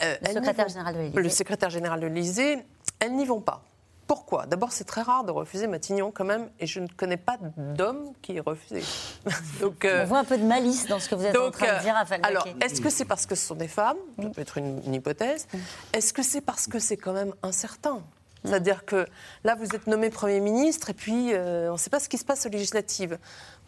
le 0.00 0.32
secrétaire 0.32 0.68
général 0.68 0.94
de 0.94 1.00
l'Élysée. 1.00 1.22
Le 1.22 1.28
secrétaire 1.28 1.70
général 1.70 2.00
de 2.00 2.06
l'Élysée. 2.06 2.58
Elles 2.98 3.14
n'y 3.14 3.26
vont 3.26 3.40
pas. 3.40 3.62
Pourquoi? 4.10 4.44
D'abord, 4.46 4.72
c'est 4.72 4.82
très 4.82 5.02
rare 5.02 5.22
de 5.22 5.30
refuser 5.30 5.68
Matignon 5.68 6.10
quand 6.10 6.24
même, 6.24 6.50
et 6.58 6.66
je 6.66 6.80
ne 6.80 6.88
connais 6.88 7.16
pas 7.16 7.38
d'homme 7.56 8.12
qui 8.22 8.36
ait 8.36 8.40
refusé. 8.40 8.82
donc, 9.60 9.84
euh, 9.84 10.02
On 10.02 10.06
voit 10.08 10.18
un 10.18 10.24
peu 10.24 10.36
de 10.36 10.42
malice 10.42 10.88
dans 10.88 10.98
ce 10.98 11.08
que 11.08 11.14
vous 11.14 11.26
êtes 11.26 11.36
en 11.36 11.52
train 11.52 11.76
de 11.76 11.82
dire, 11.82 11.94
Raphaël 11.94 12.20
Alors, 12.24 12.44
est-ce 12.60 12.80
que 12.80 12.90
c'est 12.90 13.04
parce 13.04 13.24
que 13.24 13.36
ce 13.36 13.46
sont 13.46 13.54
des 13.54 13.68
femmes? 13.68 13.98
Ça 14.20 14.28
peut 14.30 14.40
être 14.40 14.58
une, 14.58 14.92
hypothèse. 14.92 15.46
Est-ce 15.92 16.12
que 16.12 16.24
c'est 16.24 16.40
parce 16.40 16.66
que 16.66 16.80
c'est 16.80 16.96
quand 16.96 17.12
même 17.12 17.32
incertain? 17.44 18.00
C'est-à-dire 18.44 18.84
que 18.84 19.06
là, 19.44 19.54
vous 19.54 19.76
êtes 19.76 19.86
nommé 19.86 20.10
Premier 20.10 20.40
ministre 20.40 20.90
et 20.90 20.94
puis 20.94 21.32
euh, 21.32 21.68
on 21.68 21.74
ne 21.74 21.78
sait 21.78 21.90
pas 21.90 22.00
ce 22.00 22.08
qui 22.08 22.18
se 22.18 22.24
passe 22.24 22.44
aux 22.46 22.48
législatives. 22.48 23.16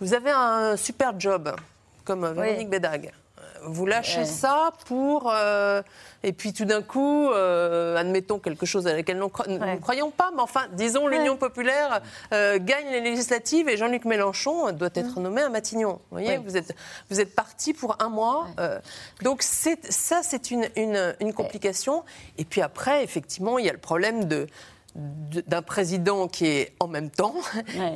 Vous 0.01 0.13
avez 0.13 0.33
un 0.33 0.77
super 0.77 1.21
job, 1.21 1.55
comme 2.05 2.27
Véronique 2.33 2.69
Bédag 2.69 3.13
vous 3.65 3.87
lâchez 3.87 4.25
ça 4.25 4.73
pour. 4.87 5.31
Euh, 5.33 5.83
et 6.23 6.33
puis 6.33 6.53
tout 6.53 6.65
d'un 6.65 6.83
coup, 6.83 7.31
euh, 7.31 7.97
admettons 7.97 8.39
quelque 8.39 8.65
chose 8.67 8.87
à 8.87 8.95
laquelle 8.95 9.19
nous 9.19 9.31
ne 9.49 9.77
croyons 9.77 10.11
pas, 10.11 10.31
mais 10.35 10.41
enfin, 10.41 10.67
disons, 10.73 11.09
l'Union 11.09 11.37
populaire 11.37 12.01
euh, 12.33 12.59
gagne 12.61 12.91
les 12.91 13.01
législatives 13.01 13.69
et 13.69 13.77
Jean-Luc 13.77 14.05
Mélenchon 14.05 14.71
doit 14.73 14.91
être 14.95 15.19
mm. 15.19 15.23
nommé 15.23 15.43
à 15.43 15.49
Matignon. 15.49 16.01
Vous 16.11 16.19
voyez, 16.19 16.39
vous 16.39 16.57
êtes, 16.57 16.75
vous 17.11 17.21
êtes 17.21 17.35
parti 17.35 17.73
pour 17.73 17.97
un 18.01 18.09
mois. 18.09 18.47
donc 19.23 19.43
ça, 19.43 20.21
c'est 20.23 20.51
une, 20.51 20.69
une, 20.77 21.17
une, 21.21 21.33
complication. 21.33 22.05
Et 22.39 22.45
puis 22.45 22.61
après, 22.61 23.03
effectivement, 23.03 23.59
il 23.59 23.67
y 23.67 23.69
a 23.69 23.73
le 23.73 23.79
problème 23.79 24.25
de 24.25 24.47
d'un 24.95 25.63
président 25.63 26.29
qui 26.29 26.47
est 26.47 26.75
en 26.81 26.87
même 26.87 27.11
temps, 27.11 27.35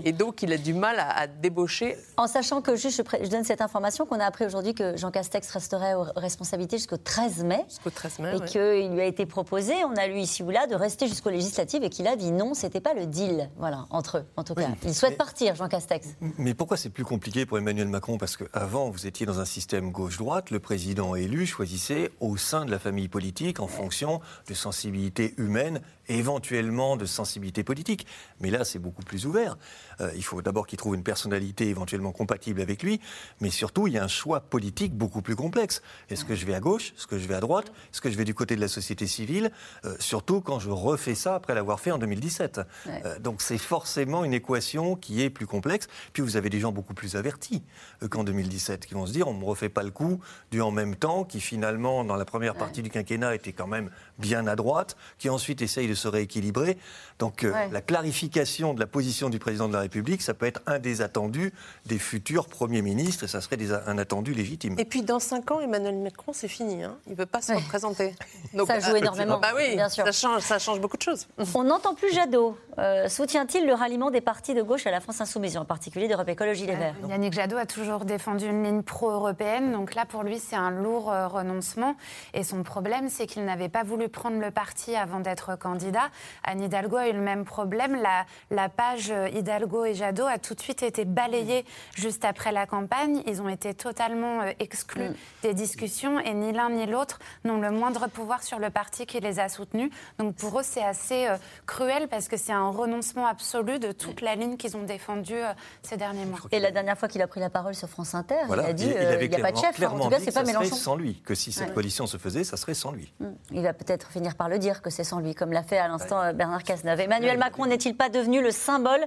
et 0.05 0.13
donc 0.13 0.43
il 0.43 0.53
a 0.53 0.57
du 0.57 0.73
mal 0.73 0.97
à, 0.99 1.27
débaucher. 1.27 1.97
En 2.17 2.27
sachant 2.27 2.63
que, 2.63 2.77
juste, 2.77 3.03
je, 3.23 3.29
donne 3.29 3.45
cette 3.45 3.61
information, 3.61 4.07
qu'on 4.07 4.21
a 4.21 4.25
appris 4.25 4.47
aujourd'hui 4.47 4.75
que 4.75 4.97
Jean 4.97 5.11
Castex 5.11 5.51
resterait 5.51 5.95
aux 5.95 6.07
responsabilités 6.17 6.79
jusqu'au 6.79 6.97
13 6.97 7.45
mai. 7.45 7.65
Jusqu'au 7.69 7.91
13 7.91 8.19
mai, 8.21 8.37
Et 8.37 8.41
qu'il 8.41 8.91
lui 8.93 9.01
a 9.01 9.05
été 9.05 9.27
proposé, 9.27 9.75
on 9.85 9.95
a 9.97 10.07
lu 10.07 10.19
ici 10.19 10.43
ou 10.43 10.51
là, 10.51 10.67
de 10.67 10.75
rester 10.75 11.07
jusqu'aux 11.07 11.31
législatives, 11.31 11.83
et 11.85 11.91
qu'il 11.91 12.07
a 12.07 12.17
dit 12.17 12.33
non, 12.33 12.55
c'était 12.55 12.81
pas 12.81 12.95
le 12.95 13.07
deal, 13.07 13.51
voilà, 13.59 13.87
entre 13.91 14.19
eux, 14.19 14.25
en 14.37 14.45
tout 14.45 14.55
cas. 14.55 14.69
Il 14.85 14.95
souhaite 14.95 15.19
partir, 15.19 15.55
Jean 15.55 15.69
Castex. 15.69 16.09
Mais 16.39 16.55
pourquoi 16.55 16.77
c'est 16.77 16.91
plus 16.91 17.05
compliqué 17.05 17.45
pour 17.45 17.59
Emmanuel 17.59 17.89
Macron? 17.89 18.17
Parce 18.17 18.37
qu'avant, 18.37 18.89
vous 18.89 19.07
étiez 19.07 19.27
dans 19.27 19.41
un 19.41 19.45
système 19.45 19.91
gauche-droite, 19.91 20.51
le 20.51 20.61
président 20.61 21.15
élu 21.15 21.47
choisissait 21.47 22.11
au 22.21 22.37
sein 22.37 22.65
de 22.65 22.71
la 22.71 22.79
famille 22.79 23.09
politique 23.09 23.61
en 23.61 23.67
fonction 23.67 24.21
de 24.49 24.55
sensibilité 24.55 25.35
humaine 25.37 25.81
éventuellement 26.09 26.97
de 26.97 27.07
sensibilité 27.07 27.65
politique. 27.65 28.07
Mais 28.41 28.51
là, 28.51 28.65
c'est 28.65 28.79
beaucoup 28.79 29.03
plus 29.03 29.27
ouvert. 29.27 29.57
Euh, 30.01 30.11
il 30.17 30.25
faut 30.25 30.43
d'abord 30.43 30.67
qu'il 30.67 30.79
trouve 30.79 30.95
une 30.95 31.03
personnalité 31.03 31.69
éventuellement 31.69 32.13
compatible 32.13 32.61
avec 32.61 32.83
lui, 32.83 33.01
mais 33.41 33.51
surtout, 33.51 33.87
il 33.87 33.95
y 33.95 33.99
a 33.99 34.05
un 34.05 34.09
choix 34.09 34.41
politique 34.41 34.95
beaucoup 34.95 35.23
plus 35.23 35.37
complexe. 35.37 35.83
Est-ce 36.11 36.25
que 36.25 36.35
je 36.35 36.47
vais 36.47 36.55
à 36.55 36.61
gauche? 36.61 36.93
Est-ce 36.97 37.07
que 37.07 37.19
je 37.19 37.27
vais 37.27 37.35
à 37.35 37.41
droite? 37.41 37.73
Est-ce 37.93 38.01
que 38.01 38.11
je 38.11 38.17
vais 38.17 38.25
du 38.25 38.35
côté 38.35 38.57
de 38.57 38.61
la 38.61 38.69
société 38.69 39.07
civile? 39.07 39.51
Euh, 39.85 39.95
Surtout 39.99 40.41
quand 40.41 40.59
je 40.59 40.71
refais 40.71 41.15
ça 41.15 41.35
après 41.35 41.55
l'avoir 41.55 41.81
fait 41.81 41.91
en 41.91 41.99
2017. 41.99 42.61
Euh, 42.87 43.19
donc 43.19 43.43
c'est 43.43 43.59
forcément 43.59 44.25
une 44.25 44.35
équation 44.35 44.97
qui 44.97 45.23
est 45.23 45.31
plus 45.31 45.47
complexe. 45.47 45.89
Puis 46.13 46.23
vous 46.23 46.37
avez 46.37 46.51
des 46.51 46.61
gens 46.61 46.73
beaucoup 46.73 46.95
plus 46.95 47.17
avertis 47.17 47.63
qu'en 48.11 48.25
2017, 48.25 48.87
qui 48.87 48.95
vont 48.95 49.07
se 49.07 49.13
dire, 49.13 49.29
on 49.29 49.35
ne 49.35 49.41
me 49.41 49.45
refait 49.45 49.69
pas 49.69 49.83
le 49.83 49.91
coup 49.91 50.21
du 50.51 50.61
en 50.61 50.71
même 50.71 50.97
temps, 50.97 51.25
qui 51.25 51.41
finalement, 51.41 52.05
dans 52.05 52.17
la 52.17 52.25
première 52.25 52.55
partie 52.55 52.83
du 52.83 52.91
quinquennat, 52.91 53.35
était 53.35 53.53
quand 53.53 53.67
même 53.67 53.91
bien 54.19 54.47
à 54.47 54.57
droite, 54.57 54.97
qui 55.19 55.29
ensuite 55.29 55.63
essaye 55.63 55.89
de 55.89 55.95
se 55.95 56.09
rééquilibrer. 56.09 56.79
Donc 57.19 57.43
la 57.43 57.81
clarification 57.81 58.75
de 58.75 58.81
la 58.81 58.87
position 58.87 59.31
du 59.31 59.39
président 59.39 59.69
de 59.69 59.73
la 59.73 59.81
République, 59.81 59.86
ça 60.21 60.35
peut 60.35 60.47
être 60.47 60.63
un 60.67 60.79
des 60.79 61.03
attendus 61.03 61.53
des 61.87 61.99
futurs 61.99 62.47
premiers 62.47 62.83
ministres, 62.83 63.25
et 63.25 63.29
ça 63.29 63.41
serait 63.41 63.57
un 63.87 63.99
attendu 63.99 64.33
légitime. 64.35 64.75
Et 64.79 64.85
puis 64.85 65.03
dans 65.03 65.19
cinq 65.19 65.51
ans, 65.51 65.61
Emmanuel 65.61 65.97
Macron, 65.97 66.33
c'est 66.33 66.49
fini. 66.49 66.83
Hein. 66.83 66.97
Il 67.07 67.13
ne 67.13 67.17
veut 67.17 67.27
pas 67.27 67.41
se 67.41 67.53
représenter. 67.53 68.15
ça 68.67 68.81
joue 68.81 68.97
énormément. 68.97 69.39
bah 69.39 69.53
oui, 69.57 69.75
bien 69.75 69.89
sûr. 69.89 70.05
Ça, 70.05 70.13
change, 70.13 70.43
ça 70.43 70.59
change 70.59 70.81
beaucoup 70.81 70.97
de 70.97 71.03
choses. 71.03 71.27
On 71.55 71.65
n'entend 71.65 71.95
plus 71.95 72.13
Jadot. 72.13 72.57
Euh, 72.79 73.09
soutient-il 73.09 73.67
le 73.67 73.73
ralliement 73.73 74.11
des 74.11 74.21
partis 74.21 74.55
de 74.55 74.63
gauche 74.63 74.87
à 74.87 74.91
la 74.91 75.01
France 75.01 75.21
Insoumise, 75.21 75.57
en 75.57 75.65
particulier 75.65 76.09
d'Europe 76.09 76.29
Écologie 76.29 76.67
Les 76.67 76.77
Verts? 76.77 76.95
Yannick 77.09 77.33
Jadot 77.33 77.57
a 77.57 77.67
toujours 77.67 78.05
défendu 78.05 78.47
une 78.47 78.63
ligne 78.63 78.83
pro-européenne, 78.83 79.73
donc 79.73 79.95
là 79.95 80.05
pour 80.05 80.23
lui 80.23 80.39
c'est 80.39 80.57
un 80.57 80.71
lourd 80.71 81.11
euh, 81.11 81.27
renoncement. 81.27 81.97
Et 82.35 82.43
son 82.43 82.63
problème 82.63 83.09
c'est 83.09 83.27
qu'il 83.27 83.45
n'avait 83.45 83.71
pas 83.71 83.83
voulu 83.83 84.09
prendre 84.09 84.39
le 84.39 84.51
parti 84.51 84.95
avant 84.95 85.21
d'être 85.21 85.57
candidat. 85.59 86.11
Anne 86.45 86.61
Hidalgo 86.61 86.97
a 86.97 87.09
eu 87.09 87.13
le 87.13 87.21
même 87.21 87.45
problème. 87.45 87.97
La, 88.03 88.27
la 88.51 88.69
page 88.69 89.11
euh, 89.11 89.29
Hidalgo 89.77 89.85
et 89.85 89.95
Jadot 89.95 90.27
a 90.27 90.39
tout 90.39 90.55
de 90.55 90.61
suite 90.61 90.83
été 90.83 91.05
balayée 91.05 91.65
juste 91.95 92.25
après 92.25 92.53
la 92.53 92.67
campagne. 92.67 93.23
Ils 93.27 93.43
ont 93.43 93.49
été 93.49 93.75
totalement 93.75 94.43
exclus 94.59 95.11
mm. 95.11 95.15
des 95.43 95.55
discussions 95.55 96.21
et 96.21 96.35
ni 96.35 96.53
l'un 96.53 96.71
ni 96.71 96.87
l'autre 96.87 97.19
n'ont 97.45 97.61
le 97.61 97.71
moindre 97.71 98.09
pouvoir 98.09 98.43
sur 98.43 98.59
le 98.59 98.71
parti 98.71 99.07
qui 99.07 99.21
les 99.21 99.39
a 99.41 99.49
soutenus. 99.49 99.91
Donc 100.19 100.35
pour 100.37 100.61
eux 100.61 100.65
c'est 100.65 100.83
assez 100.83 101.29
cruel 101.67 102.09
parce 102.09 102.29
que 102.29 102.37
c'est 102.37 102.53
un 102.53 102.69
renoncement 102.69 103.27
absolu 103.27 103.79
de 103.79 103.93
toute 103.93 104.21
la 104.21 104.35
ligne 104.35 104.57
qu'ils 104.57 104.77
ont 104.77 104.83
défendue 104.83 105.35
euh, 105.35 105.53
ces 105.83 105.97
derniers 105.97 106.25
mois. 106.25 106.39
Et 106.53 106.61
la 106.61 106.71
dernière 106.71 106.99
fois 106.99 107.09
qu'il 107.09 107.23
a 107.23 107.27
pris 107.27 107.41
la 107.41 107.51
parole 107.51 107.75
sur 107.75 107.89
France 107.89 108.15
Inter, 108.15 108.37
il 108.49 108.61
a 108.61 108.73
dit 108.73 108.93
euh, 108.95 109.19
il 109.21 109.29
n'y 109.29 109.37
a 109.37 109.39
pas 109.41 109.53
de 109.53 109.57
chef. 109.57 109.83
En 109.83 109.99
tout 109.99 110.09
cas, 110.09 110.19
c'est 110.21 110.33
pas 110.33 110.45
Mélenchon. 110.45 110.75
sans 110.75 110.97
lui. 110.97 111.23
Que 111.25 111.35
si 111.35 111.53
cette 111.53 111.75
coalition 111.75 112.07
se 112.07 112.17
faisait, 112.17 112.45
ça 112.45 112.57
serait 112.57 112.75
sans 112.75 112.93
lui. 112.93 113.13
Mm. 113.21 113.27
Il 113.53 113.63
va 113.63 113.73
peut-être 113.73 114.11
finir 114.11 114.35
par 114.35 114.49
le 114.49 114.59
dire 114.59 114.83
que 114.83 114.91
c'est 114.91 115.05
sans 115.05 115.21
lui, 115.21 115.35
comme 115.35 115.53
l'a 115.53 115.63
fait 115.63 115.79
à 115.79 115.89
l'instant 115.89 116.21
euh, 116.21 116.33
Bernard 116.33 116.63
Cazeneuve. 116.63 117.01
Emmanuel 117.01 117.39
Macron 117.39 117.67
n'est-il 117.67 117.97
pas 117.97 118.09
devenu 118.09 118.43
le 118.43 118.51
symbole 118.51 119.05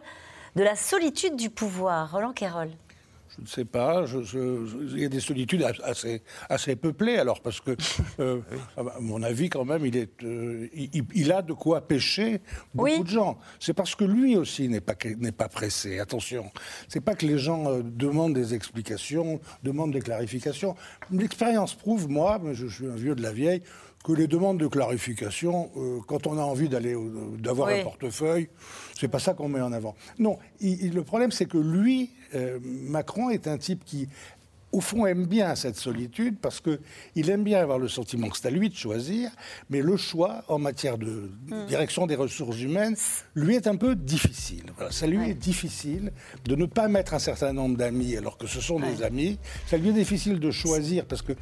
de 0.56 0.64
la 0.64 0.76
solitude 0.76 1.36
du 1.36 1.50
pouvoir 1.50 2.12
Roland 2.12 2.34
Quérol 2.34 2.70
je 3.40 3.44
ne 3.44 3.48
sais 3.48 3.66
pas. 3.66 4.06
il 4.34 5.00
y 5.00 5.06
a 5.06 5.10
des 5.10 5.20
solitudes 5.20 5.64
assez, 5.84 6.22
assez 6.50 6.76
peuplées, 6.76 7.18
alors, 7.18 7.42
parce 7.42 7.62
que, 7.62 7.76
euh, 8.20 8.42
à 8.76 9.00
mon 9.00 9.22
avis, 9.24 9.50
quand 9.50 9.66
même, 9.66 9.86
il, 9.86 9.96
est, 9.96 10.24
euh, 10.24 10.68
il, 10.74 11.32
a 11.32 11.42
de 11.42 11.54
quoi 11.54 11.82
pêcher 11.88 12.42
beaucoup 12.74 13.04
de 13.04 13.10
gens. 13.10 13.38
C'est 13.60 13.74
parce 13.74 13.96
que 13.96 14.04
lui 14.04 14.36
aussi 14.36 14.68
n'est 14.68 14.82
pas, 14.82 14.96
n'est 15.18 15.32
pas 15.32 15.48
pressé. 15.48 16.00
Attention. 16.00 16.52
C'est 16.88 17.02
pas 17.02 17.16
que 17.16 17.26
les 17.26 17.38
gens 17.38 17.72
euh, 17.72 17.82
demandent 17.84 18.34
des 18.34 18.54
explications, 18.54 19.40
demandent 19.64 19.94
des 19.94 20.02
clarifications. 20.02 20.76
L'expérience 21.12 21.76
prouve, 21.76 22.10
moi, 22.10 22.42
je 22.52 22.68
suis 22.68 22.88
un 22.88 22.96
vieux 22.96 23.16
de 23.16 23.22
la 23.22 23.32
vieille, 23.32 23.62
que 24.04 24.14
les 24.14 24.28
demandes 24.28 24.60
de 24.60 24.68
clarification, 24.68 25.70
quand 26.08 26.26
on 26.26 26.38
a 26.38 26.42
envie 26.42 26.70
d'aller 26.70 26.96
d'avoir 27.38 27.70
un 27.70 27.84
portefeuille, 27.84 28.48
c'est 28.98 29.10
pas 29.10 29.20
ça 29.20 29.34
qu'on 29.34 29.50
met 29.50 29.62
en 29.62 29.74
avant. 29.74 29.96
Non, 30.18 30.38
le 30.62 31.02
problème 31.02 31.32
c'est 31.32 31.46
que 31.46 31.58
lui 31.58 32.12
euh, 32.36 32.60
Macron 32.64 33.30
est 33.30 33.48
un 33.48 33.58
type 33.58 33.84
qui 33.86 34.08
au 34.72 34.82
fond, 34.82 35.06
aime 35.06 35.26
bien 35.26 35.56
cette 35.56 35.78
solitude 35.78 36.38
parce 36.40 36.62
qu'il 36.62 37.30
aime 37.30 37.44
bien 37.44 37.60
avoir 37.60 37.80
le 37.80 37.88
sentiment 37.88 38.30
que 38.30 38.38
c'est 38.38 38.48
à 38.48 38.52
lui 38.52 38.70
de 38.70 38.76
choisir, 38.76 39.32
mais 39.70 39.82
le 39.82 39.98
choix 39.98 40.44
en 40.48 40.60
matière 40.60 40.98
de 40.98 41.32
hmm. 41.50 41.66
direction 41.68 42.06
des 42.08 42.16
ressources 42.16 42.60
humaines 42.60 42.96
lui 43.36 43.56
est 43.56 43.68
un 43.68 43.76
peu 43.76 43.96
difficile. 43.96 44.66
ça 44.92 45.08
lui 45.08 45.30
est 45.30 45.34
difficile 45.34 46.12
de 46.46 46.56
ne 46.56 46.66
pas 46.66 46.88
mettre 46.88 47.14
un 47.14 47.20
certain 47.20 47.54
nombre 47.54 47.78
d'amis 47.78 48.16
alors 48.16 48.38
que 48.38 48.48
ce 48.48 48.62
sont 48.62 48.80
des 48.80 49.04
amis. 49.04 49.40
Ça 49.68 49.78
lui 49.78 49.90
est 49.90 49.94
difficile 49.94 50.40
de 50.40 50.52
choisir 50.52 51.06
parce 51.06 51.22
que 51.22 51.34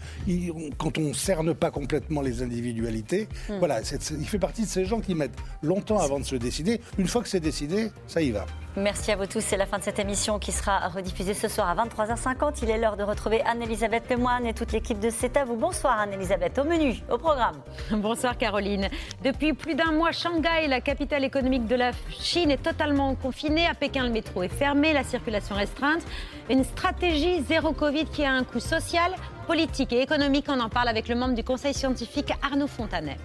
quand 0.78 0.98
on 0.98 1.14
cerne 1.14 1.54
pas 1.54 1.72
complètement 1.72 2.22
les 2.22 2.42
individualités, 2.42 3.28
hmm. 3.50 3.58
voilà, 3.60 3.82
il 3.82 4.28
fait 4.28 4.40
partie 4.40 4.64
de 4.64 4.68
ces 4.68 4.86
gens 4.86 5.02
qui 5.02 5.16
mettent 5.16 5.38
longtemps 5.62 6.00
avant 6.00 6.20
de 6.20 6.26
se 6.26 6.36
décider. 6.36 6.80
Une 6.98 7.08
fois 7.08 7.22
que 7.22 7.30
c'est 7.30 7.40
décidé, 7.40 7.92
ça 8.08 8.22
y 8.22 8.32
va. 8.32 8.46
Merci 8.78 9.12
à 9.12 9.16
vous 9.16 9.26
tous. 9.26 9.42
C'est 9.42 9.58
la 9.58 9.66
fin 9.66 9.80
de 9.80 9.84
cette 9.84 9.98
émission 9.98 10.38
qui 10.38 10.52
sera 10.52 10.88
rediffusée 10.90 11.34
ce 11.34 11.48
soir 11.48 11.68
à 11.68 11.84
23h50. 11.84 12.60
Il 12.62 12.70
est 12.70 12.78
l'heure 12.78 12.96
de 12.96 13.02
retrouver 13.18 13.42
Anne-Elisabeth 13.42 14.10
Lemoine 14.12 14.46
et 14.46 14.54
toute 14.54 14.72
l'équipe 14.72 15.00
de 15.00 15.10
C'est 15.10 15.38
à 15.38 15.44
vous. 15.44 15.56
Bonsoir 15.56 16.00
Anne-Elisabeth. 16.00 16.60
Au 16.60 16.64
menu, 16.64 17.02
au 17.12 17.18
programme. 17.18 17.56
Bonsoir 17.92 18.38
Caroline. 18.38 18.90
Depuis 19.24 19.54
plus 19.54 19.74
d'un 19.74 19.92
mois, 19.92 20.12
Shanghai, 20.12 20.68
la 20.68 20.82
capitale 20.82 21.24
économique 21.24 21.66
de 21.66 21.76
la 21.76 21.92
Chine, 22.12 22.52
est 22.52 22.62
totalement 22.62 23.16
confinée. 23.16 23.66
À 23.66 23.74
Pékin, 23.74 24.04
le 24.04 24.12
métro 24.12 24.44
est 24.44 24.50
fermé, 24.50 24.94
la 24.94 25.04
circulation 25.04 25.56
restreinte. 25.56 26.04
Une 26.52 26.64
stratégie 26.64 27.42
zéro 27.42 27.74
Covid 27.74 28.06
qui 28.06 28.24
a 28.24 28.32
un 28.32 28.44
coût 28.44 28.60
social, 28.60 29.12
politique 29.48 29.94
et 29.94 30.02
économique. 30.02 30.46
On 30.48 30.60
en 30.60 30.70
parle 30.70 30.88
avec 30.88 31.08
le 31.08 31.16
membre 31.16 31.34
du 31.34 31.44
conseil 31.44 31.74
scientifique 31.74 32.32
Arnaud 32.44 32.68
Fontanet. 32.68 33.18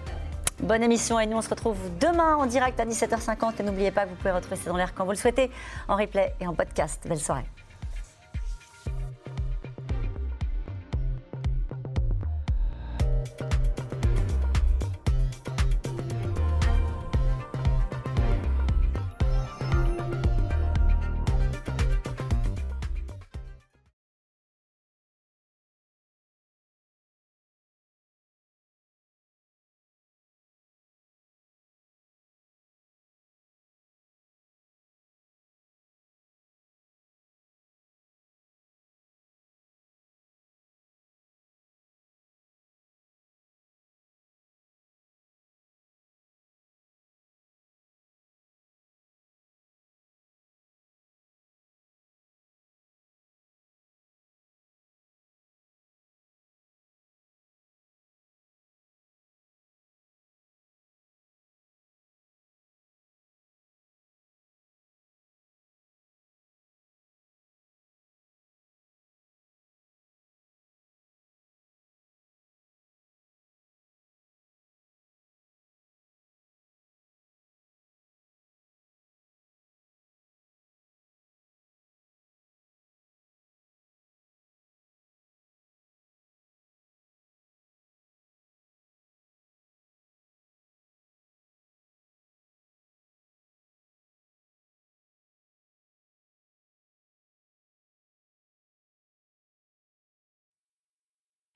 Bonne 0.59 0.81
émission 0.81 1.19
et 1.19 1.27
nous 1.27 1.37
on 1.37 1.41
se 1.41 1.49
retrouve 1.49 1.77
demain 1.99 2.35
en 2.35 2.47
direct 2.47 2.79
à 2.79 2.85
17h50 2.85 3.59
et 3.59 3.63
n'oubliez 3.63 3.91
pas 3.91 4.05
que 4.05 4.09
vous 4.09 4.15
pouvez 4.15 4.31
retrouver 4.31 4.55
C'est 4.55 4.69
dans 4.69 4.77
l'air 4.77 4.95
quand 4.95 5.03
vous 5.05 5.11
le 5.11 5.17
souhaitez 5.17 5.51
en 5.87 5.97
replay 5.97 6.33
et 6.39 6.47
en 6.47 6.55
podcast. 6.55 7.05
Belle 7.07 7.19
soirée. 7.19 7.45